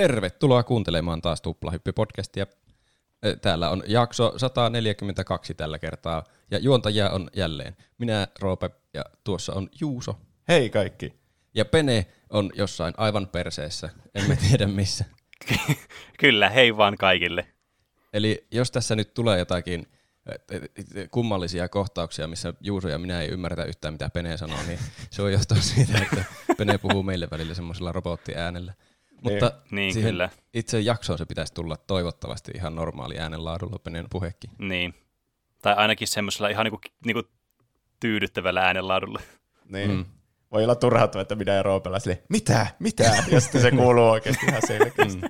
[0.00, 2.46] Tervetuloa kuuntelemaan taas Tuplahyppy-podcastia.
[3.42, 9.68] Täällä on jakso 142 tällä kertaa, ja juontajia on jälleen minä, Roope, ja tuossa on
[9.80, 10.16] Juuso.
[10.48, 11.14] Hei kaikki.
[11.54, 15.04] Ja Pene on jossain aivan perseessä, emme tiedä missä.
[16.20, 17.46] Kyllä, hei vaan kaikille.
[18.12, 19.86] Eli jos tässä nyt tulee jotakin
[21.10, 24.78] kummallisia kohtauksia, missä Juuso ja minä ei ymmärretä yhtään, mitä Pene sanoo, niin
[25.10, 26.24] se on johtua siitä, että
[26.56, 28.74] Pene puhuu meille välillä semmoisella robottiäänellä.
[29.22, 30.30] Mutta niin, siihen kyllä.
[30.54, 34.50] itse jaksoon se pitäisi tulla toivottavasti ihan normaali äänenlaadulla Peneen puhekin.
[34.58, 34.94] Niin.
[35.62, 37.22] Tai ainakin semmoisella ihan niinku, niinku
[38.00, 39.20] tyydyttävällä äänenlaadulla.
[39.68, 39.90] Niin.
[39.90, 40.04] Mm.
[40.52, 43.02] Voi olla turhauttava, että minä ja Roopella sille, mitä, mitä,
[43.32, 45.22] ja sitten se kuuluu oikeasti ihan selkeästi.
[45.22, 45.28] Mm.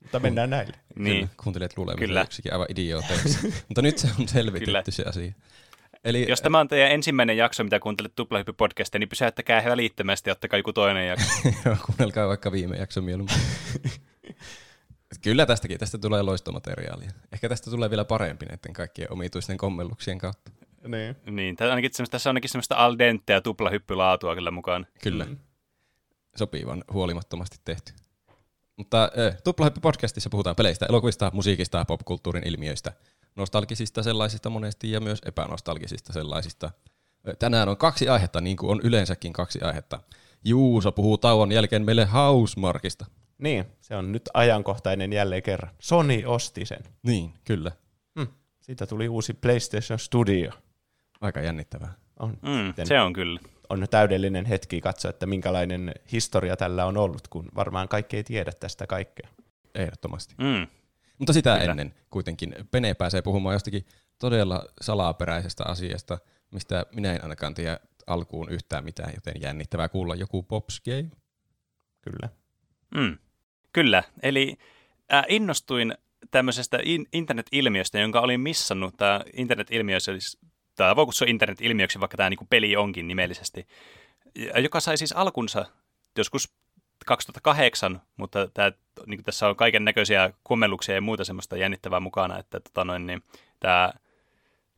[0.00, 0.72] Mutta mennään näille.
[0.96, 1.16] Niin.
[1.16, 2.22] Kyllä, kuuntelijat luulevat Kyllä.
[2.22, 3.38] yksikin aivan idiooteiksi.
[3.68, 4.82] Mutta nyt se on selvitetty Kyllä.
[4.88, 5.32] se asia.
[6.04, 10.58] Eli, Jos tämä on teidän ensimmäinen jakso, mitä kuuntelet Tuplahyppy-podcastia, niin pysäyttäkää välittömästi ja ottakaa
[10.58, 11.26] joku toinen jakso.
[11.64, 13.36] Joo, kuunnelkaa vaikka viime jakso mieluummin.
[15.22, 17.10] Kyllä tästäkin, tästä tulee loistomateriaalia.
[17.32, 20.50] Ehkä tästä tulee vielä parempi näiden kaikkien omituisten kommelluksien kautta.
[20.86, 21.16] Niin.
[21.30, 24.86] niin tässä, ainakin tässä on ainakin semmoista al dente ja tuplahyppylaatua kyllä mukaan.
[25.02, 25.24] Kyllä.
[25.24, 25.36] Mm.
[26.36, 27.92] Sopivan huolimattomasti tehty.
[28.76, 32.92] Mutta äh, Tuplahyppy-podcastissa puhutaan peleistä, elokuvista, musiikista, popkulttuurin ilmiöistä–
[33.38, 36.70] nostalgisista sellaisista monesti ja myös epänostalgisista sellaisista.
[37.38, 40.00] Tänään on kaksi aihetta, niin kuin on yleensäkin kaksi aihetta.
[40.44, 43.06] Juuso puhuu tauon jälkeen meille Housemarkista.
[43.38, 45.74] Niin, se on nyt ajankohtainen jälleen kerran.
[45.78, 46.82] Sony osti sen.
[47.02, 47.72] Niin, kyllä.
[48.18, 48.26] Hmm.
[48.60, 50.50] Siitä tuli uusi PlayStation Studio.
[51.20, 51.94] Aika jännittävää.
[52.18, 52.30] On.
[52.30, 53.40] Mm, se on kyllä.
[53.68, 58.52] On täydellinen hetki katsoa, että minkälainen historia tällä on ollut, kun varmaan kaikki ei tiedä
[58.60, 59.28] tästä kaikkea.
[59.74, 60.34] Ehdottomasti.
[60.38, 60.66] Mm.
[61.18, 61.70] Mutta sitä Kyllä.
[61.70, 63.86] ennen kuitenkin Pene pääsee puhumaan jostakin
[64.18, 66.18] todella salaperäisestä asiasta,
[66.50, 71.10] mistä minä en ainakaan tiedä alkuun yhtään mitään, joten jännittävää kuulla joku Pops Game.
[72.00, 72.28] Kyllä.
[72.94, 73.18] Mm.
[73.72, 74.56] Kyllä, eli
[75.12, 75.94] äh, innostuin
[76.30, 78.96] tämmöisestä in- internet-ilmiöstä, jonka olin missannut.
[78.96, 80.38] Tämä internet-ilmiö, siis,
[80.74, 83.66] tämä voi kutsua internet-ilmiöksi, vaikka tämä niin kuin peli onkin nimellisesti,
[84.62, 85.64] joka sai siis alkunsa
[86.18, 86.52] joskus
[87.06, 88.72] 2008, mutta tämä,
[89.06, 93.22] niin tässä on kaiken näköisiä kommelluksia ja muuta semmoista jännittävää mukana, että tota noin, niin,
[93.60, 93.92] tämä,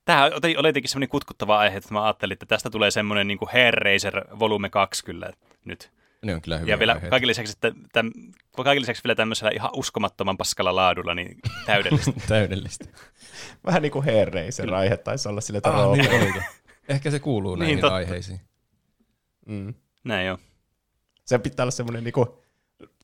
[0.05, 0.25] tämä
[0.57, 3.75] oli jotenkin semmoinen kutkuttava aihe, että mä ajattelin, että tästä tulee semmoinen niin kuin Hair
[3.75, 5.33] Racer Volume 2 kyllä
[5.65, 5.91] nyt.
[6.23, 8.11] Ne on kyllä hyviä Ja vielä kaikille lisäksi, että täm,
[8.57, 12.13] kaikille lisäksi vielä tämmöisellä ihan uskomattoman paskalla laadulla, niin täydellistä.
[12.29, 12.85] täydellistä.
[13.67, 16.35] Vähän niin kuin Hair Racer aihe taisi olla sille, että ah, niin
[16.89, 18.41] Ehkä se kuuluu näihin niin, aiheisiin.
[19.47, 19.75] Mm.
[20.05, 20.39] Näin joo.
[21.31, 22.43] Se pitää olla semmoinen niinku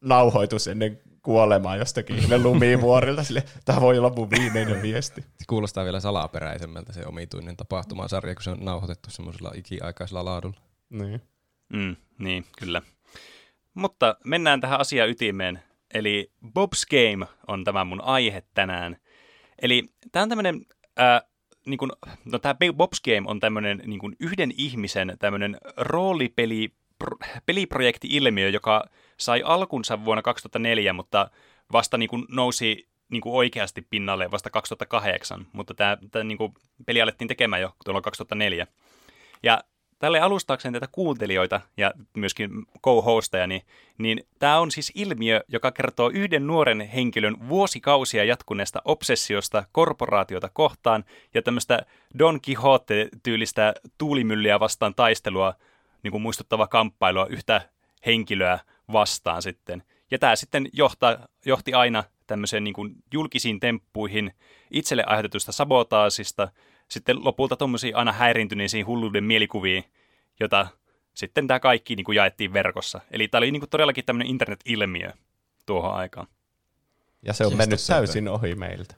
[0.02, 3.24] nauhoitus ennen kuolemaa jostakin ihme lumivuorilta.
[3.24, 5.20] Sille, tämä voi olla mun viimeinen viesti.
[5.20, 10.60] Se kuulostaa vielä salaperäisemmältä se omituinen tapahtumasarja, kun se on nauhoitettu semmoisella ikiaikaisella laadulla.
[10.90, 11.20] Niin.
[11.72, 12.82] Mm, niin, kyllä.
[13.74, 15.62] Mutta mennään tähän asiaan ytimeen.
[15.94, 18.96] Eli Bob's Game on tämä mun aihe tänään.
[19.62, 20.66] Eli tämä on tämmöinen,
[21.00, 21.22] äh,
[21.66, 21.92] niin kun,
[22.24, 26.72] no tämä Bob's Game on tämmöinen niin yhden ihmisen tämmöinen roolipeli
[27.46, 28.84] peliprojekti-ilmiö, joka
[29.16, 31.30] sai alkunsa vuonna 2004, mutta
[31.72, 36.54] vasta niin kuin nousi niin kuin oikeasti pinnalle vasta 2008, mutta tämä, tämä niin kuin
[36.86, 38.66] peli alettiin tekemään jo tuolla 2004.
[39.42, 39.60] Ja
[39.98, 42.50] tälle alustaakseen tätä kuuntelijoita ja myöskin
[42.84, 43.62] co-hosteja, niin,
[43.98, 51.04] niin tämä on siis ilmiö, joka kertoo yhden nuoren henkilön vuosikausia jatkuneesta obsessiosta korporaatiota kohtaan
[51.34, 51.80] ja tämmöistä
[52.18, 55.54] Don Quixote-tyylistä tuulimyllyä vastaan taistelua
[56.06, 57.70] niin kuin muistuttava kamppailua yhtä
[58.06, 58.58] henkilöä
[58.92, 59.82] vastaan sitten.
[60.10, 64.32] Ja tämä sitten johtaa, johti aina tämmöiseen niin kuin julkisiin temppuihin,
[64.70, 66.48] itselle aiheutetusta sabotaasista,
[66.88, 69.84] sitten lopulta tuommoisiin aina häirintyneisiin hulluuden mielikuviin,
[70.40, 70.66] jota
[71.14, 73.00] sitten tämä kaikki niin kuin jaettiin verkossa.
[73.10, 75.12] Eli tämä oli niin kuin todellakin tämmöinen internet-ilmiö
[75.66, 76.26] tuohon aikaan.
[77.22, 78.94] Ja se on Just mennyt täysin ohi meiltä.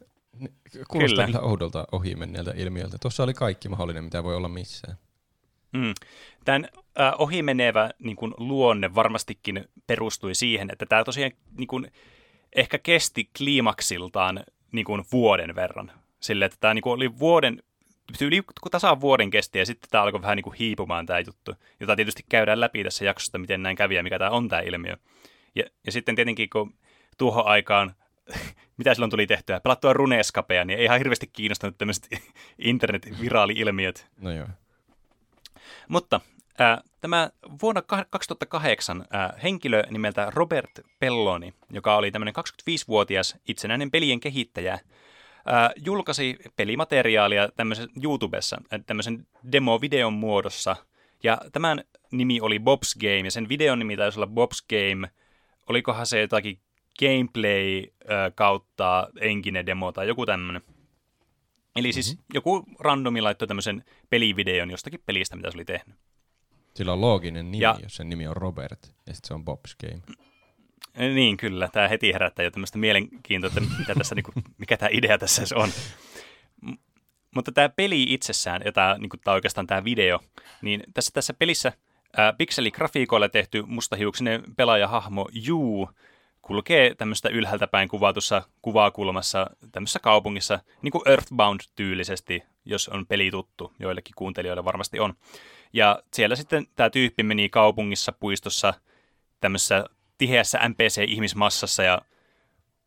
[0.89, 1.27] Kuulostaa kyllä.
[1.27, 2.99] kyllä oudolta ohi menneeltä ilmiöltä.
[2.99, 4.99] Tuossa oli kaikki mahdollinen, mitä voi olla missään.
[5.73, 5.95] Mm.
[6.45, 6.69] Tämän
[7.01, 11.93] äh, ohimenevä niin kuin, luonne varmastikin perustui siihen, että tämä tosiaan niin kuin,
[12.57, 14.41] ehkä kesti kliimaksiltaan
[14.73, 15.93] niin kuin, vuoden verran.
[16.21, 17.63] Sille, että tämä niin kuin, oli vuoden,
[18.21, 21.97] yli tasaan vuoden kesti ja sitten tämä alkoi vähän niin kuin, hiipumaan tämä juttu, jota
[21.97, 24.97] tietysti käydään läpi tässä jaksossa, miten näin kävi ja mikä tämä on tämä ilmiö.
[25.55, 26.75] Ja, ja sitten tietenkin, kun
[27.19, 27.95] tuohon aikaan
[28.79, 29.61] mitä silloin tuli tehtyä?
[29.61, 32.09] Pelattua runescapeja, niin ei ihan hirveästi kiinnostanut tämmöiset
[32.59, 34.07] internet-viraali-ilmiöt.
[34.21, 34.47] No joo.
[35.89, 36.21] Mutta
[36.61, 37.31] äh, tämä
[37.63, 44.81] vuonna 2008 äh, henkilö nimeltä Robert Pelloni, joka oli tämmöinen 25-vuotias itsenäinen pelien kehittäjä, äh,
[45.85, 50.77] julkaisi pelimateriaalia tämmöisen YouTubessa, tämmöisen demo-videon muodossa.
[51.23, 55.11] Ja tämän nimi oli Bob's Game, ja sen videon nimi taisi olla Bob's Game,
[55.69, 56.61] olikohan se jotakin
[56.99, 60.63] gameplay äh, kautta enkinen demo tai joku tämmöinen.
[61.79, 62.25] Eli siis mm-hmm.
[62.35, 65.97] joku randomi laittoi tämmöisen pelivideon jostakin pelistä, mitä se oli tehnyt.
[66.75, 69.87] Sillä on looginen nimi, Ja- jos sen nimi on Robert, ja sitten se on Bob's
[69.87, 70.03] Game.
[71.15, 71.69] Niin, kyllä.
[71.73, 75.43] Tämä heti herättää jo tämmöistä mielenkiintoa, että mitä tässä, niin kuin, mikä tämä idea tässä
[75.55, 75.69] on.
[76.63, 76.73] M-
[77.35, 80.21] mutta tämä peli itsessään, ja tämä, niin kuin, tämä oikeastaan tämä video,
[80.63, 81.73] niin tässä, tässä pelissä
[82.17, 85.91] ää, pikseligrafiikoilla tehty mustahiuksinen pelaajahahmo Juu
[86.43, 93.73] kulkee tämmöistä ylhäältä päin kuvatussa kuvakulmassa tämmöisessä kaupungissa, niin kuin Earthbound-tyylisesti, jos on peli tuttu,
[93.79, 95.15] joillekin kuuntelijoille varmasti on.
[95.73, 98.75] Ja siellä sitten tämä tyyppi meni kaupungissa, puistossa,
[99.41, 99.85] tämmöisessä
[100.19, 102.03] tiheässä NPC-ihmismassassa ja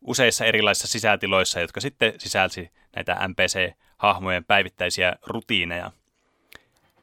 [0.00, 5.90] useissa erilaisissa sisätiloissa, jotka sitten sisälsi näitä NPC-hahmojen päivittäisiä rutiineja.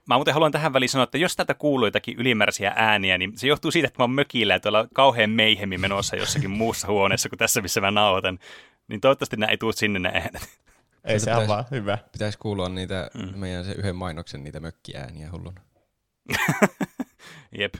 [0.10, 3.48] Mä muuten haluan tähän väliin sanoa, että jos täältä kuuluu jotakin ylimääräisiä ääniä, niin se
[3.48, 7.38] johtuu siitä, että mä oon mökillä ja tuolla kauhean meihemi menossa jossakin muussa huoneessa kuin
[7.40, 8.40] tässä, missä mä nauhoitan.
[8.88, 10.60] Niin toivottavasti nämä ei tule sinne ne äänet.
[11.04, 11.98] Ei se on pitäisi- vaan hyvä.
[12.12, 13.40] Pitäisi kuulua niitä mm.
[13.40, 15.62] meidän se yhden mainoksen niitä mökkiääniä hulluna.
[17.60, 17.74] Jep.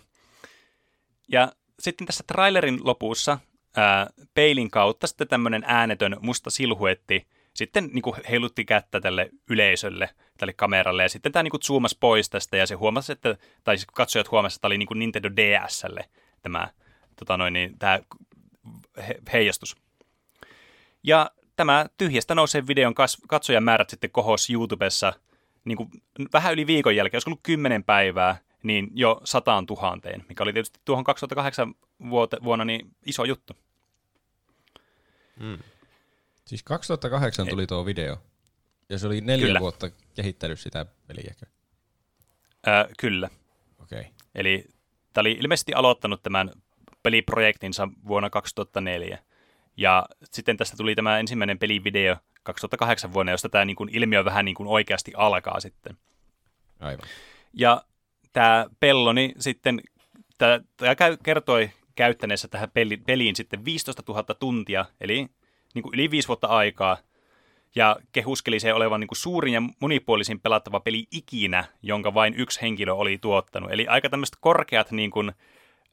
[1.28, 3.40] Ja sitten tässä trailerin lopussa
[3.76, 10.10] ää, peilin kautta sitten tämmöinen äänetön musta silhuetti sitten niin kuin heilutti kättä tälle yleisölle,
[10.38, 13.78] tälle kameralle, ja sitten tämä niin kuin zoomasi pois tästä, ja se huomasi, että, tai
[13.78, 16.10] siis katsojat huomasivat, että tämä oli niin kuin Nintendo DSlle
[16.42, 16.68] tämä,
[17.16, 18.00] tota noin, niin, tämä
[19.08, 19.76] he, heijastus.
[21.04, 25.14] Ja tämä tyhjästä nousee videon kas, katsojamäärät sitten kohos YouTubessa
[25.66, 25.90] niin kuin
[26.34, 30.80] vähän yli viikon jälkeen, olisiko ollut kymmenen päivää, niin jo sataan tuhanteen, mikä oli tietysti
[30.86, 31.74] tuohon 2008
[32.10, 33.54] vuote, vuonna niin iso juttu.
[36.50, 38.18] Siis 2008 tuli tuo video,
[38.90, 39.60] ja se oli neljä Kyllä.
[39.60, 41.46] vuotta kehittänyt sitä peliäkö?
[42.66, 43.30] Ää, kyllä.
[43.80, 44.00] Okei.
[44.00, 44.12] Okay.
[44.36, 44.66] Eli
[45.14, 46.52] tämä oli ilmeisesti aloittanut tämän
[47.04, 49.20] peliprojektinsa vuonna 2004.
[49.78, 54.46] Ja sitten tästä tuli tämä ensimmäinen pelivideo 2008 vuonna, josta tämä niin kuin ilmiö vähän
[54.46, 55.98] niin kuin oikeasti alkaa sitten.
[56.80, 57.08] Aivan.
[57.54, 57.84] Ja
[58.34, 59.82] tämä Pelloni sitten,
[60.38, 65.30] tämä, tämä kertoi käyttäneessä tähän peli, peliin sitten 15 000 tuntia, eli
[65.74, 66.98] niin kuin yli viisi vuotta aikaa,
[67.76, 72.62] ja kehuskeli se olevan niin kuin suurin ja monipuolisin pelattava peli ikinä, jonka vain yksi
[72.62, 73.72] henkilö oli tuottanut.
[73.72, 75.32] Eli aika tämmöiset korkeat, niin kuin,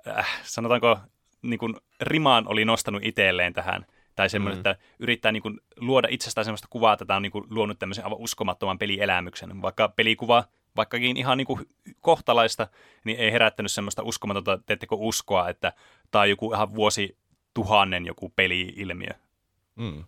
[0.08, 0.98] äh, sanotaanko,
[1.42, 3.86] niin kuin rimaan oli nostanut itselleen tähän.
[4.14, 4.58] Tai semmoinen, mm.
[4.58, 8.04] että yrittää niin kuin luoda itsestään semmoista kuvaa, että tämä on niin kuin luonut tämmöisen
[8.04, 9.62] aivan uskomattoman pelielämyksen.
[9.62, 10.44] Vaikka pelikuva,
[10.76, 11.60] vaikkakin ihan niin kuin
[12.00, 12.68] kohtalaista,
[13.04, 15.72] niin ei herättänyt semmoista uskomatonta, teettekö uskoa, että
[16.10, 17.16] tämä on joku ihan vuosi
[17.54, 19.10] tuhannen joku peli-ilmiö.
[19.76, 20.04] Mm.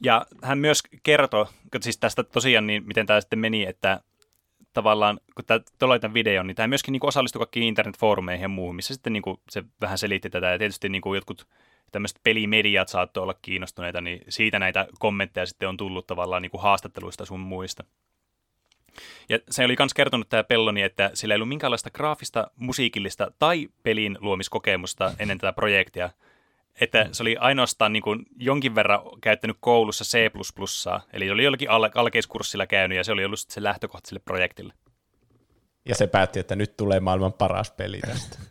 [0.00, 1.46] Ja hän myös kertoi,
[1.80, 4.00] siis tästä tosiaan, niin miten tämä sitten meni, että
[4.72, 8.94] tavallaan, kun tämä tämän videon, niin tämä myöskin niin osallistui kaikkiin internetfoorumeihin ja muuhun, missä
[8.94, 11.46] sitten niin kuin se vähän selitti tätä, ja tietysti niin kuin jotkut
[11.92, 16.62] tämmöiset pelimediat saattoi olla kiinnostuneita, niin siitä näitä kommentteja sitten on tullut tavallaan niin kuin
[16.62, 17.84] haastatteluista sun muista.
[19.28, 23.68] Ja se oli myös kertonut tämä Pelloni, että sillä ei ollut minkäänlaista graafista, musiikillista tai
[23.82, 26.10] pelin luomiskokemusta ennen tätä projektia.
[26.80, 30.30] Että se oli ainoastaan niin kuin jonkin verran käyttänyt koulussa C++,
[31.12, 34.74] eli oli jollakin al- alkeiskurssilla käynyt ja se oli ollut sitten se lähtökohta sille projektille.
[35.84, 38.38] Ja se päätti, että nyt tulee maailman paras peli tästä.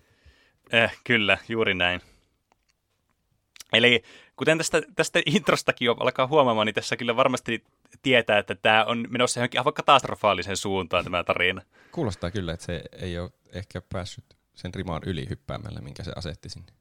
[0.71, 2.01] Eh, kyllä, juuri näin.
[3.73, 4.03] Eli
[4.35, 7.63] kuten tästä, tästä introstakin jo alkaa huomaamaan, niin tässä kyllä varmasti
[8.01, 11.61] tietää, että tämä on menossa johonkin aivan katastrofaaliseen suuntaan tämä tarina.
[11.91, 16.49] Kuulostaa kyllä, että se ei ole ehkä päässyt sen rimaan yli hyppäämällä, minkä se asetti
[16.49, 16.71] sinne.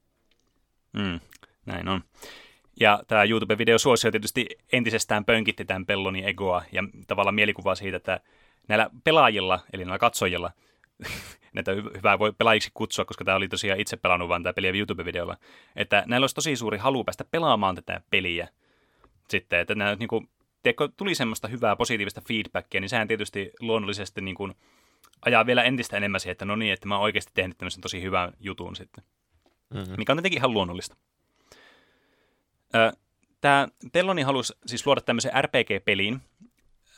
[0.95, 1.19] Mm,
[1.65, 2.01] näin on.
[2.79, 8.19] Ja tämä YouTube-video suosio tietysti entisestään pönkitti tämän Pellonin egoa ja tavallaan mielikuvaa siitä, että
[8.67, 10.51] näillä pelaajilla, eli näillä katsojilla,
[11.53, 14.71] näitä hy- hyvää voi pelaajiksi kutsua, koska tämä oli tosiaan itse pelannut vaan tämä peliä
[14.71, 15.37] YouTube-videolla,
[15.75, 18.47] että näillä olisi tosi suuri halu päästä pelaamaan tätä peliä
[19.29, 20.29] sitten, että nämä, niin kuin,
[20.63, 24.55] tiedätkö, tuli semmoista hyvää positiivista feedbackia, niin sehän tietysti luonnollisesti niin kuin,
[25.25, 28.01] ajaa vielä entistä enemmän siihen, että no niin, että mä oon oikeasti tehnyt tämmöisen tosi
[28.01, 29.03] hyvän jutun sitten
[29.73, 29.93] Mm-hmm.
[29.97, 30.95] mikä on tietenkin ihan luonnollista.
[33.41, 36.21] Tämä Pelloni halusi siis luoda tämmöisen RPG-pelin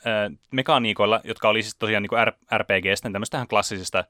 [0.06, 2.20] ö, mekaniikoilla, jotka oli siis tosiaan niin kuin
[2.58, 4.04] RPGstä, tämmöistä ihan klassisista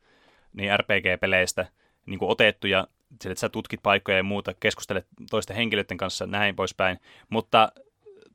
[0.52, 1.66] niin RPG-peleistä
[2.06, 2.86] niin kuin otettu ja
[3.22, 6.98] sille, että sä tutkit paikkoja ja muuta, keskustelet toisten henkilöiden kanssa, näin poispäin.
[7.30, 7.72] Mutta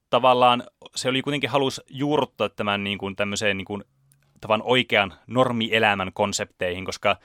[0.10, 0.64] tavallaan
[0.96, 3.84] se oli kuitenkin halus juurruttaa tämän niin kuin tämmöiseen niin kuin,
[4.42, 7.18] tavan oikean normielämän konsepteihin, koska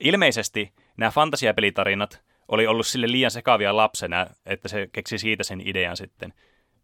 [0.00, 5.96] ilmeisesti nämä fantasiapelitarinat oli ollut sille liian sekavia lapsena, että se keksi siitä sen idean
[5.96, 6.34] sitten.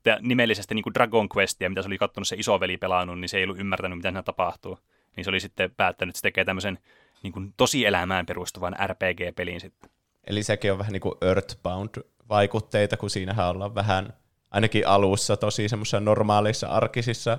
[0.04, 3.37] Ja nimellisesti niin kuin Dragon Questia, mitä se oli katsonut se isoveli pelannut, niin se
[3.37, 4.78] ei ollut ymmärtänyt, mitä siinä tapahtuu.
[5.16, 6.78] Niin se oli sitten päättänyt, että se tekee tämmöisen
[7.23, 9.90] niin kuin tosielämään perustuvan RPG-pelin sitten.
[10.26, 14.12] Eli sekin on vähän niin kuin Earthbound-vaikutteita, kun siinähän ollaan vähän,
[14.50, 17.38] ainakin alussa, tosi semmoisissa normaalissa arkisissa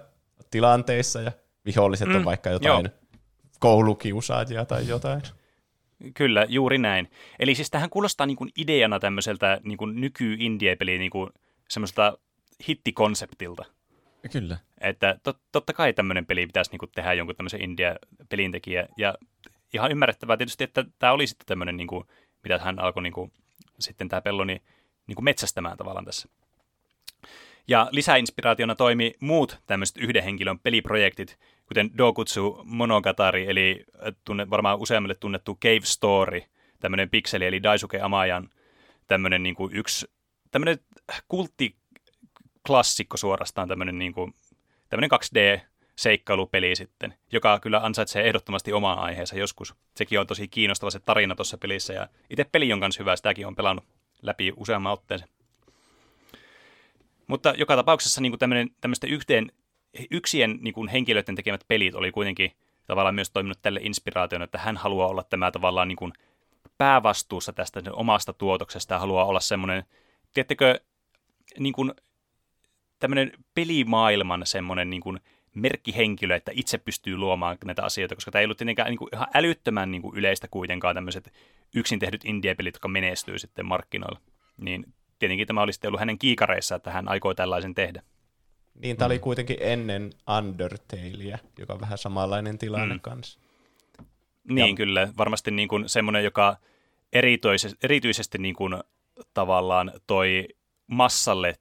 [0.52, 1.32] tilanteissa, ja
[1.66, 3.20] viholliset mm, on vaikka jotain joo.
[3.60, 5.22] koulukiusaajia tai jotain.
[6.14, 7.12] Kyllä, juuri näin.
[7.40, 11.30] Eli siis tähän kuulostaa niin kuin ideana tämmöiseltä niin kuin nyky-indie-peli niin kuin
[11.70, 12.18] semmoiselta
[12.70, 13.66] hittikonseptilta.
[14.32, 14.58] Kyllä.
[14.82, 18.88] Että tot, totta kai tämmöinen peli pitäisi niin kuin tehdä jonkun tämmöisen India-pelintekijä.
[18.98, 19.16] Ja
[19.74, 22.06] ihan ymmärrettävää tietysti, että tämä oli sitten tämmöinen, niin kuin,
[22.44, 23.32] mitä hän alkoi niin kuin,
[23.80, 24.62] sitten tämä Pelloni
[25.08, 26.30] niin kuin metsästämään tavallaan tässä.
[27.68, 33.86] Ja lisäinspiraationa toimi muut tämmöiset yhden henkilön peliprojektit, kuten Dokutsu Monogatari, eli
[34.24, 36.42] tunne, varmaan useammalle tunnettu Cave Story,
[36.80, 38.50] tämmöinen pikseli, eli Daisuke Amajan
[39.08, 40.08] tämmöinen niin kuin yksi,
[40.52, 40.78] tämmöinen
[41.28, 44.34] kulttiklassikko suorastaan, tämmöinen, niin kuin,
[44.90, 45.60] tämmöinen 2D
[45.96, 49.76] seikkailupeli sitten, joka kyllä ansaitsee ehdottomasti oman aiheensa joskus.
[49.96, 53.48] Sekin on tosi kiinnostava se tarina tuossa pelissä, ja itse peli on myös hyvä, sitäkin
[53.48, 53.86] on pelannut
[54.22, 55.30] läpi useamman otteeseen.
[57.28, 58.38] Mutta joka tapauksessa niin
[58.82, 59.52] tämmöisten yhteen,
[60.12, 62.52] yksien niin kuin henkilöiden tekemät pelit oli kuitenkin
[62.86, 66.14] tavallaan myös toiminut tälle inspiraationa, että hän haluaa olla tämä tavallaan niin kuin
[66.78, 69.84] päävastuussa tästä omasta tuotoksesta ja haluaa olla semmoinen,
[70.34, 70.80] tiedättekö,
[71.60, 71.92] niin kuin
[73.00, 75.20] tämmöinen pelimaailman semmoinen niin kuin
[75.54, 79.28] merkkihenkilö, että itse pystyy luomaan näitä asioita, koska tämä ei ollut tietenkään niin kuin ihan
[79.34, 81.34] älyttömän niin kuin yleistä kuitenkaan tämmöiset
[81.76, 84.20] yksin tehdyt indie-pelit, jotka menestyy sitten markkinoilla.
[84.58, 88.02] Niin tietenkin tämä oli sitten ollut hänen kiikareissa, että hän aikoi tällaisen tehdä.
[88.82, 89.12] Niin, tämä mm.
[89.12, 93.02] oli kuitenkin ennen Undertalea, joka on vähän samanlainen tilanne mm.
[93.02, 93.40] kanssa.
[94.50, 94.76] Niin, ja...
[94.76, 95.08] kyllä.
[95.18, 96.58] Varmasti niin kuin semmoinen, joka
[97.14, 98.78] erityisesti, erityisesti niin kuin
[99.34, 100.48] tavallaan toi
[100.88, 101.56] massalle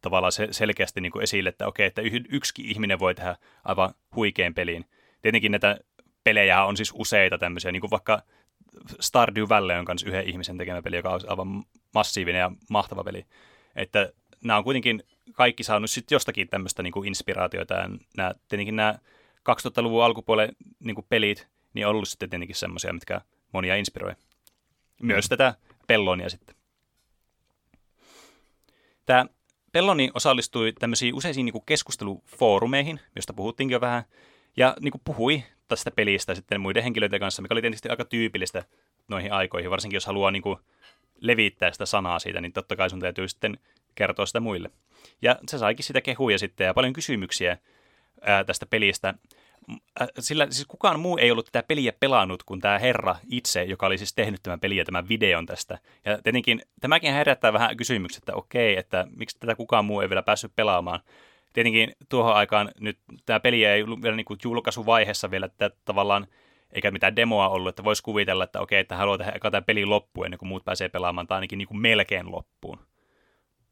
[0.00, 4.54] tavallaan se selkeästi niin kuin esille, että okei, että yksi ihminen voi tehdä aivan huikean
[4.54, 4.84] peliin.
[5.22, 5.78] Tietenkin näitä
[6.24, 8.22] pelejä on siis useita tämmöisiä, niin kuin vaikka
[9.00, 11.64] Stardew Valley on myös yhden ihmisen tekemä peli, joka on aivan
[11.94, 13.26] massiivinen ja mahtava peli.
[13.76, 14.12] Että
[14.44, 15.02] nämä on kuitenkin
[15.32, 17.74] kaikki saanut sitten jostakin tämmöistä niin inspiraatioita.
[17.74, 18.98] Ja nämä, tietenkin nämä
[19.38, 23.20] 2000-luvun alkupuolen niin kuin pelit, niin on ollut sitten tietenkin semmoisia, mitkä
[23.52, 24.14] monia inspiroi.
[25.02, 25.54] Myös tätä
[25.86, 26.56] Pellonia sitten.
[29.06, 29.26] Tämä
[29.72, 34.02] Pelloni osallistui tämmöisiin useisiin niin kuin keskustelufoorumeihin, josta puhuttiinkin jo vähän,
[34.56, 38.64] ja niin kuin puhui tästä pelistä sitten muiden henkilöiden kanssa, mikä oli tietysti aika tyypillistä
[39.08, 40.58] noihin aikoihin, varsinkin jos haluaa niin kuin
[41.20, 43.58] levittää sitä sanaa siitä, niin totta kai sun täytyy sitten
[43.94, 44.70] kertoa sitä muille.
[45.22, 47.58] Ja se saikin sitä kehuja sitten ja paljon kysymyksiä
[48.20, 49.14] ää, tästä pelistä.
[50.18, 53.98] Sillä siis kukaan muu ei ollut tätä peliä pelannut kuin tämä herra itse, joka oli
[53.98, 55.78] siis tehnyt tämän pelin ja tämän videon tästä.
[56.04, 60.22] Ja tietenkin tämäkin herättää vähän kysymykset, että okei, että miksi tätä kukaan muu ei vielä
[60.22, 61.00] päässyt pelaamaan.
[61.52, 66.26] Tietenkin tuohon aikaan nyt tämä peli ei ollut vielä niin kuin julkaisuvaiheessa vielä, että tavallaan
[66.72, 70.26] eikä mitään demoa ollut, että voisi kuvitella, että okei, että haluaa tehdä tämä peli loppuun
[70.26, 72.78] ennen kuin muut pääsee pelaamaan, tai ainakin niin kuin melkein loppuun.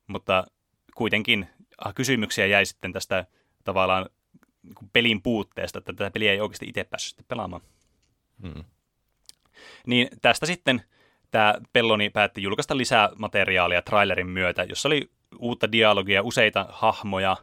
[0.09, 0.47] Mutta
[0.95, 1.49] kuitenkin
[1.85, 3.27] ah, kysymyksiä jäi sitten tästä
[3.65, 4.07] tavallaan
[4.63, 7.63] niin pelin puutteesta, että tätä peliä ei oikeasti itse päässyt pelaamaan.
[8.43, 8.65] Hmm.
[9.87, 10.83] Niin tästä sitten
[11.31, 17.37] tämä Pelloni päätti julkaista lisää materiaalia trailerin myötä, jossa oli uutta dialogia, useita hahmoja,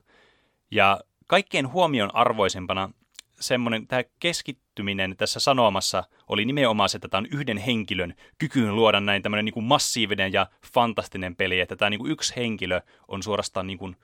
[0.71, 2.89] ja kaikkein huomion arvoisempana
[3.39, 8.99] semmoinen tämä keskittyminen tässä sanomassa oli nimenomaan se, että tämä on yhden henkilön kykyyn luoda
[8.99, 13.23] näin tämmöinen niin kuin massiivinen ja fantastinen peli, että tämä niin kuin yksi henkilö on
[13.23, 13.95] suorastaan niin kuin,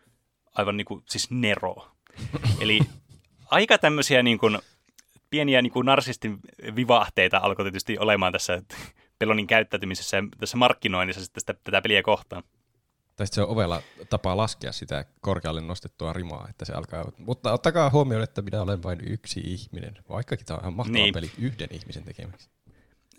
[0.55, 1.87] aivan niin kuin, siis Nero.
[2.61, 2.79] Eli
[3.51, 4.59] aika tämmöisiä niin kuin,
[5.29, 6.37] pieniä niin kuin narsistin
[6.75, 8.61] vivahteita alkoi tietysti olemaan tässä
[9.19, 12.43] Pelonin käyttäytymisessä ja tässä markkinoinnissa sitten tätä, tätä peliä kohtaan.
[13.21, 17.11] Tai se on ovella tapa laskea sitä korkealle nostettua rimaa, että se alkaa.
[17.17, 21.13] Mutta ottakaa huomioon, että minä olen vain yksi ihminen, vaikkakin tämä on ihan mahtava niin.
[21.13, 22.49] peli yhden ihmisen tekemäksi.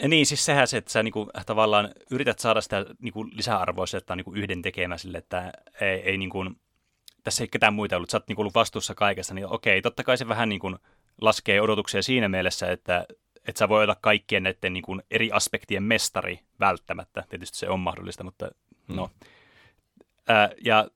[0.09, 4.33] Niin, siis sehän se, että sä niinku, tavallaan yrität saada sitä niinku, lisäarvoa että niinku,
[4.33, 6.45] yhden tekemä sille, että ei, ei niinku,
[7.25, 10.19] tässä ei ketään muita ollut, sä oot niinku, ollut vastuussa kaikesta, niin okei, totta kai
[10.19, 10.77] se vähän niinku,
[11.21, 13.07] laskee odotuksia siinä mielessä, että
[13.49, 17.25] että sä voi olla kaikkien näiden niinku, eri aspektien mestari välttämättä.
[17.29, 18.51] Tietysti se on mahdollista, mutta
[18.89, 19.09] hmm.
[20.29, 20.89] Ää, ja,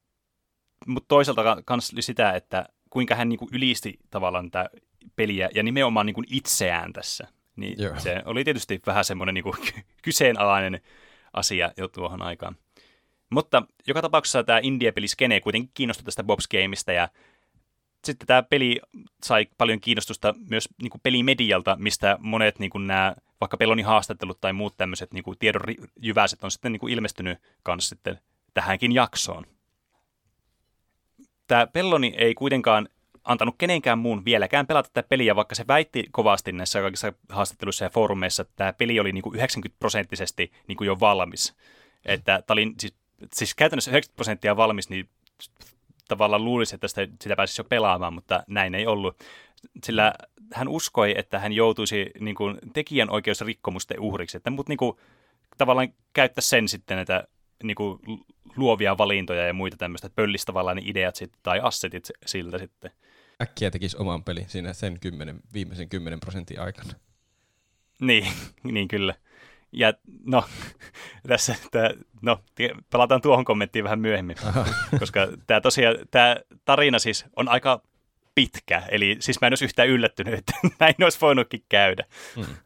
[0.87, 4.71] mutta toisaalta myös sitä, että kuinka hän niin kuin ylisti tavallaan tätä
[5.17, 7.29] peliä ja nimenomaan niin kuin itseään tässä.
[7.57, 7.99] Niin Joo.
[7.99, 9.57] se oli tietysti vähän semmoinen niin kuin
[10.03, 10.81] kyseenalainen
[11.33, 12.57] asia jo tuohon aikaan.
[13.31, 17.09] Mutta joka tapauksessa tämä indie-peli Skene kuitenkin kiinnostui tästä Bob's Gameista ja
[18.05, 18.81] sitten tämä peli
[19.25, 24.41] sai paljon kiinnostusta myös niin kuin pelimedialta, mistä monet niin kuin nämä, vaikka Pelonin haastattelut
[24.41, 25.63] tai muut tämmöiset niin kuin tiedon
[26.01, 28.19] jyväiset on sitten niin kuin ilmestynyt kanssa sitten
[28.57, 29.47] tähänkin jaksoon.
[31.47, 32.89] Tämä Pelloni ei kuitenkaan
[33.25, 37.91] antanut kenenkään muun vieläkään pelata tätä peliä, vaikka se väitti kovasti näissä kaikissa haastatteluissa ja
[37.91, 41.55] foorumeissa, että tämä peli oli niin kuin 90 prosenttisesti niin kuin jo valmis.
[42.05, 42.95] Että oli siis,
[43.35, 45.09] siis käytännössä 90 prosenttia valmis, niin
[46.09, 49.17] tavallaan luulisi, että sitä, sitä pääsisi jo pelaamaan, mutta näin ei ollut.
[49.85, 50.15] Sillä
[50.53, 54.97] hän uskoi, että hän joutuisi niin kuin, tekijänoikeusrikkomusten uhriksi, että mut niin kuin,
[55.59, 57.29] tavallaan käyttää sen sitten, että
[57.63, 57.99] niin kuin,
[58.57, 62.91] luovia valintoja ja muita tämmöistä, että pöllisi tavallaan ne ideat sitten, tai assetit siltä sitten.
[63.43, 66.93] Äkkiä tekisi oman pelin siinä sen 10, viimeisen 10 prosentin aikana.
[68.01, 68.27] Niin,
[68.63, 69.15] niin kyllä.
[69.73, 69.93] Ja
[70.25, 70.45] no,
[71.29, 71.91] tässä, tää,
[72.23, 72.41] no,
[72.91, 74.67] palataan tuohon kommenttiin vähän myöhemmin, Aha.
[75.01, 77.83] koska tämä tosiaan, tämä tarina siis on aika
[78.35, 82.05] pitkä, eli siis mä en olisi yhtään yllättynyt, että näin olisi voinutkin käydä.
[82.37, 82.57] Hmm.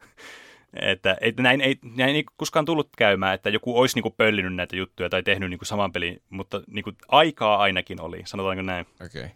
[0.73, 4.55] Että, että näin, ei, näin ei koskaan tullut käymään, että joku olisi niin kuin pöllinyt
[4.55, 8.61] näitä juttuja tai tehnyt niin kuin saman pelin, mutta niin kuin aikaa ainakin oli, sanotaanko
[8.61, 8.85] näin.
[9.05, 9.29] Okay.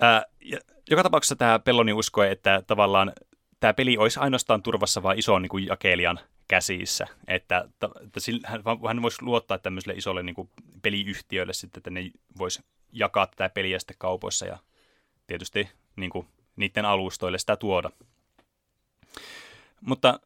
[0.00, 0.58] Ää, ja,
[0.90, 3.12] joka tapauksessa tämä Pelloni uskoi, että tavallaan
[3.60, 7.68] tämä peli olisi ainoastaan turvassa vain ison niin kuin jakelijan käsissä, että,
[8.04, 10.50] että hän, hän voisi luottaa tämmöiselle isolle niin kuin
[10.82, 12.62] peliyhtiöille sitten, että ne voisi
[12.92, 14.58] jakaa tätä peliä sitten kaupoissa ja
[15.26, 17.90] tietysti niin kuin, niiden alustoille sitä tuoda.
[19.80, 20.20] Mutta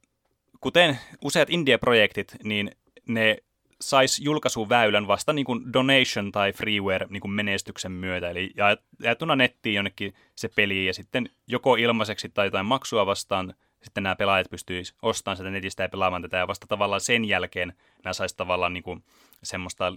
[0.60, 2.70] kuten useat indie-projektit, niin
[3.06, 3.36] ne
[3.80, 8.30] sais julkaisuväylän vasta niin kuin donation tai freeware niin kuin menestyksen myötä.
[8.30, 8.50] Eli
[9.02, 14.16] jaettuna nettiin jonnekin se peli ja sitten joko ilmaiseksi tai jotain maksua vastaan sitten nämä
[14.16, 16.36] pelaajat pystyisivät ostamaan sitä netistä ja pelaamaan tätä.
[16.36, 17.72] Ja vasta tavallaan sen jälkeen
[18.04, 19.04] nämä saisi tavallaan niin kuin
[19.42, 19.92] semmoista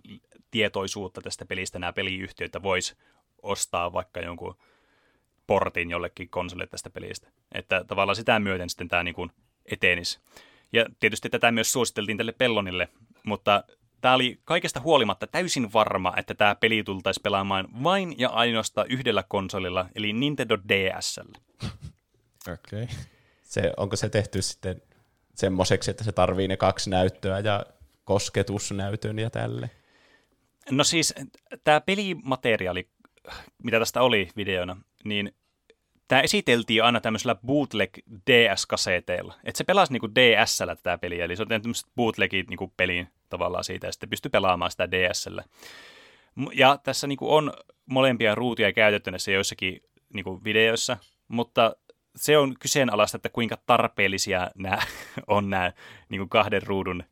[0.52, 2.98] tietoisuutta tästä pelistä nämä peliyhtiöt vois
[3.42, 4.56] ostaa vaikka jonkun
[5.48, 7.32] portin jollekin konsolille tästä pelistä.
[7.52, 9.32] Että tavallaan sitä myöten sitten tämä niin kuin
[9.71, 10.19] etenisi.
[10.74, 12.89] Ja tietysti tätä myös suositeltiin tälle Pellonille,
[13.24, 13.63] mutta
[14.01, 19.23] tämä oli kaikesta huolimatta täysin varma, että tämä peli tultaisi pelaamaan vain ja ainoastaan yhdellä
[19.23, 21.39] konsolilla, eli Nintendo DSllä.
[22.53, 22.84] Okei.
[22.84, 22.95] Okay.
[23.43, 24.82] Se, onko se tehty sitten
[25.36, 27.65] semmoiseksi, että se tarvii ne kaksi näyttöä ja
[28.03, 29.69] kosketusnäytön ja tälle?
[30.71, 31.13] No siis
[31.63, 32.89] tämä pelimateriaali,
[33.63, 35.36] mitä tästä oli videona, niin
[36.08, 39.34] tämä esiteltiin aina tämmöisellä bootleg DS-kaseteilla.
[39.43, 43.63] Että se pelasi niinku DSllä tätä peliä, eli se on tämmöiset bootlegit niinku peliin tavallaan
[43.63, 45.43] siitä, ja sitten pystyi pelaamaan sitä DSllä.
[46.54, 47.54] Ja tässä niinku on
[47.86, 49.82] molempia ruutuja käytetty näissä joissakin
[50.13, 51.76] niinku videoissa, mutta
[52.15, 54.78] se on kyseenalaista, että kuinka tarpeellisia nämä
[55.28, 55.72] on nämä
[56.10, 57.04] niinku kahden ruudun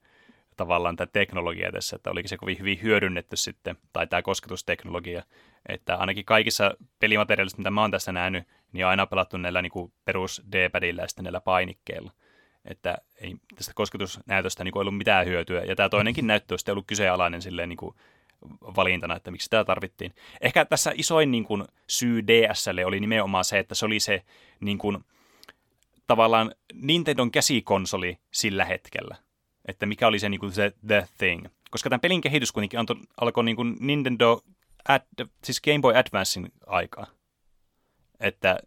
[0.58, 5.24] tavallaan tämä teknologia tässä, että oliko se kovin hyvin hyödynnetty sitten, tai tämä kosketusteknologia,
[5.70, 9.72] että ainakin kaikissa pelimateriaalissa, mitä mä oon tässä nähnyt, niin on aina pelattu näillä niin
[9.72, 12.12] kuin perus D-padilla ja sitten näillä painikkeilla.
[12.66, 15.62] Että ei tästä kosketusnäytöstä niin kuin ollut mitään hyötyä.
[15.62, 17.96] Ja tämä toinenkin näyttö on sitten ollut kyseenalainen silleen niin kuin
[18.62, 20.14] valintana, että miksi tämä tarvittiin.
[20.42, 24.24] Ehkä tässä isoin niin kuin, syy DSlle oli nimenomaan se, että se oli se
[24.60, 24.98] niin kuin,
[26.08, 29.16] tavallaan Nintendon käsikonsoli sillä hetkellä.
[29.66, 31.46] Että mikä oli se, niin kuin, se the thing.
[31.72, 34.42] Koska tämän pelin kehitys kuitenkin antoi, alkoi niin kuin Nintendo,
[34.88, 35.02] Ad,
[35.44, 37.08] siis Game Boy Advancein aikaa.
[38.20, 38.60] Että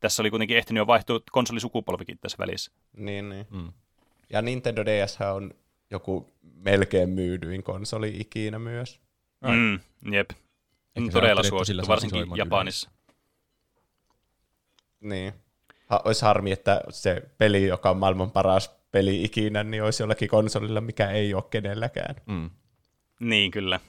[0.00, 2.72] tässä oli kuitenkin ehtinyt jo vaihtua konsolisukupolvikin tässä välissä.
[2.96, 3.46] Niin, niin.
[3.50, 3.72] Mm.
[4.30, 5.50] Ja Nintendo DS on
[5.90, 9.00] joku melkein myydyin konsoli ikinä myös.
[9.40, 9.80] Mm,
[10.12, 10.30] jep.
[10.96, 12.90] Eikä Todella suosittu, varsinkin Japanissa.
[15.00, 15.32] Niin.
[15.86, 20.28] Ha, olisi harmi, että se peli, joka on maailman paras peli ikinä, niin olisi jollakin
[20.28, 22.14] konsolilla, mikä ei ole kenelläkään.
[22.26, 22.50] Mm.
[23.20, 23.80] Niin, kyllä.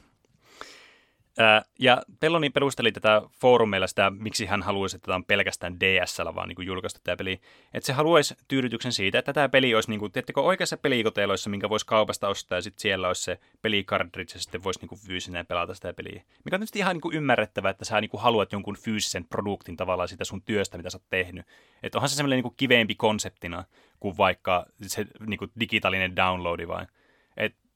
[1.80, 6.50] Ja Pelloni perusteli tätä foorumeilla sitä, miksi hän haluaisi, että tämä on pelkästään DSL, vaan
[6.50, 7.42] niin julkaistu tämä peli.
[7.74, 11.70] Että se haluaisi tyydytyksen siitä, että tämä peli olisi, niin kuin, tiedättekö, oikeassa pelikoteloissa, minkä
[11.70, 15.00] voisi kaupasta ostaa, ja sitten siellä olisi se pelikartridge, ja sitten voisi niin kuin,
[15.48, 16.24] pelata sitä peliä.
[16.46, 19.78] Mikä on tietysti ihan niin kuin ymmärrettävää, että sä niin kuin, haluat jonkun fyysisen produktin
[19.78, 21.46] tavallaan sitä sun työstä, mitä sä oot tehnyt.
[21.84, 23.64] Että onhan se semmoinen niin kuin, kivempi konseptina
[24.00, 26.88] kuin vaikka se niin kuin, digitaalinen downloadi vain.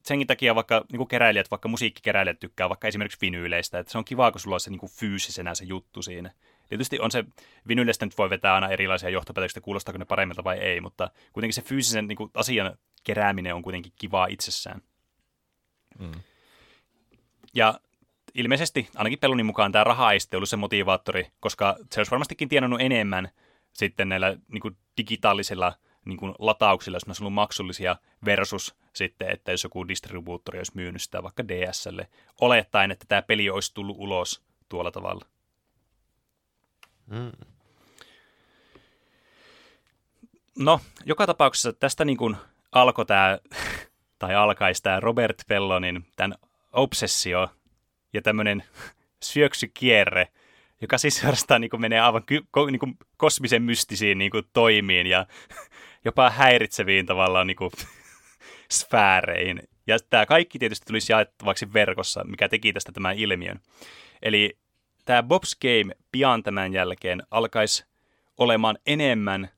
[0.04, 4.04] Senkin takia vaikka niin kuin keräilijät, vaikka musiikkikeräilijät tykkää vaikka esimerkiksi vinyyleistä, että se on
[4.04, 6.30] kiva, kun sulla on se niin kuin fyysisenä se juttu siinä.
[6.68, 7.24] Tietysti on se,
[7.68, 11.62] vinyyleistä nyt voi vetää aina erilaisia johtopäätöksiä, kuulostaako ne paremmilta vai ei, mutta kuitenkin se
[11.62, 14.82] fyysisen niin kuin, asian kerääminen on kuitenkin kivaa itsessään.
[15.98, 16.12] Mm.
[17.54, 17.80] Ja
[18.34, 22.48] ilmeisesti, ainakin Pelunin mukaan, tämä raha ei sitten ollut se motivaattori, koska se olisi varmastikin
[22.48, 23.28] tienannut enemmän
[23.72, 25.72] sitten näillä niin kuin digitaalisilla
[26.04, 30.72] niin kuin latauksilla, jos ne olisi ollut maksullisia, versus sitten, että jos joku distribuuttori olisi
[30.74, 32.08] myynyt sitä vaikka DSlle,
[32.40, 35.26] olettaen, että tämä peli olisi tullut ulos tuolla tavalla.
[37.06, 37.32] Mm.
[40.58, 42.36] No, joka tapauksessa tästä niin kuin
[42.72, 43.38] alkoi tämä,
[44.18, 46.38] tai alkaisi tämä Robert Pellonin tämän
[46.72, 47.48] obsessio
[48.12, 48.64] ja tämmöinen
[49.32, 50.28] syöksykierre
[50.84, 55.26] joka siis suorastaan niin menee aivan ky- ko- niin kosmisen mystisiin niin toimiin ja
[56.04, 57.70] jopa häiritseviin tavallaan niin kuin
[58.72, 59.62] sfääreihin.
[59.86, 63.60] Ja tämä kaikki tietysti tulisi jaettavaksi verkossa, mikä teki tästä tämän ilmiön.
[64.22, 64.58] Eli
[65.04, 67.84] tämä Bob's Game pian tämän jälkeen alkaisi
[68.38, 69.48] olemaan enemmän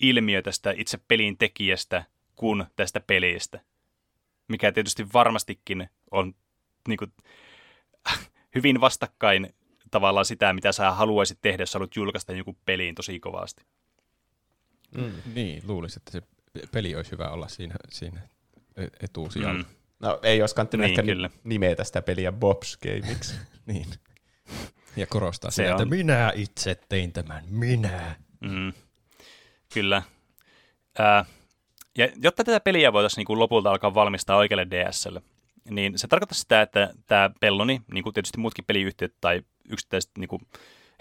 [0.00, 2.04] ilmiö tästä itse pelin tekijästä
[2.36, 3.60] kuin tästä pelistä.
[4.48, 6.34] Mikä tietysti varmastikin on
[6.88, 7.12] niin kuin,
[8.54, 9.54] hyvin vastakkain
[9.90, 13.64] tavallaan sitä, mitä sä haluaisit tehdä, jos haluat julkaista joku peliin tosi kovasti.
[14.94, 15.12] Mm.
[15.34, 16.22] Niin, luulisin, että se
[16.72, 18.20] peli olisi hyvä olla siinä, siinä
[19.00, 19.62] etusijalla.
[19.62, 19.64] Mm.
[20.00, 21.30] No ei olisi kannattanut niin, ehkä kyllä.
[21.44, 23.34] nimetä sitä peliä Bob's Gameiksi.
[23.66, 23.86] niin.
[24.96, 25.82] Ja korostaa se sitä, on.
[25.82, 28.16] että minä itse tein tämän, minä.
[28.40, 28.72] Mm.
[29.74, 30.02] Kyllä.
[30.98, 31.24] Ää,
[31.98, 35.22] ja jotta tätä peliä voitaisiin niin kuin lopulta alkaa valmistaa oikealle DSlle,
[35.70, 40.28] niin se tarkoittaa sitä, että tämä Pelloni, niin kuin tietysti muutkin peliyhtiöt tai yksittäiset niin
[40.28, 40.42] kuin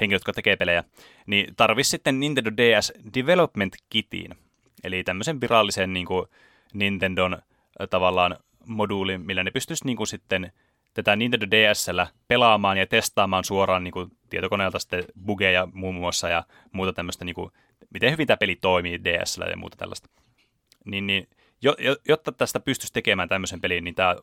[0.02, 0.84] henkilöt, jotka tekee pelejä,
[1.28, 4.36] niin tarvisi sitten Nintendo DS Development Kitiin,
[4.84, 6.26] eli tämmöisen virallisen niin kuin
[6.74, 7.42] Nintendon
[7.90, 10.52] tavallaan moduulin, millä ne pystyisi niin kuin sitten
[10.94, 16.44] tätä Nintendo DSllä pelaamaan ja testaamaan suoraan niin kuin tietokoneelta sitten bugeja muun muassa ja
[16.72, 17.52] muuta tämmöistä, niin kuin,
[17.94, 20.10] miten hyvin tämä peli toimii DSllä ja muuta tällaista.
[20.86, 21.28] Niin, niin
[22.08, 24.16] jotta tästä pystyisi tekemään tämmöisen pelin, niin tämä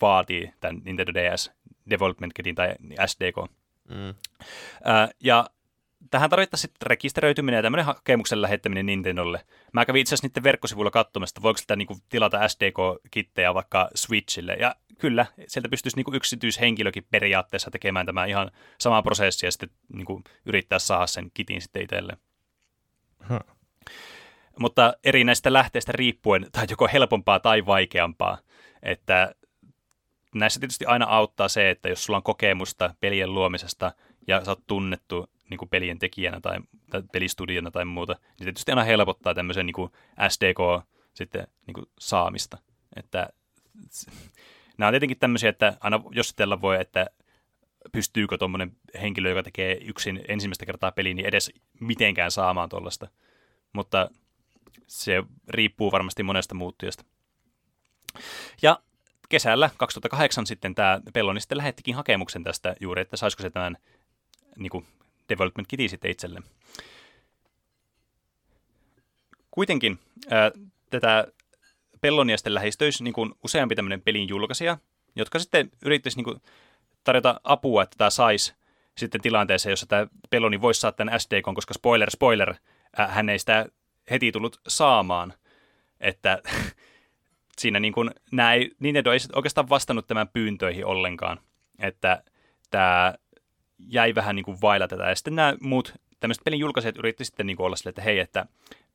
[0.00, 1.52] vaatii tämän Nintendo DS
[1.90, 2.74] Development Kitin tai
[3.06, 3.50] SDK.
[3.88, 4.08] Mm.
[4.88, 5.50] Äh, ja
[6.10, 9.46] tähän tarvittaisiin sitten rekisteröityminen ja tämmöinen hakemuksen lähettäminen Nintendolle.
[9.72, 14.54] Mä kävin itse asiassa niiden verkkosivuilla katsomassa, että voiko sitä niinku tilata SDK-kittejä vaikka Switchille.
[14.54, 20.22] Ja kyllä, sieltä pystyisi niinku yksityishenkilökin periaatteessa tekemään tämä ihan sama prosessi ja sitten niinku
[20.46, 22.18] yrittää saada sen kitin sitten itselleen.
[23.28, 23.56] Huh.
[24.58, 28.38] Mutta eri näistä lähteistä riippuen, tai joko helpompaa tai vaikeampaa,
[28.82, 29.34] että
[30.38, 33.92] näissä tietysti aina auttaa se, että jos sulla on kokemusta pelien luomisesta
[34.26, 36.58] ja sä oot tunnettu niin kuin pelien tekijänä tai,
[36.90, 39.92] tai pelistudiona tai muuta, niin tietysti aina helpottaa tämmöisen niin kuin
[40.28, 42.58] SDK sitten niin kuin saamista.
[42.96, 43.28] Että,
[44.78, 47.06] nämä on tietenkin tämmöisiä, että aina jossitella voi, että
[47.92, 53.08] pystyykö tuommoinen henkilö, joka tekee yksin ensimmäistä kertaa peliä, niin edes mitenkään saamaan tuollaista.
[53.72, 54.10] Mutta
[54.86, 57.04] se riippuu varmasti monesta muuttujasta.
[58.62, 58.78] Ja
[59.28, 63.76] kesällä 2008 sitten tämä Pelloni sitten lähettikin hakemuksen tästä juuri, että saisiko se tämän
[64.56, 64.86] niin kuin
[65.28, 66.42] development kiti sitten itselle.
[69.50, 69.98] Kuitenkin
[70.30, 70.50] ää,
[70.90, 71.26] tätä
[72.00, 74.78] Pellonia sitten lähestyisi niin kuin useampi tämmöinen pelin julkaisija,
[75.16, 76.42] jotka sitten yrittäisi niin kuin
[77.04, 78.54] tarjota apua, että tämä saisi
[78.96, 82.54] sitten tilanteeseen, jossa tämä Pelloni voisi saada tämän SDK, koska spoiler, spoiler,
[82.96, 83.66] ää, hän ei sitä
[84.10, 85.34] heti tullut saamaan.
[86.00, 86.42] Että
[87.58, 91.40] siinä niin kuin, nämä ei, Nintendo ei oikeastaan vastannut tämän pyyntöihin ollenkaan,
[91.78, 92.22] että
[92.70, 93.14] tämä
[93.78, 95.08] jäi vähän niin kuin vailla tätä.
[95.08, 98.18] Ja sitten nämä muut tämmöiset pelin julkaisijat yritti sitten niin kuin olla sille, että hei,
[98.18, 98.46] että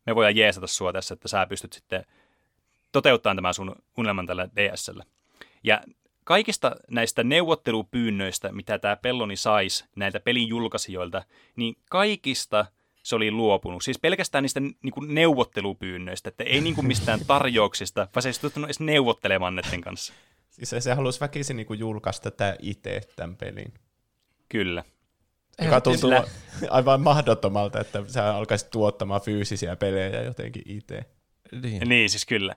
[0.05, 2.05] me voidaan jeesata sua tässä, että sä pystyt sitten
[2.91, 5.03] toteuttamaan tämän sun unelman tällä DSllä.
[5.63, 5.81] Ja
[6.23, 11.23] kaikista näistä neuvottelupyynnöistä, mitä tämä Pelloni saisi näiltä pelin julkaisijoilta,
[11.55, 12.65] niin kaikista–
[13.03, 13.83] se oli luopunut.
[13.83, 18.33] Siis pelkästään niistä niin kuin neuvottelupyynnöistä, että ei niin kuin mistään tarjouksista, vaan se ei
[18.33, 20.13] suostunut edes neuvottelemaan näiden kanssa.
[20.49, 23.73] Siis se, se halusi väkisin niin kuin julkaista tämä itse tämän pelin.
[24.49, 24.83] Kyllä.
[25.63, 26.11] Joka tuntuu
[26.69, 31.05] aivan mahdottomalta, että sä alkaisit tuottamaan fyysisiä pelejä jotenkin itse.
[31.61, 31.89] Niin.
[31.89, 32.55] niin, siis kyllä.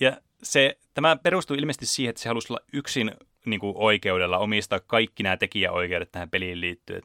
[0.00, 3.12] Ja se, tämä perustuu ilmeisesti siihen, että se halusi olla yksin
[3.44, 7.02] niin kuin oikeudella omistaa kaikki nämä tekijäoikeudet tähän peliin liittyen.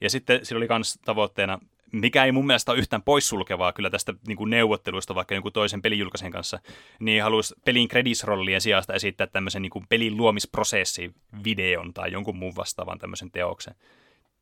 [0.00, 1.58] Ja sitten sillä oli myös tavoitteena,
[1.92, 5.82] mikä ei mun mielestä ole yhtään poissulkevaa kyllä tästä niin kuin neuvotteluista vaikka jonkun toisen
[5.82, 6.60] pelijulkaisen kanssa,
[7.00, 12.56] niin haluaisi pelin kredisrollien sijasta esittää tämmöisen niin kuin pelin luomisprosessi videon tai jonkun muun
[12.56, 13.74] vastaavan tämmöisen teoksen.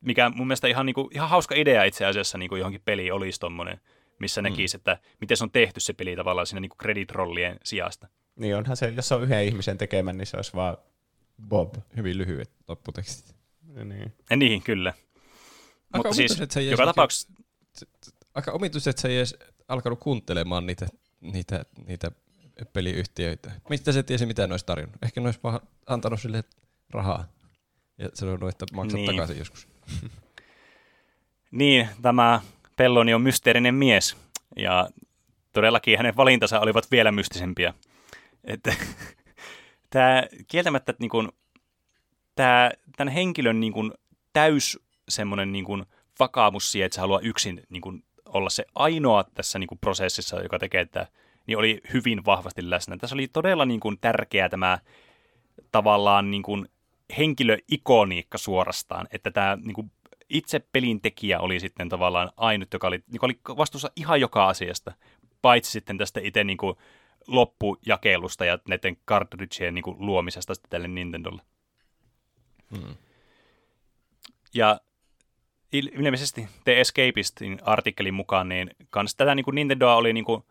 [0.01, 3.13] Mikä mun mielestä ihan, niin kuin, ihan hauska idea itse asiassa niin kuin johonkin peliin
[3.13, 3.79] olisi tommonen,
[4.19, 4.43] missä mm.
[4.43, 8.07] näkisi, että miten se on tehty se peli tavallaan siinä niin kreditrollien sijasta.
[8.35, 10.77] Niin onhan se, jos se on yhden ihmisen tekemän, niin se olisi vaan
[11.47, 11.75] Bob.
[11.97, 13.35] Hyvin lyhyet lopputekstit.
[13.85, 14.13] Niin.
[14.29, 14.93] Ja niin, kyllä.
[15.95, 17.29] Mutta siis että se joka tapauksessa...
[18.33, 19.35] Aika omituista, että se ei edes
[19.67, 20.87] alkanut kuuntelemaan niitä,
[21.21, 22.11] niitä, niitä
[22.73, 23.51] peliyhtiöitä.
[23.69, 25.03] Mistä se tiesi, mitä ne olisi tarjonnut?
[25.03, 26.43] Ehkä ne olisi vaan antanut sille
[26.89, 27.25] rahaa
[27.97, 29.11] ja sanonut, että maksat niin.
[29.11, 29.67] takaisin joskus.
[31.51, 32.41] niin, tämä
[32.75, 34.17] Pelloni on mysteerinen mies
[34.55, 34.89] ja
[35.53, 37.73] todellakin hänen valintansa olivat vielä mystisempiä.
[38.43, 38.73] Että,
[39.89, 41.29] tämä kieltämättä, että niin kuin,
[42.35, 43.91] tämä, tämän henkilön niin kuin,
[44.33, 44.79] täys
[45.11, 45.85] semmoinen niin kuin
[46.19, 50.41] vakaamus siihen, että se haluaa yksin niin kuin olla se ainoa tässä niin kuin prosessissa,
[50.41, 51.07] joka tekee että
[51.47, 52.97] niin oli hyvin vahvasti läsnä.
[52.97, 54.79] Tässä oli todella niin kuin tärkeää tämä
[55.71, 56.69] tavallaan niin kuin
[57.17, 59.91] henkilöikoniikka suorastaan, että tämä niin kuin
[60.29, 64.91] itse pelin tekijä oli sitten tavallaan ainut, joka oli, joka oli vastuussa ihan joka asiasta,
[65.41, 66.77] paitsi sitten tästä itse niin kuin
[67.27, 71.41] loppujakelusta ja näiden cartridgeien niin kuin luomisesta sitten tälle Nintendolle.
[72.75, 72.95] Hmm.
[74.53, 74.79] Ja
[75.71, 80.43] ilmeisesti The Escapistin artikkelin mukaan, niin kans tätä niin Nintendoa oli niin kuin,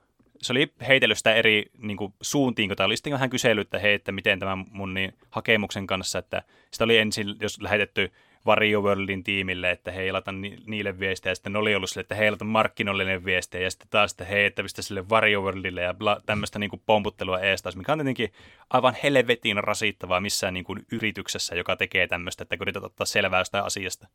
[0.43, 3.79] se oli heitellyt sitä eri niin kuin, suuntiin, kun tämä oli sitten vähän kysellyt, että
[3.79, 8.13] hei, että miten tämä mun niin, hakemuksen kanssa, että sitä oli ensin, jos lähetetty
[8.47, 12.31] WarioWorldin tiimille, että hei, laita ni- niille viestejä, ja sitten oli ollut sille, että hei,
[12.31, 16.59] laita markkinoillinen viestejä, ja sitten taas, että hei, että pistä sille WarioWorldille, ja bla, tämmöistä
[16.59, 18.33] niin kuin pomputtelua eestaas, mikä on tietenkin
[18.71, 23.65] aivan helvetin rasittavaa missään niin kuin yrityksessä, joka tekee tämmöistä, että yrität ottaa selvää jostain
[23.65, 24.09] asiasta.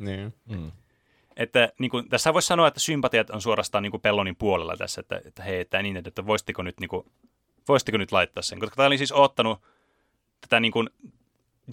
[0.00, 0.34] Niin.
[0.48, 0.72] Mm.
[1.36, 5.00] Että niin kuin, tässä voisi sanoa, että sympatiat on suorastaan niin kuin Pellonin puolella tässä,
[5.00, 7.06] että, että hei, että niin, että voisitteko nyt, niin kuin,
[7.68, 9.62] voisitteko nyt laittaa sen, koska tämä oli siis ottanut
[10.40, 10.90] tätä niin kuin,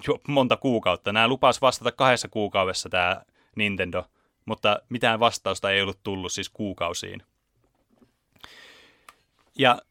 [0.08, 1.12] jo monta kuukautta.
[1.12, 3.22] Nämä lupas vastata kahdessa kuukaudessa tämä
[3.56, 4.06] Nintendo,
[4.46, 7.24] mutta mitään vastausta ei ollut tullut siis kuukausiin.
[9.58, 9.82] Ja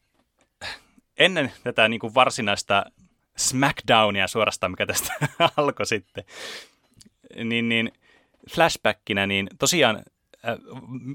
[1.18, 2.84] ennen tätä niin kuin varsinaista
[3.36, 5.14] Smackdownia suorastaan, mikä tästä
[5.56, 6.24] alkoi sitten,
[7.44, 7.92] niin, niin
[8.54, 10.58] flashbackinä, niin tosiaan äh,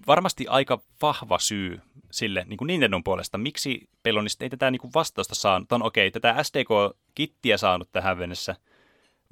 [0.07, 4.91] varmasti aika vahva syy sille niin kuin Nintendon puolesta, miksi Pelonista ei tätä niin kuin
[4.95, 5.71] vastausta saanut.
[5.71, 8.55] On okei, okay, tätä SDK-kittiä saanut tähän mennessä–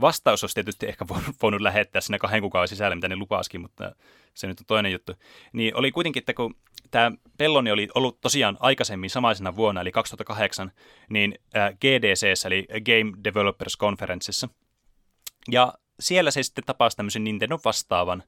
[0.02, 1.06] Vastaus olisi tietysti ehkä
[1.42, 3.96] voinut lähettää sinne kahden kuukauden sisällä, mitä ne lupaskin, mutta
[4.34, 5.14] se nyt on toinen juttu.
[5.54, 6.56] Niin oli kuitenkin, että kun
[6.92, 10.72] tämä Pelloni oli ollut tosiaan aikaisemmin samaisena vuonna, eli 2008,
[11.10, 11.36] niin
[11.82, 14.50] GDC, eli Game Developers Conferenceissa.
[15.52, 18.24] Ja siellä se sitten tapasi tämmöisen Nintendo vastaavan,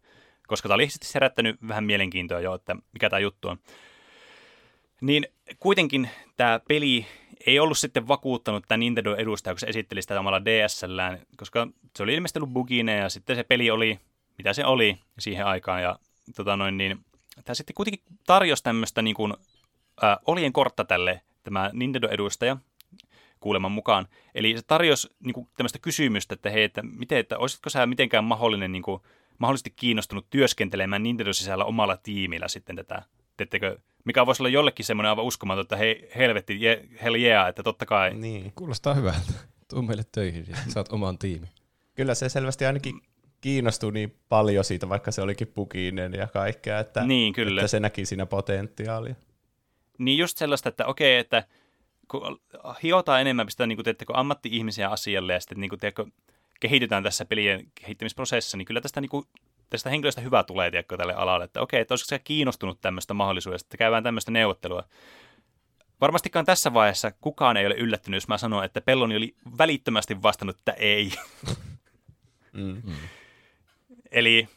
[0.47, 3.59] koska tämä oli sitten herättänyt vähän mielenkiintoa jo, että mikä tämä juttu on.
[5.01, 5.27] Niin
[5.59, 7.05] kuitenkin tämä peli
[7.45, 12.03] ei ollut sitten vakuuttanut tämä Nintendo edustaja, kun se esitteli sitä omalla DSLään, koska se
[12.03, 13.99] oli ilmeisesti ollut bugine ja sitten se peli oli,
[14.37, 15.83] mitä se oli siihen aikaan.
[15.83, 15.99] Ja
[16.35, 17.05] tota noin, niin,
[17.45, 19.33] tämä sitten kuitenkin tarjosi tämmöistä niin kuin,
[20.03, 22.57] äh, olien kortta tälle tämä Nintendo-edustaja
[23.41, 24.07] kuuleman mukaan.
[24.35, 28.23] Eli se tarjosi niin kuin, tämmöistä kysymystä, että hei, että, miten, että olisitko sä mitenkään
[28.23, 29.01] mahdollinen, niin kuin,
[29.37, 33.01] mahdollisesti kiinnostunut työskentelemään Nintendo sisällä omalla tiimillä sitten tätä,
[33.37, 37.63] teettekö mikä voisi olla jollekin semmoinen aivan uskomaton, että hei, helvetti, je, hell yeah, että
[37.63, 38.13] totta kai.
[38.13, 38.51] Niin.
[38.55, 39.33] Kuulostaa hyvältä.
[39.69, 41.47] Tuu meille töihin ja saat oman tiimi.
[41.95, 43.01] Kyllä se selvästi ainakin
[43.41, 47.61] kiinnostui niin paljon siitä, vaikka se olikin pukinen ja kaikkea, että, niin, kyllä.
[47.61, 49.15] että se näki siinä potentiaalia.
[49.97, 51.43] Niin just sellaista, että okei, että
[52.11, 52.39] kun
[52.83, 56.05] hiotaan enemmän, pistetään niin kuin, teettekö, ammatti-ihmisiä asialle ja sitten niin kuin, teekö,
[56.59, 59.25] kehitytään tässä pelien kehittämisprosessissa, niin kyllä tästä niin kuin,
[59.69, 63.65] tästä henkilöstä hyvä tulee tiedätkö, tälle alalle, että okei, että olisiko se kiinnostunut tämmöistä mahdollisuudesta,
[63.65, 64.83] että käydään tämmöistä neuvottelua.
[66.01, 70.57] Varmastikaan tässä vaiheessa kukaan ei ole yllättynyt, jos mä sanon, että Pelloni oli välittömästi vastannut,
[70.59, 71.11] että ei.
[72.53, 72.81] Mm.
[72.85, 72.95] mm.
[74.11, 74.47] Eli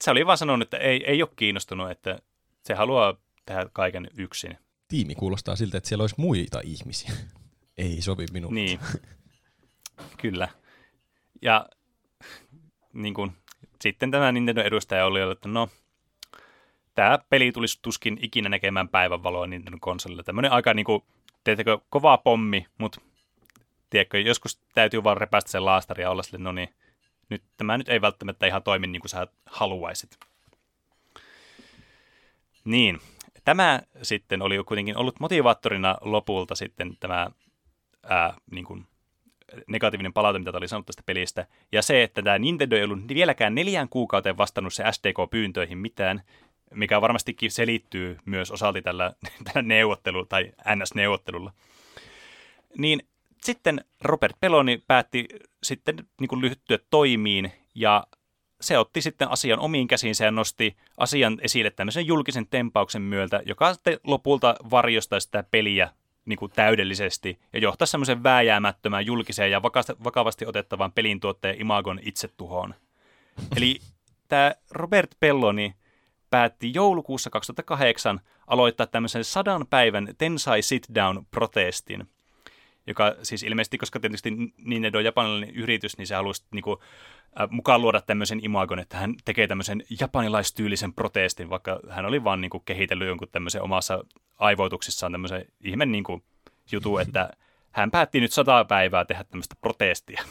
[0.00, 2.18] se oli vaan sanonut, että ei, ei ole kiinnostunut, että
[2.64, 4.58] se haluaa tehdä kaiken yksin.
[4.88, 7.12] Tiimi kuulostaa siltä, että siellä olisi muita ihmisiä.
[7.78, 8.54] ei sovi minulle.
[8.54, 8.80] Niin,
[10.22, 10.48] kyllä.
[11.42, 11.68] Ja
[12.92, 13.32] niin kuin
[13.80, 15.68] sitten tämä Nintendo-edustaja oli, että no,
[16.94, 20.22] tämä peli tulisi tuskin ikinä näkemään päivänvaloa Nintendo-konsolilla.
[20.22, 21.02] Tämmöinen aika, niin kuin,
[21.44, 23.00] teettekö, kova pommi, mutta
[23.90, 26.74] tiedätkö, joskus täytyy vaan repästä sen laastari ja olla sille, no niin,
[27.28, 30.18] nyt, tämä nyt ei välttämättä ihan toimi niin kuin sä haluaisit.
[32.64, 33.00] Niin,
[33.48, 37.30] tämä sitten oli kuitenkin ollut motivaattorina lopulta sitten tämä
[38.08, 38.86] ää, niin kuin
[39.66, 41.46] negatiivinen palaute, mitä oli sanonut tästä pelistä.
[41.72, 46.22] Ja se, että tämä Nintendo ei ollut vieläkään neljään kuukauteen vastannut se SDK-pyyntöihin mitään,
[46.74, 49.12] mikä varmastikin selittyy myös osalti tällä,
[49.44, 51.52] tällä neuvottelu tai NS-neuvottelulla.
[52.78, 53.02] Niin
[53.44, 55.26] sitten Robert Peloni päätti
[55.62, 58.06] sitten niin kuin lyhyttyä toimiin ja
[58.60, 63.74] se otti sitten asian omiin käsiinsä ja nosti asian esille tämmöisen julkisen tempauksen myötä, joka
[63.74, 65.90] sitten lopulta varjostaa sitä peliä
[66.24, 69.62] niin kuin täydellisesti ja johtaa semmoisen vääjäämättömän julkiseen ja
[70.04, 72.74] vakavasti otettavan pelintuotteen imagon itsetuhoon.
[73.56, 73.80] Eli
[74.28, 75.74] tämä Robert Pelloni
[76.30, 82.06] päätti joulukuussa 2008 aloittaa tämmöisen sadan päivän Tensai Sit Down-protestin,
[82.88, 84.30] joka siis ilmeisesti, koska tietysti
[84.64, 86.78] Nintendo on japanilainen yritys, niin se halusi niin kuin,
[87.40, 92.40] äh, mukaan luoda tämmöisen imagon, että hän tekee tämmöisen japanilaistyylisen protestin, vaikka hän oli vaan
[92.40, 94.04] niin kuin, kehitellyt jonkun tämmöisen omassa
[94.38, 96.22] aivoituksissaan tämmöisen ihmen niin kuin,
[96.72, 97.30] jutu, että
[97.70, 100.22] hän päätti nyt sata päivää tehdä tämmöistä protestia.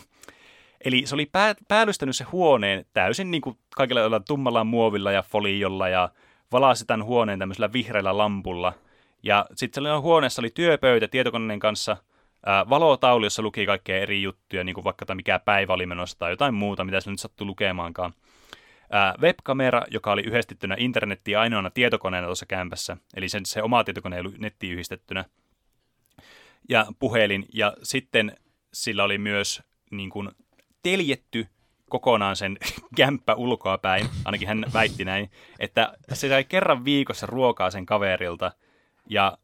[0.86, 5.90] Eli se oli pää, päällystänyt se huoneen täysin niin kuin kaikilla tummalla muovilla ja foliolla
[5.90, 6.10] ja
[6.52, 8.74] valasi tämän huoneen tämmöisellä vihreällä lampulla.
[9.24, 11.98] Ja sitten huoneessa oli työpöytä tietokoneen kanssa–
[12.70, 16.54] valotaulu, jossa luki kaikkea eri juttuja, niin kuin vaikka mikä päivä oli menossa tai jotain
[16.54, 18.14] muuta, mitä se nyt sattui lukemaankaan.
[18.92, 24.16] ää, webkamera, joka oli yhdistettynä internettiin ainoana tietokoneena tuossa kämpässä, eli sen, se oma tietokone
[24.16, 25.26] ei ollut nettiin yhdistettynä,
[26.70, 28.36] ja puhelin, ja sitten
[28.74, 30.30] sillä oli myös niin kuin,
[30.84, 31.48] teljetty
[31.90, 32.58] kokonaan sen
[32.98, 38.52] kämppä ulkoa päin, ainakin hän väitti näin, että se sai kerran viikossa ruokaa sen kaverilta,
[39.10, 39.38] ja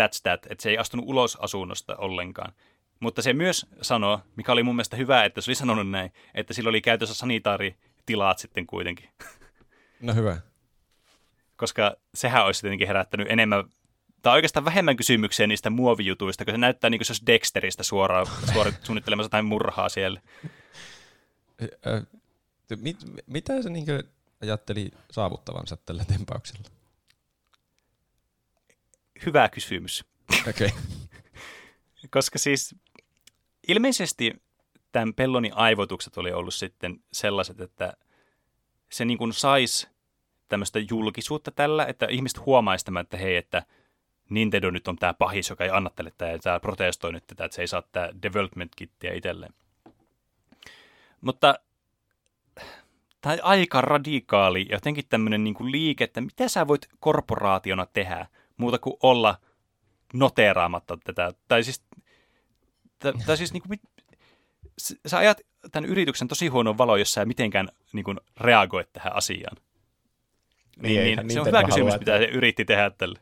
[0.00, 2.52] that's that, että se ei astunut ulos asunnosta ollenkaan.
[3.00, 6.54] Mutta se myös sanoo, mikä oli mun mielestä hyvä, että se oli sanonut näin, että
[6.54, 9.08] sillä oli käytössä sanitaaritilat sitten kuitenkin.
[10.00, 10.36] No hyvä.
[11.56, 13.64] Koska sehän olisi tietenkin herättänyt enemmän,
[14.22, 18.26] tai oikeastaan vähemmän kysymyksiä niistä muovijutuista, kun se näyttää niin kuin se olisi Dexteristä suoraan,
[18.52, 20.20] suoraan suunnittelemassa jotain murhaa siellä.
[22.80, 23.86] Mit, mitä se niin
[24.42, 26.77] ajatteli saavuttavansa tällä tempauksella?
[29.26, 30.04] Hyvä kysymys.
[30.48, 30.68] Okay.
[32.10, 32.74] Koska siis
[33.68, 34.42] ilmeisesti
[34.92, 37.92] tämän Pellonin aivotukset oli ollut sitten sellaiset, että
[38.90, 39.88] se niin kuin saisi
[40.48, 43.62] tämmöistä julkisuutta tällä, että ihmiset huomaisi tämän, että hei, että
[44.30, 47.44] Nintendo nyt on tämä pahis, joka ei anna tälle tämä, ja tämä protestoi nyt tätä,
[47.44, 49.54] että se ei saa tämä development kittiä itselleen.
[51.20, 51.58] Mutta
[53.26, 58.26] on aika radikaali ja jotenkin tämmöinen niin kuin liike, että mitä sä voit korporaationa tehdä
[58.58, 59.38] muuta kuin olla
[60.12, 61.32] noteraamatta tätä.
[61.48, 61.82] Tai siis,
[62.98, 63.80] t- tai siis niin kuin,
[65.06, 65.40] sä ajat
[65.72, 69.56] tämän yrityksen tosi huonoon valoon, jos sä mitenkään niin kuin, reagoit tähän asiaan.
[70.82, 72.12] Niin, niin, niin se on hyvä kysymys, että...
[72.12, 73.18] mitä se yritti tehdä tälle.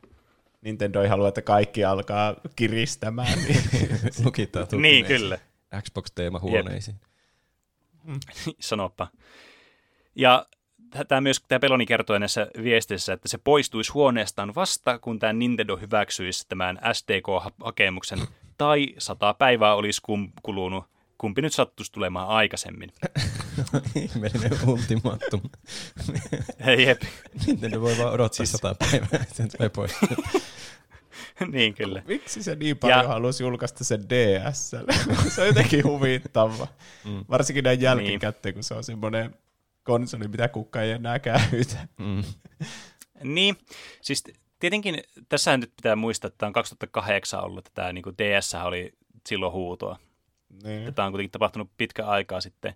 [0.61, 3.39] Nintendo ei halua, että kaikki alkaa kiristämään.
[3.47, 5.39] Niin Lukittautuu niin, kyllä.
[5.81, 6.97] Xbox-teema huoneisiin.
[8.03, 8.19] Mm.
[8.59, 9.07] Sanoppa.
[10.15, 10.45] Ja
[11.07, 15.77] tämä myös tämä Peloni kertoi näissä viesteissä, että se poistuisi huoneestaan vasta, kun tämä Nintendo
[15.77, 20.85] hyväksyisi tämän SDK-hakemuksen, tai sata päivää olisi kum, kulunut,
[21.17, 22.91] kumpi nyt sattuisi tulemaan aikaisemmin.
[23.95, 25.41] Ihmeellinen ultimaattum.
[26.85, 27.01] Jep.
[27.47, 28.51] Nintendo voi vaan odottaa siis...
[28.51, 29.91] sata päivää, että sen tulee pois.
[31.51, 32.03] niin kyllä.
[32.07, 33.07] Miksi se niin paljon ja...
[33.07, 34.71] halusi julkaista sen DS?
[35.35, 36.67] se on jotenkin huvittava.
[37.05, 37.25] Mm.
[37.29, 38.53] Varsinkin näin jälkikäteen, niin.
[38.53, 39.35] kun se on semmoinen
[39.87, 41.87] konsoli, mitä kukka ei enää käytä.
[41.97, 42.23] Mm.
[43.23, 43.57] niin,
[44.01, 44.23] siis
[44.59, 48.93] tietenkin tässä nyt pitää muistaa, että tämä on 2008 ollut, että tämä niin DS oli
[49.27, 49.99] silloin huutoa.
[50.63, 50.93] Niin.
[50.93, 52.73] Tämä on kuitenkin tapahtunut pitkä aikaa sitten.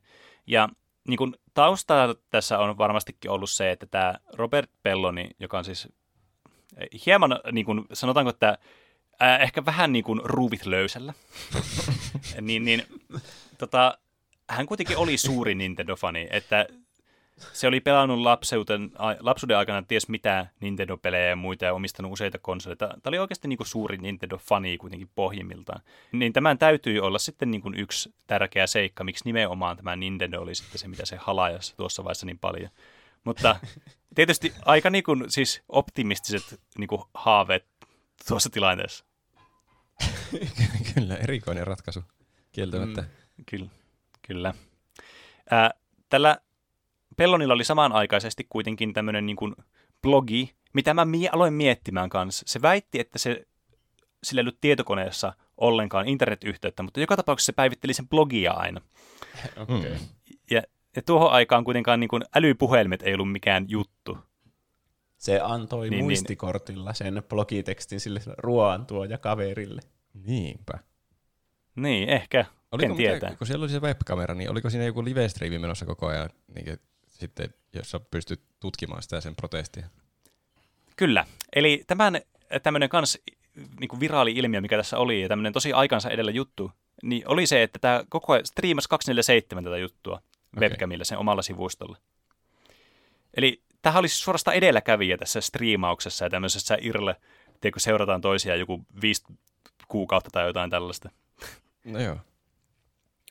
[0.48, 0.70] Ja
[1.08, 5.88] niin kuin taustaa tässä on varmastikin ollut se, että tämä Robert Pelloni, joka on siis
[7.06, 8.58] hieman, niin kuin, sanotaanko, että
[9.22, 11.14] äh, ehkä vähän niin kuin ruuvit löysällä,
[12.42, 12.84] niin, niin
[13.58, 13.98] tota,
[14.50, 16.66] hän kuitenkin oli suuri Nintendo-fani, että
[17.54, 22.88] se oli pelannut lapseuden, lapsuuden aikana ties mitä Nintendo-pelejä ja muita ja omistanut useita konsoleita.
[22.88, 25.82] Tämä oli oikeasti niin kuin suuri Nintendo-fani kuitenkin pohjimmiltaan.
[26.12, 30.56] Niin tämän täytyy olla sitten niin kuin yksi tärkeä seikka, miksi nimenomaan tämä Nintendo oli
[30.56, 32.70] sitten se, mitä se halajasi tuossa vaiheessa niin paljon.
[33.24, 33.60] Mutta
[34.16, 37.66] tietysti aika niin kuin, siis optimistiset niin kuin haaveet
[38.28, 39.06] tuossa tilanteessa.
[40.94, 42.04] kyllä, erikoinen ratkaisu,
[42.52, 43.02] kieltämättä.
[43.02, 43.68] Mm, kyllä,
[44.28, 44.54] kyllä.
[45.52, 45.72] Ää,
[46.10, 46.38] tällä
[47.18, 49.56] Pellonilla oli samanaikaisesti kuitenkin tämmöinen niin kuin
[50.02, 52.44] blogi, mitä mä mie- aloin miettimään kanssa.
[52.48, 53.46] Se väitti, että se,
[54.24, 58.82] sillä ei ollut tietokoneessa ollenkaan internetyhteyttä, mutta joka tapauksessa se päivitteli sen blogia aina.
[59.58, 59.96] Okay.
[60.52, 60.62] Ja,
[60.96, 64.18] ja tuohon aikaan kuitenkaan niin kuin älypuhelimet ei ollut mikään juttu.
[65.18, 66.06] Se antoi niin, niin.
[66.06, 66.96] muistikortilla niin.
[66.96, 69.82] sen blogitekstin sille ruoantuoja kaverille.
[70.14, 70.74] Niinpä.
[71.76, 72.46] Niin, ehkä.
[72.72, 73.36] Oliko tietää.
[73.36, 76.30] kun siellä oli se webkamera, niin oliko siinä joku live menossa koko ajan?
[76.56, 76.80] Niin
[77.22, 79.88] sitten, jossa pystyt tutkimaan sitä sen protestia.
[80.96, 81.26] Kyllä.
[81.56, 82.22] Eli tämän
[82.64, 83.20] tämmöinen kans
[83.80, 86.72] niin kuin viraali ilmiö, mikä tässä oli, ja tämmöinen tosi aikansa edellä juttu,
[87.04, 90.22] niin oli se, että tämä koko ajan striimasi 247 tätä juttua
[90.58, 90.70] okay.
[90.70, 91.98] webcamilla sen omalla sivustolla.
[93.34, 97.16] Eli tämähän olisi suorastaan edelläkävijä tässä striimauksessa ja tämmöisessä irle,
[97.62, 99.24] tiedätkö, seurataan toisiaan joku viisi
[99.88, 101.10] kuukautta tai jotain tällaista.
[101.84, 102.18] No joo.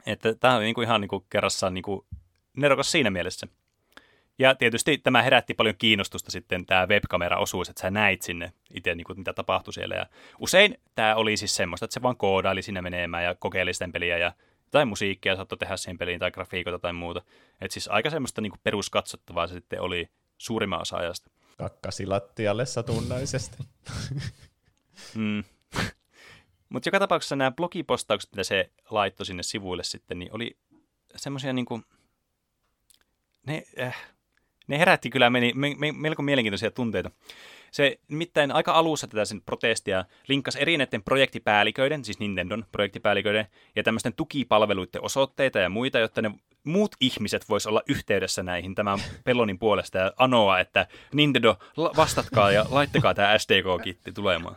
[0.07, 2.07] Että tämä on niinku ihan niinku kerrassaan niinku
[2.57, 3.47] nerokas siinä mielessä.
[4.41, 9.05] Ja tietysti tämä herätti paljon kiinnostusta sitten tämä webkamera-osuus, että sä näit sinne itse, niin
[9.05, 9.95] kuin, mitä tapahtui siellä.
[9.95, 10.07] Ja
[10.39, 14.19] usein tämä oli siis semmoista, että se vaan koodaili sinne menemään ja kokeili sitten peliä
[14.19, 14.33] ja
[14.71, 17.23] tai musiikkia saattoi tehdä siihen peliin tai grafiikoita tai muuta.
[17.61, 21.31] Että siis aika semmoista niin kuin peruskatsottavaa se sitten oli suurimman osa ajasta.
[21.59, 23.57] Kakkasi lattialle satunnaisesti.
[25.15, 25.45] mm.
[26.69, 30.57] Mutta joka tapauksessa nämä blogipostaukset, mitä se laittoi sinne sivuille sitten, niin oli
[31.17, 31.85] semmoisia niin kuin,
[33.47, 33.97] ne, äh,
[34.71, 37.11] ne herätti kyllä meni, me, me, melko mielenkiintoisia tunteita.
[37.71, 43.47] Se nimittäin aika alussa tätä sen protestia linkkasi eri näiden projektipäälliköiden, siis Nintendon projektipäälliköiden,
[43.77, 46.31] ja tämmöisten tukipalveluiden osoitteita ja muita, jotta ne
[46.65, 52.67] muut ihmiset vois olla yhteydessä näihin tämän Pelonin puolesta ja anoa, että Nintendo, vastatkaa ja
[52.71, 54.57] laittakaa tämä SDK-kitti tulemaan.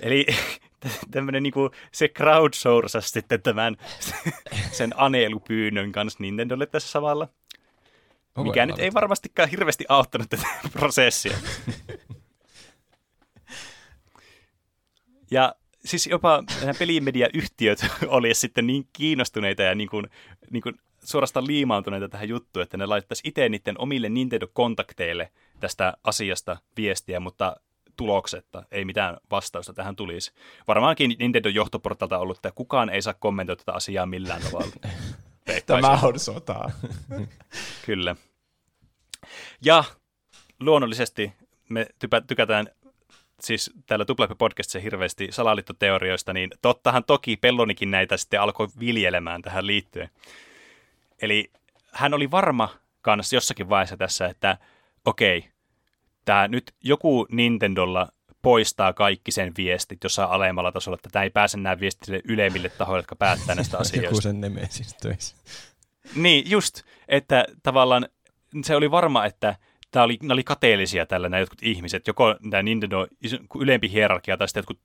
[0.00, 0.26] Eli
[1.10, 3.76] tämmöinen niinku, se crowdsourcasi sitten tämän
[4.72, 7.28] sen anelupyynnön kanssa Nintendolle tässä samalla.
[8.42, 10.46] Mikä nyt ei varmastikaan hirveästi auttanut tätä
[10.78, 11.36] prosessia.
[15.30, 15.54] ja
[15.84, 20.06] siis jopa nämä pelimediayhtiöt oli sitten niin kiinnostuneita ja niin kuin,
[20.50, 20.74] niin kuin
[21.04, 25.30] suorastaan liimaantuneita tähän juttuun, että ne laittaisi itse niiden omille Nintendo-kontakteille
[25.60, 27.56] tästä asiasta viestiä, mutta
[27.96, 30.32] tuloksetta, ei mitään vastausta tähän tulisi.
[30.68, 34.72] Varmaankin Nintendo johtoportalta ollut, että kukaan ei saa kommentoida tätä asiaa millään tavalla.
[35.66, 36.70] Tämä on sota.
[37.86, 38.16] Kyllä.
[39.64, 39.84] Ja
[40.60, 41.32] luonnollisesti
[41.68, 41.86] me
[42.26, 42.66] tykätään
[43.40, 49.66] siis täällä Tuplapi podcastissa hirveästi salaliittoteorioista, niin tottahan toki Pellonikin näitä sitten alkoi viljelemään tähän
[49.66, 50.10] liittyen.
[51.22, 51.50] Eli
[51.92, 52.68] hän oli varma
[53.02, 54.58] kanssa jossakin vaiheessa tässä, että
[55.04, 55.48] okei,
[56.24, 58.08] tämä nyt joku Nintendolla
[58.44, 62.98] poistaa kaikki sen viestit jossain alemmalla tasolla, että tämä ei pääse nämä viestit ylemmille tahoille,
[62.98, 64.10] jotka päättää näistä asioista.
[64.10, 65.36] joku sen nemesis töissä.
[66.16, 68.08] Niin, just, että tavallaan
[68.64, 69.56] se oli varma, että
[69.90, 73.06] tämä oli, oli kateellisia tällä nämä jotkut ihmiset, joko tämä Nintendo
[73.60, 74.80] ylempi hierarkia tai sitten jotkut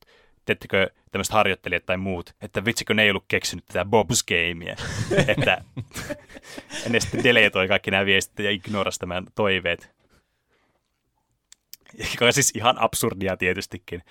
[0.45, 4.75] teettekö tämmöiset harjoittelijat tai muut, että vitsikö ne ei ollut keksinyt tätä Bob's Gamea,
[5.27, 5.63] että
[6.89, 9.98] ne sitten deletoi kaikki nämä viestit ja ignorasi tämän toiveet.
[12.13, 14.03] Joka on siis ihan absurdia tietystikin.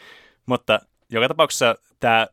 [0.47, 2.27] Mutta joka tapauksessa tämä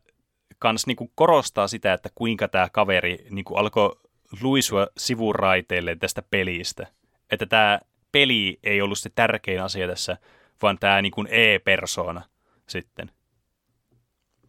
[0.58, 3.96] kans niinku korostaa sitä, että kuinka tämä kaveri niinku alkoi
[4.42, 6.86] luisua sivuraiteille tästä pelistä.
[7.30, 7.80] Että tämä
[8.12, 10.16] peli ei ollut se tärkein asia tässä,
[10.62, 12.22] vaan tämä niin kuin e-persona
[12.68, 13.10] sitten.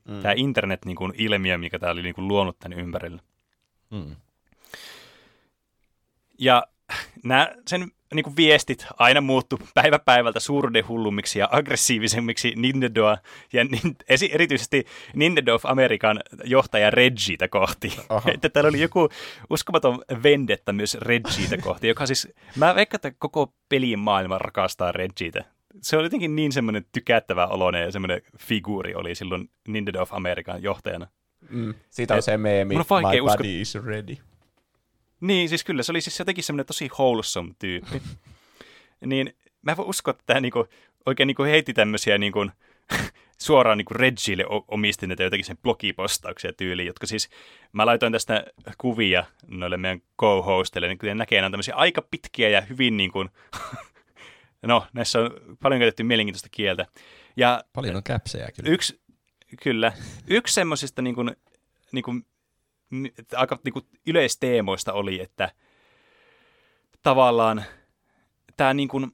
[0.07, 0.21] Mm.
[0.21, 3.21] Tämä internet niin kuin ilmiö, mikä tämä oli niin kuin luonut tämän ympärillä.
[3.89, 4.15] Mm.
[6.39, 6.63] Ja
[7.23, 10.39] nämä sen niin kuin viestit aina muuttu päivä päivältä
[10.87, 13.17] hullumiksi ja aggressiivisemmiksi Nintendoa
[13.53, 13.65] ja
[14.09, 17.93] esi- erityisesti Nintendo of American johtaja Reggita kohti.
[18.09, 18.31] Aha.
[18.33, 19.09] että täällä oli joku
[19.49, 25.43] uskomaton vendetta myös Reggita kohti, joka siis, mä veikkaan, että koko pelin maailma rakastaa Reggita.
[25.81, 30.63] Se oli jotenkin niin semmoinen tykättävä oloinen ja semmoinen figuuri oli silloin Nintendo of American
[30.63, 31.07] johtajana.
[31.49, 31.73] Mm.
[31.89, 33.43] Siitä on Et, se meemi, my body usko...
[33.45, 34.17] is ready.
[35.21, 38.01] Niin, siis kyllä, se oli siis jotenkin semmoinen tosi wholesome tyyppi.
[39.05, 40.67] niin mä voin uskoa, että tämä niinku,
[41.05, 42.45] oikein niinku heitti tämmöisiä niinku,
[43.37, 47.29] suoraan niinku Reggille omisti näitä jotenkin sen blogipostauksia tyyliin, jotka siis,
[47.71, 48.43] mä laitoin tästä
[48.77, 53.11] kuvia noille meidän co-hosteille, niin kuten näkee, nämä on tämmöisiä aika pitkiä ja hyvin niin
[53.11, 53.29] kuin,
[54.61, 56.85] no, näissä on paljon käytetty mielenkiintoista kieltä.
[57.37, 58.69] Ja paljon on käpsejä kyllä.
[58.69, 59.01] Yksi,
[59.63, 59.93] kyllä.
[60.27, 61.35] Yksi semmoisista niin kuin,
[61.91, 62.25] niin kuin
[63.35, 65.51] aika niin kuin yleisteemoista oli, että
[67.03, 67.63] tavallaan
[68.57, 69.11] tämä niin kuin,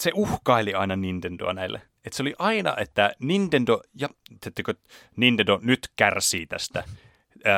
[0.00, 1.82] se uhkaili aina Nintendoa näille.
[2.04, 4.08] Että se oli aina, että Nintendo, ja
[4.40, 4.74] teettekö,
[5.16, 6.84] Nintendo nyt kärsii tästä.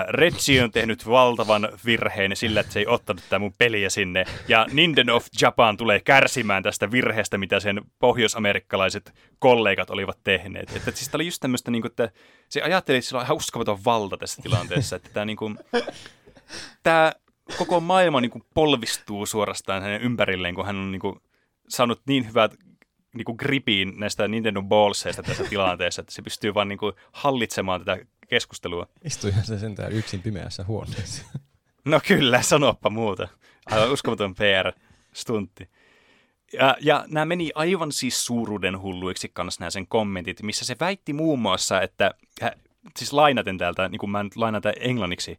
[0.08, 4.24] Reggie on tehnyt valtavan virheen sillä, että se ei ottanut tätä mun peliä sinne.
[4.48, 10.76] Ja Nintendo of Japan tulee kärsimään tästä virheestä, mitä sen pohjoisamerikkalaiset kollegat olivat tehneet.
[10.76, 12.10] Että siis tämä oli just tämmöistä, niin kuin, että
[12.48, 14.96] se ajatteli, että sillä on ihan uskomaton valta tässä tilanteessa.
[14.96, 15.58] Että tämä, niin kuin,
[16.82, 17.12] tämä
[17.58, 21.20] koko maailma niin kuin polvistuu suorastaan hänen ympärilleen, kun hän on niin kuin,
[21.68, 22.54] saanut niin hyvät
[23.14, 27.84] niin kuin gripiin näistä Nintendo Ballseista tässä tilanteessa, että se pystyy vaan niin kuin hallitsemaan
[27.84, 28.04] tätä
[28.34, 28.86] keskustelua.
[29.04, 31.22] Istuihan se sentään yksin pimeässä huoneessa.
[31.84, 33.28] No kyllä, sanoppa muuta.
[33.66, 35.68] Aivan uskomaton PR-stuntti.
[36.52, 41.12] Ja, ja nämä meni aivan siis suuruuden hulluiksi kanssa nämä sen kommentit, missä se väitti
[41.12, 42.14] muun muassa, että,
[42.98, 45.38] siis lainaten täältä, niin kuin mä nyt lainatan englanniksi,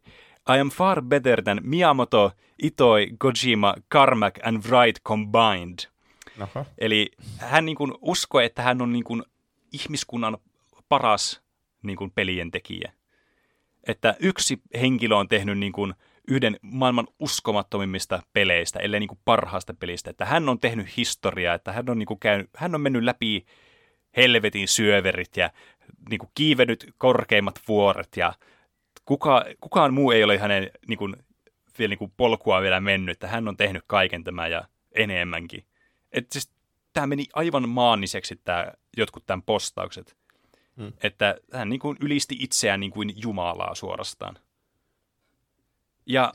[0.56, 2.32] I am far better than Miyamoto,
[2.62, 5.78] Itoi, Kojima, Carmack and Wright combined.
[6.40, 6.64] Aha.
[6.78, 9.22] Eli hän niin kuin uskoi, että hän on niin kuin
[9.72, 10.38] ihmiskunnan
[10.88, 11.45] paras
[11.86, 12.92] niin kuin pelien tekijä.
[13.86, 15.94] Että yksi henkilö on tehnyt niin kuin
[16.28, 20.10] yhden maailman uskomattomimmista peleistä, ellei niin kuin parhaasta pelistä.
[20.10, 23.46] Että hän on tehnyt historiaa, että hän on, niin kuin käynyt, hän on mennyt läpi
[24.16, 25.50] helvetin syöverit ja
[26.10, 28.32] niin kuin kiivennyt korkeimmat vuoret ja
[29.04, 31.16] kuka, kukaan muu ei ole hänen niin kuin,
[31.78, 35.64] vielä niin kuin polkua vielä mennyt, että hän on tehnyt kaiken tämän ja enemmänkin.
[36.12, 36.52] Että siis
[36.92, 40.16] tämä meni aivan maaniseksi tämä, jotkut tämän postaukset.
[40.76, 40.92] Hmm.
[41.02, 44.38] Että hän niin kuin ylisti itseään niin kuin Jumalaa suorastaan.
[46.06, 46.32] Ja...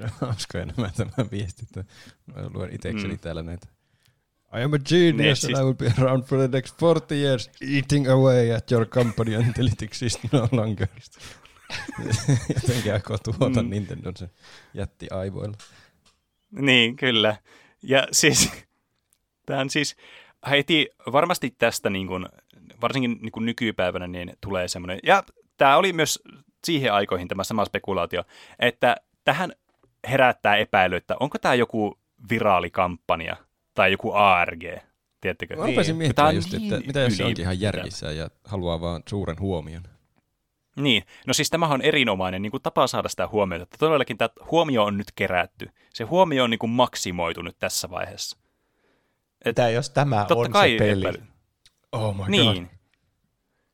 [0.20, 1.68] Hauskoja nämä tämä viestit.
[1.76, 1.84] Mä
[2.54, 3.18] luen itsekseni mm.
[3.18, 3.66] täällä näitä.
[4.58, 8.08] I am a genius and I will be around for the next 40 years eating
[8.08, 10.88] away at your company until it exists no longer.
[12.54, 13.66] Jotenkin aikoo tuhota Mm.
[13.66, 13.70] mm.
[13.70, 14.30] Nintendon se
[14.74, 15.56] jätti aivoilla.
[16.50, 17.36] Niin, kyllä.
[17.82, 18.50] Ja siis,
[19.46, 19.96] tämä on siis
[20.50, 22.26] heti varmasti tästä niin kuin,
[22.80, 25.22] varsinkin niin kuin nykypäivänä niin tulee semmoinen, ja
[25.56, 26.22] tämä oli myös
[26.64, 28.22] siihen aikoihin tämä sama spekulaatio,
[28.58, 29.52] että tähän
[30.08, 31.98] herättää epäily, että onko tämä joku
[32.30, 33.36] viraalikampanja
[33.74, 34.62] tai joku ARG,
[35.20, 35.56] tiedättekö?
[35.56, 35.98] Mä rupesin Niin.
[35.98, 39.82] Miettimään just, että niin mitä jos se onkin ihan järjissään ja haluaa vaan suuren huomion.
[40.76, 44.28] Niin, no siis tämä on erinomainen niin kuin tapa saada sitä huomiota, että todellakin tämä
[44.50, 45.70] huomio on nyt kerätty.
[45.94, 48.38] Se huomio on niin kuin maksimoitu nyt tässä vaiheessa.
[49.44, 51.00] Mitä jos tämä Totta on kai se peli?
[51.00, 51.22] epäily.
[51.92, 52.70] Oh my Niin.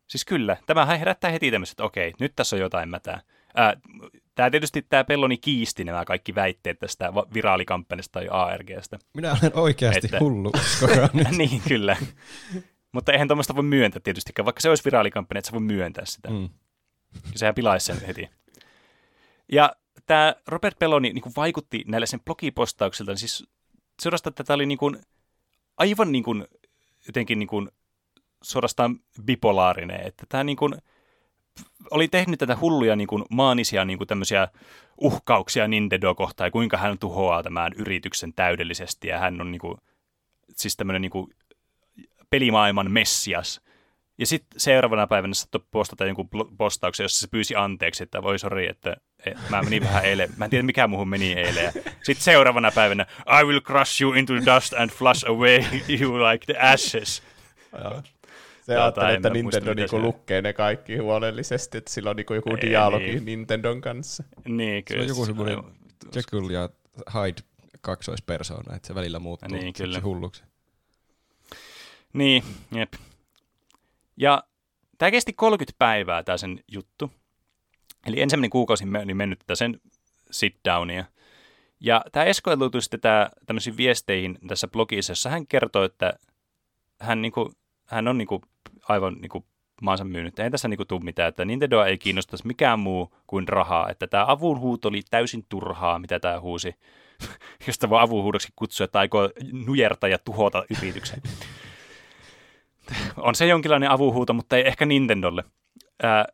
[0.07, 3.23] Siis kyllä, tämähän herättää heti tämmöiset, että okei, nyt tässä on jotain mätää.
[3.55, 3.75] Ää,
[4.35, 8.99] tämä tietysti tämä Pelloni kiisti nämä kaikki väitteet tästä viraalikampanjasta tai ARGstä.
[9.15, 10.25] Minä olen oikeasti Että- että...
[10.25, 10.53] hullu,
[11.39, 11.97] niin, kyllä.
[12.93, 16.31] Mutta eihän tuommoista voi myöntää tietystikään, vaikka se olisi viraalikampanja, että sä voi myöntää sitä.
[16.31, 16.49] Mm.
[17.35, 18.29] Sehän pilaisi sen heti.
[19.53, 19.73] Ja
[20.07, 23.47] tämä Robert Belloni niin vaikutti näillä sen blogipostauksilta, niin siis
[24.03, 25.01] suorastaan tätä oli niin kuin,
[25.79, 26.47] aivan niin kuin,
[27.07, 27.69] jotenkin niin kuin,
[28.43, 30.75] suorastaan bipolaarinen, että tämä niin kuin,
[31.91, 34.49] oli tehnyt tätä hulluja niin kuin, maanisia niin kuin tämmöisiä
[35.01, 39.79] uhkauksia Nintendo kohtaan ja kuinka hän tuhoaa tämän yrityksen täydellisesti ja hän on niin kuin,
[40.57, 41.35] siis tämmöinen niin kuin,
[42.31, 43.61] pelimaailman messias.
[44.19, 48.69] Ja sitten seuraavana päivänä saattoi postata jonkun postauksen, jossa se pyysi anteeksi, että voi sori,
[48.69, 48.97] että
[49.27, 50.31] et, mä menin vähän eilen.
[50.37, 51.73] Mä en tiedä, mikä muuhun meni eilen.
[52.03, 53.07] Sitten seuraavana päivänä,
[53.41, 55.59] I will crush you into the dust and flush away
[56.01, 57.23] you like the ashes.
[57.85, 58.03] Joo.
[58.63, 62.35] Se Jotain, ajattelee, että Nintendo niinku se- lukee ne kaikki huolellisesti, että sillä on niinku
[62.35, 63.25] joku Ei, dialogi niin.
[63.25, 64.25] Nintendon kanssa.
[64.49, 65.03] Niin, Se kyllä.
[65.03, 65.59] on joku semmoinen
[66.15, 66.69] Jekyll ja
[67.15, 67.43] Hyde
[67.81, 70.01] kaksoispersona, että se välillä muuttuu Niin, kyllä.
[70.01, 70.43] hulluksi.
[72.13, 72.43] Niin,
[72.75, 72.93] jep.
[74.21, 74.43] Ja
[74.99, 77.11] tämä kesti 30 päivää tämä sen juttu.
[78.07, 79.81] Eli ensimmäinen kuukausi me- oli mennyt tätä sen
[80.31, 81.05] sit-downia.
[81.81, 86.13] Ja tämä eskoiluutui sitten tää, tämmöisiin viesteihin tässä blogissa, jossa hän kertoo, että
[87.01, 87.53] hän, niinku,
[87.87, 88.43] hän on niinku
[88.89, 89.47] aivan niinku
[89.83, 90.39] maansa myynyt.
[90.39, 93.91] Ei tässä niinku tule mitään, että Nintendoa ei kiinnostaisi mikään muu kuin rahaa.
[93.91, 96.75] Että tämä avunhuuto oli täysin turhaa, mitä tämä huusi.
[97.67, 101.23] Josta voi avunhuudoksi kutsua, että aikoo nujertaa ja tuhota yrityksen
[103.17, 105.45] on se jonkinlainen avuhuuto, mutta ei ehkä Nintendolle.
[106.03, 106.25] Ää,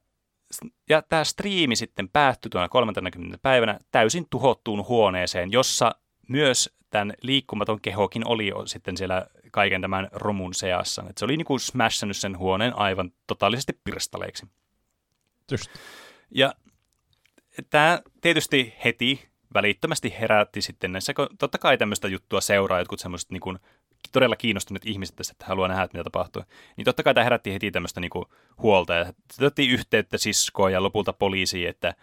[0.89, 3.39] ja tämä striimi sitten päättyi tuona 30.
[3.43, 5.95] päivänä täysin tuhottuun huoneeseen, jossa
[6.29, 11.05] myös tämän liikkumaton kehokin oli sitten siellä kaiken tämän romun seassa.
[11.11, 14.47] Et se oli niinku smashannut sen huoneen aivan totaalisesti pirstaleiksi.
[15.51, 15.71] Just.
[16.31, 16.55] Ja
[17.71, 23.31] tämä tietysti heti välittömästi herätti sitten näissä, kun totta kai tämmöistä juttua seuraa jotkut semmoiset
[23.31, 23.59] niin
[24.15, 26.43] todella kiinnostuneet ihmiset tästä, että haluaa nähdä, että mitä tapahtuu.
[26.77, 28.25] Niin totta kai tämä herätti heti tämmöistä niin kuin,
[28.63, 31.95] huolta ja otettiin yhteyttä siskoon ja lopulta poliisiin, että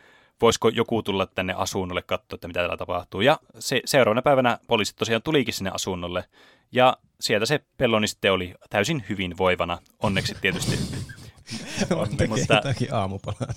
[0.41, 3.21] voisiko joku tulla tänne asunnolle katsoa, että mitä täällä tapahtuu.
[3.21, 6.23] Ja se, seuraavana päivänä poliisit tosiaan tulikin sinne asunnolle
[6.71, 10.79] ja sieltä se pelloni sitten oli täysin hyvinvoivana, onneksi tietysti.
[11.95, 13.53] On, tekee mutta- jotakin aamupalaa.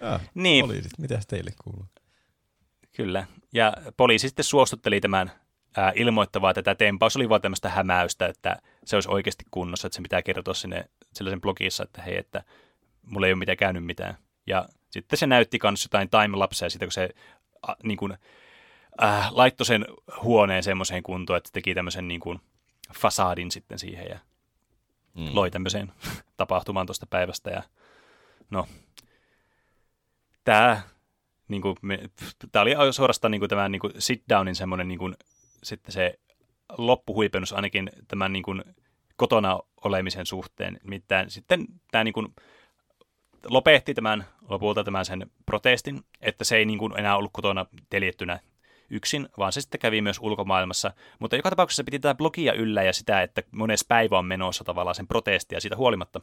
[0.00, 1.86] Ah, Niin, poliisit, mitäs teille kuuluu?
[2.96, 3.26] Kyllä.
[3.52, 5.32] Ja poliisi sitten suostutteli tämän
[5.76, 9.96] ää, ilmoittavaa, että tämä tempaus oli vain tämmöistä hämäystä, että se olisi oikeasti kunnossa, että
[9.96, 12.44] se pitää kertoa sinne sellaisen blogissa, että hei, että
[13.02, 14.16] mulla ei ole mitään käynyt mitään.
[14.46, 17.08] Ja sitten se näytti myös jotain timelapseja siitä, kun se
[17.62, 18.16] a, niin kuin,
[19.02, 19.84] äh, laittoi sen
[20.22, 22.40] huoneen semmoiseen kuntoon, että teki tämmöisen niin kuin,
[22.94, 24.18] fasadin sitten siihen ja
[25.14, 25.30] Mm.
[25.32, 25.92] loi tämmöiseen
[26.36, 27.50] tapahtumaan tuosta päivästä.
[27.50, 27.62] Ja
[28.50, 28.66] no,
[30.44, 30.80] tämä
[31.48, 31.98] niin kuin me,
[32.52, 35.14] tää oli suorastaan niin kuin tämän niin kuin sit-downin semmoinen niin kuin,
[35.62, 36.18] sitten se
[36.78, 38.64] loppuhuipennus ainakin tämän niin kuin
[39.16, 40.80] kotona olemisen suhteen.
[40.82, 42.34] Nimittäin sitten tämä niin kuin
[43.44, 48.40] lopetti tämän lopulta tämän sen protestin, että se ei niin kuin enää ollut kotona teljettynä
[48.90, 50.92] yksin, vaan se sitten kävi myös ulkomaailmassa.
[51.18, 54.94] Mutta joka tapauksessa piti tätä blogia yllä ja sitä, että mones päivä on menossa tavallaan
[54.94, 56.20] sen protestia siitä huolimatta.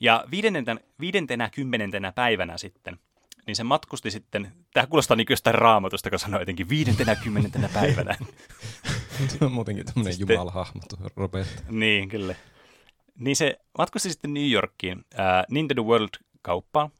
[0.00, 2.98] Ja viidentenä, viidentenä kymmenentenä päivänä sitten,
[3.46, 8.16] niin se matkusti sitten, tämä kuulostaa niin jostain raamatusta, kun sanoo jotenkin viidentenä kymmenentenä päivänä.
[9.28, 10.80] Se on muutenkin tämmöinen Sitten- jumalahahmo
[11.16, 11.48] Robert.
[11.70, 12.34] niin, kyllä.
[13.18, 16.90] Niin se matkusti sitten New Yorkiin ää, Nintendo World-kauppaan,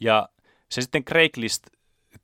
[0.00, 0.28] ja
[0.70, 1.66] se sitten Craigslist,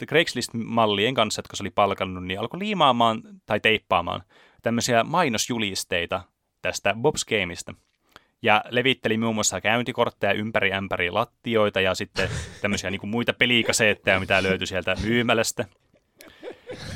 [0.07, 4.23] Craigslist-mallien kanssa, jotka se oli palkannut, niin alkoi liimaamaan tai teippaamaan
[4.63, 6.23] tämmöisiä mainosjulisteita
[6.63, 7.75] tästä Bob's Gameista.
[8.43, 12.29] Ja levitteli muun muassa käyntikortteja ympäri ämpäri lattioita ja sitten
[12.63, 15.65] tämmöisiä niin kuin muita pelikaseetteja, mitä löytyi sieltä myymälästä.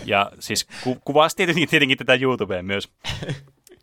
[0.04, 2.88] Ja siis ku- kuvasi tietenkin, tietenkin tätä YouTubea myös.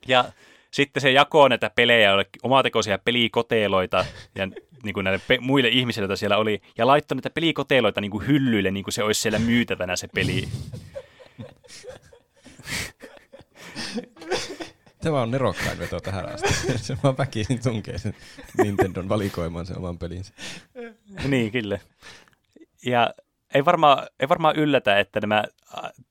[0.08, 0.26] Ja
[0.72, 2.12] sitten se jakoi näitä pelejä,
[2.44, 4.06] omatekoisia pelikoteloita
[4.36, 4.48] ja
[4.84, 8.28] niin kuin näille pe- muille ihmisille, joita siellä oli, ja laittoi näitä pelikoteloita niin kuin
[8.28, 10.48] hyllyille, niin kuin se olisi siellä myytävänä se peli.
[15.04, 16.78] Tämä on nerokkain veto tähän asti.
[16.78, 18.16] Se vaan väkisin tunkee sen
[18.58, 20.34] Nintendon valikoimaan sen oman pelinsä.
[21.28, 21.80] niin, kyllä.
[22.86, 23.14] Ja
[23.54, 25.44] ei varmaan, ei varmaan yllätä, että nämä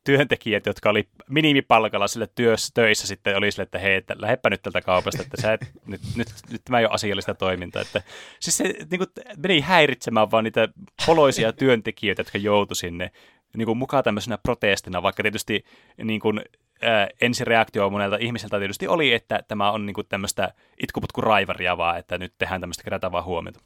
[0.05, 4.62] työntekijät, jotka oli minimipalkalla sille työssä, töissä sitten oli sille, että hei, että lähdepä nyt
[4.62, 7.82] tältä kaupasta, että sä et, nyt, nyt, nyt tämä ei ole asiallista toimintaa.
[7.82, 8.03] Että,
[8.40, 10.68] siis se niin kuin, meni häiritsemään vaan niitä
[11.07, 13.11] poloisia työntekijöitä, jotka joutu sinne
[13.57, 15.64] niin kuin mukaan tämmöisenä protestina, vaikka tietysti
[16.05, 16.40] niin kuin,
[16.83, 22.18] ää, ensireaktio monelta ihmiseltä tietysti oli, että tämä on niin kuin tämmöistä itkuputkuraivaria vaan, että
[22.18, 23.61] nyt tehdään tämmöistä kerätään vaan huomiota.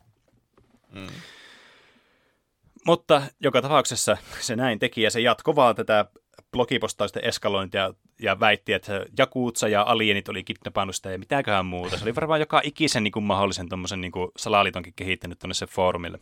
[0.92, 1.06] Mm.
[2.86, 6.04] Mutta joka tapauksessa se näin teki ja se jatkoi vaan tätä
[6.52, 11.98] blogipostausten eskalointia ja väitti, että Jakuutsa ja alienit oli kidnappannut sitä ja mitäköhän muuta.
[11.98, 16.18] Se oli varmaan joka ikisen niin kuin mahdollisen tuommoisen niin salaliitonkin kehittänyt tuonne se foorumille.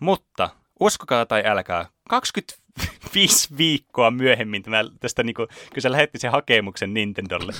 [0.00, 0.50] Mutta
[0.80, 6.94] uskokaa tai älkää, 25 viikkoa myöhemmin tämä, tästä, niin kuin, kun se lähetti sen hakemuksen
[6.94, 7.52] Nintendolle,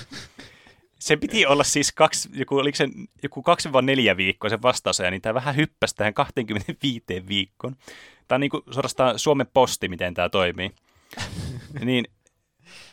[0.98, 2.88] se piti olla siis kaksi, joku, oliko se
[3.22, 7.76] joku kaksi vai neljä viikkoa se vastaus, niin tämä vähän hyppäsi tähän 25 viikkoon.
[8.28, 10.70] Tämä on niin kuin suorastaan Suomen posti, miten tämä toimii.
[11.84, 12.04] niin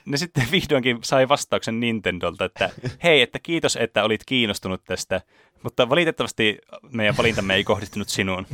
[0.05, 2.69] ne sitten vihdoinkin sai vastauksen Nintendolta, että
[3.03, 5.21] hei, että kiitos, että olit kiinnostunut tästä,
[5.63, 6.57] mutta valitettavasti
[6.91, 8.47] meidän valintamme ei kohdistunut sinuun.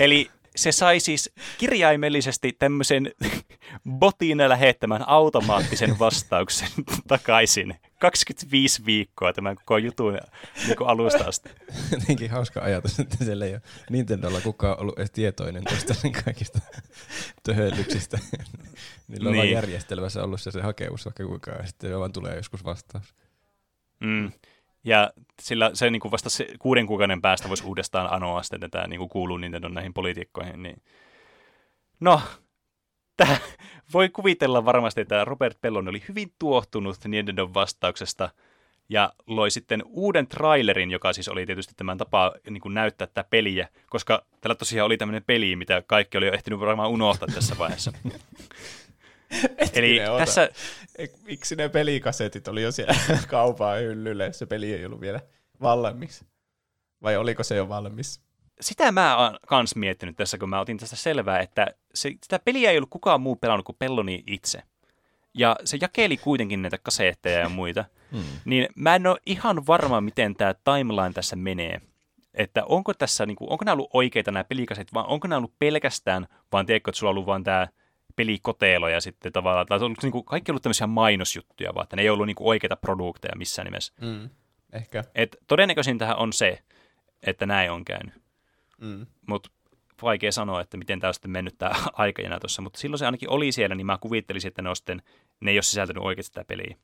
[0.00, 3.12] Eli se sai siis kirjaimellisesti tämmöisen
[3.98, 6.68] botin lähettämään automaattisen vastauksen
[7.08, 7.74] takaisin.
[7.98, 10.18] 25 viikkoa tämän koko jutun
[10.66, 11.48] niin alusta asti.
[11.92, 16.58] Jotenkin hauska ajatus, että siellä ei ole Nintendolla kukaan ollut edes tietoinen tuosta kaikista
[17.42, 18.18] töhöllyksistä.
[19.08, 19.50] Niillä on niin.
[19.50, 23.14] järjestelmässä ollut se, se hakemus vaikka kuinka, ja sitten vaan tulee joskus vastaus.
[24.00, 24.32] Mm.
[24.84, 25.12] Ja
[25.42, 28.86] sillä se niin kuin vasta se, kuuden kuukauden päästä voisi uudestaan anoa sitten, että tämä
[28.86, 30.62] niin kuin kuuluu Nintendo näihin poliitikkoihin.
[30.62, 30.82] Niin...
[32.00, 32.20] No,
[33.16, 33.36] tämä,
[33.92, 38.30] voi kuvitella varmasti, että Robert Pellon oli hyvin tuohtunut Nintendon vastauksesta
[38.88, 43.24] ja loi sitten uuden trailerin, joka siis oli tietysti tämän tapa niin kuin näyttää tätä
[43.30, 47.58] peliä, koska tällä tosiaan oli tämmöinen peli, mitä kaikki oli jo ehtinyt varmaan unohtaa tässä
[47.58, 47.92] vaiheessa.
[49.74, 50.48] Eli tässä...
[51.26, 52.94] Miksi ne pelikasetit oli jo siellä
[53.28, 55.20] kaupaa hyllyllä, se peli ei ollut vielä
[55.62, 56.24] valmis?
[57.02, 58.20] Vai oliko se jo valmis?
[58.60, 62.70] Sitä mä oon kans miettinyt tässä, kun mä otin tästä selvää, että se, sitä peliä
[62.70, 64.62] ei ollut kukaan muu pelannut kuin Pelloni itse.
[65.34, 67.84] Ja se jakeli kuitenkin näitä kasetteja ja muita.
[68.12, 68.24] Hmm.
[68.44, 71.80] Niin mä en ole ihan varma, miten tämä timeline tässä menee.
[72.34, 75.58] Että onko tässä, niin kuin, onko nämä ollut oikeita nämä pelikaset, vai onko nämä ollut
[75.58, 77.68] pelkästään, vaan tiedätkö, että sulla on ollut vaan tämä
[78.16, 82.02] pelikotelo ja sitten tavallaan, tai on niin kuin, kaikki ollut tämmöisiä mainosjuttuja, vaan että ne
[82.02, 83.92] ei ollut niin kuin oikeita produkteja missään nimessä.
[84.00, 84.30] Mm,
[84.72, 85.04] ehkä.
[85.14, 86.58] Et todennäköisintähän on se,
[87.22, 88.14] että näin on käynyt.
[88.80, 89.06] Mm.
[89.26, 89.50] Mutta
[90.02, 93.30] vaikea sanoa, että miten tämä on sitten mennyt tämä aikajana tuossa, mutta silloin se ainakin
[93.30, 95.02] oli siellä, niin mä kuvittelisin, että ne, on sitten,
[95.40, 96.76] ne ei ole sisältänyt oikeasti sitä peliä.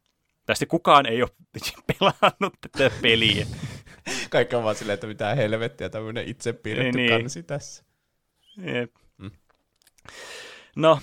[0.46, 1.30] Tai sitten kukaan ei ole
[1.98, 3.46] pelannut tätä peliä.
[4.30, 7.46] Kaikki on vaan silleen, että mitä helvettiä tämmöinen itse piirretty niin, kansi niin.
[7.46, 7.84] tässä.
[8.56, 8.94] Jep.
[9.18, 9.30] Mm.
[10.76, 11.00] No,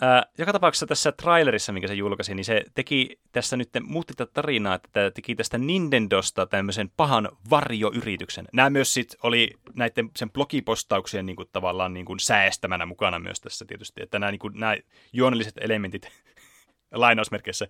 [0.00, 4.32] Ää, joka tapauksessa tässä trailerissa, minkä se julkaisi, niin se teki tässä nyt, muutti tätä
[4.32, 8.48] tarinaa, että teki tästä Nintendosta tämmöisen pahan varjoyrityksen.
[8.52, 13.40] Nämä myös sit oli näiden sen blogipostauksien niin kuin, tavallaan niin kuin säästämänä mukana myös
[13.40, 14.76] tässä tietysti, että nämä, niin kuin, nämä
[15.12, 16.08] juonelliset elementit
[16.92, 17.66] lainausmerkeissä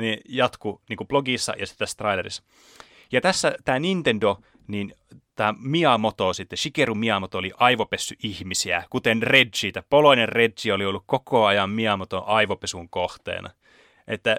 [0.00, 2.42] niin jatku niin kuin blogissa ja sitten tässä trailerissa.
[3.12, 4.94] Ja tässä tämä Nintendo, niin
[5.34, 11.04] tämä Miyamoto sitten, Shigeru Miyamoto oli aivopessy ihmisiä, kuten Reggie, tämä poloinen Reggie oli ollut
[11.06, 13.50] koko ajan Miyamoton aivopesun kohteena.
[14.08, 14.36] Että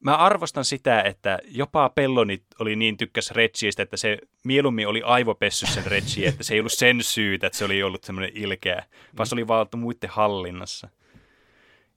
[0.00, 5.66] mä arvostan sitä, että jopa Pelloni oli niin tykkäs Reggiestä, että se mieluummin oli aivopessy
[5.66, 8.84] sen Reggie, että se ei ollut sen syytä, että se oli ollut semmoinen ilkeä,
[9.16, 10.88] vaan se oli vaan muiden hallinnassa.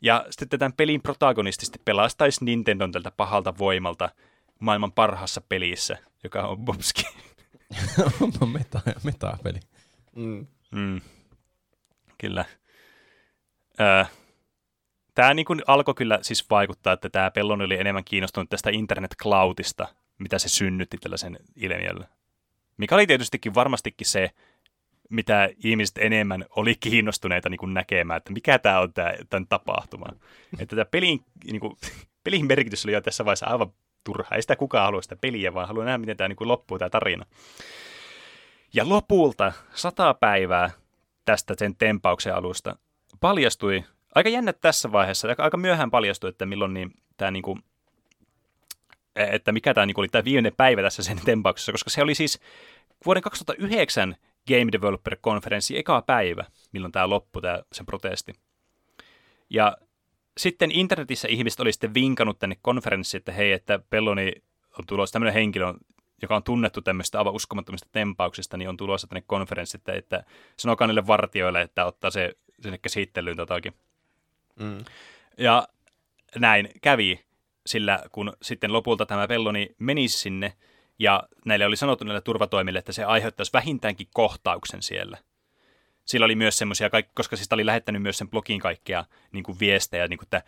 [0.01, 4.09] Ja sitten tämän pelin protagonististi pelastaisi Nintendon tältä pahalta voimalta
[4.59, 7.03] maailman parhaassa pelissä, joka on Bobski.
[8.21, 9.59] Onpa meta, meta-peli.
[10.15, 10.47] Mm.
[10.71, 11.01] Mm.
[12.17, 12.45] Kyllä.
[13.79, 14.05] Öö,
[15.15, 19.87] tämä niin alkoi kyllä siis vaikuttaa, että tämä Pellon oli enemmän kiinnostunut tästä internet cloudista,
[20.19, 22.07] mitä se synnytti tällaisen ilmiöllä.
[22.77, 24.31] Mikä oli tietystikin varmastikin se,
[25.09, 30.05] mitä ihmiset enemmän oli kiinnostuneita niin kuin näkemään, että mikä tämä on tämä, tämän tapahtuma.
[30.59, 31.77] että tämä pelin, niin kuin,
[32.23, 33.73] pelin merkitys oli jo tässä vaiheessa aivan
[34.03, 34.35] turha.
[34.35, 37.25] Ei sitä kukaan halua sitä peliä, vaan haluaa nähdä, miten tämä niin loppuu tämä tarina.
[38.73, 40.69] Ja lopulta sata päivää
[41.25, 42.75] tästä sen tempauksen alusta
[43.19, 43.83] paljastui,
[44.15, 47.59] aika jännä tässä vaiheessa, aika myöhään paljastui, että milloin niin, tämä niin kuin,
[49.15, 52.39] että mikä tämä niin oli tämä viimeinen päivä tässä sen tempauksessa, koska se oli siis
[53.05, 54.15] vuoden 2009
[54.47, 58.33] Game Developer-konferenssi eka päivä, milloin tämä loppui, tämä, se protesti.
[59.49, 59.77] Ja
[60.37, 64.33] sitten internetissä ihmiset oli sitten vinkannut tänne konferenssiin, että hei, että Pelloni
[64.79, 65.73] on tulossa tämmöinen henkilö,
[66.21, 70.23] joka on tunnettu tämmöistä aivan uskomattomista tempauksista, niin on tulossa tänne konferenssiin, että, että
[70.57, 73.73] sanokaa niille vartioille, että ottaa se sinne käsittelyyn totakin.
[74.59, 74.85] Mm.
[75.37, 75.67] Ja
[76.35, 77.25] näin kävi,
[77.65, 80.53] sillä kun sitten lopulta tämä Pelloni menisi sinne,
[80.99, 85.17] ja näille oli sanottu näille turvatoimille, että se aiheuttaisi vähintäänkin kohtauksen siellä.
[86.05, 90.07] Sillä oli myös semmoisia, koska siis oli lähettänyt myös sen blogiin kaikkea niin kuin viestejä,
[90.07, 90.41] niin kuin, että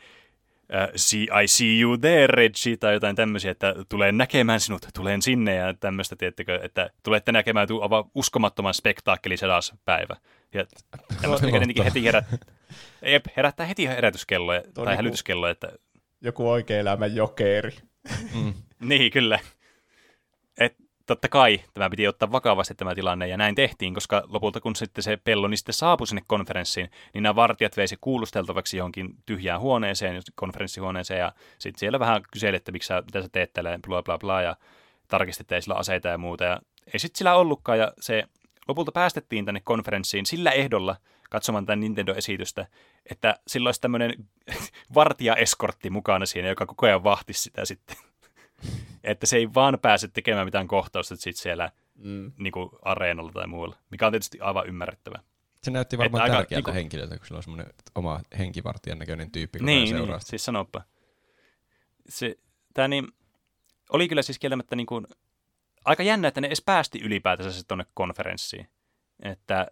[0.95, 5.55] see, I see you there, Reggie, tai jotain tämmöisiä, että tulen näkemään sinut, tulen sinne,
[5.55, 9.37] ja tämmöistä, tiettikö, että tulette näkemään tuu aivan uskomattoman spektaakkelin
[9.85, 10.15] päivä.
[10.53, 10.65] Ja
[11.21, 12.25] tämmöistä, mikä heti herät,
[13.05, 15.51] jep, herättää heti herätyskelloja tai hälytyskelloja.
[15.51, 15.71] Että...
[16.21, 17.75] Joku oikea elämän jokeri.
[18.33, 18.53] Mm.
[18.89, 19.39] niin, kyllä
[21.05, 25.03] totta kai tämä piti ottaa vakavasti tämä tilanne, ja näin tehtiin, koska lopulta kun sitten
[25.03, 31.19] se pelloni sitten saapui sinne konferenssiin, niin nämä vartijat veisi kuulusteltavaksi johonkin tyhjään huoneeseen, konferenssihuoneeseen,
[31.19, 34.41] ja sitten siellä vähän kyseli, että miksi sä, mitä sä teet täällä, bla bla bla,
[34.41, 34.55] ja
[35.07, 36.59] tarkistitte sillä aseita ja muuta, ja
[36.93, 38.23] ei sitten sillä ollutkaan, ja se
[38.67, 40.95] lopulta päästettiin tänne konferenssiin sillä ehdolla,
[41.29, 42.67] katsomaan tämän Nintendo-esitystä,
[43.11, 44.13] että sillä olisi tämmöinen
[44.95, 47.97] vartija-eskortti mukana siinä, joka koko ajan vahtisi sitä sitten
[49.05, 52.31] että se ei vaan pääse tekemään mitään kohtausta sit siellä mm.
[52.37, 55.19] niin kuin areenalla tai muulla, mikä on tietysti aivan ymmärrettävä.
[55.63, 59.31] Se näytti varmaan että tärkeältä aika, niinku- henkilöltä, kun sillä on semmoinen oma henkivartijan näköinen
[59.31, 60.17] tyyppi, kun niin, seuraa.
[60.17, 60.81] Niin, siis sanoppa.
[62.09, 62.35] Se,
[62.73, 63.07] tää niin,
[63.89, 65.07] oli kyllä siis kieltämättä niin kuin,
[65.85, 68.67] aika jännä, että ne edes päästi ylipäätänsä se tuonne konferenssiin.
[69.23, 69.67] Että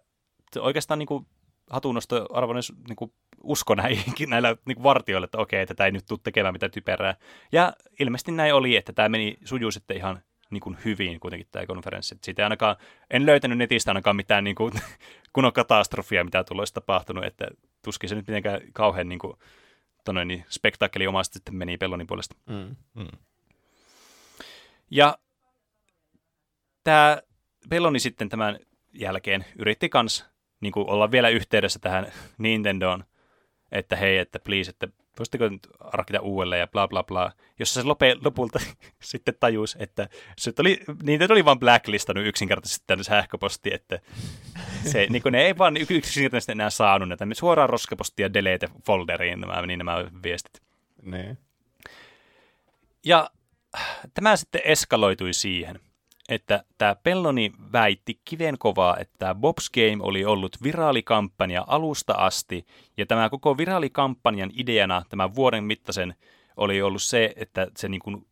[0.58, 1.26] oikeastaan niin kuin,
[1.70, 3.12] hatunnosto arvoinen niin kuin,
[3.44, 6.72] usko näihin, näillä niin kuin vartioilla, että okei, että tämä ei nyt tule tekemään mitään
[6.72, 7.14] typerää.
[7.52, 11.66] Ja ilmeisesti näin oli, että tämä meni, sujuu sitten ihan niin kuin hyvin kuitenkin tämä
[11.66, 12.18] konferenssi.
[12.22, 12.76] Siitä ei ainakaan,
[13.10, 14.72] en löytänyt netistä ainakaan mitään niin kuin,
[15.32, 17.48] kunnon katastrofia, mitä olisi tapahtunut, että
[17.84, 19.36] tuskin se nyt mitenkään kauhean niin kuin,
[20.04, 22.36] tonne, niin spektaakkeli omasti sitten meni Pellonin puolesta.
[22.46, 22.76] Mm.
[22.94, 23.18] Mm.
[24.90, 25.18] Ja
[26.84, 27.18] tämä
[27.68, 28.58] Pelloni sitten tämän
[28.92, 30.26] jälkeen yritti kans
[30.60, 33.04] niin kuin olla vielä yhteydessä tähän Nintendoon,
[33.74, 37.86] että hei, että please, että voisitteko nyt arkita uudelleen ja bla bla bla, jossa se
[37.86, 38.60] lope, lopulta
[39.02, 40.08] sitten tajus, että
[40.38, 43.98] se oli, niin oli vaan blacklistannut yksinkertaisesti tänne sähköposti, että
[44.84, 49.78] se, niin ne ei vaan yksinkertaisesti enää saanut näitä, suoraan roskapostia delete folderiin nämä, niin
[49.78, 50.62] nämä viestit.
[51.02, 51.36] Ne.
[53.04, 53.30] Ja
[54.14, 55.80] tämä sitten eskaloitui siihen,
[56.28, 62.66] että tämä Pelloni väitti kivenkovaa, että tämä Bob's Game oli ollut viraalikampanja alusta asti,
[62.96, 66.14] ja tämä koko viraalikampanjan ideana tämän vuoden mittaisen
[66.56, 68.26] oli ollut se, että se niin kuin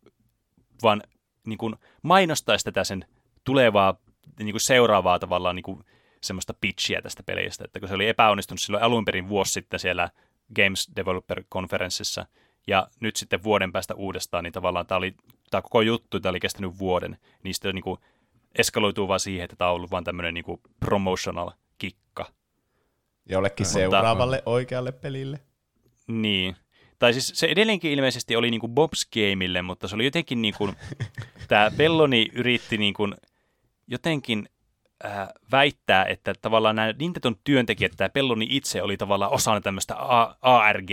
[0.83, 1.03] vaan
[1.45, 3.05] niin kuin mainostaisi tätä sen
[3.43, 3.95] tulevaa,
[4.39, 5.83] niin kuin seuraavaa tavallaan niin kuin
[6.21, 10.09] semmoista pitchiä tästä pelistä, että kun se oli epäonnistunut silloin alun perin vuosi sitten siellä
[10.55, 12.25] Games Developer-konferenssissa,
[12.67, 15.15] ja nyt sitten vuoden päästä uudestaan, niin tavallaan tämä oli
[15.51, 17.97] tämä koko juttu, tämä oli kestänyt vuoden, niin sitten niin kuin
[18.55, 22.25] eskaloituu vaan siihen, että tämä on ollut vain tämmöinen niin kuin promotional kikka.
[23.29, 25.39] Jollekin Mutta, seuraavalle oikealle pelille.
[26.07, 26.55] Niin.
[26.99, 30.53] Tai siis se edelleenkin ilmeisesti oli niin kuin Bob's Gameille, mutta se oli jotenkin niin
[30.57, 30.75] kuin,
[31.47, 33.13] tämä Belloni yritti niin kuin
[33.87, 34.49] jotenkin
[35.05, 39.95] äh, väittää, että tavallaan nämä Nintendon työntekijät, tämä Pelloni itse oli tavallaan osana tämmöistä
[40.41, 40.91] ARG,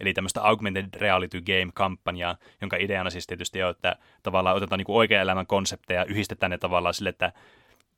[0.00, 5.22] eli tämmöistä Augmented Reality Game-kampanjaa, jonka ideana siis tietysti on, että tavallaan otetaan niin oikean
[5.22, 7.32] elämän konsepteja, yhdistetään ne tavallaan sille, että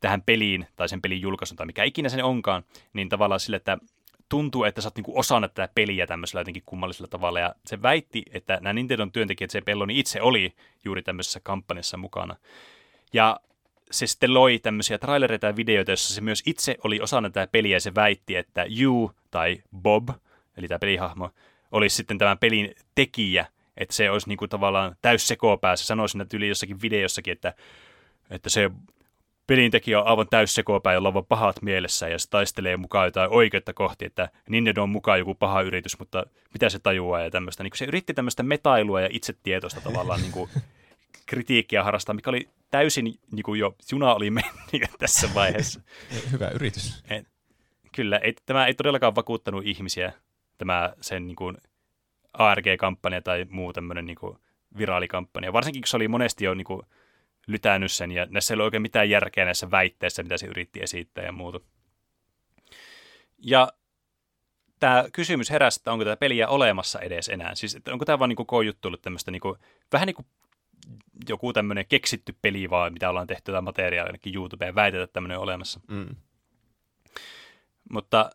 [0.00, 3.78] tähän peliin tai sen pelin julkaisun tai mikä ikinä sen onkaan, niin tavallaan sille, että
[4.28, 7.40] tuntuu, että sä oot niinku osana tätä peliä tämmöisellä jotenkin kummallisella tavalla.
[7.40, 10.54] Ja se väitti, että nämä Nintendon työntekijät, se Pelloni itse oli
[10.84, 12.36] juuri tämmöisessä kampanjassa mukana.
[13.12, 13.40] Ja
[13.92, 17.76] se sitten loi tämmöisiä trailereita ja videoita, joissa se myös itse oli osana tätä peliä
[17.76, 20.08] ja se väitti, että You tai Bob,
[20.56, 21.30] eli tämä pelihahmo,
[21.72, 25.76] olisi sitten tämän pelin tekijä, että se olisi niinku tavallaan täys sekopää.
[25.76, 27.54] Se sanoi siinä tyyli jossakin videossakin, että,
[28.30, 28.70] että se
[29.46, 33.72] pelintekijä on aivan täys sekopää, jolla on pahat mielessä ja se taistelee mukaan jotain oikeutta
[33.72, 37.62] kohti, että Nintendo on mukaan joku paha yritys, mutta mitä se tajuaa ja tämmöistä.
[37.62, 40.48] Niin se yritti tämmöistä metailua ja itsetietoista tavallaan niin
[41.26, 45.80] kritiikkiä harrastaa, mikä oli täysin niin kuin jo, juna oli mennyt tässä vaiheessa.
[46.32, 47.04] Hyvä yritys.
[47.10, 47.26] Et,
[47.92, 50.12] kyllä, ei, tämä ei todellakaan vakuuttanut ihmisiä,
[50.58, 51.56] tämä sen niin kuin
[52.32, 54.38] ARG-kampanja tai muu tämmöinen niin kuin
[54.78, 55.52] viraalikampanja.
[55.52, 56.82] Varsinkin, kun se oli monesti jo niin kuin
[57.46, 61.24] lytänyt sen, ja näissä ei ole oikein mitään järkeä näissä väitteissä, mitä se yritti esittää
[61.24, 61.60] ja muuta.
[63.38, 63.72] Ja
[64.80, 67.54] tämä kysymys heräsi, että onko tätä peliä olemassa edes enää.
[67.54, 69.58] Siis että onko tämä vaan niin koijuttu ollut tämmöistä niin kuin,
[69.92, 70.26] vähän niin kuin
[71.28, 75.36] joku tämmöinen keksitty peli vaan, mitä ollaan tehty jotain materiaalia ainakin YouTubeen, väitetään, että tämmöinen
[75.38, 75.80] on olemassa.
[75.88, 76.16] Mm.
[77.90, 78.30] Mutta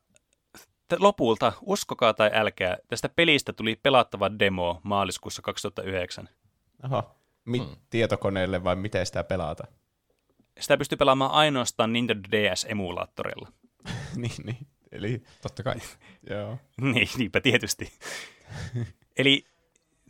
[0.87, 6.29] t- lopulta, uskokaa tai älkää, tästä pelistä tuli pelattava demo maaliskuussa 2009.
[6.83, 7.15] Aha.
[7.45, 7.75] Mi- Hmm.
[7.89, 9.67] Tietokoneelle vai miten sitä pelata?
[10.59, 13.51] Sitä pystyy pelaamaan ainoastaan Nintendo DS-emulaattorilla.
[14.15, 14.67] niin, niin.
[14.91, 15.75] Eli, Totta kai.
[16.29, 16.57] joo.
[16.93, 17.91] niin, niinpä tietysti.
[19.17, 19.45] Eli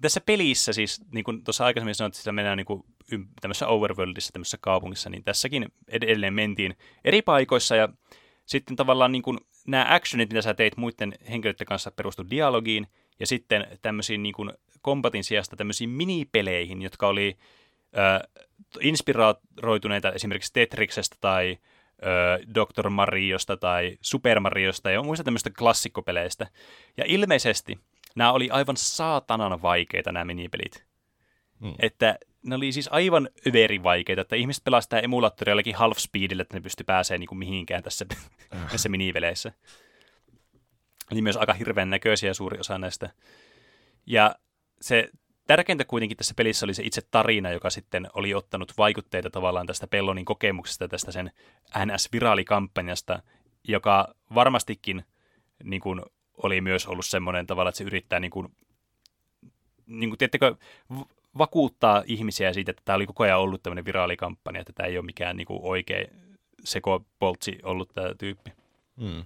[0.02, 2.84] tässä pelissä siis, niin kuin tuossa aikaisemmin sanoit, että sitä mennään niin kuin
[3.42, 7.90] tämmöisessä overworldissa, tämmöisessä kaupungissa, niin tässäkin edelleen mentiin eri paikoissa ja
[8.46, 9.38] sitten tavallaan niin kuin
[9.68, 12.88] nämä actionit, mitä sä teit muiden henkilöiden kanssa perustu dialogiin
[13.20, 17.38] ja sitten tämmöisiin niin kuin kombatin sijasta tämmöisiin minipeleihin, jotka oli
[17.98, 18.22] äh,
[18.80, 21.58] inspiroituneita esimerkiksi Tetriksestä tai
[22.56, 22.90] Dr.
[22.90, 26.48] Mariosta tai Super Mariosta ja muista tämmöistä klassikkopeleistä.
[26.98, 27.80] Ja ilmeisesti
[28.18, 30.86] nämä oli aivan saatanan vaikeita nämä minipelit.
[31.60, 31.74] Mm.
[31.80, 36.42] Että ne oli siis aivan överi vaikeita, että ihmiset pelasivat sitä emulaattoria jollakin half speedillä,
[36.42, 38.06] että ne pysty pääsemään niin kuin mihinkään tässä
[38.70, 39.52] näissä minipeleissä.
[41.12, 43.10] Oli myös aika hirveän näköisiä suuri osa näistä.
[44.06, 44.36] Ja
[44.82, 45.10] se
[45.48, 49.88] tärkeintä kuitenkin tässä pelissä oli se itse tarina, joka sitten oli ottanut vaikutteita tavallaan tästä
[49.88, 51.32] Pellonin kokemuksesta, tästä sen
[51.78, 53.20] NS-viraalikampanjasta,
[53.68, 55.06] joka varmastikin
[55.64, 56.02] niin kuin,
[56.38, 58.56] oli myös ollut semmoinen tavalla, että se yrittää niin kuin,
[59.86, 60.56] niin kuin, tiedättekö,
[60.94, 64.98] v- vakuuttaa ihmisiä siitä, että tämä oli koko ajan ollut tämmöinen viraalikampanja, että tämä ei
[64.98, 66.06] ole mikään niin kuin, oikea
[66.64, 68.52] sekopoltsi ollut tämä tyyppi.
[68.96, 69.24] Mm.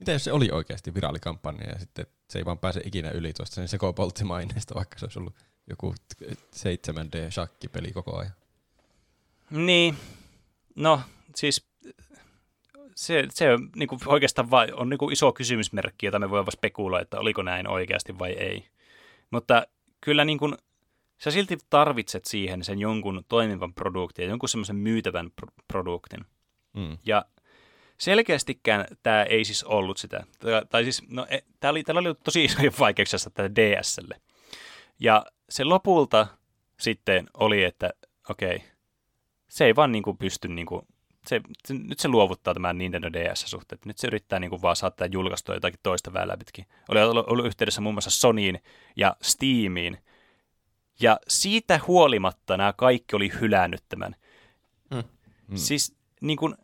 [0.00, 3.54] Mitä jos se oli oikeasti viraalikampanja ja sitten se ei vaan pääse ikinä yli tuosta
[3.54, 5.34] sen sekopolttimaineesta, vaikka se olisi ollut
[5.70, 5.94] joku
[6.56, 8.32] 7D-shakkipeli koko ajan.
[9.50, 9.96] Niin,
[10.76, 11.00] no
[11.34, 11.66] siis
[12.94, 16.50] se, se on niin kuin oikeastaan vai, on niin kuin iso kysymysmerkki, jota me voimme
[16.50, 18.68] spekuloida, että oliko näin oikeasti vai ei.
[19.30, 19.66] Mutta
[20.00, 20.54] kyllä niin kuin,
[21.18, 26.20] sä silti tarvitset siihen sen jonkun toimivan produktin ja jonkun semmoisen myytävän pro- produktin.
[26.72, 26.98] Mm.
[27.06, 27.24] Ja
[27.98, 30.24] selkeästikään tämä ei siis ollut sitä.
[30.70, 34.20] Tai, siis, no, e- tää oli, täällä oli tosi isoja vaikeuksia tätä DSlle.
[34.98, 36.26] Ja se lopulta
[36.80, 37.90] sitten oli, että
[38.28, 38.64] okei,
[39.48, 40.82] se ei vaan niin kuin pysty, niin kuin,
[41.26, 43.78] se, se, nyt se luovuttaa tämän Nintendo DS-suhteen.
[43.84, 46.66] Nyt se yrittää niin kuin vaan saattaa julkaistua jotakin toista väylää pitkin.
[46.88, 48.62] Oli ollut, ollut yhteydessä muun muassa Sonyin
[48.96, 49.98] ja Steamiin.
[51.00, 54.16] Ja siitä huolimatta nämä kaikki oli hylännyt tämän.
[54.90, 55.02] Mm.
[55.48, 55.56] Mm.
[55.56, 56.54] Siis niin kuin,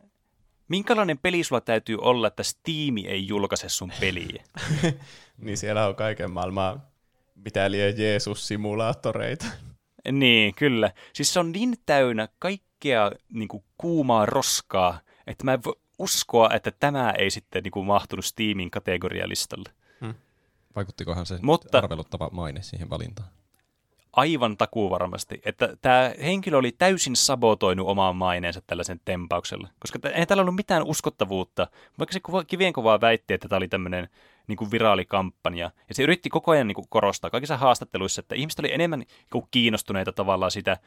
[0.67, 4.43] minkälainen peli sulla täytyy olla, että Steam ei julkaise sun peliä?
[5.37, 6.81] Niin siellä on kaiken maailman
[7.45, 9.45] mitä liian Jeesus-simulaattoreita.
[10.11, 10.91] Niin, kyllä.
[11.13, 16.49] Siis se on niin täynnä kaikkea niin kuin, kuumaa roskaa, että mä en voi uskoa,
[16.53, 19.69] että tämä ei sitten niin kuin, mahtunut Steamin kategorialistalle.
[20.75, 23.29] Vaikuttikohan se Mutta- arveluttava maine siihen valintaan?
[24.13, 29.67] Aivan takuu varmasti, että tämä henkilö oli täysin sabotoinut omaan maineensa tällaisen tempauksella.
[29.79, 31.67] Koska eihän täällä ollut mitään uskottavuutta.
[31.99, 34.09] Vaikka se kivien kovaa väitti, että tämä oli tämmöinen
[34.47, 35.71] niin kuin viraalikampanja.
[35.89, 39.09] Ja se yritti koko ajan niin kuin korostaa kaikissa haastatteluissa, että ihmiset oli enemmän niin
[39.31, 40.77] kuin kiinnostuneita tavallaan sitä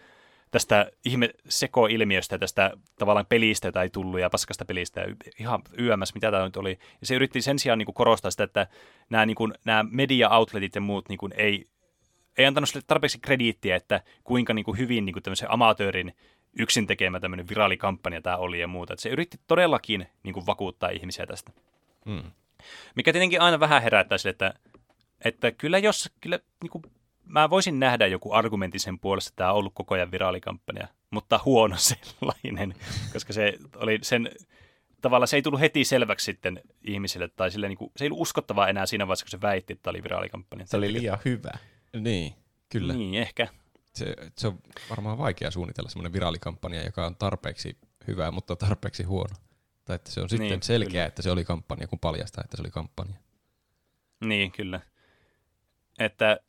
[0.50, 5.62] tästä ihme sekoilmiöstä ja tästä tavallaan pelistä, jota ei tullut ja paskasta pelistä ja ihan
[5.72, 6.78] YMS, mitä tämä nyt oli.
[7.00, 8.66] Ja se yritti sen sijaan niin kuin korostaa sitä, että
[9.10, 11.68] nämä, niin kuin, nämä media-outletit ja muut niin kuin ei,
[12.38, 16.16] ei antanut sille tarpeeksi krediittiä, että kuinka niin kuin hyvin niin kuin tämmöisen amatöörin
[16.58, 18.92] yksin tekemä tämmöinen viraalikampanja tämä oli ja muuta.
[18.92, 21.52] Että se yritti todellakin niin kuin vakuuttaa ihmisiä tästä.
[22.04, 22.22] Mm.
[22.96, 24.54] Mikä tietenkin aina vähän herättää sille, että,
[25.24, 26.82] että kyllä jos, kyllä niin kuin,
[27.24, 31.40] mä voisin nähdä joku argumentin sen puolesta, että tämä on ollut koko ajan viraalikampanja, mutta
[31.44, 32.74] huono sellainen,
[33.12, 34.30] koska se oli sen,
[35.00, 38.20] tavallaan se ei tullut heti selväksi sitten ihmisille, tai sille, niin kuin, se ei ollut
[38.20, 40.66] uskottavaa enää siinä vaiheessa, kun se väitti, että tämä oli viraalikampanja.
[40.66, 41.52] Se oli liian hyvä.
[42.00, 42.34] Niin,
[42.68, 42.92] kyllä.
[42.92, 43.10] Niin.
[43.10, 43.48] Niin, ehkä.
[43.94, 44.58] Se, se on
[44.90, 49.34] varmaan vaikea suunnitella semmoinen viraalikampanja, joka on tarpeeksi hyvä, mutta tarpeeksi huono.
[49.84, 51.04] Tai että se on sitten Niin, selkeä, kyllä.
[51.04, 53.14] että se oli kampanja, kun paljastaa, että se oli kampanja.
[54.20, 54.80] Niin, kyllä.
[55.98, 56.40] Että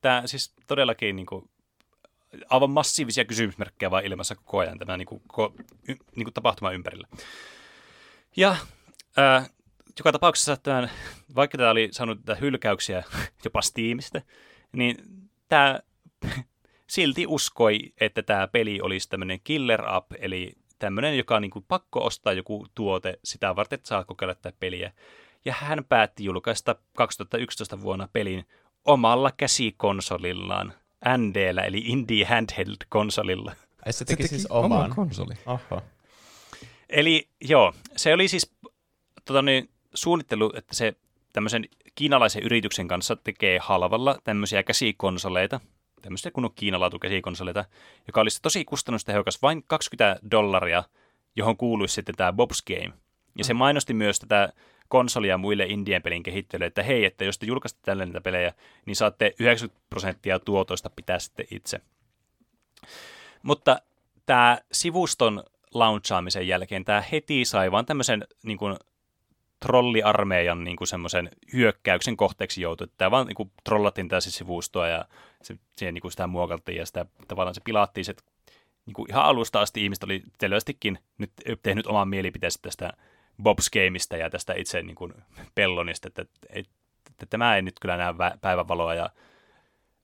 [0.00, 1.50] tämä siis todellakin niin kuin,
[2.48, 5.54] aivan massiivisia kysymysmerkkejä vaan ilmassa koko ajan tämä niin kuin, koko,
[5.88, 7.08] y, niin kuin tapahtuma ympärillä.
[8.36, 8.56] Ja
[9.16, 9.46] ää,
[9.98, 10.90] joka tapauksessa, tämän,
[11.34, 13.04] vaikka tämä oli saanut tätä hylkäyksiä
[13.44, 14.20] jopa Steamista,
[14.72, 14.96] niin
[15.48, 15.80] tämä
[16.94, 20.52] silti uskoi, että tämä peli olisi tämmöinen killer app, eli
[20.82, 24.56] tämmöinen, joka on niin kuin pakko ostaa joku tuote sitä varten, että saa kokeilla tätä
[24.60, 24.92] peliä.
[25.44, 28.44] Ja hän päätti julkaista 2011 vuonna pelin
[28.84, 30.72] omalla käsikonsolillaan,
[31.18, 33.52] NDllä, eli Indie Handheld-konsolilla.
[33.86, 34.90] Ai se teki siis oman oman.
[34.90, 35.34] konsoli.
[35.46, 35.82] Oho.
[36.88, 38.54] Eli joo, se oli siis
[39.24, 40.94] tota, niin, suunnittelu, että se
[41.32, 41.64] tämmöisen
[41.94, 45.60] kiinalaisen yrityksen kanssa tekee halvalla tämmöisiä käsikonsoleita,
[46.02, 47.64] tämmöistä kunnon Kiinalaatu käsikonsoleita,
[48.06, 50.84] joka olisi tosi kustannustehokas, vain 20 dollaria,
[51.36, 52.94] johon kuuluisi sitten tämä Bob's Game.
[53.38, 53.58] Ja se mm.
[53.58, 54.52] mainosti myös tätä
[54.88, 58.52] konsolia muille indien pelin kehittelyille, että hei, että jos te julkaiste tälle niitä pelejä,
[58.86, 61.80] niin saatte 90 prosenttia tuotoista pitää sitten itse.
[63.42, 63.78] Mutta
[64.26, 65.44] tämä sivuston
[65.74, 68.76] launchaamisen jälkeen tämä heti sai vaan tämmöisen niin kuin,
[69.62, 72.88] trolliarmeijan niin kuin semmoisen hyökkäyksen kohteeksi joutui.
[72.98, 75.04] Tämä vaan niin kuin, trollattiin tässä sivustoa ja
[75.42, 78.04] se, siihen, niin kuin sitä muokaltiin ja sitä tavallaan se pilaattiin.
[78.04, 78.14] Se,
[78.86, 81.32] niin kuin ihan alusta asti ihmiset oli selvästikin nyt
[81.62, 82.92] tehnyt oman mielipiteensä tästä
[83.42, 85.14] Bob's Gameista ja tästä itse niin kuin,
[85.54, 86.72] Pellonista, että, että,
[87.10, 89.10] että, tämä ei nyt kyllä näe päivänvaloa ja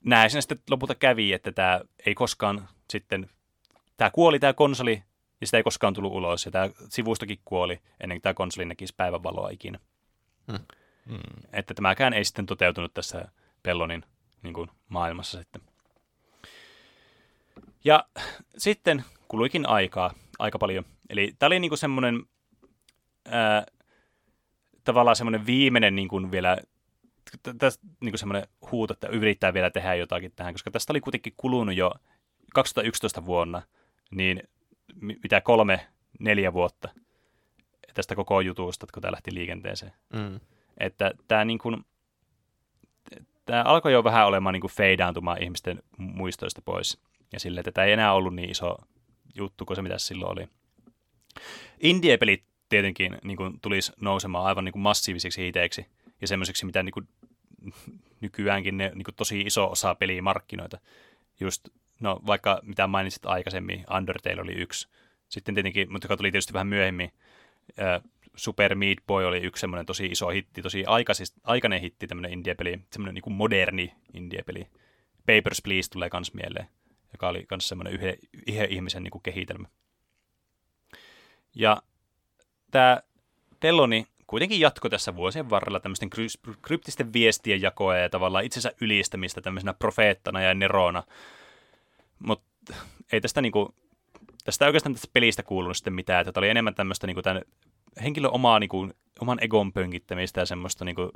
[0.05, 3.31] näin sitten lopulta kävi, että tämä ei koskaan sitten,
[3.97, 5.03] tämä kuoli tämä konsoli
[5.41, 8.95] ja sitä ei koskaan tullut ulos, ja tämä sivustokin kuoli ennen kuin tämä konsoli näkisi
[8.97, 9.79] päivänvaloa ikinä.
[10.53, 10.59] Hmm.
[11.09, 11.19] Hmm.
[11.53, 13.29] Että tämäkään ei sitten toteutunut tässä
[13.63, 14.05] Pellonin
[14.43, 15.63] niin kuin, maailmassa sitten.
[17.85, 18.05] Ja
[18.59, 20.85] sitten kuluikin aikaa aika paljon.
[21.11, 22.23] Eli tämä oli niin kuin semmoinen
[23.25, 23.67] ää,
[24.85, 26.57] tavallaan semmoinen viimeinen niin kuin vielä
[27.59, 31.35] tästä niin kuin semmoinen huuto, että yrittää vielä tehdä jotakin tähän, koska tästä oli kuitenkin
[31.37, 31.93] kulunut jo
[32.55, 33.63] 2011 vuonna,
[34.11, 34.43] niin
[35.01, 35.87] mitä kolme,
[36.19, 36.89] neljä vuotta
[37.99, 39.93] tästä koko jutusta, kun tämä lähti liikenteeseen.
[40.13, 40.41] Mm.
[40.79, 41.85] Että tämä niin kuin,
[43.47, 47.01] tämä alkoi jo vähän olemaan niin kuin feidaantumaan ihmisten muistoista pois.
[47.33, 48.77] Ja sille, että tämä ei enää ollut niin iso
[49.35, 50.49] juttu kuin se, mitä silloin oli.
[51.81, 55.87] Indie-pelit tietenkin niin kuin, tulisi nousemaan aivan niin kuin massiivisiksi hiteiksi
[56.21, 57.09] ja semmoiseksi, mitä niin kuin,
[58.21, 60.79] nykyäänkin ne niin kuin, tosi iso osa pelimarkkinoita.
[61.41, 61.69] Just
[62.01, 64.89] no vaikka mitä mainitsit aikaisemmin, Undertale oli yksi.
[65.29, 67.13] Sitten tietenkin, mutta joka tuli tietysti vähän myöhemmin,
[68.37, 72.81] Super Meat Boy oli yksi semmoinen tosi iso hitti, tosi aikaisis, aikainen hitti, tämmöinen indie-peli,
[72.93, 74.67] semmoinen niin moderni indie-peli.
[75.27, 76.69] Papers, Please tulee kans mieleen,
[77.13, 78.15] joka oli kans semmoinen yhden,
[78.47, 79.69] yhden ihmisen niin kuin kehitelmä.
[81.55, 81.83] Ja
[82.71, 83.03] tämä
[83.61, 86.11] Telloni kuitenkin jatkoi tässä vuosien varrella tämmöisten
[86.63, 91.03] kryptisten viestien jakoa ja tavallaan itsensä ylistämistä tämmöisenä profeettana ja nerona,
[92.19, 92.75] mutta
[93.13, 93.75] ei tästä niinku,
[94.45, 97.43] tästä oikeastaan tästä pelistä kuulunut sitten mitään, että oli enemmän tämmöistä niinku tämän
[98.03, 98.89] henkilön omaa, niinku,
[99.21, 101.11] oman egon pönkittämistä ja semmoista niinku,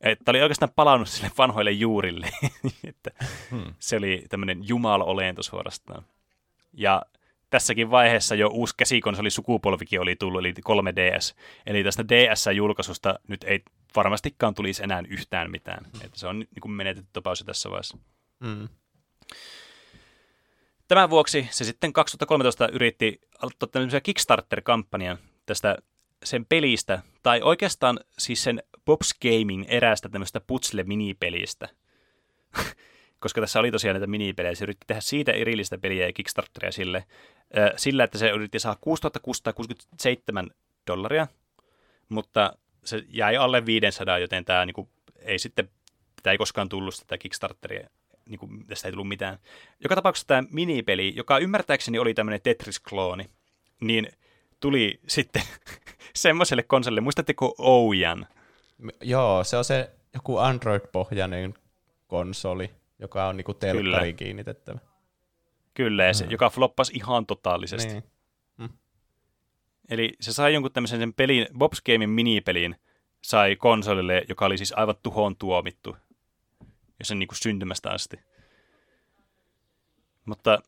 [0.00, 2.30] että oli oikeastaan palannut sille vanhoille juurille,
[2.88, 3.10] että
[3.50, 3.74] hmm.
[3.78, 6.04] se oli tämmöinen jumala-olento suorastaan.
[6.72, 7.02] Ja
[7.50, 11.36] tässäkin vaiheessa jo uusi käsikonsoli sukupolvikin oli tullut, eli 3DS.
[11.66, 13.62] Eli tästä DS-julkaisusta nyt ei
[13.96, 15.86] varmastikaan tulisi enää yhtään mitään.
[16.04, 17.98] Että se on niin menetetty tapaus tässä vaiheessa.
[18.44, 18.68] Hmm.
[20.88, 25.76] Tämän vuoksi se sitten 2013 yritti aloittaa tämmöisen Kickstarter-kampanjan tästä
[26.24, 31.68] sen pelistä, tai oikeastaan siis sen Bob's Gaming eräästä tämmöistä putsle-minipelistä.
[33.20, 37.04] Koska tässä oli tosiaan näitä minipelejä, se yritti tehdä siitä erillistä peliä ja Kickstarteria sille,
[37.76, 40.50] sillä, että se yritti saada 6667
[40.86, 41.26] dollaria,
[42.08, 42.52] mutta
[42.84, 45.70] se jäi alle 500, joten tämä niinku, ei sitten,
[46.22, 47.88] tämä ei koskaan tullut sitä Kickstarteria
[48.28, 49.38] niin kuin, tästä ei tullut mitään.
[49.80, 53.30] Joka tapauksessa tämä minipeli, joka ymmärtääkseni oli tämmöinen Tetris-klooni,
[53.80, 54.08] niin
[54.60, 55.42] tuli sitten
[56.14, 57.00] semmoiselle konsolille.
[57.00, 58.26] Muistatteko Ouyan?
[59.02, 61.54] Joo, se on se joku Android-pohjainen
[62.06, 64.78] konsoli, joka on niinku telkkariin kiinnitettävä.
[65.74, 66.30] Kyllä, ja se, mm.
[66.30, 67.92] joka floppasi ihan totaalisesti.
[67.92, 68.04] Niin.
[68.56, 68.68] Mm.
[69.90, 72.76] Eli se sai jonkun tämmöisen sen pelin, Bob's Gamein minipelin,
[73.24, 75.96] sai konsolille, joka oli siis aivan tuhoon tuomittu
[76.98, 78.16] ja sen niin kuin syntymästä asti.
[80.24, 80.62] Mutta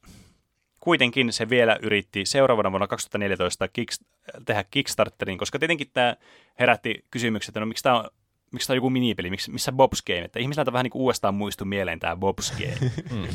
[0.81, 4.03] kuitenkin se vielä yritti seuraavana vuonna 2014 kick,
[4.45, 6.17] tehdä Kickstarterin, koska tietenkin tämä
[6.59, 8.11] herätti kysymykset, että no miksi tämä on
[8.53, 11.35] miksi tämä on joku minipeli, miksi, missä Bob's Game, että ihmisillä vähän niin kuin uudestaan
[11.35, 12.93] muistu mieleen tämä Bob's Game.
[13.21, 13.35] mm.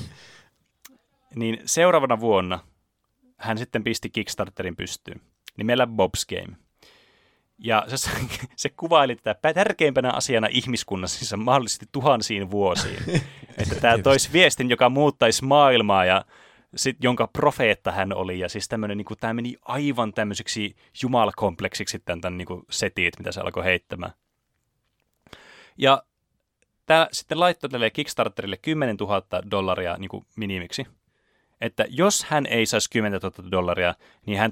[1.35, 2.59] Niin seuraavana vuonna
[3.37, 5.21] hän sitten pisti Kickstarterin pystyyn,
[5.57, 6.57] nimellä Bob's Game.
[7.63, 8.09] Ja se,
[8.55, 12.99] se kuvaili tätä tärkeimpänä asiana ihmiskunnassa siis mahdollisesti tuhansiin vuosiin.
[13.57, 16.25] että tämä toisi viestin, joka muuttaisi maailmaa ja
[16.75, 18.39] sit, jonka profeetta hän oli.
[18.39, 23.31] Ja siis tämmöinen, niin tämä meni aivan tämmöiseksi jumalakompleksiksi tämän, tämän niin kuin setit, mitä
[23.31, 24.13] se alkoi heittämään.
[25.77, 26.03] Ja
[26.85, 30.87] tämä sitten laittoi tälle Kickstarterille 10 000 dollaria niin kuin minimiksi.
[31.61, 33.95] Että jos hän ei saisi 10 000 dollaria,
[34.25, 34.51] niin hän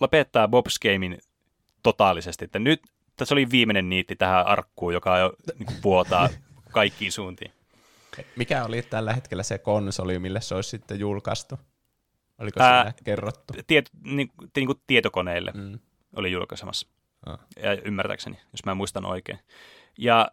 [0.00, 1.18] lopettaa Bob's Gamein
[1.82, 2.82] totaalisesti, että nyt
[3.16, 6.28] tässä oli viimeinen niitti tähän arkkuun, joka jo niin kuin, puotaa
[6.72, 7.52] kaikkiin suuntiin.
[8.36, 11.58] Mikä oli tällä hetkellä se konsoli, mille se olisi sitten julkaistu?
[12.38, 13.54] Oliko Ää, kerrottu?
[13.66, 15.78] Tiet, niin, niin kuin tietokoneille mm.
[16.16, 16.88] oli julkaisemassa.
[17.26, 17.38] Ah.
[17.62, 19.38] Ja ymmärtääkseni, jos mä muistan oikein.
[19.98, 20.30] Ja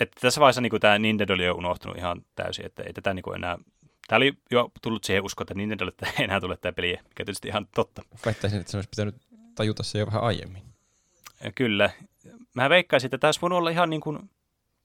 [0.00, 3.22] että tässä vaiheessa niin tämä Nintendo oli jo unohtunut ihan täysin, että ei tätä niin
[3.22, 3.58] kuin enää
[4.08, 7.48] Tämä oli jo tullut siihen uskoon, että Nintendo ei enää tule tämä peli, mikä tietysti
[7.48, 8.02] ihan totta.
[8.26, 9.14] Väittäisin, että se olisi pitänyt
[9.56, 10.62] tajuta se jo vähän aiemmin.
[11.44, 11.90] Ja kyllä.
[12.54, 14.30] Mä veikkaisin, että olisi voinut olla ihan niin kuin,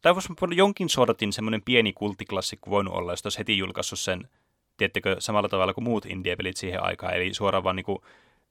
[0.01, 4.29] tämä olisi voinut jonkin sortin semmoinen pieni kulttiklassikko voinut olla, jos olisi heti julkaissut sen,
[4.77, 7.99] tiettekö, samalla tavalla kuin muut indie-pelit siihen aikaan, eli suoraan vaan niin kuin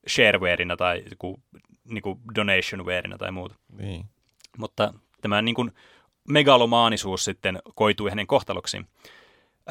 [0.09, 1.41] sharewarena tai joku,
[1.85, 3.55] niin kuin donationwarena tai muuta.
[3.79, 4.07] Niin.
[4.59, 5.73] Mutta tämä niin kuin
[6.29, 8.87] megalomaanisuus sitten koitui hänen kohtaloksiin.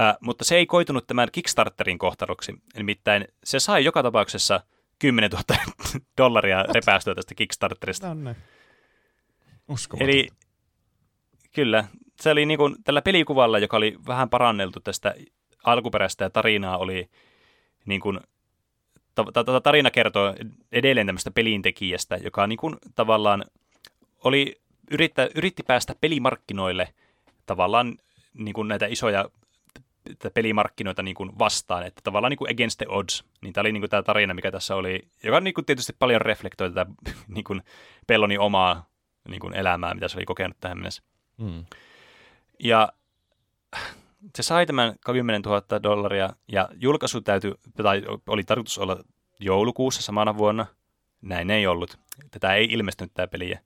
[0.02, 2.54] Äh, mutta se ei koitunut tämän Kickstarterin kohtaloksi.
[2.78, 4.62] Nimittäin se sai joka tapauksessa
[5.00, 5.44] 10 000
[6.18, 8.08] dollaria repäästyä tästä Kickstarterista.
[10.04, 10.28] Eli
[11.52, 11.88] kyllä,
[12.22, 15.16] se oli niin kuin tällä pelikuvalla, joka oli vähän paranneltu tästä
[15.64, 17.10] alkuperäistä ja tarinaa oli
[17.86, 18.20] niin kuin,
[19.16, 20.36] ta- ta- tarina kertoo
[20.72, 23.46] edelleen tämmöistä pelintekijästä, joka niin kuin tavallaan
[24.24, 24.56] oli,
[24.92, 26.94] yrittä, yritti päästä pelimarkkinoille
[27.46, 27.98] tavallaan
[28.34, 29.30] niin kuin näitä isoja
[30.34, 33.82] pelimarkkinoita niin kuin vastaan, että tavallaan niin kuin against the odds, niin tämä oli niin
[33.82, 36.92] kuin tämä tarina, mikä tässä oli, joka niin kuin tietysti paljon reflektoi tätä
[37.36, 37.62] niin kuin
[38.08, 38.90] Pelloni omaa
[39.28, 41.04] niin kuin elämää, mitä se oli kokenut tähän mennessä.
[41.38, 41.66] Mm.
[42.60, 42.90] Ja
[44.36, 49.04] se sai tämän 10 000 dollaria, ja julkaisu täytyi, tai oli tarkoitus olla
[49.40, 50.66] joulukuussa samana vuonna.
[51.22, 52.00] Näin ei ollut.
[52.32, 53.60] Tätä ei ilmestynyt tämä peliä.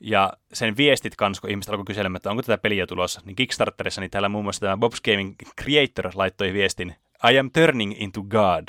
[0.00, 4.00] Ja sen viestit kanssa, kun ihmiset alkoi kyselemään, että onko tätä peliä tulossa, niin Kickstarterissa
[4.00, 6.94] niin täällä muun muassa tämä Bob's Gaming Creator laittoi viestin
[7.30, 8.68] I am turning into God,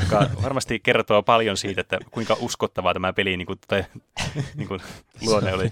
[0.00, 3.84] joka varmasti kertoo paljon siitä, että kuinka uskottavaa tämä peli niin kuin, tai,
[4.54, 4.80] niin kuin,
[5.26, 5.70] luonne oli.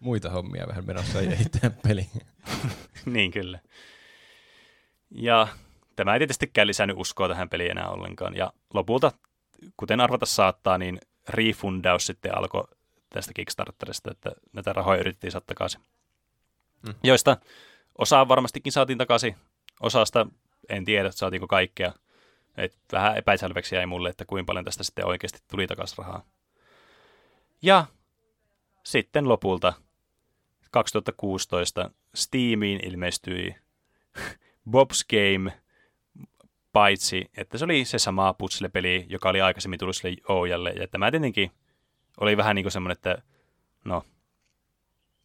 [0.00, 2.06] Muita hommia vähän menossa ja itse peli.
[3.06, 3.58] niin kyllä.
[5.10, 5.48] Ja
[5.96, 8.36] tämä ei tietystikään lisännyt uskoa tähän peliin enää ollenkaan.
[8.36, 9.12] Ja lopulta,
[9.76, 12.64] kuten arvata saattaa, niin refundaus sitten alkoi
[13.10, 15.80] tästä Kickstarterista, että näitä rahoja yritettiin saada takaisin.
[16.86, 16.94] Mm.
[17.02, 17.36] Joista
[17.98, 19.36] osa varmastikin saatiin takaisin,
[19.80, 20.26] osasta
[20.68, 21.92] en tiedä, saatiinko kaikkea.
[22.56, 26.22] Et vähän epäselväksi jäi mulle, että kuinka paljon tästä sitten oikeasti tuli takaisin rahaa.
[27.62, 27.86] Ja
[28.84, 29.72] sitten lopulta
[30.70, 33.54] 2016 Steamiin ilmestyi
[34.74, 35.52] Bob's Game,
[36.72, 40.70] paitsi että se oli se sama puzzle-peli, joka oli aikaisemmin tullut sille Oujalle.
[40.70, 41.50] Ja tämä tietenkin
[42.20, 43.22] oli vähän niin kuin semmoinen, että
[43.84, 44.04] no,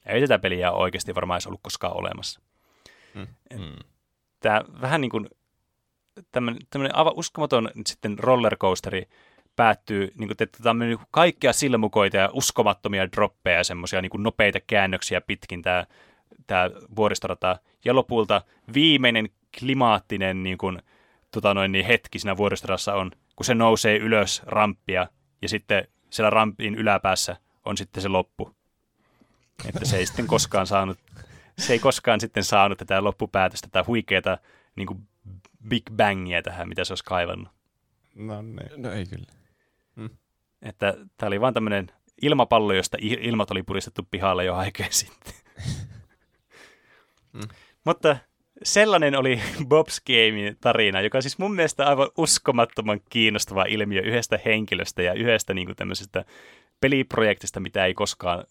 [0.06, 2.42] ei tätä peliä oikeasti varmaan edes ollut koskaan olemassa.
[3.14, 3.28] Mm.
[4.40, 5.30] Tämä vähän niin kuin
[6.32, 9.06] tämmöinen, tämmöinen aivan uskomaton sitten rollercoasteri
[9.56, 14.12] päättyy, niin kuin, että tämä on mennyt kaikkia silmukoita ja uskomattomia droppeja ja semmoisia niin
[14.18, 15.86] nopeita käännöksiä pitkin tämä,
[16.48, 17.60] tämä vuoristorata.
[17.86, 18.42] Ja lopulta
[18.74, 19.30] viimeinen
[19.60, 20.82] klimaattinen niin kuin,
[21.32, 25.08] tota noin, niin hetki siinä vuoristoradassa on, kun se nousee ylös ramppia
[25.42, 28.56] ja sitten siellä rampin yläpäässä on sitten se loppu.
[29.66, 31.00] Että se ei sitten koskaan saanut,
[31.58, 34.38] se ei koskaan sitten saanut tätä loppupäätöstä, tätä huikeata
[34.76, 35.08] niin kuin
[35.68, 37.50] Big Bangia tähän, mitä se olisi kaivannut.
[38.16, 38.82] No niin.
[38.82, 39.26] No ei kyllä.
[40.62, 41.92] Että tämä oli vaan tämmöinen
[42.22, 45.34] ilmapallo, josta ilmat oli puristettu pihalle jo aikaa sitten.
[47.34, 47.42] Mm.
[47.86, 48.18] Mutta
[48.64, 49.36] sellainen oli
[49.74, 55.14] Bob's Gamein tarina, joka on siis mun mielestä aivan uskomattoman kiinnostava ilmiö yhdestä henkilöstä ja
[55.14, 56.26] yhdestä niin kuin tämmöisestä
[56.82, 58.44] peliprojektista, mitä ei koskaan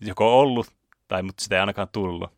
[0.00, 0.66] joko ollut
[1.08, 2.30] tai mutta sitä ei ainakaan tullut.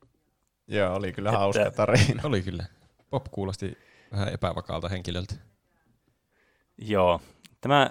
[0.68, 2.22] Joo, oli kyllä Että- hauska tarina.
[2.24, 2.64] Oli kyllä.
[3.10, 3.78] Pop kuulosti
[4.12, 5.34] vähän epävakaalta henkilöltä.
[6.78, 7.20] Joo.
[7.60, 7.90] Tämä,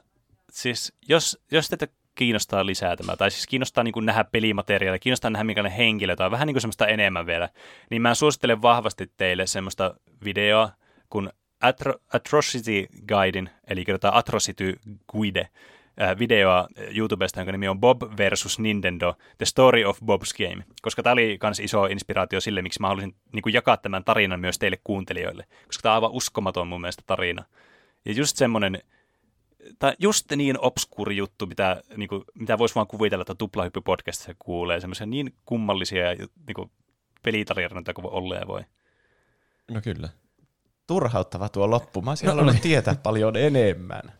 [0.51, 5.31] siis jos, jos teitä kiinnostaa lisää tämä, tai siis kiinnostaa niin kuin nähdä pelimateriaalia, kiinnostaa
[5.31, 7.49] nähdä minkälainen henkilö, tai vähän niin kuin semmoista enemmän vielä,
[7.89, 9.95] niin mä suosittelen vahvasti teille semmoista
[10.25, 10.69] videoa
[11.09, 11.29] kuin
[11.65, 14.79] Atro- Atrocity Guidein, eli kirjoitetaan Atrocity
[15.11, 15.47] Guide,
[16.19, 21.13] videoa YouTubesta, jonka nimi on Bob versus Nintendo, The Story of Bob's Game, koska tämä
[21.13, 25.45] oli myös iso inspiraatio sille, miksi mä haluaisin niin jakaa tämän tarinan myös teille kuuntelijoille,
[25.67, 27.43] koska tämä on aivan uskomaton mun mielestä tarina.
[28.05, 28.81] Ja just semmoinen,
[29.79, 34.79] tai just niin obskuuri juttu, mitä, niin kuin, mitä voisi vaan kuvitella, että tuplahyppy-podcastissa kuulee,
[34.79, 36.05] semmoisia niin kummallisia
[36.47, 36.71] niin kuin,
[37.23, 38.61] pelitarinoita kuin olla ja voi.
[39.71, 40.09] No kyllä.
[40.87, 42.01] Turhauttava tuo loppu.
[42.01, 44.11] Mä olisin halunnut tietää paljon enemmän.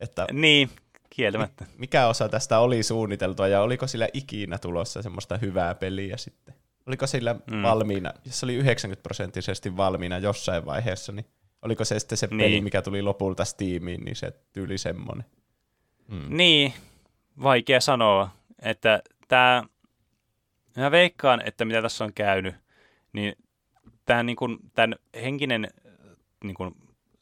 [0.00, 0.70] Että Niin,
[1.10, 1.66] kieltämättä.
[1.78, 6.54] mikä osa tästä oli suunniteltua ja oliko sillä ikinä tulossa semmoista hyvää peliä sitten?
[6.86, 7.62] Oliko sillä mm.
[7.62, 11.26] valmiina, jos se oli 90 prosenttisesti valmiina jossain vaiheessa, niin
[11.62, 12.38] oliko se sitten se Niin.
[12.38, 15.24] peli, mikä tuli lopulta Steamiin, niin se tyyli semmoinen.
[16.08, 16.36] Mm.
[16.36, 16.72] Niin,
[17.42, 18.30] vaikea sanoa,
[18.62, 19.64] että tämä,
[20.76, 22.54] mä veikkaan, että mitä tässä on käynyt,
[23.12, 23.34] niin
[24.04, 25.68] tämä niin kuin, tämän henkinen
[26.44, 26.74] niin kuin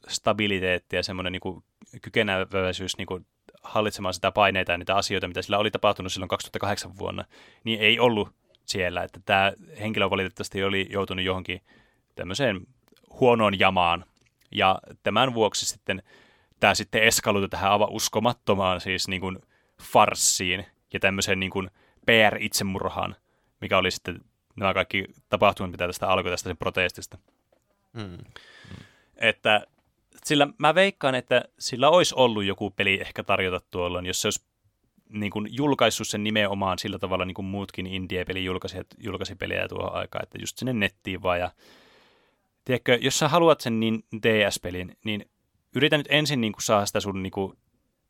[0.07, 1.63] stabiliteetti ja semmoinen niin kuin
[2.01, 3.25] kykeneväisyys niin kuin
[3.63, 7.25] hallitsemaan sitä paineita ja niitä asioita, mitä sillä oli tapahtunut silloin 2008 vuonna,
[7.63, 8.29] niin ei ollut
[8.65, 11.61] siellä, että tämä henkilö valitettavasti oli joutunut johonkin
[12.15, 12.61] tämmöiseen
[13.19, 14.05] huonoon jamaan,
[14.51, 16.03] ja tämän vuoksi sitten
[16.59, 19.39] tämä sitten eskaloitui tähän aivan uskomattomaan siis niin kuin
[19.81, 21.69] farssiin ja tämmöiseen niin kuin
[22.05, 23.15] PR-itsemurhaan,
[23.61, 24.21] mikä oli sitten
[24.55, 27.17] nämä kaikki tapahtumat, mitä tästä alkoi tästä sen protestista.
[27.97, 28.17] Hmm.
[29.15, 29.67] Että
[30.25, 34.45] sillä mä veikkaan, että sillä olisi ollut joku peli ehkä tarjota tuolloin, jos se olisi
[35.09, 39.95] niin kuin julkaissut sen nimenomaan sillä tavalla niin kuin muutkin indie-pelin julkaisijat julkaisi pelejä tuohon
[39.95, 41.51] aikaan, että just sinne nettiin vaan ja
[42.67, 45.29] tiedätkö, jos sä haluat sen niin DS-pelin, niin
[45.75, 47.53] yritä nyt ensin niin kuin saada sitä sun niin kuin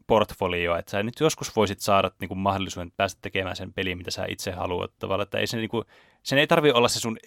[0.07, 4.11] portfolioa, että sä nyt joskus voisit saada niin kuin mahdollisuuden päästä tekemään sen pelin, mitä
[4.11, 5.85] sä itse haluat tavallaan, että ei se niin kuin,
[6.23, 7.17] sen ei tarvi olla se sun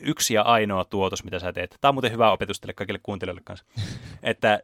[0.00, 1.76] yksi ja ainoa tuotos, mitä sä teet.
[1.80, 3.66] Tämä on muuten hyvä opetus teille kaikille kuuntelijoille kanssa.
[4.22, 4.60] että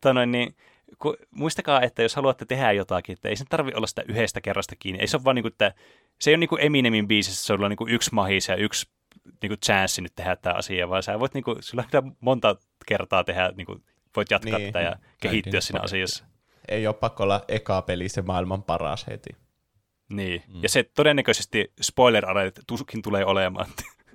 [0.00, 0.54] tanoin, niin,
[0.98, 4.76] ku, muistakaa, että jos haluatte tehdä jotakin, että ei sen tarvi olla sitä yhdestä kerrasta
[4.76, 5.00] kiinni.
[5.00, 5.74] Ei se ole vaan niin kuin, että
[6.20, 8.88] se ei ole niin kuin Eminemin biisissä, se on niin kuin yksi mahis ja yksi
[9.42, 12.56] niin kuin chanssi nyt tehdä tämä asia, vaan sä voit, niin kuin, sulla pitää monta
[12.86, 13.84] kertaa tehdä, niin kuin,
[14.16, 16.24] voit jatkaa niin, tätä ja kehittyä siinä asiassa.
[16.68, 19.30] Ei ole pakko olla eka peli se maailman paras heti.
[20.08, 20.62] Niin, mm.
[20.62, 22.24] ja se todennäköisesti spoiler
[22.66, 23.66] tuskin tulee olemaan.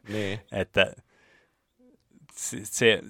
[0.10, 0.40] Niin.
[0.61, 0.94] että
[2.36, 3.02] se, se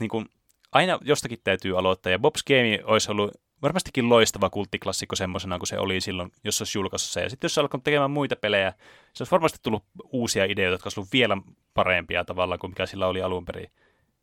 [0.00, 0.26] niin kuin,
[0.72, 5.78] aina jostakin täytyy aloittaa, ja Bob's Game olisi ollut varmastikin loistava kulttiklassikko semmoisena kuin se
[5.78, 7.20] oli silloin, jos se olisi julkaissut se.
[7.20, 8.72] Ja sitten jos se alkoi tekemään muita pelejä,
[9.12, 11.36] se olisi varmasti tullut uusia ideoita, jotka olisivat vielä
[11.74, 13.70] parempia tavalla kuin mikä sillä oli alun perin.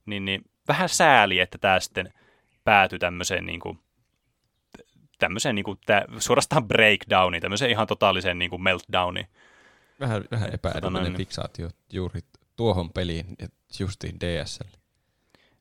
[0.05, 2.13] Niin, niin vähän sääli, että tämä sitten
[2.63, 3.79] päätyi tämmöiseen niin kuin,
[5.19, 9.27] tämmöiseen niin kuin, tää, suorastaan breakdowniin, tämmöiseen ihan totaaliseen niin kuin meltdowniin.
[9.99, 12.21] Vähän, vähän epäedullinen fiksaatio juuri
[12.55, 13.25] tuohon peliin,
[13.79, 14.77] justiin DSL.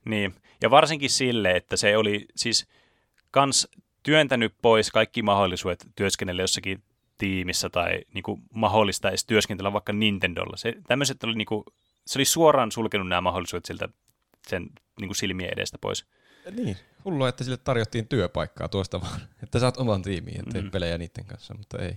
[0.04, 2.68] Niin, ja varsinkin sille, että se oli siis
[3.30, 3.68] kans
[4.02, 6.82] työntänyt pois kaikki mahdollisuudet työskennellä jossakin
[7.18, 10.56] tiimissä tai niin kuin mahdollista edes työskentellä vaikka Nintendolla.
[10.56, 11.64] Se, tämmöiset oli, niin kuin,
[12.06, 13.88] se oli suoraan sulkenut nämä mahdollisuudet siltä
[14.48, 14.62] sen
[15.00, 16.06] niin kuin silmien edestä pois.
[16.50, 20.70] Niin, hullua, että sille tarjottiin työpaikkaa tuosta vaan, että saat oman tiimiin ja teet mm.
[20.70, 21.96] pelejä niiden kanssa, mutta ei.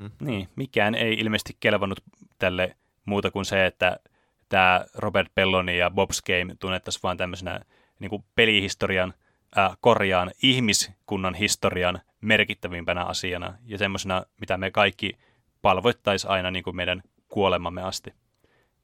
[0.00, 0.10] Mm.
[0.20, 2.00] Niin, mikään ei ilmeisesti kelvannut
[2.38, 4.00] tälle muuta kuin se, että
[4.48, 7.60] tämä Robert Belloni ja Bob's Game tunnettaisiin vain tämmöisenä
[7.98, 9.14] niin kuin pelihistorian,
[9.58, 15.18] äh, korjaan ihmiskunnan historian merkittävimpänä asiana ja semmoisena, mitä me kaikki
[15.62, 18.14] palvoittaisi aina niin kuin meidän kuolemamme asti.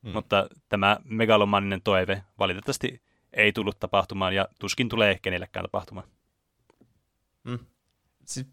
[0.02, 0.10] Mm.
[0.10, 3.02] Mutta tämä megalomaninen toive valitettavasti
[3.32, 6.08] ei tullut tapahtumaan ja tuskin tulee kenellekään tapahtumaan.
[7.44, 7.58] Mm.
[8.24, 8.46] Siis,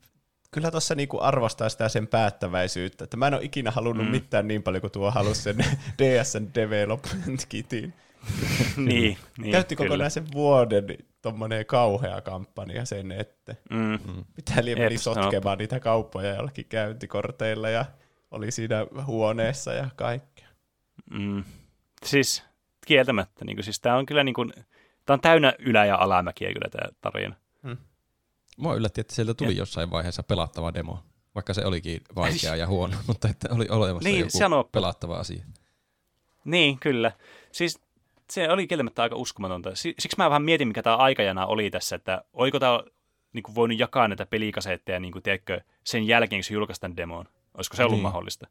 [0.51, 4.11] kyllä tuossa niinku arvostaa sitä sen päättäväisyyttä, että mä en ole ikinä halunnut mm.
[4.11, 5.57] mitään niin paljon kuin tuo halusi sen
[5.99, 7.93] DSN Development Kitin.
[8.77, 10.85] niin, niin, Käytti kokonaisen vuoden
[11.23, 13.99] tuommoinen kauhea kampanja sen, että mm.
[14.35, 17.85] pitää meni sotkemaan niitä kauppoja jollakin käyntikorteilla ja
[18.31, 20.47] oli siinä huoneessa ja kaikkea.
[21.11, 21.43] Mm.
[22.05, 22.43] Siis
[22.87, 24.53] kieltämättä, niin kuin, siis tämä on kyllä niin kuin,
[25.05, 27.35] Tämä on täynnä ylä- ja alamäkiä kyllä tämä tarina.
[27.63, 27.77] Hmm.
[28.57, 30.99] Mua yllätti, että sieltä tuli jossain vaiheessa pelattava demo,
[31.35, 34.63] vaikka se olikin vaikea ja huono, mutta että oli olemassa niin, joku sano...
[34.63, 35.45] pelattava asia.
[36.45, 37.11] Niin, kyllä.
[37.51, 37.79] Siis
[38.33, 39.75] se oli kieltämättä aika uskomatonta.
[39.75, 42.79] Siksi mä vähän mietin, mikä tämä aikajana oli tässä, että oiko tämä
[43.33, 47.25] niin kuin voinut jakaa näitä pelikasetteja niin kuin, tiedätkö, sen jälkeen, kun se julkaisi demon.
[47.57, 48.03] Olisiko se ollut niin.
[48.03, 48.47] mahdollista?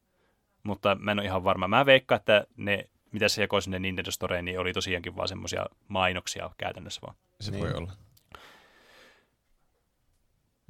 [0.63, 1.69] Mutta mä en ole ihan varma.
[1.69, 5.67] Mä veikkaan, että ne mitä se jakoi sinne Nintendo Storeen, niin oli tosiaankin vaan semmoisia
[5.89, 7.15] mainoksia käytännössä vaan.
[7.41, 7.63] Se niin.
[7.65, 7.93] voi olla.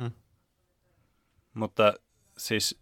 [0.02, 0.10] Hmm.
[1.54, 1.94] Mutta
[2.38, 2.80] siis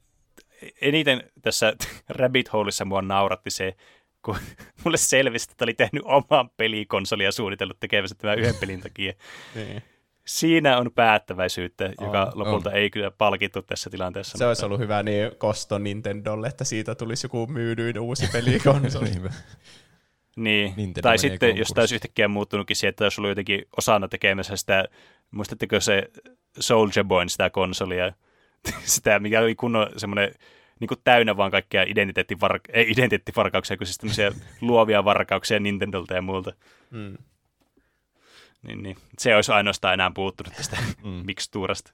[0.80, 1.72] eniten tässä
[2.08, 3.76] Rabbit Holeissa mua nauratti se,
[4.22, 4.36] kun
[4.84, 9.12] mulle selvisi, että oli tehnyt oman pelikonsolia ja suunnitellut tekevänsä tämän yhden pelin takia.
[9.54, 9.82] niin
[10.24, 12.76] siinä on päättäväisyyttä, on, joka lopulta on.
[12.76, 14.30] ei kyllä palkittu tässä tilanteessa.
[14.30, 14.48] Se mutta...
[14.48, 19.10] olisi ollut hyvä niin kosto Nintendolle, että siitä tulisi joku myydyin uusi pelikonsoli.
[20.36, 24.08] niin, Nintendo tai sitten jos tämä olisi yhtäkkiä muuttunutkin siihen, että olisi ollut jotenkin osana
[24.08, 24.84] tekemässä sitä,
[25.30, 26.10] muistatteko se
[26.60, 28.12] Soldier Boy, sitä konsolia,
[28.84, 30.34] sitä, mikä oli kunnon semmoinen
[30.80, 34.18] niin kuin täynnä vaan kaikkia identiteettivar- ei identiteettivarkauksia, kuin siis
[34.60, 36.52] luovia varkauksia Nintendolta ja muulta.
[36.90, 37.16] Hmm.
[38.62, 38.96] Niin, niin.
[39.18, 41.08] Se olisi ainoastaan enää puuttunut tästä mm.
[41.10, 41.92] mikstuurasta.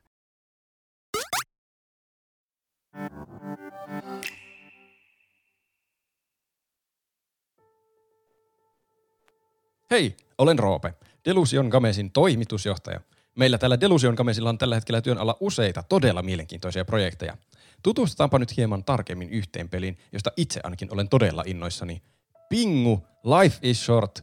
[9.90, 10.94] Hei, olen Roope,
[11.24, 13.00] Delusion Gamesin toimitusjohtaja.
[13.34, 17.36] Meillä täällä Delusion Gamesilla on tällä hetkellä työn alla useita todella mielenkiintoisia projekteja.
[17.82, 22.02] Tutustutaanpa nyt hieman tarkemmin yhteen peliin, josta itse ainakin olen todella innoissani.
[22.48, 24.22] Pingu, Life is Short.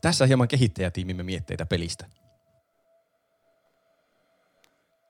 [0.00, 2.06] Tässä hieman kehittäjätiimimme mietteitä pelistä.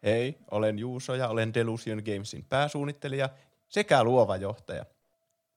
[0.05, 3.28] Hei, olen Juuso ja olen Delusion Gamesin pääsuunnittelija
[3.68, 4.86] sekä luova johtaja.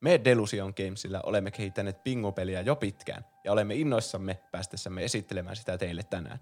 [0.01, 6.03] Me Delusion Gamesilla olemme kehittäneet pingupeliä jo pitkään ja olemme innoissamme päästessämme esittelemään sitä teille
[6.03, 6.39] tänään.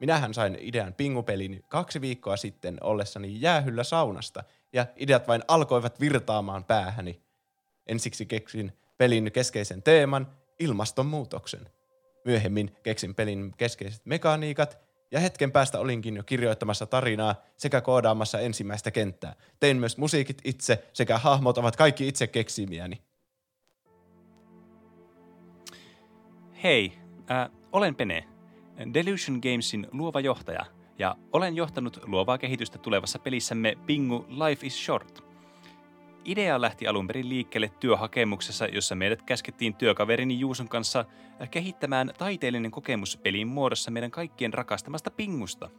[0.00, 6.64] Minähän sain idean pingupelin kaksi viikkoa sitten ollessani jäähyllä saunasta ja ideat vain alkoivat virtaamaan
[6.64, 7.20] päähäni.
[7.86, 10.26] Ensiksi keksin pelin keskeisen teeman,
[10.58, 11.70] ilmastonmuutoksen.
[12.24, 14.78] Myöhemmin keksin pelin keskeiset mekaniikat
[15.10, 19.34] ja hetken päästä olinkin jo kirjoittamassa tarinaa sekä koodaamassa ensimmäistä kenttää.
[19.60, 23.02] Tein myös musiikit itse sekä hahmot ovat kaikki itse keksimiäni.
[26.62, 26.92] Hei,
[27.30, 28.24] äh, olen Pene,
[28.94, 30.64] Delusion Gamesin luova johtaja,
[30.98, 35.24] ja olen johtanut luovaa kehitystä tulevassa pelissämme Pingu Life is Short.
[36.24, 41.04] Idea lähti alun perin liikkeelle työhakemuksessa, jossa meidät käskettiin työkaverini Juuson kanssa
[41.50, 45.70] kehittämään taiteellinen kokemus pelin muodossa meidän kaikkien rakastamasta pingusta.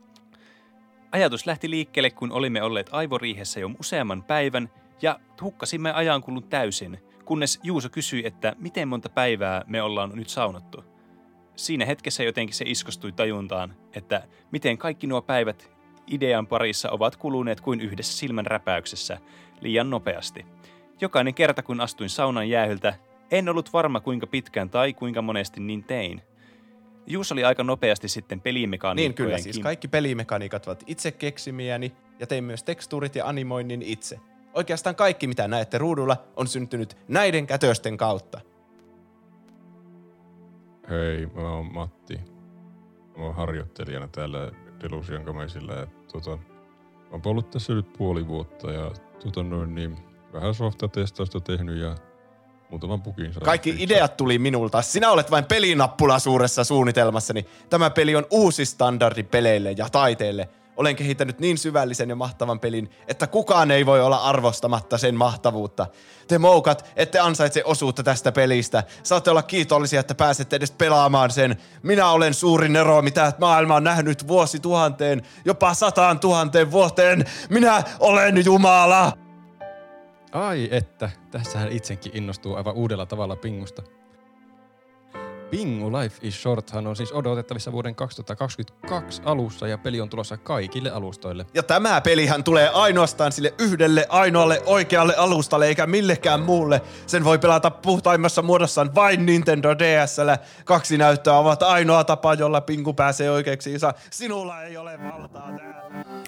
[1.11, 4.69] Ajatus lähti liikkeelle, kun olimme olleet aivoriihessä jo useamman päivän
[5.01, 10.96] ja hukkasimme ajankulun täysin, kunnes Juuso kysyi, että miten monta päivää me ollaan nyt saunottu.
[11.57, 15.71] Siinä hetkessä jotenkin se iskostui tajuntaan, että miten kaikki nuo päivät
[16.07, 19.17] idean parissa ovat kuluneet kuin yhdessä silmän räpäyksessä,
[19.61, 20.45] liian nopeasti.
[21.01, 22.93] Jokainen kerta kun astuin saunan jäähyltä,
[23.31, 26.21] en ollut varma kuinka pitkään tai kuinka monesti niin tein.
[27.07, 32.27] Juus oli aika nopeasti sitten pelimekaniikkojen Niin kyllä, siis kaikki pelimekaniikat ovat itse keksimiäni ja
[32.27, 34.19] tein myös tekstuurit ja animoinnin itse.
[34.53, 38.41] Oikeastaan kaikki, mitä näette ruudulla, on syntynyt näiden kätösten kautta.
[40.89, 42.19] Hei, mä oon Matti.
[43.17, 44.51] Mä oon harjoittelijana täällä
[44.83, 48.91] Delusion Gamesilla ja tota, mä oon ollut tässä nyt puoli vuotta ja
[49.23, 49.97] tota noin niin,
[50.33, 51.95] vähän softatestausta tehnyt ja
[52.69, 54.81] muutaman pukin saanut Kaikki ideat tuli minulta.
[54.81, 57.45] Sinä olet vain pelinappula suuressa suunnitelmassani.
[57.69, 60.49] Tämä peli on uusi standardi peleille ja taiteelle.
[60.77, 65.87] Olen kehittänyt niin syvällisen ja mahtavan pelin, että kukaan ei voi olla arvostamatta sen mahtavuutta.
[66.27, 68.83] Te moukat, ette ansaitse osuutta tästä pelistä.
[69.03, 71.57] Saatte olla kiitollisia, että pääsette edes pelaamaan sen.
[71.83, 77.25] Minä olen suuri nero, mitä maailma on nähnyt vuosituhanteen, jopa sataan tuhanteen vuoteen.
[77.49, 79.13] Minä olen Jumala!
[80.31, 83.96] Ai että, tässähän itsekin innostuu aivan uudella tavalla pingusta.
[85.49, 90.91] Pingu Life is Shorthan on siis odotettavissa vuoden 2022 alussa ja peli on tulossa kaikille
[90.91, 91.45] alustoille.
[91.53, 96.81] Ja tämä pelihän tulee ainoastaan sille yhdelle ainoalle oikealle alustalle eikä millekään muulle.
[97.05, 100.37] Sen voi pelata puhtaimmassa muodossaan vain Nintendo DSllä.
[100.65, 103.93] Kaksi näyttöä ovat ainoa tapa, jolla Pingu pääsee oikeeksiinsa.
[104.09, 106.23] Sinulla ei ole valtaa täällä.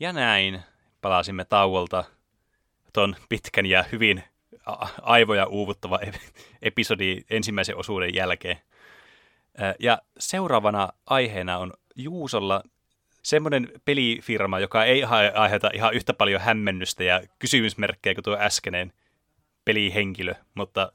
[0.00, 0.62] Ja näin
[1.00, 2.04] palasimme tauolta
[2.92, 4.24] ton pitkän ja hyvin
[5.02, 6.20] aivoja uuvuttava ep-
[6.62, 8.58] episodi ensimmäisen osuuden jälkeen.
[9.78, 12.62] Ja seuraavana aiheena on Juusolla
[13.22, 15.04] semmoinen pelifirma, joka ei
[15.34, 18.92] aiheuta ihan yhtä paljon hämmennystä ja kysymysmerkkejä kuin tuo äskeinen
[19.64, 20.92] pelihenkilö, mutta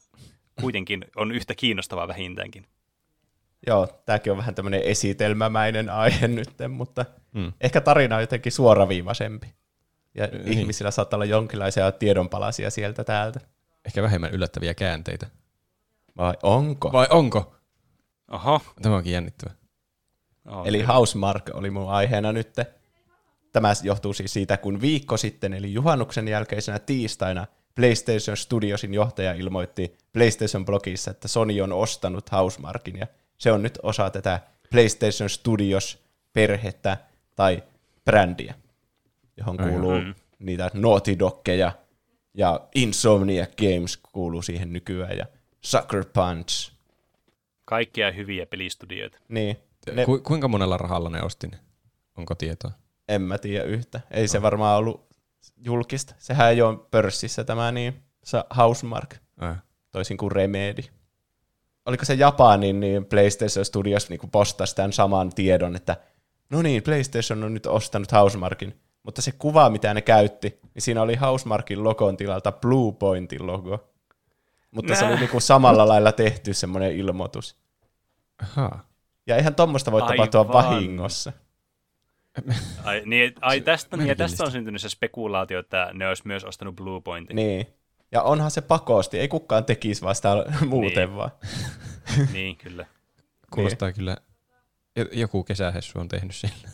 [0.61, 2.65] kuitenkin on yhtä kiinnostava vähintäänkin.
[3.67, 7.53] Joo, tämäkin on vähän tämmöinen esitelmämäinen aihe nyt, mutta Hmm.
[7.61, 9.53] ehkä tarina on jotenkin suoraviivaisempi.
[10.15, 10.47] Ja Niin.
[10.47, 13.39] ihmisillä saattaa olla jonkinlaisia tiedonpalasia sieltä täältä.
[13.85, 15.27] Ehkä vähemmän yllättäviä käänteitä.
[16.17, 16.91] Vai onko?
[16.91, 17.55] Vai onko?
[18.31, 18.61] Oho.
[18.81, 19.51] Tämä onkin jännittävä.
[20.47, 22.55] Oh, Eli Housemark oli mun aiheena nyt.
[23.53, 29.97] Tämä johtuu siis siitä, kun viikko sitten, eli juhannuksen jälkeisenä tiistaina, PlayStation Studiosin johtaja ilmoitti
[30.13, 33.07] PlayStation-blogissa, että Sony on ostanut Housemarkin, ja
[33.37, 34.39] se on nyt osa tätä
[34.71, 36.97] PlayStation Studios-perhettä
[37.35, 37.63] tai
[38.05, 38.53] brändiä,
[39.37, 40.13] johon kuuluu Mm.
[40.39, 41.71] niitä Naughty Doggeja,
[42.33, 45.25] ja Insomniac Games kuuluu siihen nykyään, ja
[45.61, 46.71] Sucker Punch.
[47.65, 49.17] Kaikkia hyviä pelistudioita.
[49.27, 49.57] Niin,
[49.93, 50.05] Ne...
[50.05, 51.59] Ku, kuinka monella rahalla ne osti ne?
[52.17, 52.71] Onko tietoa?
[53.07, 54.01] En mä tiedä yhtä.
[54.11, 55.07] Ei se varmaan ollut
[55.65, 56.13] julkista.
[56.17, 59.57] Sehän ei ole pörssissä tämä niin sa- Housemark, Äh.
[59.91, 60.81] toisin kuin Remedy.
[61.85, 65.97] Oliko se Japanin niin PlayStation Studios niin postasi tämän saman tiedon, että
[66.49, 71.01] no niin, PlayStation on nyt ostanut Housemarkin, mutta se kuva, mitä ne käytti, niin siinä
[71.01, 73.89] oli Housemarkin logon tilalta Blue Pointin logo.
[74.71, 75.19] Mutta se oli Nää.
[75.19, 77.57] niin kuin samalla lailla tehty semmoinen ilmoitus.
[78.41, 78.89] Ahaa.
[79.27, 80.53] Ja eihän tuommoista voi tapahtua Aivan.
[80.53, 81.33] vahingossa.
[82.83, 86.43] Ai, niin, ai tästä, niin, ja tästä on syntynyt se spekulaatio, että ne olisi myös
[86.43, 87.35] ostanut Blue Pointin.
[87.35, 87.67] Niin.
[88.11, 90.29] Ja onhan se pakosti, ei kukaan tekisi vaan sitä
[90.69, 91.15] muuten Niin.
[91.15, 91.31] vaan.
[92.33, 92.85] niin kyllä.
[93.53, 94.17] Kuulostaa kyllä,
[94.95, 96.69] jo- joku kesähessu on tehnyt sillä.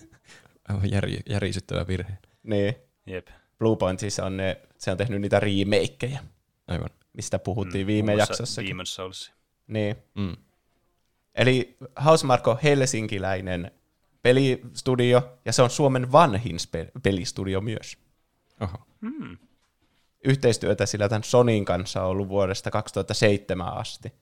[0.70, 2.18] Aivan järi, järisyttävä virhe.
[2.44, 2.76] Niin.
[3.06, 3.28] Jep.
[3.60, 6.20] Blue Point siis on ne, se on tehnyt niitä remakeja,
[6.68, 6.90] Aivan.
[7.14, 8.76] mistä puhuttiin Mm, viime jaksossakin.
[8.80, 9.32] Demon's Souls.
[9.68, 9.96] Niin.
[10.16, 10.36] Mm.
[11.36, 13.72] Eli Housemark on helsinkiläinen
[14.22, 17.98] pelistudio, ja se on Suomen vanhin spe- pelistudio myös.
[18.62, 18.78] Oho.
[19.02, 19.38] Hmm.
[20.26, 24.14] Yhteistyötä sillä tämän Sonin kanssa on ollut vuodesta 2007 asti.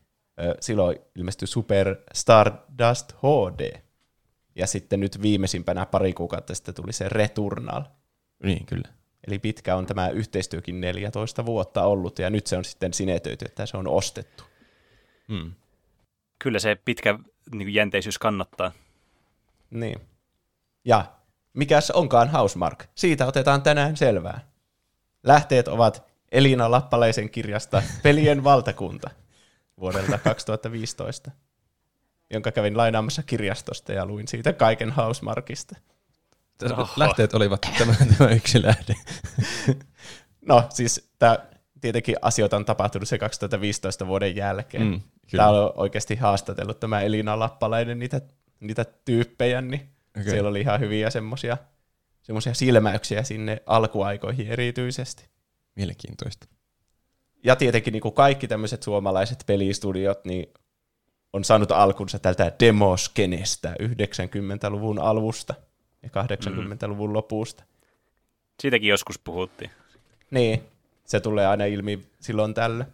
[0.59, 3.81] Silloin ilmestyi Super Stardust HD.
[4.55, 7.83] Ja sitten nyt viimeisimpänä pari kuukautta sitten tuli se Returnal.
[8.43, 8.89] Niin, kyllä.
[9.27, 13.65] Eli pitkä on tämä yhteistyökin 14 vuotta ollut, ja nyt se on sitten sinetöity, että
[13.65, 14.43] se on ostettu.
[15.27, 15.51] Mm.
[16.39, 17.19] Kyllä se pitkä
[17.51, 18.71] niin kuin jänteisyys kannattaa.
[19.69, 20.01] Niin.
[20.85, 21.05] Ja
[21.53, 22.85] mikäs onkaan Housemark?
[22.95, 24.47] Siitä otetaan tänään selvää.
[25.23, 29.09] Lähteet ovat Elina Lappalaisen kirjasta Pelien valtakunta
[29.79, 31.31] vuodelta 2015,
[32.33, 34.91] jonka kävin lainaamassa kirjastosta ja luin siitä kaiken
[36.71, 36.93] Oho.
[36.97, 38.95] lähteet olivat tämä, tämä yksi lähde.
[40.45, 41.37] No siis tämä
[41.81, 44.83] tietenkin asioita on tapahtunut se 2015 vuoden jälkeen.
[44.83, 45.01] Mm,
[45.31, 45.43] kyllä.
[45.43, 48.21] Tämä on oikeasti haastatellut tämä Elina Lappalainen niitä,
[48.59, 50.29] niitä tyyppejä, niin okay.
[50.31, 51.57] siellä oli ihan hyviä semmoisia
[52.23, 55.25] semmoisia silmäyksiä sinne alkuaikoihin erityisesti.
[55.75, 56.47] Mielenkiintoista.
[57.43, 60.53] Ja tietenkin niin kuin kaikki tämmöiset suomalaiset pelistudiot niin
[61.33, 65.53] on saanut alkunsa tältä demoskenestä 90-luvun alusta
[66.03, 67.63] ja 80-luvun lopusta.
[68.61, 69.71] Siitäkin joskus puhuttiin.
[70.31, 70.63] Niin,
[71.05, 72.89] se tulee aina ilmi silloin tällöin.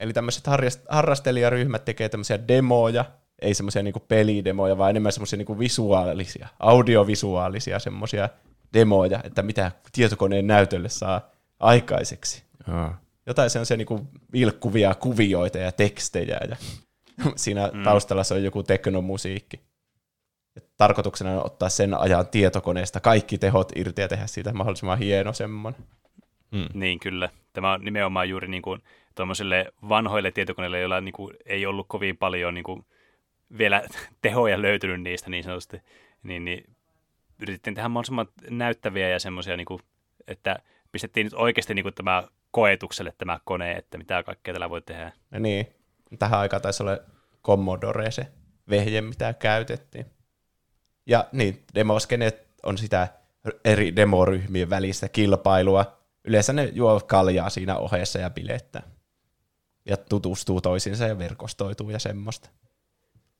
[0.00, 3.04] Eli tämmöiset harrast- harrastelijaryhmät tekee tämmöisiä demoja,
[3.38, 8.28] ei semmoisia niinku pelidemoja, vaan enemmän semmoisia niinku visuaalisia, audiovisuaalisia semmoisia
[8.72, 11.30] demoja, että mitä tietokoneen näytölle saa
[11.60, 12.42] aikaiseksi.
[12.68, 13.00] Aa.
[13.26, 16.56] Jotain semmoisia niinku vilkkuvia kuvioita ja tekstejä ja
[17.36, 17.82] siinä mm.
[17.82, 19.60] taustalla se on joku teknomusiikki.
[20.54, 25.32] Ja tarkoituksena on ottaa sen ajan tietokoneesta kaikki tehot irti ja tehdä siitä mahdollisimman hieno
[25.32, 25.80] semmoinen.
[26.50, 26.66] Mm.
[26.74, 27.28] Niin kyllä.
[27.52, 28.82] Tämä on nimenomaan juuri niin kuin
[29.14, 32.86] tuommoiselle vanhoille tietokoneille, joilla niin kuin ei ollut kovin paljon niin kuin
[33.58, 33.82] vielä
[34.22, 35.80] tehoja löytynyt niistä niin sanotusti,
[36.22, 36.64] niin, niin
[37.42, 39.80] yritettiin tehdä mahdollisimman näyttäviä ja semmoisia, niin kuin,
[40.26, 40.56] että
[40.92, 45.12] pistettiin nyt oikeasti niin kuin tämä koetukselle tämä kone, että mitä kaikkea tällä voi tehdä.
[45.32, 45.66] Ja niin,
[46.18, 46.98] tähän aikaan taisi olla
[47.44, 48.26] Commodore se
[48.70, 50.06] vehje, mitä käytettiin.
[51.06, 53.08] Ja niin, demoskenet on sitä
[53.64, 55.98] eri demoryhmien välistä kilpailua.
[56.24, 58.82] Yleensä ne juo kaljaa siinä ohessa ja bilettää.
[59.86, 62.48] Ja tutustuu toisiinsa ja verkostoituu ja semmoista.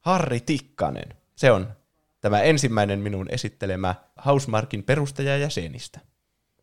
[0.01, 1.73] Harri Tikkanen, se on
[2.21, 3.95] tämä ensimmäinen minun esittelemä
[4.27, 6.01] Housemarkin perustaja jäsenistä.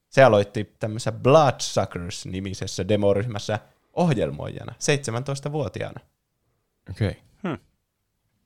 [0.09, 3.59] Se aloitti tämmöisessä Bloodsuckers-nimisessä demoryhmässä
[3.93, 5.99] ohjelmoijana 17-vuotiaana.
[6.89, 7.09] Okei.
[7.09, 7.21] Okay.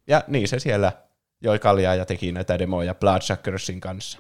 [0.08, 0.92] Ja niin se siellä
[1.42, 4.20] joi kaljaa ja teki näitä demoja Bloodsuckersin kanssa.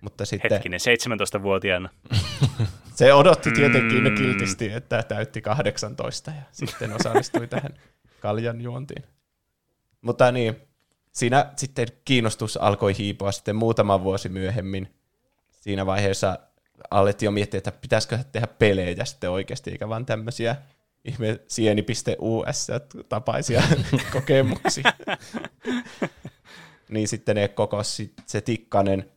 [0.00, 1.88] Mutta sitten Hetkinen, 17-vuotiaana.
[2.96, 4.14] se odotti tietenkin mm.
[4.14, 7.74] kiltisti, että täytti 18 ja sitten osallistui tähän
[8.20, 9.04] kaljan juontiin.
[10.00, 10.56] Mutta niin,
[11.12, 14.94] siinä sitten kiinnostus alkoi hiipua sitten muutama vuosi myöhemmin.
[15.50, 16.38] Siinä vaiheessa
[16.90, 20.56] alettiin jo miettiä, että pitäisikö tehdä pelejä sitten oikeasti, eikä vaan tämmöisiä
[21.04, 23.62] ihme sieni.us-tapaisia
[24.12, 24.92] kokemuksia.
[26.88, 29.10] niin sitten ne kokosi se Tikkanen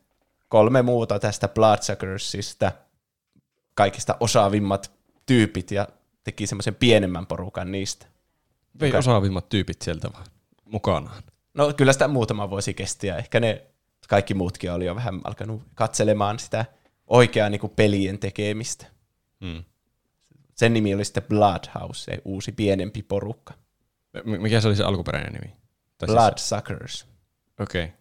[0.48, 2.72] kolme muuta tästä Bloodsuckersista,
[3.74, 4.92] kaikista osaavimmat
[5.26, 5.88] tyypit ja
[6.24, 8.06] teki semmoisen pienemmän porukan niistä.
[8.80, 8.98] Vei Okei.
[8.98, 10.26] osaavimmat tyypit sieltä vaan
[10.64, 11.22] mukanaan.
[11.54, 13.66] No kyllä sitä muutama vuosi kesti ja ehkä ne
[14.08, 16.64] kaikki muutkin oli jo vähän alkanut katselemaan sitä
[17.08, 18.86] oikeaa niin kuin pelien tekemistä.
[19.40, 19.64] Mm.
[20.54, 23.54] Sen nimi oli sitten Bloodhouse, se uusi pienempi porukka.
[24.24, 25.56] M- mikä se oli se alkuperäinen nimi?
[25.98, 26.92] Tai Bloodsuckers.
[26.98, 27.06] Siis,
[27.60, 27.84] Okei.
[27.84, 27.96] Okay.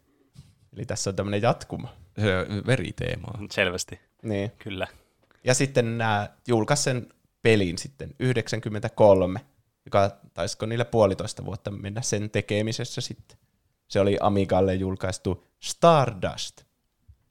[0.74, 1.94] Eli tässä on tämmöinen jatkuma.
[2.20, 3.40] Se on veriteemaa.
[3.52, 4.52] Selvästi, Niin.
[4.60, 4.88] kyllä.
[5.44, 7.08] Ja sitten nämä julkaisi sen
[7.42, 9.40] pelin sitten 93,
[9.86, 13.38] joka taisiko niille puolitoista vuotta mennä sen tekemisessä sitten.
[13.88, 16.62] Se oli Amigalle julkaistu Stardust,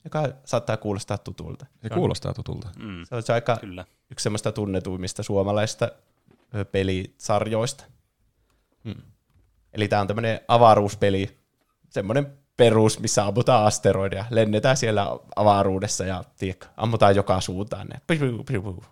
[0.06, 1.66] joka saattaa kuulostaa tutulta.
[1.82, 2.68] Se kuulostaa tutulta.
[2.78, 3.84] Mm, Se on se aika kyllä.
[4.10, 5.88] yksi semmoista tunnetuimmista suomalaista
[6.72, 7.84] pelisarjoista.
[8.84, 9.02] Hmm.
[9.72, 11.38] Eli tämä on tämmöinen avaruuspeli,
[11.90, 14.24] semmoinen perus, missä ammutaan asteroideja.
[14.30, 17.86] Lennetään siellä avaruudessa ja tiedätkö, ammutaan joka suuntaan.
[17.86, 18.00] Ne.
[18.06, 18.84] Piu, piu, piu.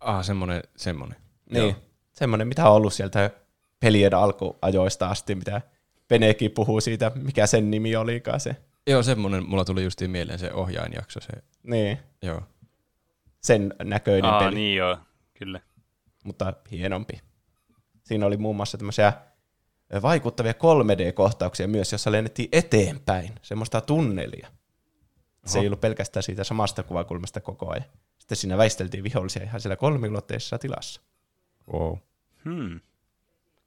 [0.00, 1.16] Ah, semmonen, semmonen.
[1.50, 1.74] Niin, Joo.
[2.12, 3.30] semmoinen, mitä on ollut sieltä
[3.80, 5.62] pelien alkuajoista asti, mitä
[6.08, 8.56] Penekin puhuu siitä, mikä sen nimi olikaan se.
[8.88, 11.20] Joo, semmonen, mulla tuli justiin mieleen se ohjainjakso.
[11.20, 11.32] Se,
[11.62, 12.42] Niin, joo.
[13.40, 14.98] sen näköinen Aa, peli, niin joo,
[15.34, 15.60] kyllä.
[16.24, 17.20] mutta hienompi.
[18.02, 19.12] Siinä oli muun muassa tämmöisiä
[20.02, 24.48] vaikuttavia 3D-kohtauksia myös, jossa lennettiin eteenpäin, semmoista tunnelia.
[25.46, 25.62] Se Oho.
[25.62, 27.84] ei ollut pelkästään siitä samasta kuvakulmasta koko ajan.
[28.18, 31.00] Sitten siinä väisteltiin vihollisia ihan siellä kolmiulotteisessa tilassa.
[31.72, 31.96] Wow.
[32.44, 32.80] Hmm.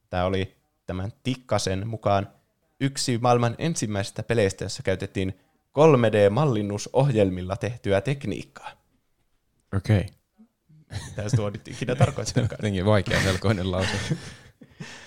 [0.10, 2.28] Tämä oli tämän Tikkasen mukaan
[2.82, 5.40] yksi maailman ensimmäisistä peleistä, jossa käytettiin
[5.72, 8.72] 3D-mallinnusohjelmilla tehtyä tekniikkaa.
[9.78, 9.98] Okei.
[10.00, 10.10] Okay.
[11.10, 12.44] Mitä se tuo nyt ikinä tarkoittaa?
[12.52, 13.98] Jotenkin vaikea selkoinen lause.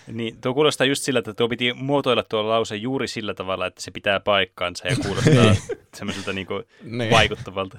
[0.06, 3.82] Niin, tuo kuulostaa just sillä, että tuo piti muotoilla tuo lause juuri sillä tavalla, että
[3.82, 5.54] se pitää paikkaansa ja kuulostaa
[5.96, 7.10] semmoiselta niinku Niin.
[7.10, 7.78] vaikuttavalta.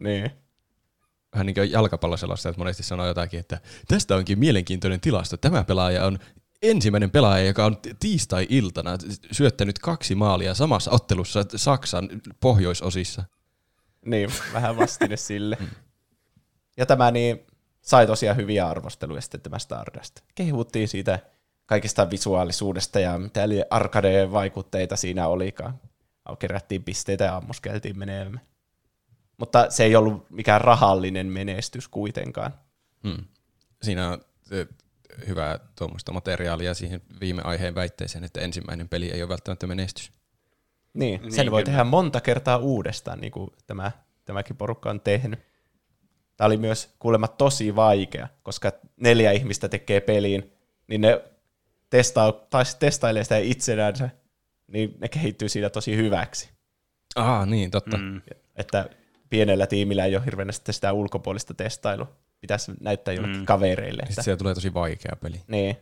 [0.00, 0.30] niin.
[1.32, 1.70] Vähän niin kuin
[2.48, 5.36] että monesti sanoo jotakin, että tästä onkin mielenkiintoinen tilasto.
[5.36, 6.18] Tämä pelaaja on
[6.62, 8.90] ensimmäinen pelaaja, joka on tiistai-iltana
[9.32, 12.08] syöttänyt kaksi maalia samassa ottelussa Saksan
[12.40, 13.24] pohjoisosissa.
[14.04, 15.58] Niin, vähän vastine sille.
[16.76, 17.46] Ja tämä niin
[17.82, 20.20] sai tosiaan hyviä arvosteluja sitten tämä Stardust.
[20.34, 21.18] Kehuttiin siitä
[21.66, 25.80] kaikista visuaalisuudesta ja mitä eli arcade-vaikutteita siinä olikaan.
[26.38, 28.40] Kerättiin pisteitä ja ammuskeltiin menemään.
[29.38, 32.54] Mutta se ei ollut mikään rahallinen menestys kuitenkaan.
[33.04, 33.24] Hmm.
[33.82, 34.20] Siinä on
[34.50, 34.68] eh,
[35.28, 40.12] hyvää tuommoista materiaalia siihen viime aiheen väitteeseen, että ensimmäinen peli ei ole välttämättä menestys.
[40.94, 41.72] Niin, Niin, sen voi kyllä.
[41.72, 43.92] tehdä monta kertaa uudestaan, niin kuin tämä,
[44.24, 45.40] tämäkin porukka on tehnyt.
[46.36, 50.52] Tämä oli myös kuulemma tosi vaikea, koska neljä ihmistä tekee peliin,
[50.86, 51.22] niin ne
[51.90, 54.10] testaa, tai testailee sitä itsenänsä,
[54.66, 56.50] niin ne kehittyy siinä tosi hyväksi.
[57.16, 57.96] Ah, niin, totta.
[57.96, 58.20] Mm.
[58.56, 58.90] Että
[59.30, 62.12] pienellä tiimillä ei ole hirveänä sitä ulkopuolista testailua.
[62.40, 63.46] Pitäisi näyttää jollekin Mm.
[63.46, 64.00] kavereille.
[64.02, 65.40] Että, Sitten siellä tulee tosi vaikea peli.
[65.48, 65.76] niin,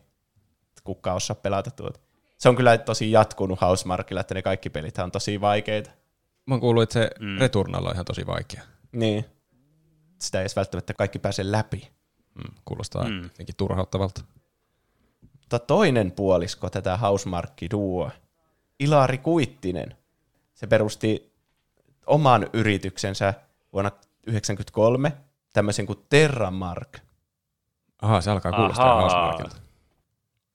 [0.84, 2.00] kukaan osaa pelata tuota.
[2.38, 5.90] Se on kyllä tosi jatkunut Housemarkilla, että ne kaikki pelit on tosi vaikeita.
[6.46, 7.38] Mä oon kuullut, että se Mm.
[7.38, 8.62] Returnal on ihan tosi vaikea.
[8.92, 9.24] Niin.
[10.20, 11.88] Sitä ei edes välttämättä kaikki pääse läpi.
[12.34, 12.54] Mm.
[12.64, 13.10] Kuulostaa Mm.
[13.14, 13.22] mm.
[13.22, 14.20] jotenkin turhauttavalta.
[15.40, 18.10] Mutta toinen puolisko tätä Housemarkki duo,
[18.80, 19.96] Ilari Kuittinen,
[20.54, 21.32] se perusti
[22.06, 23.34] oman yrityksensä
[23.72, 25.12] vuonna 1993,
[25.52, 26.98] tämmöisen kuin Terramark.
[28.02, 29.00] Aha, se alkaa kuulostaa Ahaa.
[29.00, 29.56] Housemarkilta.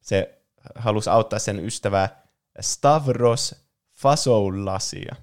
[0.01, 0.41] Se
[0.75, 2.23] halusi auttaa sen ystävää
[2.59, 3.55] Stavros
[3.93, 5.15] Fasoulasia,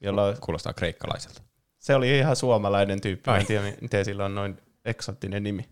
[0.00, 1.42] jolla Kuulostaa kreikkalaiselta.
[1.78, 3.30] se oli ihan suomalainen tyyppi.
[3.30, 3.40] Ai.
[3.40, 5.68] En tiedä, miten sillä on noin eksottinen nimi.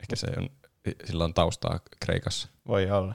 [0.00, 0.50] Ehkä se on,
[1.04, 2.48] sillä on taustaa Kreikassa.
[2.68, 3.14] Voi olla.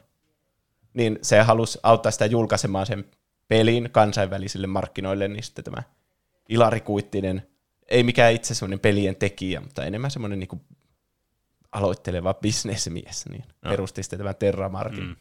[0.94, 3.06] Niin se halusi auttaa sitä julkaisemaan sen
[3.48, 5.84] pelin kansainvälisille markkinoille, niin sitten tämä
[6.49, 7.48] Ilari Kuittinen,
[8.03, 10.61] mikään itse semmoinen pelien tekijä, mutta enemmän semmoinen niin
[11.72, 13.72] aloitteleva bisnesmies, niin Joo.
[13.72, 15.03] perusti sitten tämän Terramarkin.
[15.03, 15.15] Mm.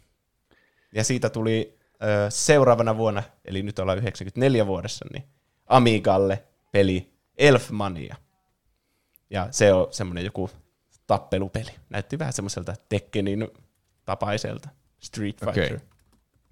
[0.93, 5.25] Ja siitä tuli ö, seuraavana vuonna, eli nyt ollaan 94 vuodessa, niin
[5.67, 8.17] Amigalle peli Elfmania.
[9.31, 10.51] Ja se on semmoinen joku
[11.07, 11.71] tappelupeli.
[11.91, 13.49] Näytti vähän semmoiselta Tekkenin
[14.05, 14.69] tapaiselta.
[15.01, 15.41] Street.
[15.41, 15.81] Fighter.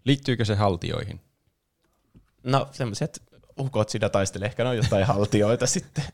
[0.05, 1.21] Liittyykö se haltioihin?
[2.43, 3.23] No semmoiset
[3.59, 4.47] ukot siinä taistelee.
[4.47, 6.05] Ehkä ne on jotain haltioita sitten.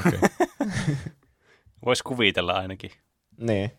[0.00, 0.18] Okay.
[1.86, 2.90] Voisi kuvitella ainakin.
[3.40, 3.72] Niin.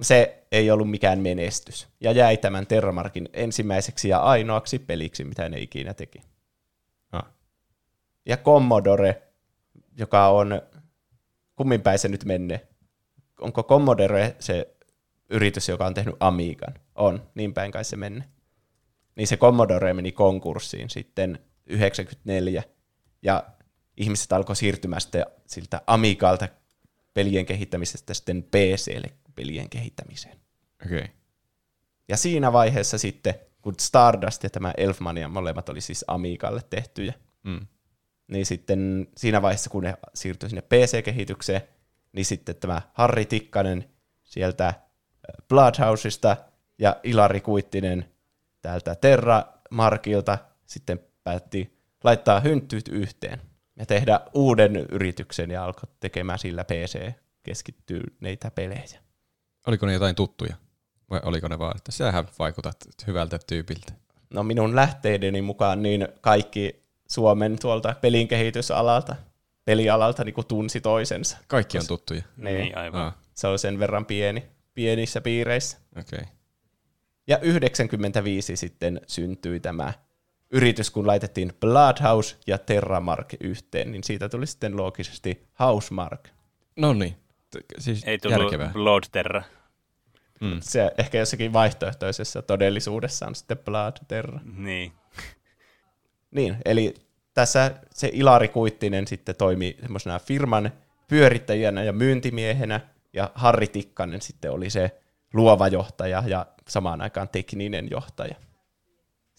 [0.00, 1.88] Se ei ollut mikään menestys.
[2.00, 6.22] Ja jäi tämän Terramarkin ensimmäiseksi ja ainoaksi peliksi, mitä ne ikinä teki.
[7.12, 7.24] ah.
[8.26, 9.22] Ja Commodore,
[9.98, 10.62] joka on,
[11.56, 12.66] kummin päin se nyt menne?
[13.40, 14.74] Onko Commodore se
[15.30, 16.74] yritys, joka on tehnyt Amigan?
[16.94, 18.24] On, niin päin kai se menne.
[19.16, 21.38] Niin se Commodore meni konkurssiin sitten
[21.70, 22.62] 94,
[23.22, 23.44] ja
[23.96, 26.48] ihmiset alkoi siirtymään sitten siltä Amigalta
[27.14, 30.36] pelien kehittämisestä sitten PClle pelien kehittämiseen.
[30.86, 31.04] Okay.
[32.08, 37.14] Ja siinä vaiheessa sitten, kun Stardust ja tämä Elfmania molemmat oli siis Amigalle tehtyjä,
[37.44, 37.66] Mm.
[38.28, 41.60] niin sitten siinä vaiheessa, kun ne siirtyi sinne PC-kehitykseen,
[42.12, 43.90] niin sitten tämä Harri Tikkanen
[44.24, 44.74] sieltä äh,
[45.48, 46.36] Bloodhouseista
[46.78, 48.12] ja Ilari Kuittinen
[48.62, 53.40] täältä Terramarkilta sitten päätti laittaa hynttyt yhteen
[53.76, 59.00] ja tehdä uuden yrityksen ja alkoi tekemään sillä PC keskittyneitä pelejä.
[59.66, 60.56] Oliko ne jotain tuttuja?
[61.10, 62.76] Vai oliko ne vaan, että sähän vaikutat
[63.06, 63.92] hyvältä tyypiltä?
[64.30, 69.16] No minun lähteideni mukaan niin kaikki Suomen tuolta pelin kehitysalalta,
[69.64, 71.38] pelialalta niin kuin tunsi toisensa.
[71.48, 72.22] Kaikki on tuttuja.
[72.36, 72.58] Niin.
[72.58, 73.06] Niin, aivan.
[73.06, 74.44] Ah, Se on sen verran pieni,
[74.74, 75.78] pienissä piireissä.
[75.98, 76.18] okei.
[76.18, 76.32] Okay.
[77.26, 79.92] Ja 95 sitten syntyi tämä
[80.50, 86.28] yritys, kun laitettiin Bloodhouse ja Terramark yhteen, niin siitä tuli sitten loogisesti Housemark.
[86.76, 87.16] No niin.
[87.78, 88.70] Siis Ei tullut järkevää.
[88.72, 89.42] Blood Terra.
[90.40, 90.56] Mm.
[90.60, 94.40] Se ehkä jossakin vaihtoehtoisessa todellisuudessa on sitten Blood Terra.
[94.56, 94.92] Niin.
[96.30, 96.94] Niin, eli
[97.34, 100.72] tässä se Ilari Kuittinen sitten toimi semmoisena firman
[101.08, 102.80] pyörittäjänä ja myyntimiehenä,
[103.12, 105.00] ja Harri Tikkanen sitten oli se
[105.32, 108.34] luova johtaja ja samaan aikaan tekninen johtaja.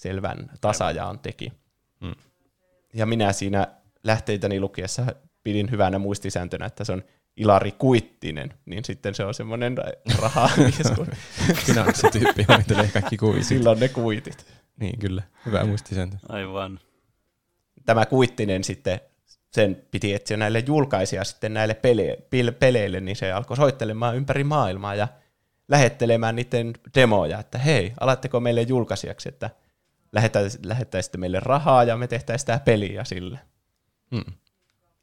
[0.01, 1.53] Selvän tasajaon teki.
[1.99, 2.15] Mm.
[2.93, 3.67] Ja minä siinä
[4.03, 5.05] lähteitäni lukiessa
[5.43, 7.03] pidin hyvänä muistisääntönä, että se on
[7.37, 9.77] Ilari Kuittinen, niin sitten se on semmoinen
[10.17, 11.07] rahamies, kun
[11.55, 13.47] Finanssityyppi hoitelee kaikki kuvisit.
[13.47, 14.45] silloin ne kuitit.
[14.79, 15.23] Niin, kyllä.
[15.45, 16.17] Hyvä muistisääntö.
[16.29, 16.79] Aivan.
[17.85, 18.99] tämä Kuittinen sitten
[19.51, 24.43] sen piti etsiä näille julkaisia sitten näille pele- pil- peleille, niin se alkoi soittelemaan ympäri
[24.43, 25.07] maailmaa ja
[25.67, 29.49] lähettelemään niiden demoja, että hei, alatteko meille julkaisijaksi, että
[30.63, 33.39] lähettäisitte meille rahaa ja me tehtäisiin sitä peliä sille.
[34.15, 34.33] Hmm.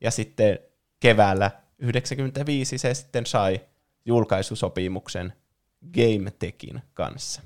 [0.01, 0.59] Ja sitten
[1.01, 3.61] keväällä 95 se sitten sai
[4.05, 5.33] julkaisusopimuksen
[5.95, 7.43] GameTekin kanssa.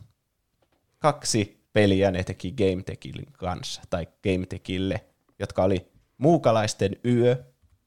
[0.99, 5.05] Kaksi peliä ne teki GameTekin kanssa, tai GameTekille,
[5.39, 7.37] jotka oli Muukalaisten yö,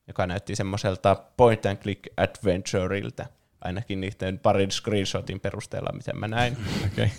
[0.07, 3.25] joka näytti semmoiselta point and click adventureilta,
[3.61, 6.57] ainakin niiden parin screenshotin perusteella, miten mä näin.
[6.93, 7.09] Okay.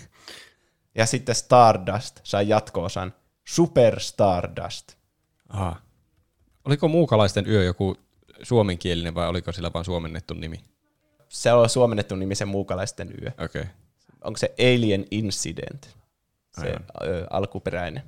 [0.97, 3.13] Ja sitten Stardust sai jatko-osan
[3.47, 4.93] Super Stardust.
[5.49, 5.75] Aha.
[6.65, 7.97] Oliko muukalaisten yö joku
[8.43, 10.57] suomenkielinen vai oliko sillä vain suomennettu nimi?
[11.29, 13.27] Se on suomennettu nimi se muukalaisten yö.
[13.27, 13.61] Okei.
[13.61, 13.73] Okay.
[14.23, 15.97] Onko se Alien Incident,
[16.61, 18.03] se ö, alkuperäinen.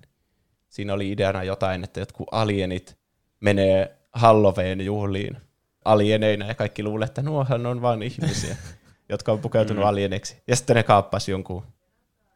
[0.70, 2.98] Siinä oli ideana jotain, että jotkut alienit
[3.40, 5.38] menee Halloween juhliin
[5.86, 8.57] alieneina ja kaikki luulee, että nuohan on vain ihmisiä,
[9.10, 9.88] jotka on pukeutunut mm.
[9.88, 10.41] alieneiksi.
[10.48, 11.64] Ja sitten ne kaappasi jonkun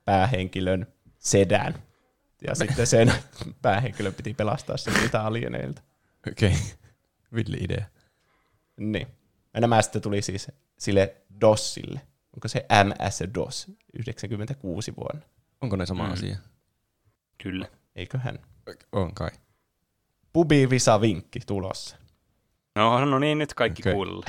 [0.05, 0.87] päähenkilön
[1.19, 1.73] sedän.
[2.47, 3.13] Ja sitten sen
[3.61, 5.81] päähenkilön piti pelastaa sen niitä alieneilta.
[6.27, 6.49] Okei.
[6.49, 6.61] Okay.
[7.35, 7.85] Villi idea.
[8.77, 9.07] Niin.
[9.53, 12.01] Ja nämä sitten tuli siis sille DOSille.
[12.33, 15.21] Onko se MS-DOS 96 vuonna?
[15.61, 16.13] Onko ne sama mm.
[16.13, 16.37] asia?
[17.43, 17.67] Kyllä.
[17.95, 18.39] Eiköhän.
[18.91, 19.29] On kai.
[20.33, 21.97] Pubi Visa vinkki tulossa.
[22.75, 23.93] No, no niin, nyt kaikki okay.
[23.93, 24.25] kuulla.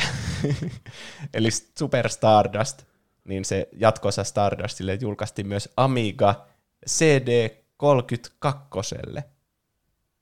[1.34, 2.82] Eli Super Stardust,
[3.24, 6.46] niin se jatkossa Stardustille julkaistiin myös Amiga
[6.90, 9.22] CD32,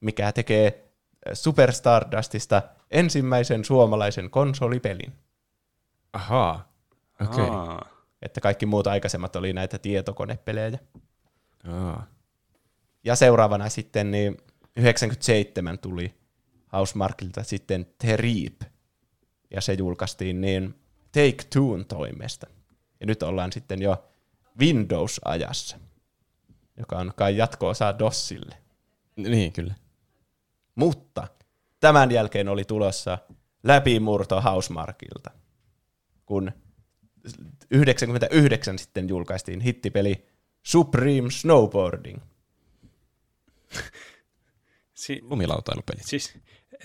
[0.01, 0.89] mikä tekee
[1.33, 5.13] Super Stardustista ensimmäisen suomalaisen konsolipelin.
[6.13, 6.73] Ahaa,
[7.21, 7.45] okei.
[7.45, 7.79] Okay.
[8.23, 10.79] Että kaikki muut aikaisemmat oli näitä tietokonepelejä.
[11.69, 12.07] Aa.
[13.05, 14.37] Ja seuraavana sitten niin
[14.77, 16.15] 97 tuli
[16.73, 18.73] Housemarkilta sitten The Reap,
[19.51, 20.75] ja se julkaistiin niin
[21.13, 22.47] Take Two'n toimesta.
[23.03, 24.05] Ja nyt ollaan sitten jo
[24.61, 25.79] Windows-ajassa,
[26.77, 28.57] joka on kai jatko-osa DOSille.
[29.17, 29.75] Niin, kyllä.
[30.75, 31.29] Mutta
[31.81, 33.19] tämän jälkeen oli tulossa
[33.63, 35.31] läpimurto Housemarkilta,
[36.27, 36.53] kun
[37.71, 40.27] 99 sitten julkaistiin hittipeli
[40.63, 42.19] Supreme Snowboarding.
[44.95, 46.05] Si- Lumilautailupelit.
[46.05, 46.39] Siis,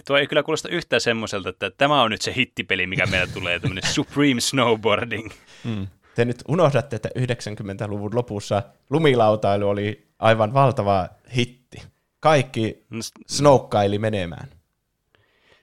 [0.07, 3.59] tuo ei kyllä kuulosta yhtään semmoiselta, että tämä on nyt se hittipeli, mikä meillä tulee,
[3.59, 5.29] tämmöinen Supreme Snowboarding.
[5.63, 5.87] Mm.
[6.17, 11.83] Te nyt unohdatte, että 90-luvun lopussa lumilautailu oli aivan valtava hitti.
[12.19, 14.47] Kaikki no, snowkkaili menemään.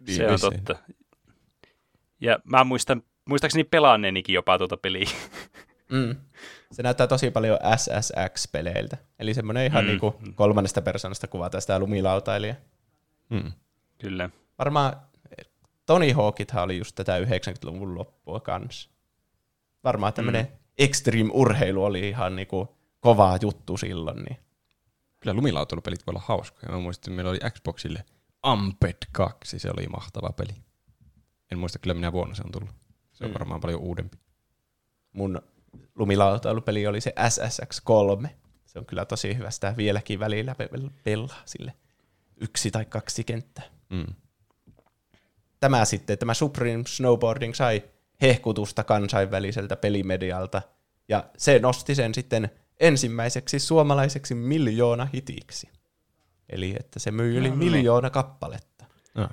[0.07, 0.77] Se on totta.
[2.21, 5.09] Ja mä muistan, muistaakseni pelanneenikin jopa tuota peliä.
[5.91, 6.17] Mm.
[6.73, 8.97] Se näyttää tosi paljon SSX-peleiltä.
[9.19, 9.89] Eli semmoinen ihan mm.
[9.89, 12.57] niinku kolmannesta persoonasta kuvata sitä lumilautailijaa.
[13.31, 13.53] Mm.
[13.99, 14.31] Kyllä.
[14.59, 14.97] Varmaan
[15.87, 18.94] Tony Hawkithan oli just tätä 90-luvun loppua kanssa.
[19.85, 20.57] Varmaan tämmöinen mm.
[20.79, 24.23] extreme-urheilu oli ihan niinku kova juttu silloin.
[24.23, 24.37] Niin.
[25.21, 26.73] Kyllä lumilautailupelit voi olla hauskoja.
[26.73, 28.05] Mä muistin, että meillä oli Xboxille
[28.43, 30.55] Amped 2, se oli mahtava peli.
[31.53, 32.71] En muista kyllä minä vuonna se on tullut.
[33.13, 33.35] Se on mm.
[33.35, 34.17] varmaan paljon uudempi.
[35.13, 35.43] Mun
[35.95, 38.29] lumilautailupeli oli se SSX3.
[38.67, 40.57] Se on kyllä tosi hyvä sitä vieläkin välillä
[41.05, 41.75] pelaa sille
[42.41, 43.65] yksi tai kaksi kenttää.
[43.91, 44.15] Mm.
[45.61, 47.83] Tämä sitten, tämä Supreme Snowboarding sai
[48.23, 50.63] hehkutusta kansainväliseltä pelimedialta,
[51.09, 52.51] ja se nosti sen sitten
[52.81, 55.69] ensimmäiseksi suomalaiseksi miljoona hitiksi.
[56.49, 57.73] Eli että se myi yli no, niin.
[57.73, 58.85] miljoona kappaletta.
[59.15, 59.29] No.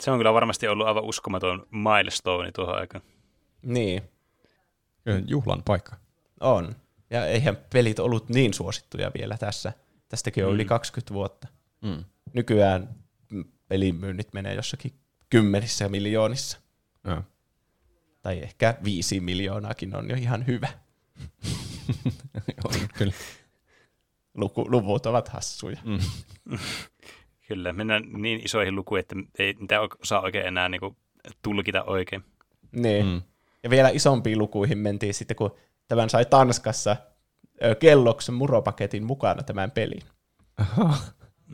[0.00, 3.04] Se on kyllä varmasti ollut aivan uskomaton milestone tuohon aikaan.
[3.62, 4.02] Niin.
[5.26, 5.96] Juhlan paikka.
[6.40, 6.76] On.
[7.10, 9.72] Ja eihän pelit ollut niin suosittuja vielä tässä.
[10.08, 10.54] Tästäkin on mm.
[10.54, 11.48] yli 20 vuotta.
[11.82, 12.04] Mm.
[12.32, 12.94] Nykyään
[13.68, 14.92] pelimyynnit menee jossakin
[15.30, 16.58] kymmenissä miljoonissa.
[17.04, 17.22] Ja.
[18.26, 20.68] Tai ehkä viisi miljoonaakin on jo ihan hyvä.
[22.98, 23.12] kyllä.
[24.34, 25.78] Luku, luvut ovat hassuja.
[25.84, 25.98] Mm.
[27.48, 30.96] kyllä, mennään niin isoihin lukuihin, että ei niitä osaa oikein enää niin kuin,
[31.42, 32.24] tulkita oikein.
[32.72, 33.06] Niin.
[33.06, 33.22] Mm.
[33.62, 35.54] Ja vielä isompiin lukuihin mentiin sitten, kun
[35.88, 36.96] tämän sai Tanskassa
[37.78, 40.02] kelloksen muropaketin mukana tämän pelin.
[40.56, 40.98] Aha.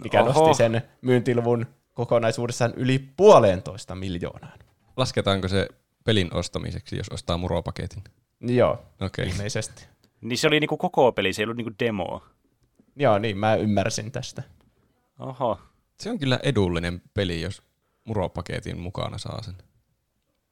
[0.05, 0.29] Mikä Oho.
[0.29, 4.59] nosti sen myyntiluvun kokonaisuudessaan yli puolentoista miljoonaan.
[4.97, 5.69] Lasketaanko se
[6.05, 8.03] pelin ostamiseksi, jos ostaa muropaketin?
[8.41, 9.29] Joo, okay.
[9.29, 9.87] ilmeisesti.
[10.21, 12.23] Niin se oli niinku koko peli, se ei ollut niinku demo.
[12.97, 14.43] Joo, niin mä ymmärsin tästä.
[15.19, 15.61] Oho.
[16.01, 17.63] Se on kyllä edullinen peli, jos
[18.05, 19.55] muropaketin mukana saa sen.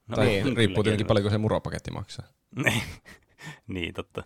[0.09, 2.27] No, tai niin, riippuu tietenkin paljonko se muropaketti maksaa.
[3.75, 4.23] niin, totta.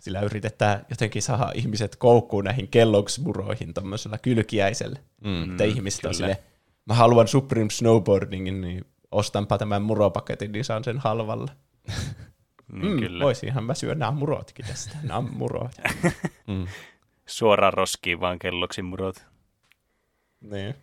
[0.00, 5.00] Sillä yritetään jotenkin saada ihmiset koukkuun näihin kellogsmuroihin tuommoisella kylkiäisellä.
[5.24, 6.10] Mm, että ihmiset kyllä.
[6.10, 6.38] on sille,
[6.84, 11.52] mä haluan Supreme Snowboardingin, niin ostanpa tämän muropaketin, niin saan sen halvalla.
[12.72, 13.24] Niin, Mm, kyllä.
[13.24, 14.96] voisinhan mä syödä nämä murotkin tästä.
[15.02, 15.72] Nämä on murot.
[16.46, 16.66] Mm.
[17.26, 19.26] Suoraan roskiin vaan kelloksi murot.
[20.40, 20.74] niin.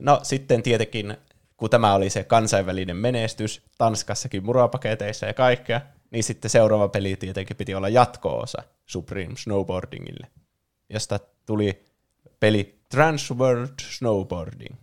[0.00, 1.16] No sitten tietenkin,
[1.56, 5.80] kun tämä oli se kansainvälinen menestys, Tanskassakin muropaketeissa ja kaikkea,
[6.10, 10.26] niin sitten seuraava peli tietenkin piti olla jatko-osa Supreme Snowboardingille,
[10.90, 11.84] josta tuli
[12.40, 14.76] peli Transworld Snowboarding.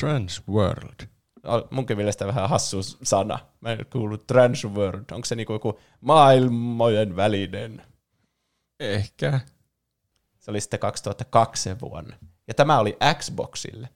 [0.00, 1.06] Transworld.
[1.70, 3.38] Munkin mielestä vähän hassu sana.
[3.60, 5.04] Mä en kuullut Transworld.
[5.12, 7.82] Onko se niinku joku maailmojen välinen?
[8.80, 9.40] Ehkä.
[10.38, 12.16] Se oli sitten 2002 se vuonna.
[12.48, 13.88] Ja tämä oli Xboxille.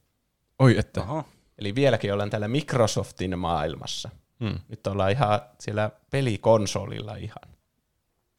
[0.58, 1.02] Oi että.
[1.02, 1.24] Oho.
[1.58, 4.10] Eli vieläkin ollaan täällä Microsoftin maailmassa.
[4.44, 4.58] Hmm.
[4.68, 7.54] Nyt ollaan ihan siellä pelikonsolilla ihan.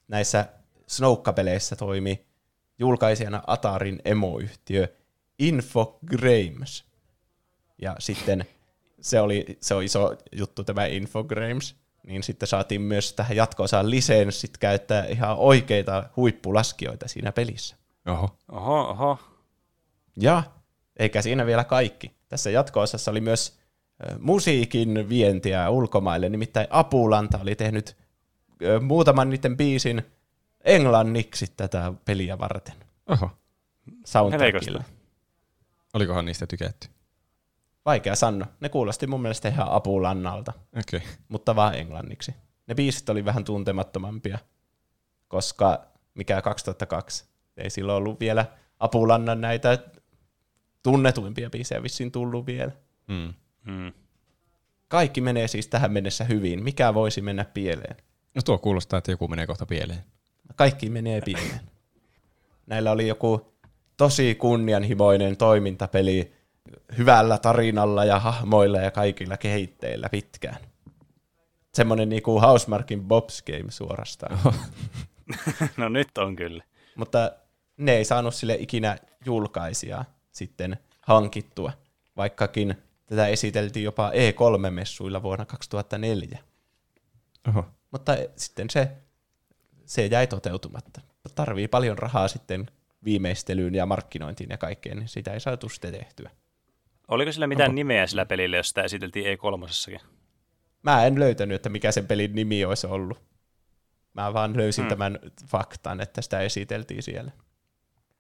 [0.08, 0.46] Näissä
[0.88, 2.26] Snoukka-peleissä toimi
[2.80, 4.88] julkaisijana Atarin emoyhtiö
[5.40, 6.86] Infogrames.
[7.82, 8.46] Ja sitten
[9.02, 14.58] se, oli, se on iso juttu tämä Infogrames, niin sitten saatiin myös tähän jatko-osaan lisenssit
[14.58, 17.76] käyttää ihan oikeita huippulaskijoita siinä pelissä.
[18.08, 18.38] Oho.
[18.52, 19.20] Oho, oho.
[20.18, 20.44] Ja
[21.00, 22.12] eikä siinä vielä kaikki.
[22.30, 23.60] Tässä jatko-osassa oli myös
[24.20, 27.98] musiikin vientiä ulkomaille, nimittäin Apulanta oli tehnyt
[28.82, 30.02] muutaman niiden biisin
[30.64, 32.76] englanniksi tätä peliä varten.
[33.08, 33.30] Oho.
[34.06, 34.80] Soundtrackilla.
[34.80, 35.02] Helikosta.
[35.94, 36.88] Olikohan niistä tykätty?
[37.86, 38.48] Vaikea sanoa.
[38.60, 40.98] Ne kuulosti mun mielestä ihan Apulannalta, Okei.
[40.98, 41.10] Okay.
[41.28, 42.36] mutta vaan englanniksi.
[42.68, 44.40] Ne biisit oli vähän tuntemattomampia,
[45.28, 47.26] koska mikä 2002.
[47.58, 48.46] Ei silloin ollut vielä
[48.80, 49.78] Apulannan näitä
[50.84, 52.72] tunnetuimpia biisejä vissiin tullut vielä.
[53.08, 53.34] Mm.
[53.64, 53.94] Mm.
[54.88, 56.64] Kaikki menee siis tähän mennessä hyvin.
[56.64, 57.96] Mikä voisi mennä pieleen?
[58.36, 60.04] No tuo kuulostaa, että joku menee kohta pieleen.
[60.56, 61.60] Kaikki menee pieleen.
[62.66, 63.54] Näillä oli joku
[63.98, 66.34] tosi kunnianhimoinen toimintapeli
[66.98, 70.58] hyvällä tarinalla ja hahmoilla ja kaikilla kehitteillä pitkään.
[71.74, 74.40] Semmoinen niinku Housemarkin Bob's Game suorastaan.
[75.78, 76.64] No nyt on kyllä.
[76.96, 77.32] Mutta
[77.78, 81.72] ne ei saanut sille ikinä julkaisia sitten hankittua,
[82.18, 82.76] vaikkakin
[83.06, 86.40] tätä esiteltiin jopa E3-messuilla vuonna 2004.
[87.50, 87.66] Oho.
[87.92, 88.92] Mutta sitten se,
[89.86, 91.02] se jäi toteutumatta.
[91.36, 92.68] Tarvii paljon rahaa sitten
[93.04, 96.30] viimeistelyyn ja markkinointiin ja kaikkeen, niin sitä ei saatu sitten tehtyä.
[97.12, 100.00] Oliko sillä mitään nimeä sillä pelillä, jos sitä esiteltiin E3?
[100.84, 103.20] Mä en löytänyt, että mikä sen pelin nimi olisi ollut.
[104.14, 104.90] Mä vaan löysin Hmm.
[104.90, 107.32] tämän faktan, että sitä esiteltiin siellä.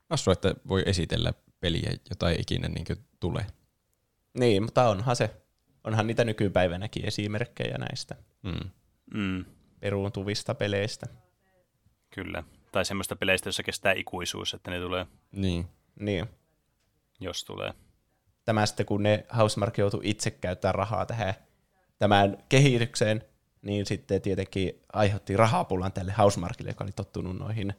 [0.09, 2.85] Hassu, että voi esitellä peliä, jota ei ikinä niin
[3.19, 3.45] tule.
[4.39, 5.30] Niin, mutta onhan se.
[5.84, 8.69] Onhan niitä nykypäivänäkin esimerkkejä näistä Mm.
[9.13, 9.45] Mm,
[9.80, 11.05] peruuntuvista peleistä.
[12.09, 12.43] kyllä.
[12.72, 15.68] Tai semmoista peleistä, jossa kestää ikuisuus, että ne tulee, Niin.
[15.99, 16.26] Niin.
[17.19, 17.73] jos tulee.
[18.45, 21.34] Tämä sitten, kun ne Housemark joutui itse käyttämään rahaa tähän
[21.97, 23.23] tämän kehitykseen,
[23.61, 27.73] niin sitten tietenkin aiheutti rahapulan tälle Housemarkille, joka oli tottunut noihin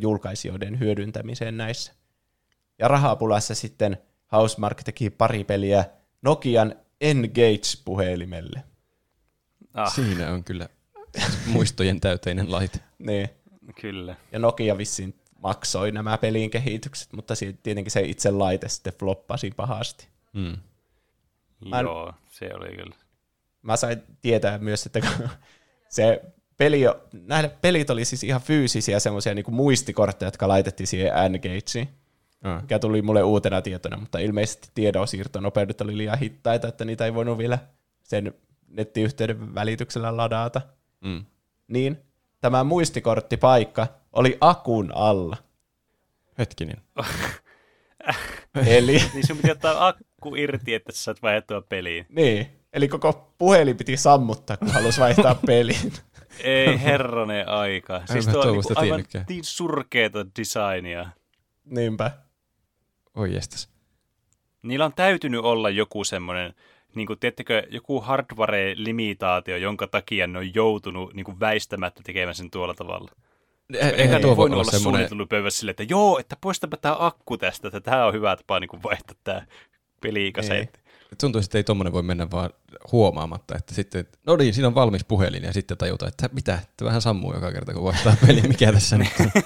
[0.00, 1.92] julkaisijoiden hyödyntämiseen näissä.
[2.78, 3.98] Ja rahapulassa sitten
[4.32, 5.84] Housemark teki pari peliä
[6.22, 8.62] Nokian Engage-puhelimelle.
[9.74, 10.68] Ah, Siinä on kyllä
[11.46, 12.78] muistojen täyteinen laite.
[12.98, 13.28] Niin.
[13.80, 14.16] kyllä.
[14.32, 20.08] Ja Nokia vissiin maksoi nämä pelin kehitykset, mutta tietenkin se itse laite sitten floppasi pahasti.
[20.32, 20.56] Mm.
[21.68, 22.94] Mä Joo, se oli kyllä.
[23.62, 25.00] Mä sain tietää myös, että
[25.88, 26.22] se
[26.56, 26.80] peli,
[27.12, 31.88] näille pelit oli siis ihan fyysisiä semmoisia niin muistikortteja, jotka laitettiin siihen N-Gageen,
[32.42, 32.62] Ah.
[32.62, 37.38] mikä tuli mulle uutena tietona, mutta ilmeisesti tiedonsiirtonopeudet oli liian hittaita, että niitä ei voinut
[37.38, 37.58] vielä
[38.02, 38.34] sen
[38.68, 40.60] nettiyhteyden välityksellä ladata.
[41.00, 41.24] Mm.
[41.68, 41.98] Niin
[42.40, 45.36] tämä muistikorttipaikka oli akun alla.
[46.38, 46.76] Hetkinen.
[48.66, 52.06] Eli, Niin sun piti ottaa akku irti, että sä saat vaihdettua peliin.
[52.08, 55.92] niin, eli koko puhelin piti sammuttaa, kun halusi vaihtaa pelin.
[56.44, 58.02] Ei herranen aika.
[58.12, 59.24] Siis tuo on niinku aivan tiennytkään.
[59.28, 61.10] niin surkeeta designia.
[61.64, 62.10] Niinpä.
[63.14, 63.68] Oi jestas.
[64.62, 66.54] Niillä on täytynyt olla joku semmoinen,
[66.94, 72.50] niin kuin, tiedättekö, joku hardware-limitaatio, jonka takia ne on joutunut niin kuin väistämättä tekemään sen
[72.50, 73.10] tuolla tavalla.
[73.74, 74.82] Eihän Eihän tuo voi olla olla semmoinen...
[74.82, 78.60] suunnitellut pöydässä silleen, että joo, että poistapa tämä akku tästä, että tämä on hyvä tapa
[78.60, 79.42] niin kuin vaihtaa tämä
[80.00, 80.80] pelikasetti.
[81.20, 82.50] Tuntuu, että ei tommonen voi mennä vaan
[82.92, 86.84] huomaamatta, että sitten, no niin, siinä on valmis puhelin ja sitten tajuta, että mitä, että
[86.84, 89.30] vähän sammuu joka kerta, kun vaihtaa peli, mikä tässä nyt on.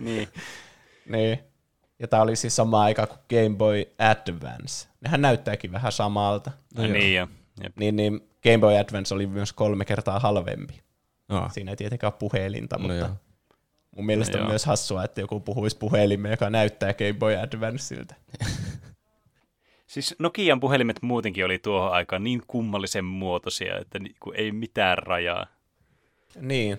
[0.00, 0.28] Niin.
[1.08, 1.38] Niin.
[2.00, 4.88] Ja tämä oli siis sama aika kuin Game Boy Advance.
[5.00, 6.50] Nehän näyttääkin vähän samalta.
[6.76, 7.28] No niin jo.
[7.62, 7.76] Jep.
[7.78, 10.80] Niin, niin Game Boy Advance oli myös kolme kertaa halvempi.
[11.28, 13.08] Ah, Siinä ei tietenkään ole puhelinta, no mutta joo.
[13.96, 14.50] mun mielestä No on joo.
[14.50, 18.14] myös hassua, että joku puhuisi puhelimeen, joka näyttää Game Boy Advanceilta.
[19.86, 25.46] Siis Nokian puhelimet muutenkin oli tuohon aikaan niin kummallisen muotoisia, että niinku ei mitään rajaa.
[26.40, 26.78] Niin.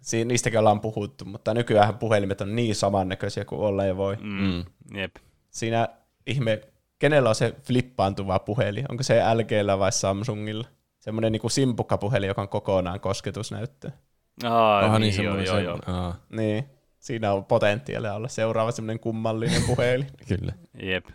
[0.00, 4.16] Siin, niistäkin ollaan puhuttu, mutta nykyään puhelimet on niin samannäköisiä kuin olla ja voi.
[4.20, 4.64] Mm.
[4.94, 5.16] Jep.
[5.50, 5.88] Siinä
[6.26, 6.60] ihme,
[6.98, 8.84] kenellä on se flippaantuva puhelin?
[8.88, 10.68] Onko se LGllä vai Samsungilla?
[10.98, 13.90] Semmoinen niin simpukkapuhelin, joka on kokonaan kosketusnäyttö.
[14.44, 15.78] Aa, Aha, niin, niin joo, joo, joo.
[15.86, 16.64] Aa, Niin.
[16.98, 20.06] Siinä on potentiaalia olla seuraava semmoinen kummallinen puhelin.
[20.28, 20.52] kyllä.
[20.82, 21.06] Jep.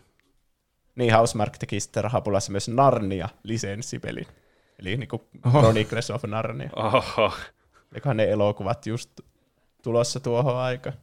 [0.95, 4.27] niin Housemark teki sitten rahapulassa myös Narnia-lisenssipelin.
[4.79, 6.69] Eli niin kuin Chronicles of Narnia.
[6.75, 7.33] Oho.
[7.95, 9.09] Eiköhän ne elokuvat just
[9.83, 10.97] tulossa tuohon aikaan.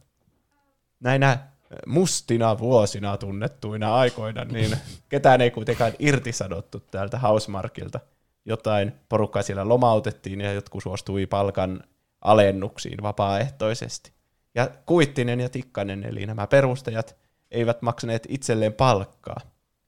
[0.99, 1.39] Näinä
[1.87, 4.77] mustina vuosina tunnettuina aikoina, niin
[5.09, 7.99] ketään ei kuitenkaan irtisanottu täältä Housemarkilta.
[8.45, 11.83] Jotain porukkaa siellä lomautettiin ja jotkut suostui palkan
[12.21, 14.11] alennuksiin vapaaehtoisesti.
[14.55, 17.15] Ja Kuittinen ja Tikkanen, eli nämä perustajat,
[17.51, 19.41] eivät maksaneet itselleen palkkaa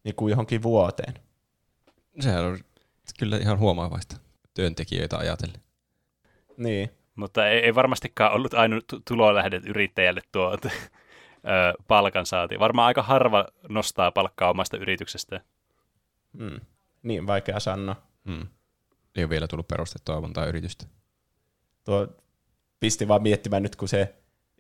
[0.03, 1.14] niin kuin johonkin vuoteen.
[2.19, 2.60] Sehän on
[3.19, 4.18] kyllä ihan huomaavaista
[4.53, 5.64] työntekijöitä ajatellen.
[6.57, 6.90] Niin.
[7.15, 12.60] Mutta ei, ei varmastikaan ollut ainut tu- tulolähde yrittäjälle tuo ö, palkan saati.
[12.60, 15.41] Varmaan aika harva nostaa palkkaa omasta yrityksestä.
[16.34, 16.60] Mm.
[17.03, 17.95] Niin, vaikea sanoa.
[18.26, 18.48] Hmm.
[19.15, 20.86] Ei ole vielä tullut perustettua montaa yritystä.
[21.84, 22.07] Tuo
[22.80, 24.15] pisti vaan miettimään nyt, kun se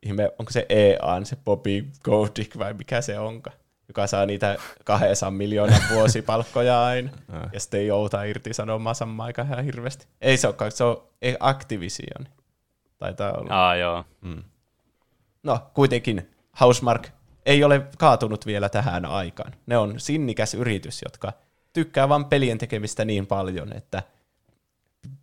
[0.05, 3.51] ihme, onko se EA, se Bobby Goldrick vai mikä se onka,
[3.87, 7.09] joka saa niitä 200 miljoonan vuosipalkkoja aina,
[7.53, 10.07] ja sitten ei jouta irti sanomaan samaan aikaan ihan hirveästi.
[10.21, 12.27] Ei se olekaan, se on ei Activision.
[12.97, 13.67] Taitaa olla.
[13.67, 14.05] Aa, joo.
[14.21, 14.43] Hmm.
[15.43, 16.29] No, kuitenkin
[16.59, 17.07] Housemark
[17.45, 19.53] ei ole kaatunut vielä tähän aikaan.
[19.65, 21.33] Ne on sinnikäs yritys, jotka
[21.73, 24.03] tykkää vain pelien tekemistä niin paljon, että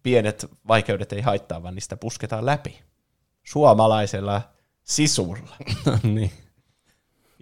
[0.03, 2.83] pienet vaikeudet ei haittaa, vaan niistä pusketaan läpi.
[3.45, 4.43] Suomalaisella
[4.83, 5.57] sisulla.
[6.03, 6.31] Niin.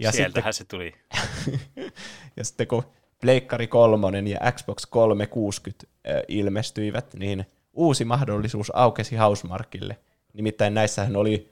[0.01, 0.93] Ja sitten, Sieltähän se tuli.
[2.37, 2.83] ja sitten kun
[3.21, 9.99] Pleikkari 3 ja Xbox 360 äh, ilmestyivät, niin uusi mahdollisuus aukesi Housemarkille.
[10.33, 11.51] Nimittäin näissähän oli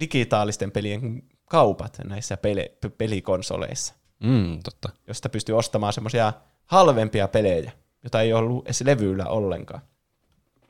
[0.00, 4.88] digitaalisten pelien kaupat näissä pele- p- pelikonsoleissa, Mm, totta.
[5.06, 6.32] josta pystyi ostamaan semmoisia
[6.66, 7.72] halvempia pelejä,
[8.04, 9.82] jota ei ollut edes levyllä ollenkaan,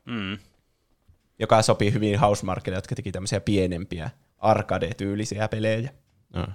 [0.05, 0.39] Mm.
[1.39, 5.91] joka sopii hyvin Housemarkille, jotka teki tämmöisiä pienempiä arcade-tyylisiä pelejä.
[6.33, 6.55] Aa.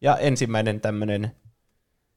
[0.00, 1.36] Ja ensimmäinen tämmöinen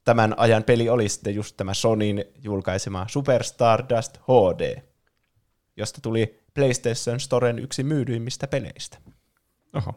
[0.03, 4.82] tämän ajan peli oli sitten just tämä Sonin julkaisema Super Stardust HD,
[5.78, 8.98] josta tuli PlayStation Storen yksi myydyimmistä peleistä.
[9.74, 9.94] Oho.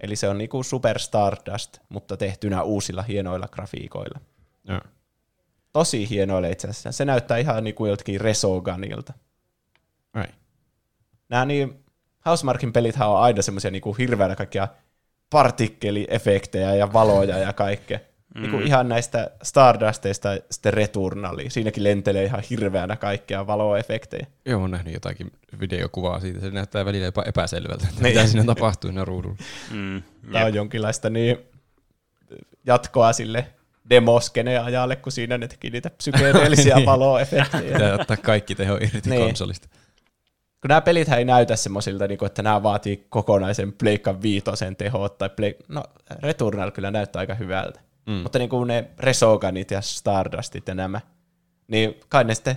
[0.00, 4.20] Eli se on niinku Super Stardust, mutta tehtynä uusilla hienoilla grafiikoilla.
[4.64, 4.80] Joo.
[5.72, 6.92] Tosi hienoilla itse asiassa.
[6.92, 9.12] Se näyttää ihan niinku joltakin Resogunilta.
[10.14, 10.26] Ai.
[11.28, 11.84] Nämä niin,
[12.26, 14.68] Housemarkin pelithän on aina semmoisia niinku hirveänä kaikkia
[15.34, 17.98] partikkeliefektejä ja valoja ja kaikkea.
[18.34, 18.42] Mm.
[18.42, 21.50] Niinku ihan näistä Stardusteista sitten Returnali.
[21.50, 24.26] Siinäkin lentelee ihan hirveänä kaikkea valoefektejä.
[24.46, 26.40] Joo, olen nähnyt jotakin videokuvaa siitä.
[26.40, 28.16] Se näyttää välillä jopa epäselvältä, että Niin.
[28.16, 29.36] mitä siinä tapahtuu siinä ruudulla.
[29.70, 30.02] Mm.
[30.32, 31.38] Tämä on jonkinlaista niin
[32.66, 33.46] jatkoa sille
[33.90, 37.72] demoskene-ajalle, kun siinä ne teki niitä psykedeellisiä valoefektejä.
[37.72, 39.22] Pitää ottaa kaikki teho irti Niin.
[39.22, 39.68] konsolista.
[40.64, 45.30] Kun nämä pelit ei näytä semmoisilta, niin että nämä vaatii kokonaisen Pleikan viitosen tehot, tai
[45.36, 45.52] Play...
[45.68, 45.84] no
[46.22, 47.80] Returnal kyllä näyttää aika hyvältä.
[48.06, 48.12] Mm.
[48.12, 51.00] Mutta niin kuin ne Resoganit ja Stardustit ja nämä,
[51.68, 52.56] niin kai ne sitten,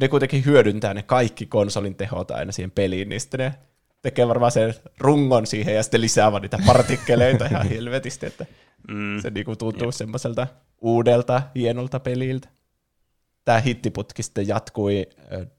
[0.00, 3.54] ne kuitenkin hyödyntää ne kaikki konsolin tehot aina siihen peliin, niin sitten ne
[4.02, 8.46] tekee varmaan sen rungon siihen ja sitten lisää vaan niitä partikkeleita ihan helvetisti, että
[8.88, 9.20] Mm.
[9.20, 10.46] se niinku tuntuu semmoiselta
[10.80, 12.48] uudelta, hienolta peliltä.
[13.44, 15.06] Tämä hittiputki sitten jatkui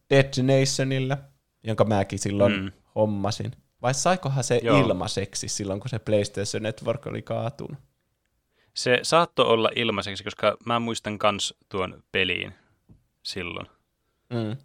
[0.10, 1.18] Dead Nationilla,
[1.64, 2.60] jonka mäkin silloin Mm.
[2.64, 2.72] mm.
[2.96, 3.52] hommasin.
[3.82, 4.80] Vai saikohan se Joo.
[4.82, 7.78] Ilmaiseksi silloin, kun se PlayStation Network oli kaatunut?
[8.74, 12.54] Se saattoi olla ilmaiseksi, koska mä muistan kans tuon peliin
[13.24, 13.68] silloin.
[14.30, 14.58] Mm.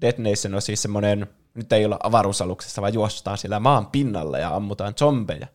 [0.00, 4.56] Dead Nation on siis semmoinen, nyt ei olla avaruusaluksessa, vaan juostaan siellä maan pinnalla ja
[4.56, 5.46] ammutaan zombeja.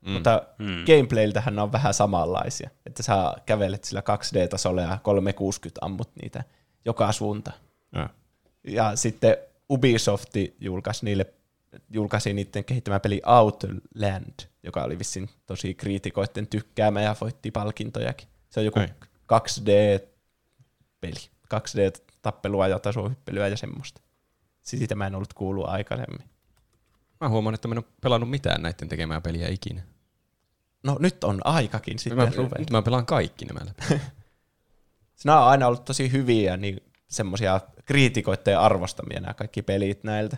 [0.00, 0.10] Mm.
[0.12, 0.84] Mutta Mm.
[0.86, 2.70] gameplayltähän on vähän samanlaisia.
[2.86, 6.44] Että sä kävelet sillä 2D-tasolla ja 360 ammut niitä
[6.84, 7.56] joka suuntaan.
[7.92, 8.08] Joo.
[8.64, 9.36] Ja sitten
[9.70, 11.26] Ubisoft julkaisi, niille,
[11.90, 18.28] julkaisi niiden kehittämä peli Outland, joka oli vissiin tosi kriitikoiden tykkäämä ja voitti palkintojakin.
[18.50, 18.88] Se on joku Ai.
[19.32, 21.30] 2D-peli.
[21.54, 24.00] 2D-tappelua ja tasohyppelyä ja semmoista.
[24.62, 26.28] Siitä mä en ollut kuullut aikaisemmin.
[27.20, 29.82] Mä huomaan, että mä en ole pelannut mitään näiden tekemää peliä ikinä.
[30.82, 32.58] No nyt on aikakin Mä, sitten ruveta.
[32.58, 34.00] nyt mä pelaan kaikki nämä läpi.
[35.24, 40.36] Nämä on aina ollut tosi hyviä, niin semmoisia kriitikoiden arvostamia nämä kaikki pelit näiltä.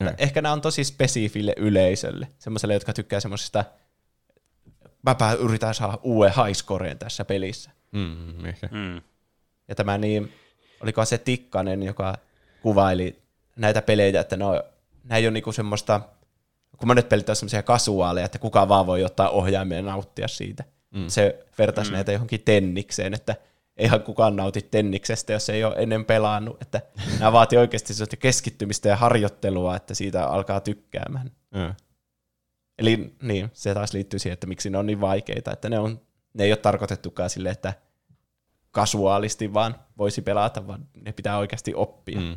[0.00, 0.12] Joo.
[0.18, 3.64] Ehkä nämä on tosi spesifille yleisölle, semmoiselle, jotka tykkää semmoisista,
[5.02, 7.70] mäpä yritän saada uuden highscoreen tässä pelissä.
[7.92, 8.68] Mm, ehkä.
[8.72, 9.00] Mm.
[9.68, 10.32] Ja tämä niin,
[10.80, 12.14] oliko se Tikkanen, joka
[12.62, 13.18] kuvaili
[13.56, 14.62] näitä pelejä, että no,
[15.10, 16.00] ei ole niinku semmoista,
[16.76, 20.64] kun monet pelit on semmoisia kasuaaleja, että kuka vaan voi ottaa ohjaimia ja nauttia siitä.
[20.90, 21.08] Mm.
[21.08, 21.94] Se vertaisi mm.
[21.94, 23.36] näitä johonkin tennikseen, että
[23.78, 26.62] eihän kukaan nauti tenniksestä, jos ei ole ennen pelannut.
[26.62, 26.82] Että
[27.20, 31.30] nämä vaatii oikeasti keskittymistä ja harjoittelua, että siitä alkaa tykkäämään.
[31.54, 31.74] Mm.
[32.78, 36.00] Eli niin, se taas liittyy siihen, että miksi ne on niin vaikeita, että ne, on,
[36.34, 37.74] ne ei ole tarkoitettukaan sille, että
[38.70, 42.20] kasuaalisti vaan voisi pelata, vaan ne pitää oikeasti oppia.
[42.20, 42.36] Mm.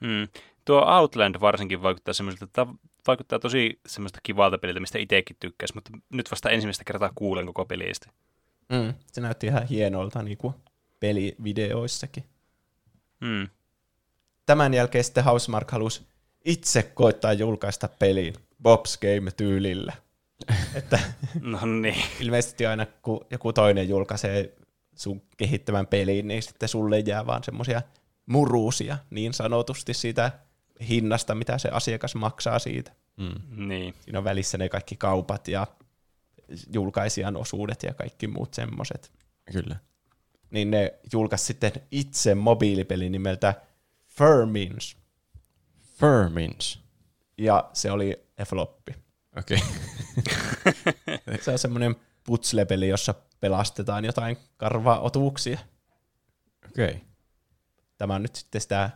[0.00, 0.28] Mm.
[0.64, 2.66] Tuo Outland varsinkin vaikuttaa semmoiselta, että
[3.06, 7.64] vaikuttaa tosi semmoista kivalta peliltä, mistä itsekin tykkäisi, mutta nyt vasta ensimmäistä kertaa kuulen koko
[7.64, 8.10] pelistä.
[8.68, 8.94] Mm.
[9.12, 10.54] Se näytti ihan hienolta niin kuin
[11.00, 12.24] pelivideoissakin.
[13.20, 13.48] Mm.
[14.46, 16.02] Tämän jälkeen sitten Housemark halusi
[16.44, 19.92] itse koittaa julkaista pelin Bob's Game-tyylillä.
[20.74, 20.98] että
[21.40, 22.04] no niin.
[22.20, 24.54] ilmeisesti aina kun joku toinen julkaisee
[24.94, 27.82] sun kehittämän peliin, niin sitten sulle jää vaan semmoisia
[28.26, 30.32] muruusia niin sanotusti siitä
[30.88, 32.92] hinnasta, mitä se asiakas maksaa siitä.
[33.16, 33.68] Mm.
[33.68, 33.94] Niin.
[34.00, 35.66] Siinä on välissä ne kaikki kaupat ja
[36.72, 39.12] julkaisijan osuudet ja kaikki muut semmoset.
[39.52, 39.76] Kyllä.
[40.50, 43.54] Niin ne julkaisi sitten itse mobiilipeli nimeltä
[44.06, 44.96] Firmins.
[46.00, 46.80] Firmins.
[47.38, 48.94] Ja se oli floppi.
[49.38, 49.58] Okei.
[50.18, 51.38] Okay.
[51.44, 55.58] se on semmoinen putslepeli, jossa pelastetaan jotain karva-otuuksia.
[56.66, 56.88] Okei.
[56.88, 57.00] Okay.
[57.98, 58.90] Tämä on nyt sitten sitä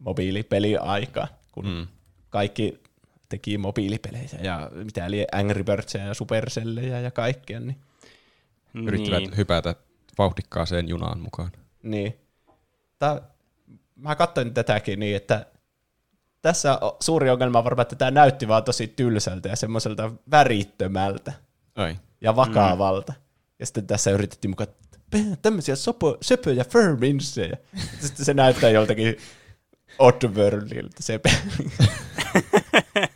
[0.00, 1.86] mobiilipeliaikaa, kun mm.
[2.30, 2.82] kaikki
[3.30, 7.60] teki mobiilipelejä ja mitä eli Angry Birdsia ja Supercellejä ja kaikkea.
[7.60, 7.76] Niin.
[8.74, 9.36] Yrittivät niin.
[9.36, 9.74] hypätä
[10.18, 11.52] vauhdikkaaseen junaan mukaan.
[11.82, 12.18] Niin.
[12.98, 13.20] Tää,
[13.96, 15.46] mä katsoin tätäkin niin, että
[16.42, 21.32] tässä on suuri ongelma on varmaan, että tämä näytti vaan tosi tylsältä ja semmoiselta värittömältä
[21.74, 21.96] Ai.
[22.20, 23.12] ja vakavalta.
[23.12, 23.20] Mm.
[23.58, 24.68] Ja sitten tässä yritettiin mukaan
[25.42, 27.56] tämmöisiä sopo, söpöjä firminsejä.
[28.00, 29.16] Sitten se näyttää joltakin
[29.98, 31.20] Oddworldilta se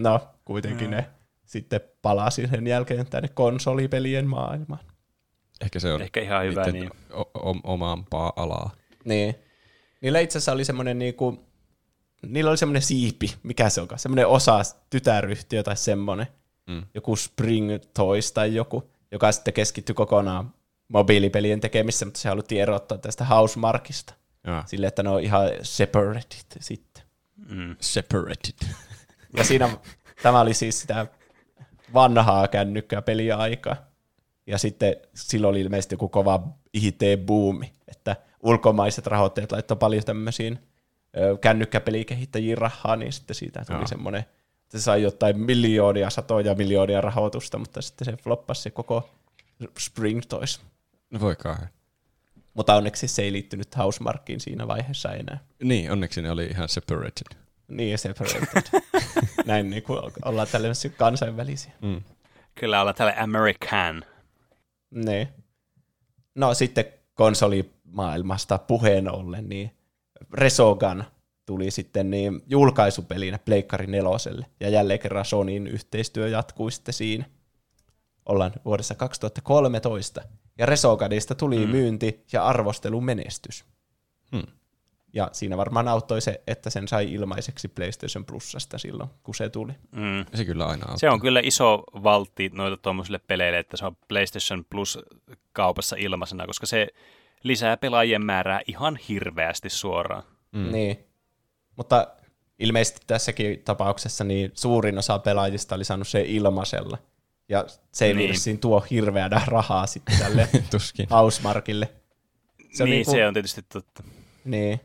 [0.00, 0.90] No, kuitenkin mm.
[0.90, 1.06] ne
[1.44, 4.80] sitten palasi sen jälkeen tänne konsolipelien maailmaan.
[5.60, 6.90] Ehkä se on Ehkä ihan hyvä, niin.
[7.12, 8.70] O- omampaa alaa.
[9.04, 9.34] Niin.
[10.00, 11.46] Niillä itse asiassa oli semmoinen niinku,
[12.26, 16.26] niillä oli semmoinen siipi, mikä se onkaan, semmoinen osa tytäryhtiö tai semmoinen,
[16.66, 16.82] mm.
[16.94, 20.54] joku Spring Toys tai joku, joka sitten keskittyi kokonaan
[20.88, 24.14] mobiilipelien tekemiseen, mutta se haluttiin erottaa tästä Housemarkista.
[24.66, 27.02] Sille, että ne on ihan separated sitten.
[27.48, 27.76] Mm.
[27.80, 28.68] Separated.
[29.36, 29.70] Ja siinä
[30.22, 31.06] tämä oli siis sitä
[31.94, 33.76] vanhaa kännykkää peliaikaa.
[34.46, 40.58] Ja sitten silloin oli ilmeisesti joku kova IT-buumi, että ulkomaiset rahoittajat laittoi paljon tämmöisiin
[41.40, 47.58] kännykkäpelikehittäjiin rahaa, niin sitten siitä tuli semmoinen, että se sai jotain miljoonia, satoja miljoonia rahoitusta,
[47.58, 49.10] mutta sitten se floppasi se koko
[49.78, 50.60] Spring Toys.
[51.10, 51.68] No voi kauhean.
[52.54, 55.38] Mutta onneksi se ei liittynyt Housemarkkiin siinä vaiheessa enää.
[55.62, 57.36] Niin, onneksi ne oli ihan separated.
[57.70, 58.80] Niin, separated.
[59.46, 61.72] Näin niin kuin ollaan tällaisia kansainvälisiä.
[61.82, 62.02] Mm.
[62.54, 64.04] Kyllä ollaan tällä American.
[64.90, 65.28] Niin.
[66.34, 66.84] No sitten
[67.14, 69.70] konsolimaailmasta puheen ollen, niin
[70.32, 71.04] Resogan
[71.46, 77.24] tuli sitten niin julkaisupelinä Pleikkari neloselle, ja jälleen kerran Sonyin yhteistyö jatkuu sitten siinä.
[78.26, 80.22] Ollaan vuodessa 2013,
[80.58, 81.70] ja Resoganista tuli mm.
[81.70, 83.64] myynti- ja arvostelumenestys.
[84.32, 84.46] Hmm.
[85.12, 89.72] Ja siinä varmaan auttoi se, että sen sai ilmaiseksi PlayStation Plusasta silloin, kun se tuli.
[89.92, 90.24] Mm.
[90.34, 90.96] Se kyllä aina auttaa.
[90.96, 94.98] Se on kyllä iso valtti noita tuommoisille peleille, että se on PlayStation Plus
[95.52, 96.88] kaupassa ilmaisena, koska se
[97.42, 100.22] lisää pelaajien määrää ihan hirveästi suoraan.
[100.52, 100.72] Mm.
[100.72, 101.04] Niin.
[101.76, 102.06] Mutta
[102.58, 106.98] ilmeisesti tässäkin tapauksessa niin suurin osa pelaajista oli saanut se ilmaisella.
[107.48, 108.58] Ja se ei niin.
[108.60, 111.06] tuo hirveänä rahaa sitten tälle Tuskin.
[111.10, 111.88] Housemarkille.
[112.72, 114.02] Se niin, niinku, se on tietysti totta.
[114.44, 114.80] Niin.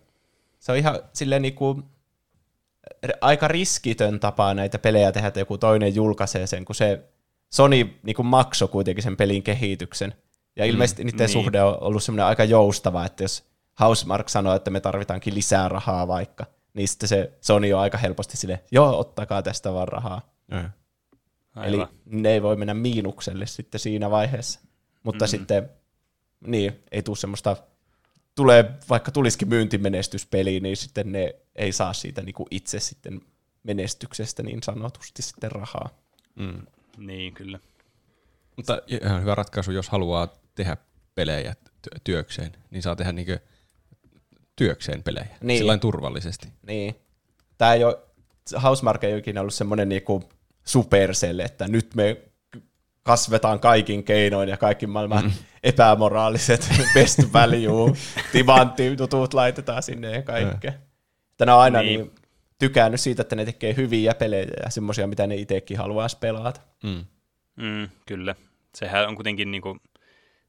[0.66, 1.84] Se on ihan silleen niinku,
[3.22, 7.04] aika riskitön tapa näitä pelejä tehdä, että joku toinen julkaisee sen, kun se
[7.54, 10.14] Sony niinku maksoi kuitenkin sen pelin kehityksen.
[10.56, 11.34] Ja mm, ilmeisesti mm, niiden niin.
[11.34, 13.44] suhde on ollut semmoinen aika joustava, että jos
[13.80, 18.38] Housemark sanoo, että me tarvitaankin lisää rahaa vaikka, niin sitten se Sony on aika helposti
[18.38, 20.22] sille, joo, ottakaa tästä vaan rahaa.
[20.52, 20.70] Mm.
[21.64, 24.60] Eli ne ei voi mennä miinukselle sitten siinä vaiheessa.
[25.04, 25.30] Mutta mm.
[25.30, 25.70] sitten,
[26.48, 27.58] niin, ei tule semmoista,
[28.36, 33.22] tulee, vaikka tulisikin myyntimenestyspeli, niin sitten ne ei saa siitä niinku itse sitten
[33.64, 35.90] menestyksestä niin sanotusti sitten rahaa.
[36.36, 36.66] Mm.
[36.98, 37.60] Niin, kyllä.
[38.56, 40.78] Mutta ihan hyvä ratkaisu, jos haluaa tehdä
[41.16, 41.56] pelejä
[42.04, 43.34] työkseen, niin saa tehdä niinku
[44.56, 45.38] työkseen pelejä.
[45.42, 45.58] Niin.
[45.58, 46.48] Sillain turvallisesti.
[46.68, 46.96] Niin.
[47.58, 48.00] Tämä ei ole,
[48.64, 50.30] Housemark ei ole ikinä ollut semmoinen niinku
[50.66, 52.18] Supercell, että nyt me
[53.06, 55.32] kasvetaan kaikin keinoin ja kaikki maailman mm.
[55.64, 57.94] epämoraaliset best value
[58.32, 60.74] timanttitutut laitetaan sinne ja kaikkea.
[61.32, 62.00] Että ne on aina niin.
[62.00, 62.12] niin
[62.60, 66.62] tykännyt siitä, että ne tekee hyviä pelejä ja semmoisia, mitä ne itsekin haluaisi pelata.
[66.84, 67.06] Mm.
[67.56, 68.36] Mm, kyllä.
[68.76, 69.78] Sehän on kuitenkin niinku,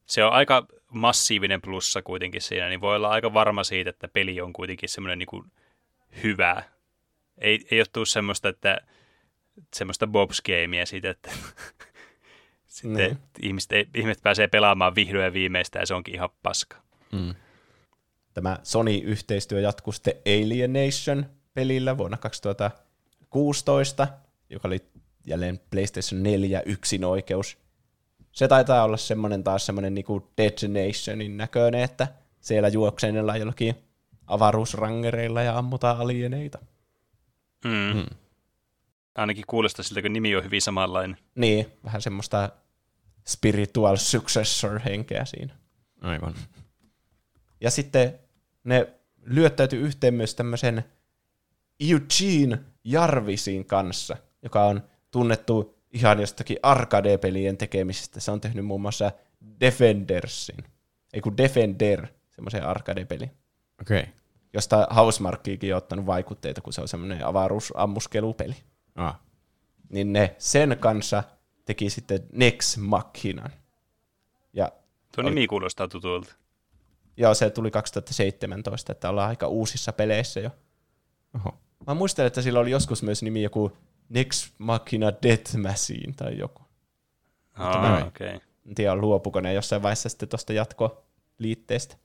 [0.06, 4.40] se on aika massiivinen plussa kuitenkin siinä, niin voi olla aika varma siitä, että peli
[4.40, 5.44] on kuitenkin semmoinen niinku
[6.22, 6.62] hyvä.
[7.38, 8.78] Ei, ei ole tullut semmoista, että
[9.74, 11.30] semmoista Bob's Gamea siitä, että
[12.76, 13.18] sitten niin.
[13.42, 16.76] ihmiset, ihmiset pääsee pelaamaan vihdoin ja viimeistä ja se onkin ihan paska.
[17.12, 17.34] Mm.
[18.34, 24.08] Tämä Sony-yhteistyö jatkuu sitten Alienation-pelillä vuonna 2016,
[24.50, 24.80] joka oli
[25.26, 27.58] jälleen PlayStation 4 yksin oikeus.
[28.32, 32.08] Se taitaa olla semmoinen taas semmoinen niinku Dead Nationin näköinen, että
[32.40, 33.74] siellä juoksennellaan jollakin
[34.26, 36.58] avaruusrangereilla ja ammutaan alieneita.
[37.64, 37.70] Mm.
[37.70, 38.06] Mm.
[39.14, 41.16] Ainakin kuulostaa siltä, kun nimi on hyvin samanlainen.
[41.34, 42.50] Niin, vähän semmoista
[43.28, 45.54] spiritual successor-henkeä siinä.
[46.00, 46.34] Aivan.
[47.60, 48.18] Ja sitten
[48.64, 48.92] ne
[49.22, 50.84] lyöttäytyi yhteen myös tämmöisen
[51.80, 58.20] Eugene Jarvisin kanssa, joka on tunnettu ihan jostakin arcade-pelien tekemisestä.
[58.20, 59.12] Se on tehnyt muun muassa
[59.60, 60.64] Defendersin,
[61.12, 63.30] ei kun Defender, semmoisen arcade-peli.
[63.80, 64.00] Okei.
[64.00, 64.12] Okay.
[64.52, 68.56] Josta Housemarkkiikin on ottanut vaikutteita, kun se on semmoinen avaruusammuskelupeli.
[68.94, 69.20] Ah.
[69.88, 71.24] Niin ne sen kanssa
[71.66, 73.50] teki sitten Nex Machinan.
[74.52, 74.72] Ja
[75.14, 75.30] Tuo oli...
[75.30, 76.34] nimi kuulostaa tutulta.
[77.16, 80.50] Joo, se tuli 2017, että ollaan aika uusissa peleissä jo.
[81.34, 81.58] Oho.
[81.86, 83.72] Mä muistelen, että sillä oli joskus myös nimi joku
[84.08, 86.62] Next Machina Death Machine tai joku.
[87.54, 88.34] Ah, okei.
[88.36, 88.48] Okay.
[88.68, 91.96] En tiedä, luopuko ne jossain vaiheessa sitten tuosta jatkoliitteestä.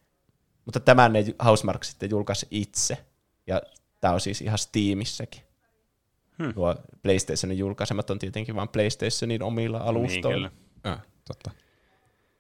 [0.65, 3.05] Mutta tämän ne Housemark sitten julkaisi itse.
[3.47, 3.61] Ja
[4.01, 5.41] tämä on siis ihan Steamissäkin.
[6.41, 6.53] Hmm.
[6.53, 10.47] Tuo PlayStationin julkaisemat on tietenkin vain PlayStationin omilla niin, alustoilla.
[10.47, 11.51] Niin, äh, totta.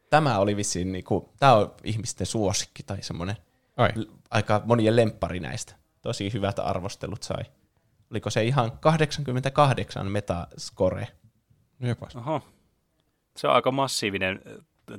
[0.09, 3.35] Tämä oli vissiin, niinku, tämä on ihmisten suosikki tai semmoinen
[4.29, 5.75] aika monien lemppari näistä.
[6.01, 7.43] Tosi hyvät arvostelut sai.
[8.11, 11.07] Oliko se ihan 88 metascore?
[11.79, 12.15] Jopas.
[12.15, 12.41] Oho.
[13.37, 14.41] Se on aika massiivinen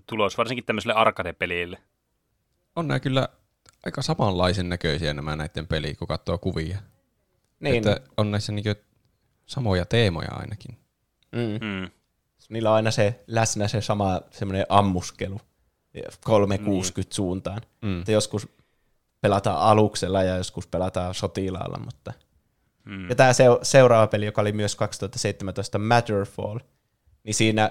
[0.06, 1.78] tulos, varsinkin tämmöiselle arcade-pelille.
[2.76, 3.28] On nämä kyllä
[3.86, 6.78] aika samanlaisen näköisiä nämä näiden peliä, kun katsoo kuvia.
[7.60, 7.76] Niin.
[7.76, 8.82] Että on näissä niinku
[9.47, 10.78] samoja teemoja ainakin.
[11.32, 11.66] Mm.
[11.66, 11.90] Mm.
[12.48, 15.40] Niillä on aina se läsnä se sama semmoinen ammuskelu
[16.24, 17.14] 360 niin.
[17.14, 17.60] suuntaan.
[17.82, 17.98] Mm.
[17.98, 18.48] Että joskus
[19.20, 22.12] pelataan aluksella ja joskus pelataan sotilaalla, mutta...
[22.85, 23.09] Mm.
[23.09, 23.32] Ja tämä
[23.62, 26.59] seuraava peli, joka oli myös 2017 Matterfall,
[27.24, 27.70] niin siinä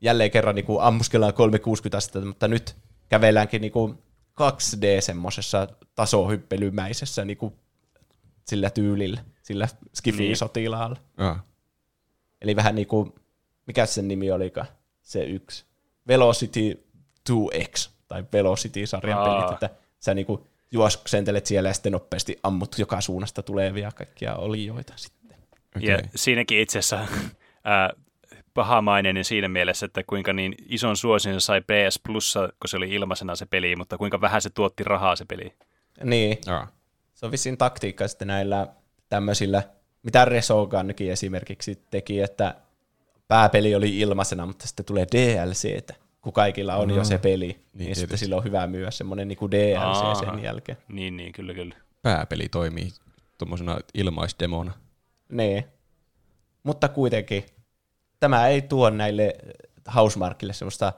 [0.00, 2.76] jälleen kerran niin kuin ammuskellaan 360 astetta, mutta nyt
[3.08, 3.98] kävelläänkin niin kuin
[4.40, 7.54] 2D semmoisessa tasohyppelymäisessä niin kuin
[8.46, 10.96] sillä tyylillä, sillä skifi-sotilaalla.
[11.18, 11.36] Niin.
[12.42, 13.14] Eli vähän niin kuin,
[13.66, 14.66] mikä sen nimi olikaan,
[15.02, 15.64] se yksi,
[16.08, 16.86] Velocity
[17.30, 19.24] 2X, tai Velocity-sarjan Aa.
[19.24, 20.40] pelit, että sä niin kuin
[20.72, 25.38] juoksentelet siellä ja sitten nopeasti ammut joka suunnasta tulevia kaikkia olijoita sitten.
[25.76, 25.88] Okay.
[25.88, 27.06] Ja siinäkin itse asiassa
[27.64, 27.90] ää,
[28.54, 33.36] pahamainen siinä mielessä, että kuinka niin ison suosin sai PS Plussa, kun se oli ilmaisena
[33.36, 35.52] se peli, mutta kuinka vähän se tuotti rahaa se peli.
[36.04, 36.38] Niin.
[36.46, 36.66] Ja.
[37.14, 38.66] Se on vissiin taktiikka sitten näillä
[39.08, 39.62] tämmöisillä,
[40.02, 42.54] mitä Resogunkin esimerkiksi teki, että
[43.28, 46.96] pääpeli oli ilmaisena, mutta sitten tulee DLCtä, kun kaikilla on mm.
[46.96, 50.42] jo se peli, niin, niin sitten sillä on hyvä myydä semmoinen niin DLC Aa, sen
[50.42, 50.78] jälkeen.
[50.88, 51.74] Niin, niin, kyllä, kyllä.
[52.02, 52.88] Pääpeli toimii
[53.38, 54.72] tuommoisena ilmaisdemona.
[55.28, 55.64] Niin.
[56.62, 57.44] Mutta kuitenkin
[58.20, 59.34] tämä ei tuo näille
[59.94, 60.92] Housemarkille semmoista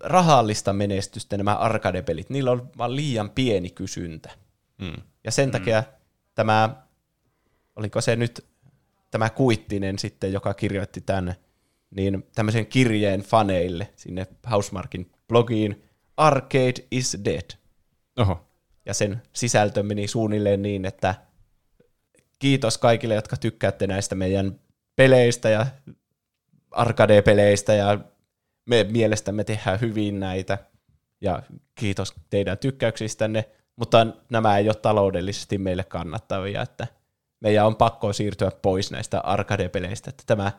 [0.00, 2.30] rahallista menestystä nämä arcade-pelit.
[2.30, 4.30] Niillä on vaan liian pieni kysyntä.
[4.78, 5.02] Mm.
[5.24, 5.52] Ja sen mm.
[5.52, 5.82] takia
[6.34, 6.82] tämä,
[7.78, 8.46] oliko se nyt
[9.10, 11.34] tämä Kuittinen sitten, joka kirjoitti tämän,
[11.90, 15.84] niin tämmöisen kirjeen faneille sinne Housemarkin blogiin,
[16.16, 17.50] Arcade is dead.
[18.16, 18.44] Oho.
[18.86, 21.14] Ja sen sisältö meni suunnilleen niin, että
[22.38, 24.60] kiitos kaikille, jotka tykkäätte näistä meidän
[24.96, 25.66] peleistä ja
[26.70, 27.98] arcade-peleistä ja
[28.66, 30.58] me mielestämme tehdään hyvin näitä
[31.20, 31.42] ja
[31.74, 36.86] kiitos teidän tykkäyksistänne, mutta nämä ei ole taloudellisesti meille kannattavia, että
[37.40, 40.52] meidän on pakko siirtyä pois näistä arcade-peleistä, että tämä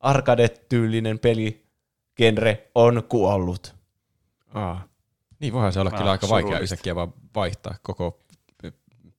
[0.00, 3.74] arcade-tyylinen peligenre on kuollut.
[4.54, 4.88] Aa.
[5.40, 8.24] Niin voihan se olla ah, kyllä aika vaikea yhtäkkiä vaan vaihtaa koko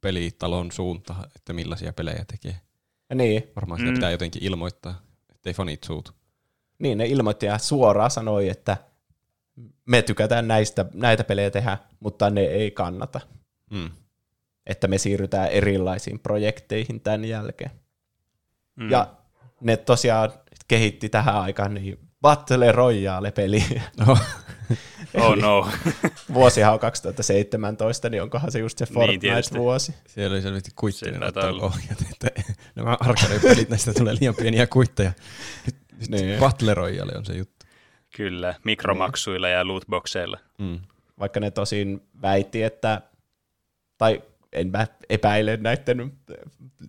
[0.01, 2.61] pelitalon suunta, että millaisia pelejä tekee.
[3.09, 3.51] Ja niin.
[3.55, 3.95] Varmaan sitä mm.
[3.95, 5.01] pitää jotenkin ilmoittaa,
[5.31, 6.11] ettei fanit suutu.
[6.79, 8.77] Niin, ne ilmoitti ja suoraan sanoi, että
[9.85, 13.21] me tykätään näistä, näitä pelejä tehdä, mutta ne ei kannata.
[13.71, 13.89] Mm.
[14.65, 17.71] Että me siirrytään erilaisiin projekteihin tämän jälkeen.
[18.75, 18.89] Mm.
[18.91, 19.07] Ja
[19.61, 20.33] ne tosiaan
[20.67, 23.81] kehitti tähän aikaan niin Battle Royale-peliä.
[24.07, 24.17] No,
[25.21, 25.69] Oh no.
[26.33, 28.93] Vuosihan on 2017, niin onkohan se just se Niin.
[28.93, 29.93] Fortnite-vuosi.
[30.07, 31.21] siellä oli selvästi kuittinen
[31.61, 32.41] ohjat, että
[32.75, 35.11] nämä arcade-pelit, näistä tulee liian pieniä kuitteja.
[35.65, 36.39] Nyt Niin.
[36.39, 37.65] Battle Royale on se juttu.
[38.15, 40.39] Kyllä, mikromaksuilla ja lootboxeilla.
[40.57, 40.79] Mm.
[41.19, 43.01] Vaikka ne tosin väitti, että,
[43.97, 44.21] tai
[44.55, 46.11] en mä epäile näiden,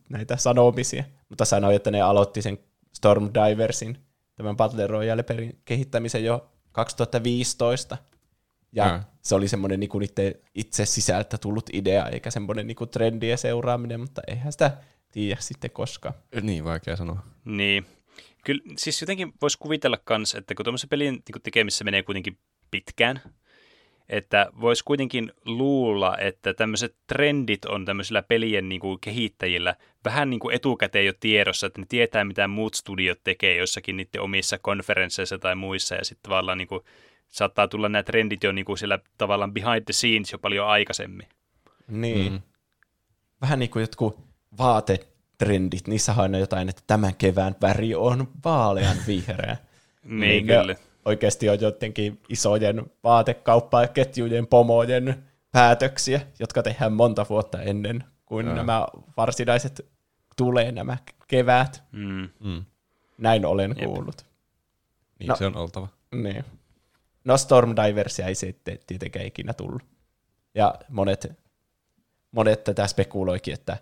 [0.09, 2.59] näitä sanomisia, mutta sanoi, että ne aloitti sen
[2.93, 3.99] Storm Diversin,
[4.37, 7.99] tämän Battle Royale-pelin kehittämisen jo 2015.
[8.73, 9.05] Ja Ää.
[9.23, 14.23] se oli semmoinen niinku niiden itse sisältä tullut idea, eikä semmoinen niinku trendien seuraaminen, mutta
[14.29, 14.77] eihän sitä
[15.13, 16.15] tiedä sitten koskaan.
[16.43, 17.23] Niin, vaikea sanoa.
[17.45, 17.87] Niin.
[18.45, 22.39] Kyllä, siis jotenkin voisi kuvitella kans, että kun tuommoisen pelin niin tekemisessä menee kuitenkin
[22.71, 23.21] pitkään,
[24.09, 29.75] että voisi kuitenkin luulla, että tämmöiset trendit on tämmöisillä pelien niin kuin kehittäjillä
[30.05, 34.21] vähän niin kuin etukäteen jo tiedossa, että ne tietää, mitä muut studiot tekee jossakin niiden
[34.21, 36.85] omissa konferensseissa tai muissa, ja sitten tavallaan niin kuin,
[37.29, 41.27] saattaa tulla nämä trendit jo niin kuin siellä tavallaan behind the scenes jo paljon aikaisemmin.
[41.89, 42.33] Niin.
[42.33, 42.41] Mm.
[43.41, 44.19] Vähän niin kuin jotkut
[44.59, 49.57] vaatetrendit, niissä on aina jotain, että tämän kevään väri on vaalean vihreä.
[50.05, 50.77] Niin, ne kyllä.
[51.07, 58.55] Oikeasti on jotenkin isojen vaatekauppaketjujen pomojen päätöksiä, jotka tehdään monta vuotta ennen kuin Ää.
[58.55, 59.87] nämä varsinaiset
[60.37, 60.97] tulee nämä
[61.29, 61.83] keväät.
[61.93, 62.29] Mm.
[62.41, 62.65] Mm.
[63.19, 63.85] Näin olen Jep.
[63.89, 64.27] kuullut.
[65.19, 65.37] Niin No.
[65.37, 65.89] se on oltava.
[66.15, 66.45] Niin.
[67.25, 69.83] No Storm Diversia ei sitten tietenkään ikinä tullut.
[70.55, 71.33] Ja monet,
[72.33, 73.77] monet tätä spekuloikin, että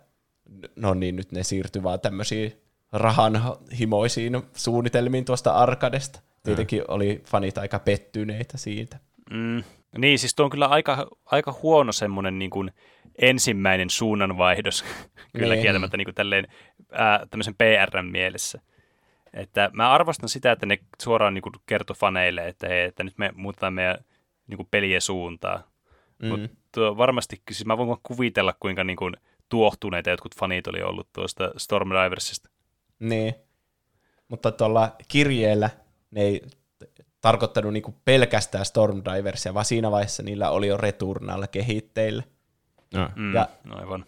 [0.76, 2.60] no niin, nyt ne siirtyy vaan tämmöisiin
[2.92, 6.20] rahanhimoisiin suunnitelmiin tuosta arkadesta.
[6.44, 8.98] Tietenkin oli fanit aika pettyneitä siitä.
[9.30, 9.64] Mm.
[9.98, 12.70] Niin, siis tuo on kyllä aika, aika huono semmoinen niin kuin
[13.18, 14.84] ensimmäinen suunnanvaihdos,
[15.38, 15.62] kyllä Niin.
[15.62, 16.46] kieltämättä niin kuin tälleen,
[16.92, 18.60] ää, tämmöisen PRn mielessä.
[19.34, 23.18] Että mä arvostan sitä, että ne suoraan niin kuin kertoi faneille, että, hei, että nyt
[23.18, 24.04] me muutetaan meidän
[24.46, 25.70] niin kuin pelien suuntaa.
[26.22, 26.28] Mm.
[26.28, 29.16] Mutta varmasti, siis mä voin kuvitella, kuinka niin kuin
[29.48, 31.88] tuohtuneita jotkut fanit oli ollut tuosta Storm.
[32.98, 33.34] Niin.
[34.28, 35.70] Mutta tuolla kirjeellä
[36.14, 36.42] ne ei
[37.20, 42.22] tarkoittanut niinku pelkästään Storm Diversia, vaan siinä vaiheessa niillä oli jo Returnal kehitteillä.
[42.94, 43.08] No.
[43.16, 44.04] Mm, Ja- ja, aivan.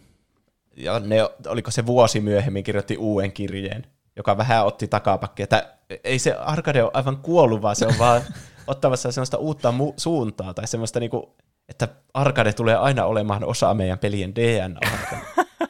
[0.75, 1.17] ja ne,
[1.47, 3.85] oliko se vuosi myöhemmin, kirjoitti uuden kirjeen,
[4.15, 5.73] joka vähän otti takapakkia, että
[6.03, 8.21] ei se arcade ole aivan kuollut, vaan se on vaan
[8.67, 11.35] ottamassa semmoista uutta mu- suuntaa, tai semmoista niinku,
[11.69, 14.79] että arcade tulee aina olemaan osa meidän pelien DNA.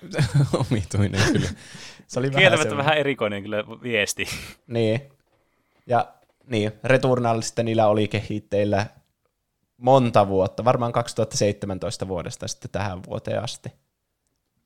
[0.71, 1.49] Omituinen kyllä.
[2.07, 4.25] Se oli vähän Kieltämättä vähän erikoinen kyllä viesti.
[4.67, 5.01] Niin.
[5.87, 6.07] Ja
[6.47, 8.85] niin, Returnal sitten niillä oli kehitteillä
[9.77, 13.69] monta vuotta, varmaan 2017 vuodesta sitten tähän vuoteen asti.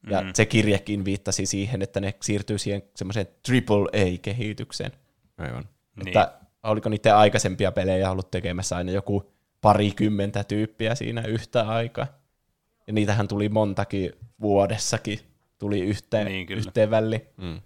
[0.10, 0.30] Ja Mm.
[0.34, 4.92] se kirjekin viittasi siihen, että ne siirtyy siihen semmoiseen AAA-kehitykseen.
[5.38, 5.70] Aivan.
[5.96, 6.08] Niin.
[6.08, 6.34] Että
[6.64, 9.32] oliko niiden aikaisempia pelejä ollut tekemässä aina joku
[9.62, 12.08] parikymmentä tyyppiä siinä yhtä aikaa.
[12.88, 15.20] Ja niitähän tuli montakin vuodessakin,
[15.58, 16.60] tuli yhteen, Niin, kyllä.
[16.60, 17.22] yhteen väliin.
[17.38, 17.62] Mm.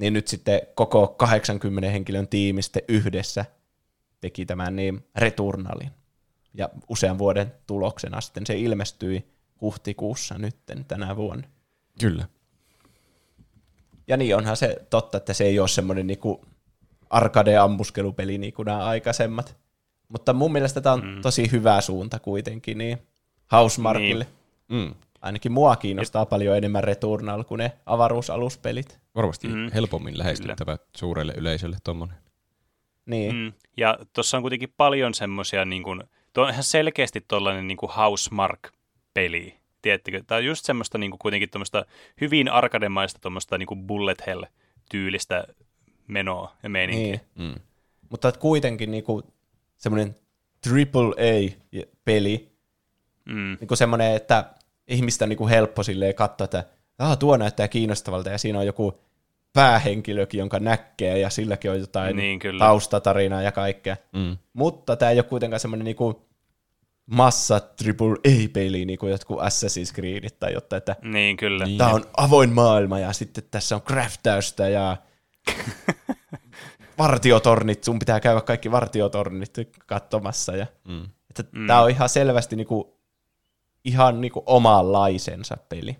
[0.00, 3.44] Niin nyt sitten koko 80 henkilön tiimi sitten yhdessä
[4.20, 5.90] teki tämän niin Returnalin.
[6.54, 9.26] Ja usean vuoden tuloksena sitten se ilmestyi
[9.60, 11.48] huhtikuussa nytten tänä vuonna.
[12.00, 12.28] Kyllä.
[14.08, 16.44] Ja niin onhan se totta, että se ei ole semmoinen niinku
[17.10, 19.56] arcade-ammuskelupeli niin kuin nämä aikaisemmat.
[20.08, 21.20] Mutta mun mielestä tämä on mm.
[21.20, 22.98] tosi hyvä suunta kuitenkin niin
[23.52, 24.26] Housemarkille.
[24.68, 24.86] Niin.
[24.86, 24.94] Mm.
[25.20, 29.00] Ainakin mua kiinnostaa paljon enemmän Returnal kuin ne avaruusaluspelit.
[29.14, 29.54] Varmasti Mm.
[29.54, 29.70] mm.
[29.74, 32.16] helpommin lähestyttävä suurelle yleisölle tuommoinen.
[33.06, 33.34] Niin.
[33.34, 33.52] Mm.
[33.76, 36.02] Ja tuossa on kuitenkin paljon semmoisia, niin kuin,
[36.32, 39.56] tuo on ihan selkeästi tuollainen niin kuin Housemark-peli.
[39.82, 40.22] Tiedättekö?
[40.26, 41.84] Tämä on just semmoista niin kuin kuitenkin tuommoista
[42.20, 45.44] hyvin arkademaista tuommoista niin kuin bullet hell-tyylistä
[46.06, 47.20] menoa ja meininkiä.
[47.34, 47.54] niin.
[47.54, 47.60] Mm.
[48.10, 49.22] Mutta et kuitenkin niinku
[49.76, 50.14] semmoinen
[50.66, 52.50] AAA-peli,
[53.24, 53.56] Mm.
[53.60, 54.44] niinku semmoinen, että
[54.90, 56.64] ihmistä on niinku helppo silleen katsoa, että
[56.98, 59.00] ah, tuo näyttää kiinnostavalta ja siinä on joku
[59.52, 62.58] päähenkilökin, jonka näkee ja silläkin on jotain Niin, kyllä.
[62.64, 63.96] taustatarinaa ja kaikkea.
[64.12, 64.36] Mm.
[64.52, 66.26] Mutta tämä ei ole kuitenkaan semmoinen niinku
[67.06, 71.64] massa AAA-peli, niin kuin jotkut Assassin's Creedit tai jotain, että Niin, kyllä.
[71.64, 71.78] Niin.
[71.78, 74.96] tämä on avoin maailma ja sitten tässä on craftäystä ja
[76.98, 79.54] vartiotornit, sun pitää käydä kaikki vartiotornit
[79.86, 80.56] katsomassa.
[80.56, 81.04] Ja, Mm.
[81.30, 81.66] että Mm.
[81.66, 82.99] Tämä on ihan selvästi niinku,
[83.84, 85.96] ihan niinku omanlaisensa peli.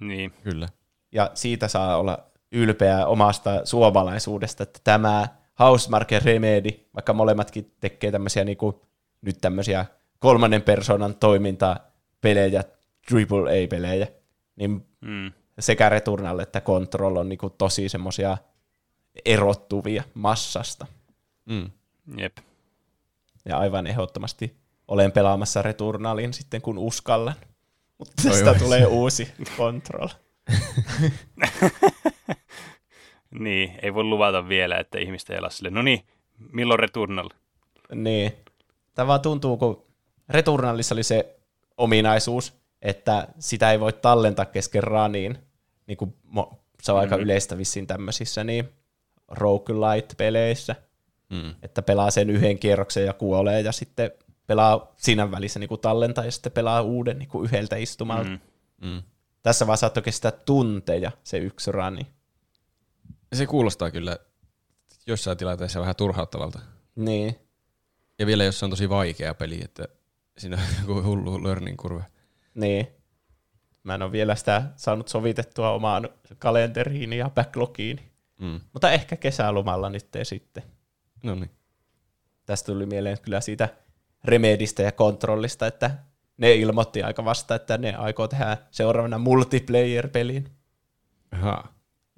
[0.00, 0.30] Niin.
[0.42, 0.68] Kyllä.
[1.12, 2.18] Ja siitä saa olla
[2.52, 8.82] ylpeä omasta suomalaisuudesta, että tämä Housemark ja Remedy, vaikka molemmatkin tekee tämmöisiä niinku,
[9.22, 9.86] nyt tämmöisiä
[10.18, 12.64] kolmannen persoonan toimintapelejä,
[13.12, 14.06] AAA-pelejä,
[14.56, 15.32] niin Mm.
[15.58, 18.38] sekä Returnal että Control on niinku tosi semmoisia
[19.24, 20.86] erottuvia massasta.
[21.44, 21.70] Mm.
[22.16, 22.36] Jep.
[23.44, 24.56] Ja aivan ehdottomasti
[24.88, 27.34] olen pelaamassa Returnalin sitten kun uskallan.
[27.98, 28.58] Mutta tästä oi.
[28.58, 30.08] tulee uusi Control.
[33.38, 35.70] Niin, ei voi luvata vielä, että ihmistä ei ole sille.
[35.70, 36.00] No niin,
[36.52, 37.28] milloin Returnal?
[37.94, 38.32] Niin.
[38.94, 39.82] Tämä vaan tuntuu, kun
[40.28, 41.36] Returnalissa oli se
[41.76, 45.38] ominaisuus, että sitä ei voi tallentaa kesken raniin.
[45.86, 47.22] Niin kuin mo- se on aika Mhm.
[47.22, 48.68] yleistä vissiin tämmöisissä niin
[49.28, 50.76] roguelite-peleissä,
[51.30, 51.54] Mm.
[51.62, 54.10] että pelaa sen yhden kierroksen ja kuolee ja sitten
[54.46, 58.30] pelaa siinä välissä niin kuin tallentaa ja sitten pelaa uuden niin kuin yhdeltä istumalta.
[58.30, 58.40] Mm.
[58.82, 59.02] Mm.
[59.42, 62.06] Tässä vaan saattoi kestää tunteja se yksi rani.
[63.32, 64.18] Se kuulostaa kyllä
[65.06, 66.58] jossain tilanteessa vähän turhauttavalta.
[66.96, 67.38] Niin.
[68.18, 69.88] Ja vielä jos se on tosi vaikea peli, että
[70.38, 72.04] siinä on joku hullu learning kurve.
[72.54, 72.86] Niin.
[73.82, 76.08] Mä en ole vielä sitä saanut sovitettua omaan
[76.38, 78.00] kalenteriin ja backlogiin.
[78.38, 78.60] Mm.
[78.72, 80.62] Mutta ehkä kesälomalla nyt sitten.
[81.22, 81.50] No niin.
[82.46, 83.68] Tästä tuli mieleen kyllä siitä
[84.26, 85.90] Remedistä ja kontrollista, että
[86.36, 90.48] ne ilmoitti aika vasta, että ne aikoo tehdä seuraavana multiplayer-pelin.
[91.32, 91.64] Aha.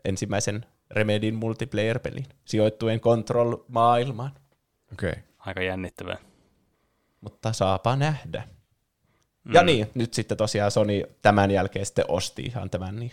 [0.04, 4.30] Ensimmäisen Remedin multiplayer-pelin sijoittuen Control-maailmaan.
[4.92, 5.10] Okei.
[5.10, 5.22] Okay.
[5.38, 6.16] Aika jännittävää.
[7.20, 8.48] Mutta saapa nähdä.
[9.54, 9.66] Ja Mm.
[9.66, 13.12] niin, nyt sitten tosiaan Sony tämän jälkeen sitten osti ihan tämän niin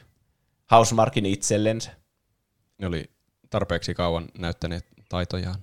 [0.72, 1.92] Housemarkin itsellensä.
[2.78, 3.10] Ne oli
[3.50, 5.60] tarpeeksi kauan näyttäneet taitojaan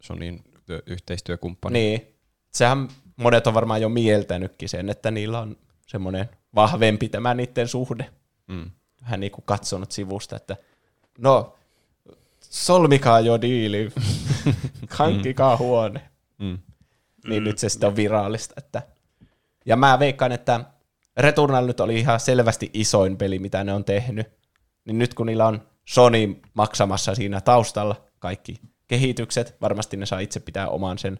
[0.00, 1.72] Sonyin työ- yhteistyökumppani.
[1.78, 2.14] Niin,
[2.52, 5.56] sehän monet on varmaan jo mieltänytkin sen, että niillä on
[5.86, 8.10] semmoinen vahvempi tämä niiden suhde.
[8.46, 8.70] Mm.
[9.02, 10.56] Vähän niin kuin katsonut sivusta, että
[11.18, 11.56] no,
[12.40, 13.92] solmikaa jo diili,
[14.90, 16.00] hankkikaa huone.
[16.38, 16.58] Mm.
[17.28, 18.54] Niin nyt se sitten on virallista.
[18.56, 18.82] Että.
[19.66, 20.64] Ja mä veikkaan, että
[21.16, 24.26] Returnal nyt oli ihan selvästi isoin peli, mitä ne on tehnyt.
[24.84, 28.56] Niin nyt kun niillä on Sony maksamassa siinä taustalla kaikki
[28.86, 31.18] kehitykset, varmasti ne saa itse pitää oman sen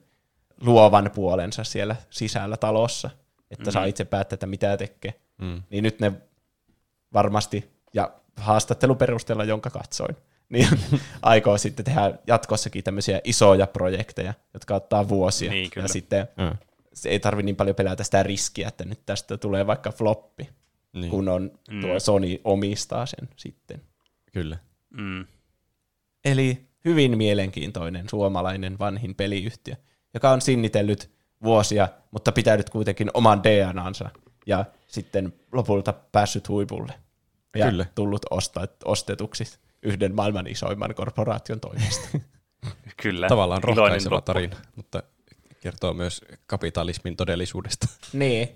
[0.61, 3.11] luovan puolensa siellä sisällä talossa,
[3.51, 3.73] että mm-hmm.
[3.73, 5.15] saa itse päättää, että mitä tekee.
[5.39, 5.62] Mm.
[5.70, 6.12] Niin nyt ne
[7.12, 10.16] varmasti, ja haastatteluperusteella, jonka katsoin,
[10.53, 10.69] niin
[11.23, 15.51] aikoo sitten tehdä jatkossakin tämmöisiä isoja projekteja, jotka ottaa vuosia.
[15.51, 15.85] Niin, kyllä.
[15.85, 16.57] ja sitten Mm.
[16.93, 20.49] se ei tarvi niin paljon pelätä sitä riskiä, että nyt tästä tulee vaikka floppi,
[20.93, 21.11] Niin.
[21.11, 21.51] kun on
[21.81, 21.99] tuo Mm.
[21.99, 23.81] Sony omistaa sen sitten.
[24.32, 24.59] Kyllä.
[24.91, 25.27] Mm.
[26.24, 29.77] Eli hyvin mielenkiintoinen suomalainen vanhin peliyhtiö,
[30.15, 31.11] joka on sinnitellyt
[31.43, 34.11] vuosia, mutta pitänyt kuitenkin oman DNAnsa
[34.47, 36.93] ja sitten lopulta päässyt huipulle.
[37.57, 37.87] Ja Kyllä.
[37.95, 39.45] tullut osta, ostetuksi
[39.82, 42.19] yhden maailman isoimman korporaation toimesta.
[43.03, 43.28] Kyllä.
[43.28, 45.03] Tavallaan rohkaiseva tarina, mutta
[45.61, 47.87] kertoo myös kapitalismin todellisuudesta.
[48.12, 48.49] niin.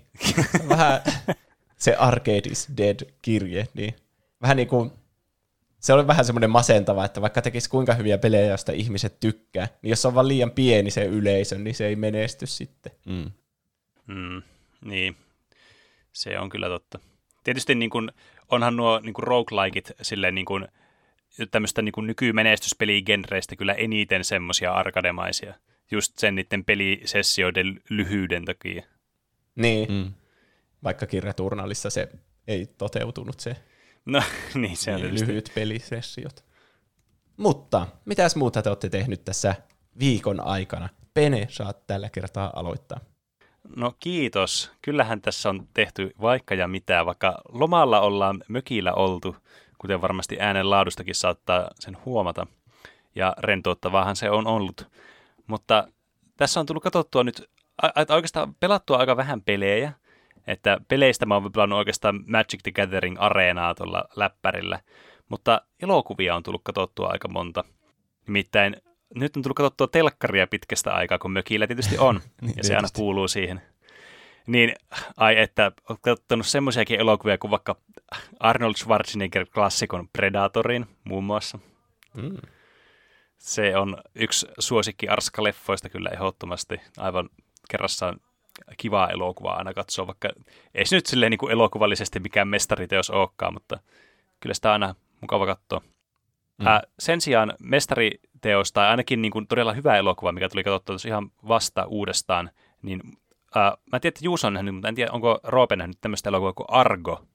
[0.69, 1.01] Vähän
[1.77, 3.95] se Arcade is Dead-kirje, niin
[4.41, 4.91] vähän niin kuin
[5.85, 9.89] se on vähän semmoinen masentava, että vaikka tekisi kuinka hyviä pelejä, joista ihmiset tykkää, niin
[9.89, 12.91] jos on vaan liian pieni se yleisö, niin se ei menesty sitten.
[13.05, 13.31] Mm.
[14.07, 14.41] Mm,
[14.85, 15.15] niin,
[16.11, 16.99] se on kyllä totta.
[17.43, 18.11] Tietysti niin kuin,
[18.51, 20.67] onhan nuo niin kuin roguelikeit silleen niin kuin,
[21.51, 25.53] tämmöistä niin kuin nykymenestyspeligenreistä kyllä eniten semmoisia arkademaisia.
[25.91, 28.83] Just sen niiden pelisessioiden lyhyyden takia.
[29.55, 30.13] Niin, mm.
[30.83, 32.09] Vaikkakin Returnalissa se
[32.47, 33.55] ei toteutunut se
[34.05, 34.21] No
[34.55, 35.27] niin, se on niin, tietysti.
[35.27, 36.43] lyhyt pelisessiot.
[37.37, 39.55] Mutta mitäs muuta te olette tehnyt tässä
[39.99, 40.89] viikon aikana?
[41.13, 42.99] Pene, saat tällä kertaa aloittaa.
[43.75, 44.71] No kiitos.
[44.81, 49.35] Kyllähän tässä on tehty vaikka ja mitä, vaikka lomalla ollaan mökillä oltu,
[49.77, 52.47] kuten varmasti äänen laadustakin saattaa sen huomata.
[53.15, 54.87] Ja rentouttavaahan se on ollut.
[55.47, 55.87] Mutta
[56.37, 57.49] tässä on tullut katsottua nyt,
[57.81, 59.93] a- a- oikeastaan pelattua aika vähän pelejä.
[60.47, 64.79] Että peleistä mä oon pelannut oikeastaan Magic the Gathering Areenaa tuolla läppärillä.
[65.29, 67.63] Mutta elokuvia on tullut katsottua aika monta.
[68.27, 68.75] Nimittäin
[69.15, 72.21] nyt on tullut katsottua telkkaria pitkästä aikaa, kun mökillä tietysti on.
[72.41, 73.61] Niin, ja se aina kuuluu siihen.
[74.47, 74.75] Niin,
[75.17, 77.75] ai että, olet katsonut semmoisiakin elokuvia kuin vaikka
[78.39, 81.59] Arnold Schwarzenegger klassikon Predatorin muun muassa.
[82.13, 82.37] Mm.
[83.37, 86.81] Se on yksi suosikki Arska-leffoista kyllä ehdottomasti.
[86.97, 87.29] Aivan
[87.69, 88.19] kerrassaan
[88.77, 90.29] kivaa elokuvaa aina katsoa, vaikka
[90.75, 93.79] ei se nyt silleen niin kuin elokuvallisesti mikään mestariteos olekaan, mutta
[94.39, 95.81] kyllä sitä aina mukava katsoa.
[96.57, 96.67] Mm.
[96.67, 101.07] Ää, sen sijaan mestariteos, tai ainakin niin kuin todella hyvä elokuva, mikä tuli katsottua tuossa
[101.07, 102.49] ihan vasta uudestaan,
[102.81, 103.01] niin
[103.55, 106.53] ää, mä tiedän, että Juuso on nähnyt, mutta en tiedä, onko Roope nähnyt tämmöistä elokuvaa
[106.53, 107.25] kuin Argo.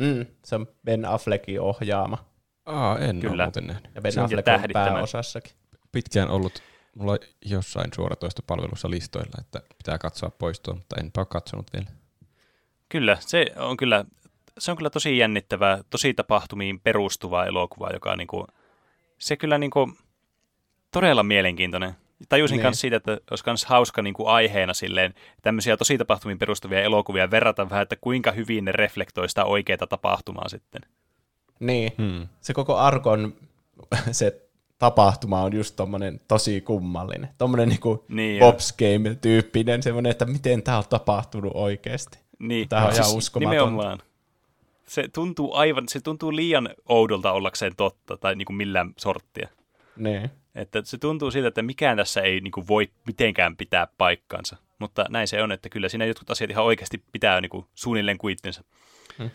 [0.00, 2.18] Mm, se on Ben Affleckin ohjaama.
[2.66, 3.34] Aa, en Kyllä.
[3.34, 3.90] ole muuten nähnyt.
[3.94, 5.52] Ja Ben Affleck on pääosassakin.
[5.92, 6.62] Pitkään ollut
[6.94, 11.86] mulla jossain suoratoistopalvelussa listoilla, että pitää katsoa poistua, mutta enpä ole katsonut vielä.
[12.88, 14.04] Kyllä, se on kyllä,
[14.58, 18.46] se on kyllä tosi jännittävää, tosi tapahtumiin perustuva elokuva, joka niin kuin,
[19.18, 19.98] se kyllä niin kuin,
[20.90, 21.94] todella mielenkiintoinen.
[22.28, 22.64] Tajusin Niin.
[22.64, 27.30] myös siitä, että olisi myös hauska niin kuin aiheena silleen tämmöisiä tosi tapahtumiin perustuvia elokuvia
[27.30, 30.82] verrata vähän, että kuinka hyvin ne reflektoi sitä oikeaa tapahtumaa sitten.
[31.60, 32.28] Niin, Hmm.
[32.40, 33.34] se koko Arkon
[34.12, 34.43] se
[34.78, 37.28] tapahtuma on just tommonen tosi kummallinen.
[37.38, 38.42] Tommonen niinku Niin.
[38.42, 42.18] Bob's Game-tyyppinen, semmoinen, että miten tää on tapahtunut oikeasti.
[42.38, 43.64] Niin, Tää on ihan uskomatonta.
[43.64, 43.98] Nimenomaan.
[44.86, 49.48] Se tuntuu aivan, se tuntuu liian oudolta ollakseen totta tai niin kuin millään sorttia.
[49.96, 50.30] Niin.
[50.54, 54.56] Että se tuntuu siltä, että mikään tässä ei niin kuin voi mitenkään pitää paikkansa.
[54.78, 58.18] Mutta näin se on, että kyllä siinä jotkut asiat ihan oikeasti pitää niin kuin suunnilleen
[58.18, 58.64] kuittinsa.
[59.18, 59.30] Hmm.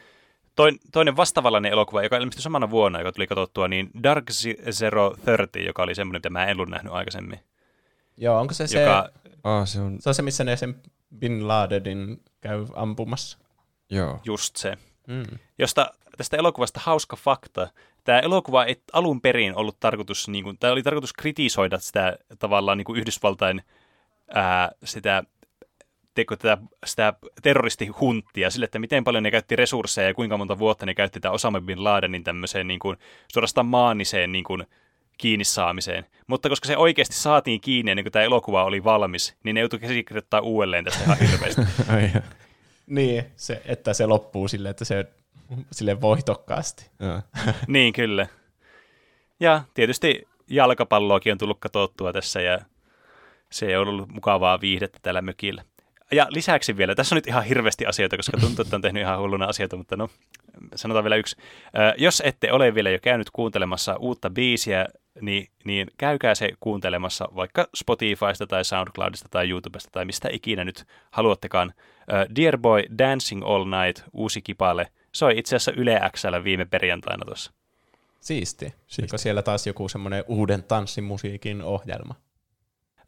[0.59, 4.25] Toin, toinen vastaavallainen elokuva, joka ilmestyi samana vuonna, joka tuli katsottua, niin Dark
[4.71, 7.39] Zero Thirty, joka oli semmoinen, mitä mä en ollut nähnyt aikaisemmin.
[8.17, 9.09] Joo, onko se se, Joka,
[9.43, 10.75] Ah, se on, se on se, missä ne sen
[11.19, 13.37] Bin Ladenin käy ampumassa?
[13.89, 14.19] joo.
[14.25, 14.77] just se.
[15.07, 15.23] Mm.
[15.57, 17.67] josta tästä elokuvasta hauska fakta.
[18.03, 22.77] Tämä elokuva ei alun perin ollut tarkoitus, niin kuin, tämä oli tarkoitus kritisoida sitä tavallaan
[22.77, 23.61] niin kuin Yhdysvaltain
[24.33, 25.23] ää, sitä,
[26.19, 30.85] teko, tätä, sitä terroristihunttia sille, että miten paljon ne käytti resursseja ja kuinka monta vuotta
[30.85, 32.97] ne käytti tätä Osama Bin Ladenin tämmöiseen niin kuin,
[33.33, 34.63] suorastaan maaniseen niin kuin,
[35.17, 36.05] kiinni saamiseen.
[36.27, 39.79] Mutta koska se oikeasti saatiin kiinni ennen kuin tämä elokuva oli valmis, niin ne joutui
[39.79, 41.61] käsikirjoittaa uudelleen tästä ihan hirveästi.
[42.87, 45.05] Niin, se, että se loppuu silleen, että se
[45.71, 46.89] sille voitokkaasti.
[47.67, 48.27] Niin, kyllä.
[49.39, 52.59] Ja tietysti jalkapalloakin on tullut katsottua tässä ja
[53.51, 55.63] se on ollut mukavaa viihdettä täällä mökillä.
[56.11, 59.19] Ja lisäksi vielä, tässä on nyt ihan hirveästi asioita, koska tuntuu, että on tehnyt ihan
[59.19, 60.09] hulluna asioita, mutta no,
[60.75, 61.35] sanotaan vielä yksi.
[61.65, 64.85] Ö, jos ette ole vielä jo käynyt kuuntelemassa uutta biisiä,
[65.21, 70.85] niin, niin käykää se kuuntelemassa vaikka Spotifysta tai SoundCloudista tai YouTubesta tai mistä ikinä nyt
[71.11, 71.73] haluattekaan.
[72.13, 77.25] Ö, Dear Boy Dancing All Night, uusi kipale, soi itse asiassa Yle Xllä viime perjantaina
[77.25, 77.51] tuossa.
[78.19, 78.73] Siisti.
[78.87, 79.17] Siisti.
[79.17, 82.15] Siellä taas joku semmoinen uuden tanssimusiikin ohjelma?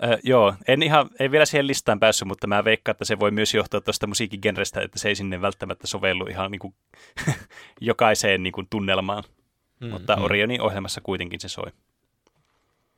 [0.04, 3.32] Öö, joo, en ihan, ei vielä siihen listaan päässyt, mutta mä veikkaan, että se voi
[3.32, 6.76] myös johtua tuosta musiikkigenrestä, että se ei sinne välttämättä sovellu ihan niin kuin
[7.82, 9.24] jokaiseen niin kuin tunnelmaan.
[9.80, 9.90] Mm.
[9.90, 11.72] Mutta Orionin ohjelmassa kuitenkin se soi.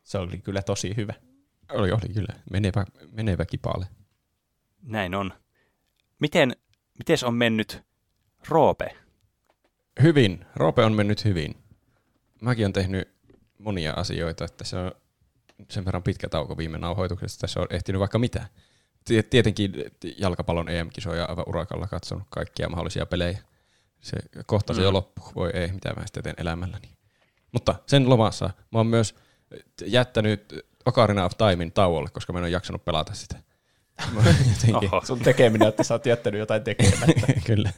[0.03, 1.13] Se oli kyllä tosi hyvä.
[1.71, 2.33] Oli, oli kyllä.
[2.51, 3.85] Menevä, menevä kipale.
[4.81, 5.33] Näin on.
[6.19, 6.55] Miten,
[6.99, 7.81] mites on mennyt
[8.49, 8.95] Roope?
[10.01, 10.45] Hyvin.
[10.55, 11.55] Roope on mennyt hyvin.
[12.41, 13.09] Mäkin on tehnyt
[13.57, 14.91] monia asioita, että se on
[15.69, 18.45] sen verran pitkä tauko viime nauhoituksesta, tässä on ehtinyt vaikka mitä.
[19.05, 19.73] Ti- Tietenkin
[20.17, 23.39] jalkapallon EM-kisoja aivan urakalla katsonut kaikkia mahdollisia pelejä.
[23.99, 24.83] Se, kohta se Mm.
[24.83, 25.31] jo loppuu.
[25.35, 26.89] Voi ei, mitä mä sitten teen elämälläni.
[27.51, 29.15] Mutta sen lomassa mä oon myös
[29.85, 33.37] jättänyt Ocarina of Timein tauolle, koska mä en ole jaksanut pelata sitä.
[34.15, 35.01] Jotenkin, Oho.
[35.05, 37.33] Sun tekeminen, että sä oot jättänyt jotain tekemättä.
[37.47, 37.69] Kyllä.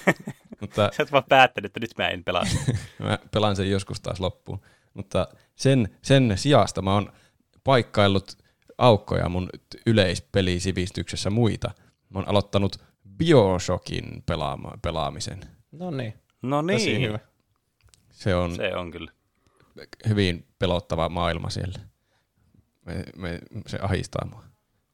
[0.60, 2.44] Mutta Sä oot vaan päättänyt, että nyt mä en pelaa.
[2.98, 4.60] Mä pelaan sen joskus taas loppuun.
[4.94, 7.12] Mutta sen, sen sijasta mä oon
[7.64, 8.38] paikkaillut
[8.78, 9.48] aukkoja mun
[9.86, 11.70] yleispelisivistyksessä muita.
[12.10, 12.76] Mä oon aloittanut
[13.18, 15.40] Bioshockin pelaama, pelaamisen.
[15.72, 17.18] no niin, No niin.
[18.10, 19.12] Se on se on kyllä.
[20.08, 21.78] hyvin pelottava maailma siellä.
[22.86, 24.44] Me, me, se ahistaa mua.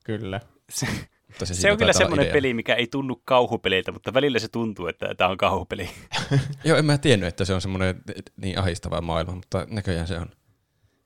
[0.05, 0.41] Kyllä.
[0.71, 0.87] Se,
[1.27, 2.33] Mutta se, se on kyllä semmoinen idea.
[2.33, 5.91] peli, mikä ei tunnu kauhupeliltä, mutta välillä se tuntuu, että tämä on kauhupeli.
[6.65, 8.03] Joo, en mä tiennyt, että se on semmoinen
[8.37, 10.31] niin ahistava maailma, mutta näköjään se on.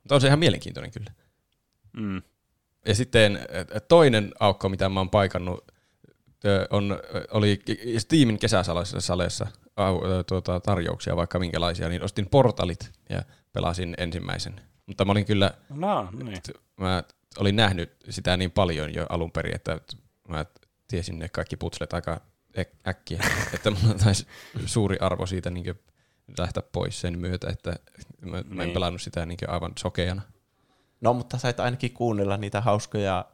[0.02, 1.12] Mutta on se ihan mielenkiintoinen kyllä.
[1.92, 2.22] Mm.
[2.86, 3.38] Ja sitten
[3.88, 5.64] toinen aukko, mitä mä oon paikannut,
[6.70, 6.98] on,
[7.30, 7.62] oli
[7.98, 8.38] Steamin
[10.04, 14.60] ö, tuota, tarjouksia vaikka minkälaisia, niin ostin portalit ja pelasin ensimmäisen.
[14.86, 16.38] Mutta mä olin kyllä, No, niin.
[16.76, 17.02] mä
[17.38, 19.78] olin nähnyt sitä niin paljon jo alun perin, että
[20.28, 20.44] mä
[20.88, 22.20] tiesin ne kaikki putslet aika
[22.58, 23.24] äk- äkkiä,
[23.54, 24.26] että mulla taisi
[24.66, 25.74] suuri arvo siitä niin
[26.38, 27.76] lähteä pois sen myötä, että
[28.20, 28.70] mä, mä en Niin.
[28.74, 30.22] pelannut sitä niin aivan sokeana.
[31.02, 33.24] No, mutta sait ainakin kuunnella niitä hauskoja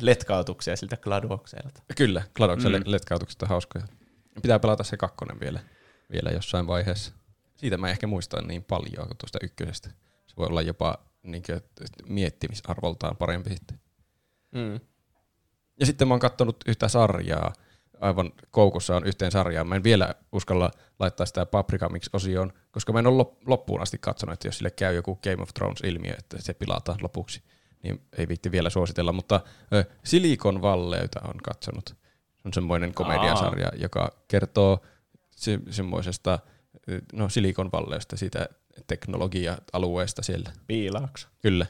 [0.00, 1.82] letkautuksia siltä Gladuokselta.
[1.96, 2.84] Kyllä, Gladokselle Mm.
[2.86, 3.84] letkautukset on hauskoja.
[4.42, 5.60] Pitää pelata se kakkonen vielä,
[6.12, 7.12] vielä jossain vaiheessa.
[7.56, 9.90] Siitä mä ehkä muistan niin paljon kuin tuosta ykkösestä.
[10.26, 11.60] Se voi olla jopa niin kuin,
[12.08, 13.80] miettimisarvoltaan parempi sitten.
[14.52, 14.80] Mm.
[15.80, 17.52] Ja sitten mä oon kattonut yhtä sarjaa.
[18.00, 19.66] Aivan koukussa on yhteen sarjaan.
[19.66, 23.98] Mä en vielä uskalla laittaa sitä Paprika Mix-osioon, koska mä en ole lop- loppuun asti
[23.98, 27.42] katsonut, että jos sille käy joku Game of Thrones-ilmiö, että se pilataan lopuksi,
[27.82, 29.12] niin ei viitti vielä suositella.
[29.12, 29.40] Mutta
[29.72, 31.88] ö, Silikon Valleyta on katsonut.
[32.34, 34.84] Se on semmoinen komediasarja, joka kertoo
[35.30, 36.38] se, semmoisesta
[37.12, 38.48] no, Silikon Valleysta, siitä
[38.86, 40.50] teknologia-alueesta siellä.
[40.66, 41.28] Piilaakso.
[41.42, 41.66] Kyllä.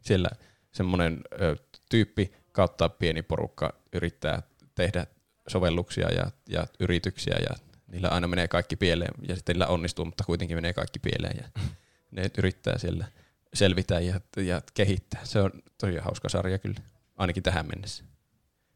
[0.00, 0.28] Siellä
[0.72, 1.56] semmoinen ö,
[1.90, 4.42] tyyppi kautta pieni porukka yrittää
[4.74, 5.06] tehdä
[5.48, 7.56] sovelluksia ja, ja yrityksiä ja
[7.86, 11.62] niillä aina menee kaikki pieleen ja sitten niillä onnistuu, mutta kuitenkin menee kaikki pieleen ja
[12.10, 13.06] ne yrittää siellä
[13.54, 15.20] selvitä ja, ja kehittää.
[15.24, 16.80] Se on tosi hauska sarja kyllä,
[17.16, 18.04] ainakin tähän mennessä.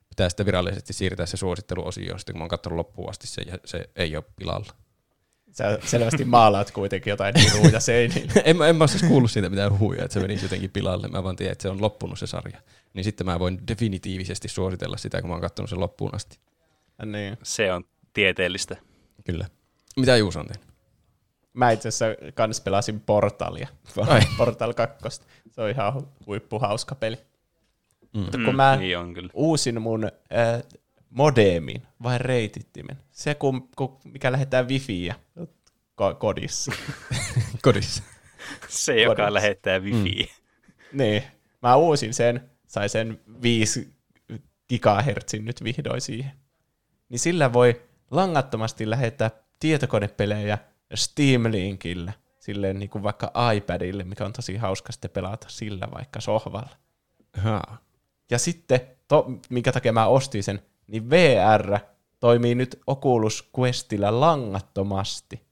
[0.09, 3.59] Pitää sitten virallisesti siirtää se suositteluosio, sitten kun mä oon katsonut loppuun asti se, ja
[3.65, 4.73] se ei ole pilalla.
[5.53, 8.33] Sä selvästi maalaat kuitenkin jotain niruja seinille.
[8.45, 11.09] en, mä, en mä siis kuullut siitä mitään huuja, että se menisi jotenkin pilalle.
[11.09, 12.61] Mä vaan tiedän, että se on loppunut se sarja.
[12.95, 16.39] Niin sitten mä voin definitiivisesti suositella sitä, kun mä oon katsonut sen loppuun asti.
[17.05, 17.39] Niin.
[17.43, 18.77] Se on tieteellistä.
[19.27, 19.47] Kyllä.
[19.97, 20.69] Mitä Juuso on tehnyt?
[21.53, 23.69] Mä itse asiassa kans pelasin Portalia.
[24.07, 24.21] Ai.
[24.39, 25.23] Portal 2.
[25.51, 27.17] Se on ihan huippuhauska peli.
[28.15, 28.21] Mm.
[28.21, 29.31] Mutta kun mä niin on kyllä.
[29.35, 30.63] uusin mun äh,
[31.11, 35.15] modemin vai reitittimen, se kun, kun, mikä lähettää wifiä
[36.01, 36.73] ko- kodissa.
[37.63, 38.03] Kodissa.
[38.69, 39.35] Se, joka Kodissa.
[39.35, 40.31] lähettää wifi.
[40.93, 41.23] niin,
[41.63, 43.89] mä uusin sen, sai sen 5
[44.69, 46.33] gigahertsin nyt vihdoin siihen.
[47.09, 49.31] Niin sillä voi langattomasti lähettää
[49.61, 50.59] tietokonepelejä
[50.95, 56.77] Steam-linkillä, silleen niin kuin vaikka iPadille, mikä on tosi hauska sitten pelata sillä vaikka sohvalla.
[57.37, 57.79] Haa.
[58.31, 61.79] Ja sitten, to, minkä takia mä ostin sen, niin VR
[62.21, 65.43] toimii nyt Oculus Questillä langattomasti.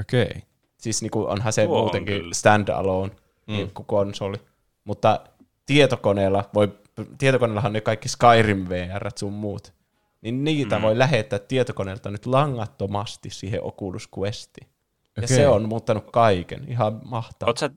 [0.00, 0.22] Okei.
[0.22, 0.40] Okay.
[0.78, 2.34] Siis niin kuin onhan se Tuo on muutenkin kyllä.
[2.34, 3.12] stand-alone
[3.46, 3.52] mm.
[3.52, 4.36] niin kuin konsoli.
[4.84, 5.20] Mutta
[5.66, 6.78] tietokoneella voi,
[7.18, 9.72] tietokoneellahan ne kaikki Skyrim VR sun muut.
[10.20, 10.82] Niin niitä mm.
[10.82, 14.68] voi lähettää tietokoneelta nyt langattomasti siihen Oculus Questiin.
[15.16, 15.36] Ja Okei.
[15.36, 16.68] se on muuttanut kaiken.
[16.68, 17.50] Ihan mahtavaa.
[17.50, 17.70] Oot sä,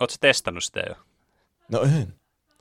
[0.00, 0.94] oot sä testannut sitä jo?
[1.72, 2.14] No en.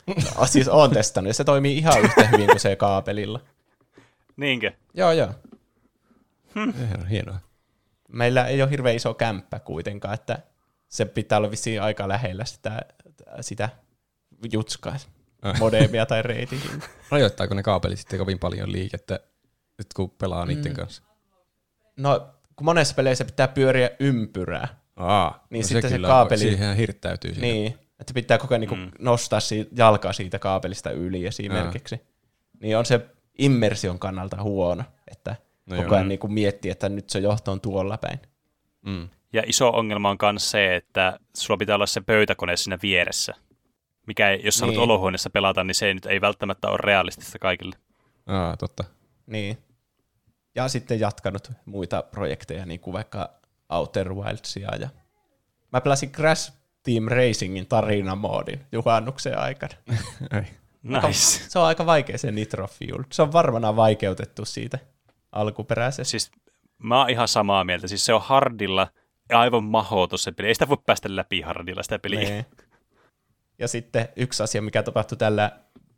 [0.08, 3.40] No, siis oon testannut, ja se toimii ihan yhtä hyvin kuin se kaapelilla.
[4.38, 4.72] Niinkö?
[4.94, 5.30] Joo, joo.
[6.56, 7.06] Hienoa.
[7.10, 7.40] hienoa.
[8.10, 10.40] Meillä ei ole hirveän iso kämppä kuitenkaan, että
[10.90, 12.82] se pitää olla vissiin aika lähellä sitä,
[13.42, 13.70] sitä
[14.52, 14.96] jutskaa.
[15.60, 16.60] modemia tai reitin.
[17.10, 19.20] Rajoittaako ne kaapelit sitten kovin paljon liikettä,
[19.78, 20.76] nyt kun pelaa niiden Mm.
[20.76, 21.04] kanssa?
[21.98, 26.76] No, kun monessa peleissä pitää pyöriä ympyrää, Aa, Niin no sitten se kyllä kaapeli- Siihen
[26.76, 27.34] hirttäytyy.
[27.34, 27.48] Siinä.
[27.48, 28.92] niin, että pitää koko ajan niin Mm.
[29.00, 32.02] nostaa siitä, jalkaa siitä kaapelista yli esimerkiksi.
[32.62, 33.06] Niin on se
[33.38, 35.36] immersion kannalta huono, että
[35.66, 38.20] No no koko ajan niin kuin miettii, että nyt se johto on tuolla päin.
[38.86, 39.10] Mm.
[39.34, 43.34] Ja iso ongelma on myös se, että sulla pitää olla se pöytäkone siinä vieressä.
[44.08, 44.84] Mikä ei, jos sä haluat Niin.
[44.84, 47.76] olohuoneessa pelata, niin se nyt ei välttämättä ole realistista kaikille.
[48.28, 48.84] Aa, totta.
[49.28, 49.58] Niin.
[50.56, 53.30] Ja sitten jatkanut muita projekteja, niin kuin vaikka
[53.70, 54.76] Outer Wildsia.
[54.80, 54.90] Ja...
[55.72, 56.54] Mä pelasin Crash
[56.84, 59.74] Team Racingin tarinamoodin juhannuksen aikana.
[60.34, 60.42] Ei.
[60.84, 61.50] Nice.
[61.50, 63.04] Se on aika vaikea se Nitro Fuel.
[63.12, 64.80] Se on varmana vaikeutettu siitä
[65.32, 66.04] alkuperäisestä.
[66.04, 66.32] Siis
[66.78, 67.88] mä oon ihan samaa mieltä.
[67.88, 68.88] Siis se on hardilla
[69.30, 70.48] ja aivan mahoitus se peli.
[70.48, 72.30] Ei sitä voi päästä läpi hardilla sitä peliä.
[72.30, 72.46] Niin.
[73.60, 75.52] Ja sitten yksi asia, mikä tapahtui tällä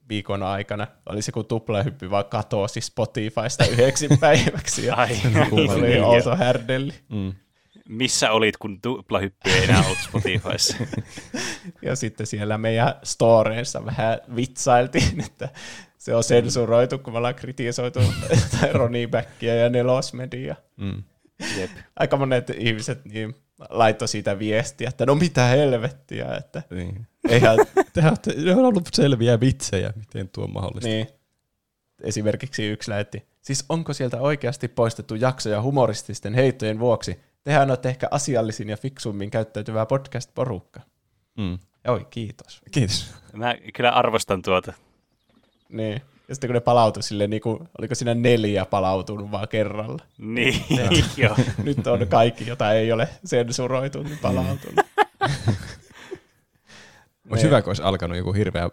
[0.10, 4.86] viikon aikana, oli se, kun tuplahyppy vaan katosi Spotifysta yhdeksi päiväksi.
[4.86, 5.18] Ja Ai,
[5.52, 6.04] oli niin.
[6.04, 6.94] outo härdelli.
[7.10, 7.34] Mm.
[7.90, 10.78] Missä olit, kun tuplahyppy ei enää ollut Spotifyssa?
[11.82, 15.50] Ja sitten siellä meidän storeissa vähän vitsailtiin, että
[15.98, 18.00] se on sensuroitu, kun me ollaan kritisoitu
[18.60, 20.56] tai Ronnie Backia ja Nelosmedia.
[20.78, 21.04] Mm.
[21.58, 21.72] Jep.
[21.96, 23.36] Aika monet ihmiset niin
[23.70, 27.08] laittoi siitä viestiä, että no mitä helvettiä, että Niin.
[27.30, 27.58] Eihän,
[28.46, 30.90] ne on ollut selviä vitsejä, miten tuo on mahdollista.
[30.90, 31.08] niin.
[32.04, 37.20] Esimerkiksi yksi lähetti, siis onko sieltä oikeasti poistettu jaksoja humorististen heittojen vuoksi?
[37.44, 40.80] Tehän olette ehkä asiallisin ja fiksummin käyttäytyvää podcast-porukka.
[41.38, 41.60] Mm.
[41.88, 42.62] Oi, kiitos.
[42.72, 43.14] Kiitos.
[43.34, 44.74] Mä kyllä arvostan tuota.
[45.70, 46.02] Niin.
[46.28, 50.04] Ja sitten kun ne palautui silleen, niin kuin, oliko siinä neljä palautunut vaan kerralla.
[50.18, 50.66] Niin,
[51.18, 51.36] joo.
[51.64, 54.86] Nyt on kaikki, jota ei ole sensuroitu, niin palautunut.
[57.30, 58.70] Olisi hyvä, kun olisi alkanut joku hirveä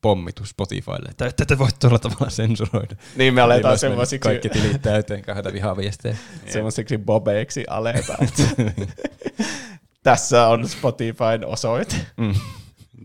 [0.00, 2.96] pommitus Spotifylle, että ette te voi tuolla tavalla sensuroida.
[3.16, 6.16] Niin me aletaan mennyt semmoisiksi, Kaikki tilit täyteen kahdeta vihaviestejä.
[6.46, 8.24] semmoisiksi bobeiksi aletaan.
[8.24, 8.42] Että
[10.02, 11.94] tässä on Spotifyn osoite.
[12.16, 12.34] Mm.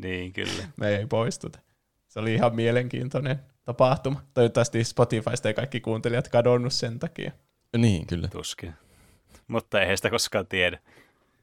[0.02, 0.64] Niin, kyllä.
[0.78, 1.60] Me ei poistuta.
[2.08, 4.24] Se oli ihan mielenkiintoinen tapahtuma.
[4.34, 7.32] Toivottavasti Spotifysta ei kaikki kuuntelijat kadonnut sen takia.
[7.78, 8.28] Niin, kyllä.
[8.28, 8.74] Tuskin.
[9.48, 10.80] Mutta ei sitä koskaan tiedä.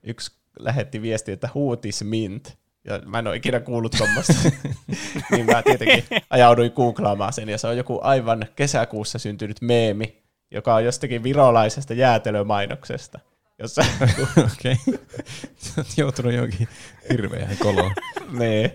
[0.03, 2.59] Yksi lähetti viesti, että huutis mint.
[2.85, 4.33] Ja mä en ole ikinä kuullut tuommoista.
[5.31, 7.49] niin mä tietenkin ajauduin googlaamaan sen.
[7.49, 13.21] Ja se on joku aivan kesäkuussa syntynyt meemi, joka on jostakin virolaisesta jäätelömainoksesta.
[13.59, 13.85] Jossa,
[14.53, 14.77] Okei.
[15.79, 16.69] Oot joutunut johonkin
[17.11, 17.93] hirveään koloon.
[18.39, 18.73] niin.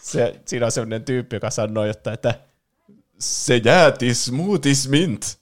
[0.00, 2.34] Se, siinä on sellainen tyyppi, joka sanoo, jotta, että
[3.18, 5.38] se jääti smoothies mint.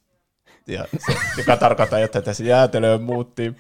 [0.67, 3.57] Ja se, joka tarkoittaa, että se jäätelö muutti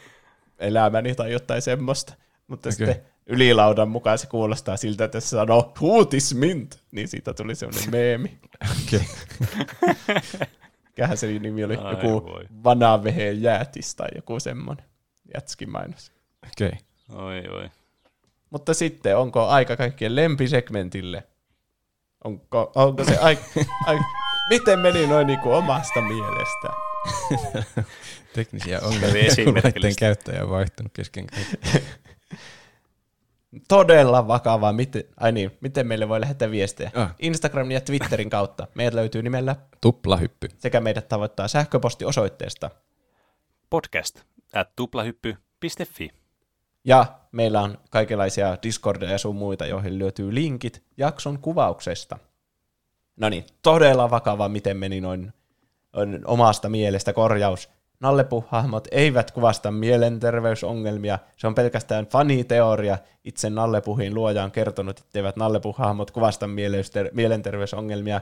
[0.59, 2.15] elämäni tai jotain semmoista.
[2.47, 2.77] Mutta okay.
[2.77, 7.91] sitten ylilaudan mukaan se kuulostaa siltä, että se sanoo huutis mint, niin siitä tuli semmoinen
[7.91, 8.39] meemi.
[8.71, 9.07] Okei.
[10.87, 11.77] Mikähän se nimi oli?
[11.77, 12.45] Ai joku voi.
[12.65, 14.85] vanaveheen jäätis tai joku semmoinen
[15.35, 16.13] jätskimainos.
[16.47, 16.79] Okei.
[17.13, 17.71] Oi, oi.
[18.51, 21.25] Mutta sitten, onko aika kaikkien lempisegmentille?
[22.25, 23.43] Onko, onko se aika...
[23.87, 24.05] aika
[24.51, 26.69] miten meni noin niin kuin omasta mielestä?
[28.35, 31.83] Teknisiä ongelmia, kun laitteen käyttäjä on vaihtunut kesken kaiken.
[33.69, 34.73] Todella vakavaa.
[34.73, 36.91] Miten, ai niin, miten meille voi lähettää viestejä?
[36.95, 37.15] Ah.
[37.19, 38.67] Instagramin ja Twitterin kautta.
[38.75, 40.49] Meidät löytyy nimellä Tuplahyppy.
[40.59, 42.71] sekä meidät tavoittaa sähköpostiosoitteesta.
[43.71, 44.23] Podcast
[44.55, 46.11] at tuplahyppy.fi.
[46.85, 52.19] Ja meillä on kaikenlaisia Discordia ja sun muita, joihin löytyy linkit jakson kuvauksesta.
[53.17, 55.33] No niin, todella vakava, miten meni noin
[55.93, 57.71] on omasta mielestä korjaus.
[58.01, 62.99] Nallepuhahmot eivät kuvasta mielenterveysongelmia, se on pelkästään faniteoria.
[63.25, 66.47] Itse Nallepuhin luoja on kertonut, etteivät Nallepuhahmot kuvasta
[67.13, 68.21] mielenterveysongelmia.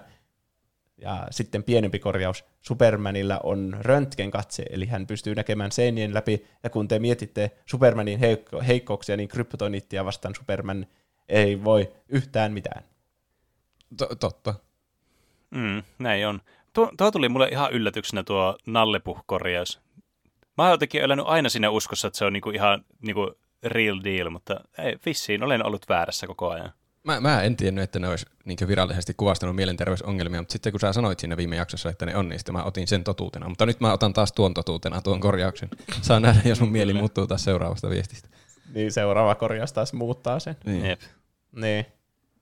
[0.99, 2.45] Ja sitten pienempi korjaus.
[2.61, 6.47] Supermanilla on röntgenkatse, eli hän pystyy näkemään seinien läpi.
[6.63, 10.87] Ja kun te mietitte Supermanin heikko- heikkouksia, niin kryptonittia vastaan Superman
[11.29, 12.85] ei voi yhtään mitään.
[13.97, 14.55] To- totta.
[15.51, 16.41] Mm, näin on.
[16.73, 19.81] Tuo, tuo tuli mulle ihan yllätyksenä tuo nallepuh-korjaus.
[20.59, 24.31] Mä oon jotenkin elänyt aina siinä uskossa, että se on niinku ihan niinku real deal,
[24.31, 26.73] mutta ei, vissiin olen ollut väärässä koko ajan.
[27.05, 30.93] Mä, mä en tiennyt, että ne olisi niin virallisesti kuvastanut mielenterveysongelmia, mutta sitten kun sä
[30.93, 33.49] sanoit siinä viime jaksossa, että ne on, niin sitten mä otin sen totuutena.
[33.49, 35.69] Mutta nyt mä otan taas tuon totuutena, tuon korjauksen.
[36.03, 38.29] Saa nähdä, jos mun mieli muuttuu taas seuraavasta viestistä.
[38.75, 40.57] Niin seuraava korjaus taas muuttaa sen.
[40.65, 40.87] Niin.
[40.87, 41.01] Jep.
[41.53, 41.87] Niin.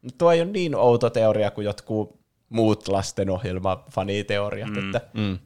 [0.02, 2.19] Mut Tuo ei ole niin outo teoria kuin jotkut
[2.51, 4.78] muut lastenohjelma-faniteoriat, mm.
[4.86, 5.39] että Mm.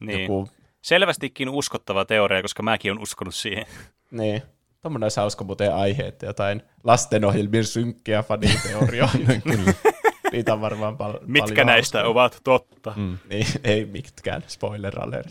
[0.00, 0.20] Niin.
[0.22, 0.48] joku,
[0.82, 3.66] Selvästikin uskottava teoria, koska mäkin olen uskonut siihen.
[4.10, 4.42] niin,
[4.80, 9.18] tommonen olisi hauska muuten aihe, että jotain lastenohjelmien synkkiä faniteorioita.
[10.32, 12.10] Niitä on varmaan pal- Mitkä paljon näistä hauskoja.
[12.10, 12.92] ovat totta?
[12.96, 13.18] Mm.
[13.28, 15.28] Niin, ei mitkään, spoiler alert.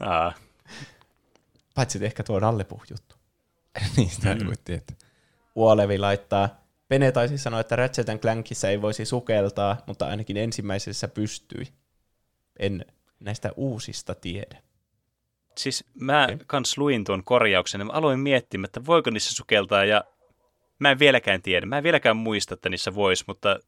[0.00, 0.32] Aa,
[1.74, 3.16] Paitsi ehkä tuo Nallepuh-juttu.
[3.96, 4.96] niin, sitä ei voi tietää.
[5.54, 6.48] Uolevi laittaa,
[6.88, 11.64] Pene taisi sanoa, että Ratchet Clankissa ei voisi sukeltaa, mutta ainakin ensimmäisessä pystyi.
[12.58, 12.84] En
[13.20, 14.62] näistä uusista tiedä.
[15.58, 16.38] siis mä Okei.
[16.46, 20.04] kans luin tuon korjauksen ja mä aloin miettimään, että voiko niissä sukeltaa ja
[20.78, 21.66] mä en vieläkään tiedä.
[21.66, 23.60] Mä en vieläkään muista, että niissä voisi, mutta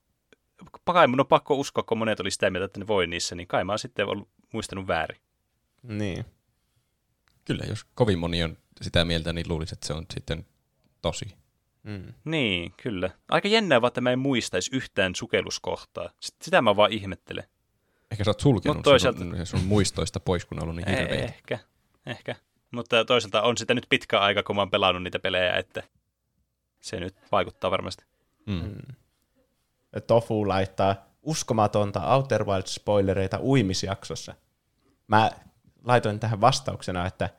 [0.84, 3.46] kai mun on pakko uskoa, kun monet oli sitä mieltä, että ne voi niissä, niin
[3.46, 5.20] kai mä oon sitten ollut muistanut väärin.
[5.82, 6.24] Niin.
[7.44, 10.46] Kyllä, jos kovin moni on sitä mieltä, niin luulisi, että se on sitten
[11.02, 11.39] tosi.
[11.82, 12.14] Mm.
[12.24, 13.10] Niin, kyllä.
[13.28, 16.10] Aika jännää vaan, että mä en muistaisi yhtään sukelluskohtaa.
[16.42, 17.44] Sitä mä vaan ihmettelen.
[18.10, 21.24] Ehkä sä oot sulkenut Mut toisaalta- sun, sun muistoista pois, kun on ollut niin hirveä.
[21.24, 21.58] Ehkä,
[22.06, 22.36] ehkä.
[22.70, 25.82] Mutta toisaalta on sitä nyt pitkä aika, kun mä oon pelannut niitä pelejä, että
[26.80, 28.04] se nyt vaikuttaa varmasti.
[28.46, 28.76] Mm.
[30.06, 34.34] Tofu laittaa uskomatonta Outer Wilds-spoilereita uimisjaksossa.
[35.06, 35.30] Mä
[35.84, 37.30] laitoin tähän vastauksena, että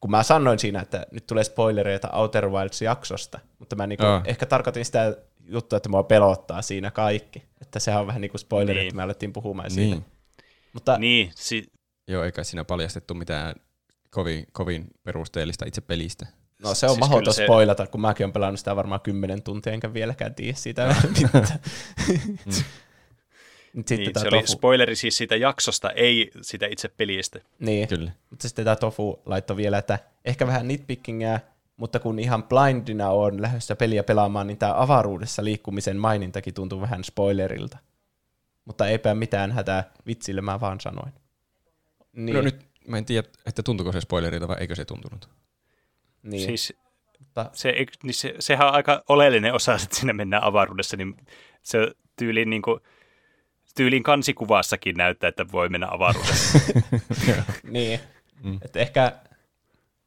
[0.00, 4.22] kun mä sanoin siinä, että nyt tulee spoilereita Outer Wilds-jaksosta, mutta mä niinku Aa.
[4.24, 7.42] ehkä tarkoitin sitä juttua, että mua pelottaa siinä kaikki.
[7.62, 8.86] Että sehän on vähän niin kuin spoileri, Niin.
[8.86, 9.94] että me alettiin puhumaan siitä.
[9.94, 10.04] Niin.
[10.72, 11.72] Mutta Niin, si-
[12.08, 13.54] Joo, eikä siinä paljastettu mitään
[14.10, 16.26] kovin, kovin perusteellista itse pelistä.
[16.62, 19.72] no se on siis mahdoton se- spoilata, kun mäkin olen pelannut sitä varmaan kymmenen tuntia,
[19.72, 20.86] enkä vieläkään tiedä siitä
[21.22, 21.48] mitään.
[22.46, 22.64] Nyt
[23.74, 27.38] Sitten niin tää se oli tofu- spoileri siis siitä jaksosta, ei sitä itse pelistä.
[27.58, 28.10] Niin, Kyllä.
[28.30, 31.40] mutta sitten tämä Tofu laittoi vielä, että ehkä vähän nitpickingia,
[31.76, 37.04] mutta kun ihan blindina on lähdössä peliä pelaamaan, niin tämä avaruudessa liikkumisen mainintakin tuntuu vähän
[37.04, 37.78] spoilerilta.
[38.64, 41.12] Mutta eipä mitään hätää, vitsille mä vaan sanoin.
[42.12, 45.28] Niin, No nyt mä en tiedä, että tuntuuko se spoilerilta vai eikö se tuntunut.
[46.22, 46.44] niin.
[46.46, 46.72] Siis
[47.18, 51.16] mutta, se, niin se, sehän on aika oleellinen osa, että sinne mennään avaruudessa, niin
[51.62, 51.78] se
[52.16, 52.80] tyyliin, niin kuin,
[53.74, 56.58] tyyliin kansikuvassakin näyttää, että voi mennä avaruudessa.
[57.70, 58.00] niin.
[58.42, 58.58] Mm.
[58.62, 59.12] että ehkä,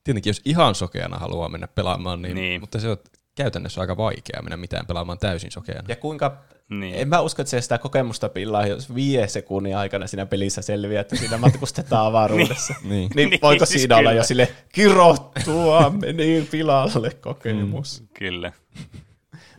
[0.03, 2.61] Tietenkin jos ihan sokeana haluaa mennä pelaamaan, niin, Niin.
[2.61, 2.97] mutta se on
[3.35, 5.85] käytännössä aika vaikeaa mennä mitään pelaamaan täysin sokeana.
[5.87, 6.37] ja kuinka,
[6.69, 6.95] niin.
[6.95, 11.01] en mä usko, että se sitä kokemusta pillaa, jos viiden sekunnin aikana siinä pelissä selviää,
[11.01, 12.73] että siinä matkustetaan avaruudessa.
[12.83, 13.09] Niin.
[13.15, 14.19] Niin, Niin, voiko siis siinä olla kyllä.
[14.19, 18.01] jo sille kirottua, meni pilalle kokemus.
[18.01, 18.07] Mm.
[18.19, 18.51] Kyllä,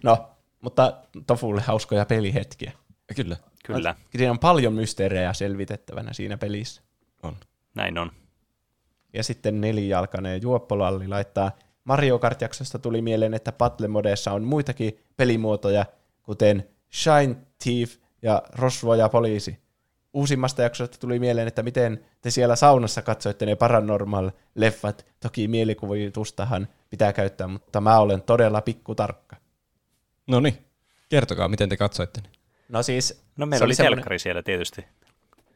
[0.02, 0.28] No,
[0.60, 2.72] mutta Tofulle hauskoja pelihetkiä.
[3.16, 3.36] Kyllä,
[3.66, 6.82] kyllä, Siinä on paljon mysteerejä selvitettävänä siinä pelissä.
[7.22, 7.36] on.
[7.74, 8.10] näin on.
[9.12, 11.52] Ja sitten nelijalkainen juoppolalli laittaa
[11.84, 15.86] Mario Kart-jaksosta tuli mieleen, että Battle-modeissa on muitakin pelimuotoja,
[16.22, 19.58] kuten Shine Thief ja Rosvo ja Poliisi.
[20.12, 25.06] Uusimmasta jaksosta tuli mieleen, että miten te siellä saunassa katsoitte ne paranormal-leffat.
[25.20, 29.36] Toki mielikuvitustahan pitää käyttää, mutta mä olen todella pikkutarkka.
[30.26, 30.58] No niin,
[31.08, 32.28] kertokaa, miten te katsoitte ne.
[32.68, 33.23] No siis...
[33.36, 34.84] No se meillä oli semmoinen- telkkari siellä tietysti.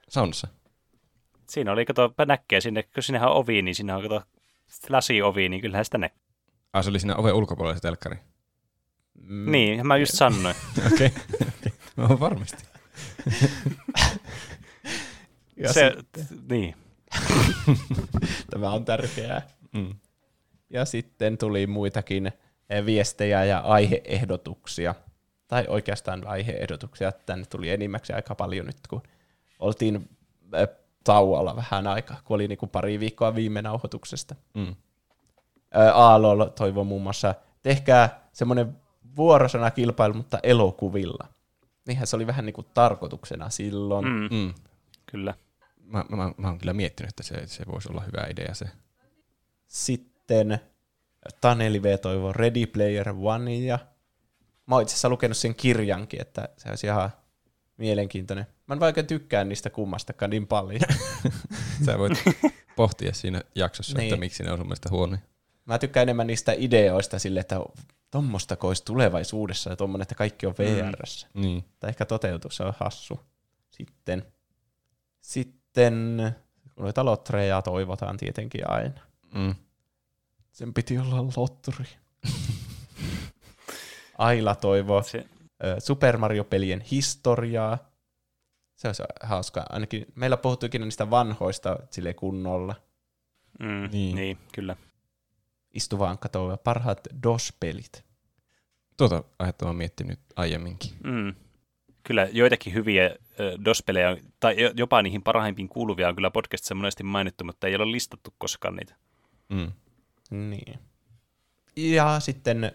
[0.09, 0.49] Saunassa.
[1.51, 4.23] Siinä oli, kato, näkee sinne, kun sinnehän on ovi, niin siinä on, kato,
[4.89, 6.19] lasiovi, niin kyllähän sitä näkee.
[6.73, 8.17] Ah, se oli siinä oven ulkopuolella se telkkari.
[9.21, 9.53] Mm.
[9.53, 10.57] Niin, mä just sanoin.
[10.93, 11.73] Okei, okay.
[11.97, 12.65] mä oon varmasti.
[15.57, 16.75] Ja se, sit- niin.
[18.51, 19.43] Tämä on tärkeää.
[19.73, 19.95] Mm.
[20.71, 22.27] Ja sitten tuli muitakin
[22.71, 24.95] eh, viestejä ja aiheehdotuksia.
[25.49, 27.13] Tai oikeastaan aiheehdotuksia.
[27.13, 29.03] Tänne tuli enimmäkseen aika paljon nyt, kun
[29.59, 30.09] oltiin
[31.05, 34.35] tauolla vähän aikaa, kun oli niin kuin pari viikkoa viime nauhoituksesta.
[34.55, 34.75] Mm.
[35.95, 38.77] Aalol toivoi muun muassa, tehkää semmoinen
[39.17, 41.29] vuorosanakilpailu, mutta elokuvilla.
[41.87, 44.05] Niinhän se oli vähän niin kuin tarkoituksena silloin.
[44.05, 44.11] Mm.
[44.11, 44.55] Mm, Mm.
[45.07, 45.35] kyllä.
[45.81, 48.67] Mä, mä, mä oon kyllä miettinyt, että se, se voisi olla hyvä idea se.
[49.67, 50.61] Sitten
[51.41, 53.79] Taneli V toivoi Ready Player One ja
[54.69, 57.11] mä oon itse asiassa lukenut sen kirjankin, että se olisi ihan
[57.77, 58.47] mielenkiintoinen.
[58.67, 60.81] Mä en vaikka tykkään niistä kummastakaan niin paljon.
[61.87, 62.25] Sä voit
[62.77, 64.09] pohtia siinä jaksossa, niin.
[64.09, 65.21] että miksi ne on sun mielestä huonoja.
[65.65, 67.61] Mä tykkään enemmän niistä ideoista sille, että
[68.11, 71.29] tommosta olisi tulevaisuudessa ja tommonen, että kaikki on VRssä.
[71.35, 71.65] Niin.
[71.81, 73.21] Tai ehkä toteutuu, se on hassu.
[73.71, 74.25] Sitten,
[75.21, 76.17] sitten
[76.77, 79.01] noita lotreja toivotaan tietenkin aina.
[79.35, 79.55] Mm.
[80.53, 81.87] Sen piti olla lotturi.
[84.19, 85.27] Aila toivoo Se,
[85.79, 87.79] Super Mario-pelien historiaa.
[88.77, 89.67] Se olisi hauskaa.
[89.71, 92.75] Ainakin meillä puhuttuikin niistä vanhoista sille kunnolla.
[93.61, 94.17] mm, Niin.
[94.17, 94.39] niin.
[94.55, 94.77] kyllä.
[95.75, 98.05] Istuva Ankka toivoo parhaat DOS-pelit.
[98.97, 100.91] Tuota aihetta mä oon miettinyt aiemminkin.
[101.05, 101.35] Mm.
[102.03, 103.11] Kyllä joitakin hyviä
[103.65, 107.77] DOS-pelejä, on- tai jo- jopa niihin parhaimpiin kuuluvia on kyllä podcastissa monesti mainittu, mutta ei
[107.77, 108.95] ole listattu koskaan niitä.
[109.49, 109.73] Mm.
[110.31, 110.79] Niin.
[111.77, 112.73] Ja sitten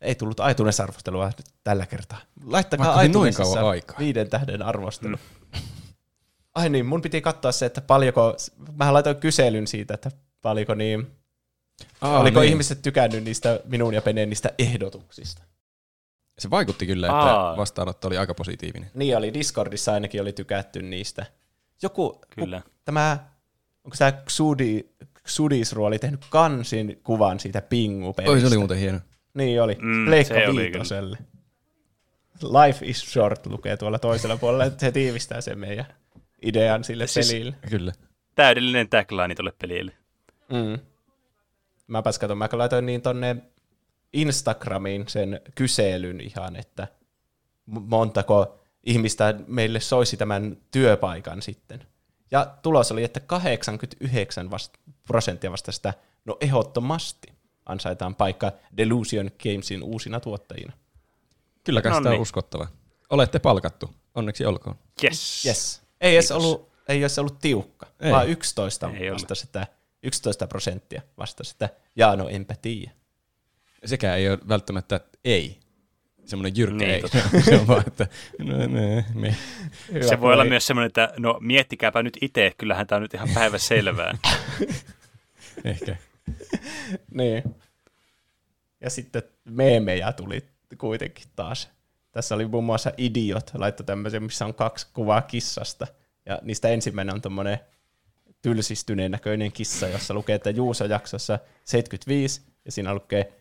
[0.00, 2.18] ei tullut iTunes-arvostelua nyt tällä kertaa.
[2.44, 3.98] Laittakaa iTunesissa aikaa.
[3.98, 5.16] viiden tähden arvostelu.
[6.54, 8.36] Ai niin, mun piti katsoa se, että paljonko,
[8.76, 10.10] mä laitoin kyselyn siitä, että
[10.42, 11.06] paljonko niin,
[12.00, 12.50] Aa, oliko niin.
[12.50, 15.42] ihmiset tykännyt niistä minun ja Peneen niistä ehdotuksista.
[16.38, 17.56] Se vaikutti kyllä, että Aa.
[17.56, 18.90] vastaanotto oli aika positiivinen.
[18.94, 21.26] Niin oli, Discordissa ainakin oli tykätty niistä.
[21.82, 22.60] Joku, Kyllä.
[22.60, 23.18] Ku, tämä,
[23.84, 24.84] onko tämä Xudi,
[25.28, 28.32] Xudisru oli tehnyt kansin kuvan siitä Pingu-pelistä.
[28.32, 29.00] Oi, se oli muuten hieno.
[29.36, 31.18] Niin oli, Mm, Pleikka oli Viitoselle.
[32.42, 35.86] Life is short lukee tuolla toisella puolella, että se tiivistää sen meidän
[36.42, 37.54] idean sille Siis- pelille.
[37.70, 37.92] Kyllä.
[38.34, 39.92] Täydellinen tagline tuolle pelille.
[40.48, 40.78] Mm.
[41.86, 43.36] Mäpäs katon, mä laitoin niin tonne
[44.12, 46.88] Instagramiin sen kyselyn ihan, että
[47.66, 51.86] montako ihmistä meille soisi tämän työpaikan sitten.
[52.30, 57.28] Ja tulos oli, että 89 vast- prosenttia vasta sitä, no ehdottomasti
[57.66, 60.72] ansaitaan paikka Delusion Gamesin uusina tuottajina.
[61.64, 62.68] Kyllä kai No sitä on uskottava.
[63.10, 63.94] Olette palkattu.
[64.14, 64.76] Onneksi olkoon.
[65.04, 65.46] Yes.
[65.46, 65.82] Yes.
[66.00, 66.44] Ei edes Kiitos.
[66.44, 68.12] ollut, ei edes ollut tiukka, Ei.
[68.12, 69.66] vaan 11 Ei vasta sitä,
[70.02, 72.90] 11 prosenttia vasta sitä, jaa no enpä tiedä.
[73.84, 75.58] Sekään ei ole välttämättä ei.
[76.24, 77.00] Semmoinen jyrkkä Niin, ei.
[77.00, 77.18] totta.
[77.44, 78.06] se on vaan, että
[78.38, 79.36] no, no, me.
[80.08, 83.28] Se voi olla myös semmoinen, että no miettikääpä nyt itse, kyllähän tämä on nyt ihan
[83.34, 84.18] päivä selvää.
[85.64, 85.96] Ehkä.
[87.10, 87.56] Niin.
[88.80, 90.44] Ja sitten meemejä tuli
[90.78, 91.68] kuitenkin taas.
[92.12, 95.86] Tässä oli muun muassa Idiot, laittoi tämmöisen, missä on kaksi kuvaa kissasta.
[96.26, 97.58] Ja niistä ensimmäinen on tommonen
[98.42, 103.32] tylsistyneen näköinen kissa, jossa lukee, että Juuso jaksossa 75, ja siinä lukee,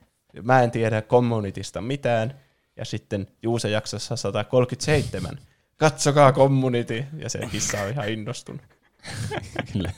[0.41, 2.39] mä en tiedä kommunitista mitään,
[2.75, 5.39] ja sitten Juuso jaksossa 137,
[5.77, 8.61] katsokaa community, ja se kissa on ihan innostunut.
[9.73, 9.91] Kyllä.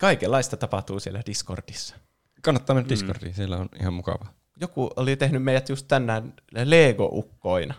[0.00, 1.96] Kaikenlaista tapahtuu siellä Discordissa.
[2.42, 4.26] Kannattaa mennä Discordiin, siellä on ihan mukava.
[4.60, 6.34] Joku oli tehnyt meidät just tänään
[6.64, 7.74] Lego-ukkoina.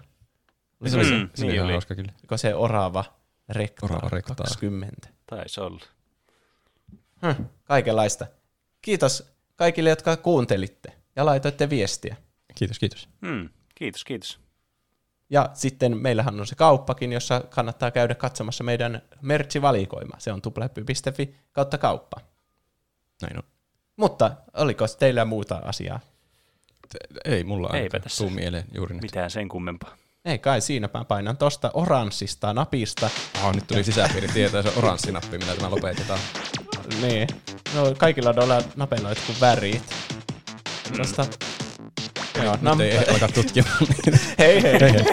[0.87, 1.71] Se oli, Mm, se, niin se oli oli.
[1.71, 2.11] hauska kyllä.
[2.35, 3.05] Se Orava
[3.49, 4.35] Rektaa, Orava Rektaa.
[4.35, 5.09] 20?
[5.29, 5.85] Taisi olla.
[7.21, 8.27] Hm, kaikenlaista.
[8.81, 12.15] Kiitos kaikille, jotka kuuntelitte ja laitoitte viestiä.
[12.55, 13.09] Kiitos, kiitos.
[13.27, 14.39] Hmm, kiitos, kiitos.
[15.29, 20.15] Ja sitten meillähän on se kauppakin, jossa kannattaa käydä katsomassa meidän merchivalikoima.
[20.19, 22.17] Se on tuplahyppy.fi kautta kauppa.
[23.21, 23.43] Näin on.
[23.97, 25.99] Mutta oliko teillä muuta asiaa?
[27.25, 28.23] Ei mulla Eipä ainakaan tässä.
[28.23, 29.01] tuu mieleen juuri nyt.
[29.01, 29.95] Mitään sen kummempaa.
[30.25, 33.09] Ei kai siinä, mä painan tosta oranssista napista.
[33.43, 36.19] Oh, nyt tuli sisäpiiri tietää, se oranssi nappi, millä tämä lopetetaan.
[37.01, 37.27] Niin.
[37.75, 39.83] No kaikilla noilla napeilla on jotkut värit.
[40.97, 41.25] Tosta.
[42.43, 43.77] Joo, Nyt ei alkaa tutkimaan.
[44.39, 44.79] hei hei.
[44.81, 45.05] hei.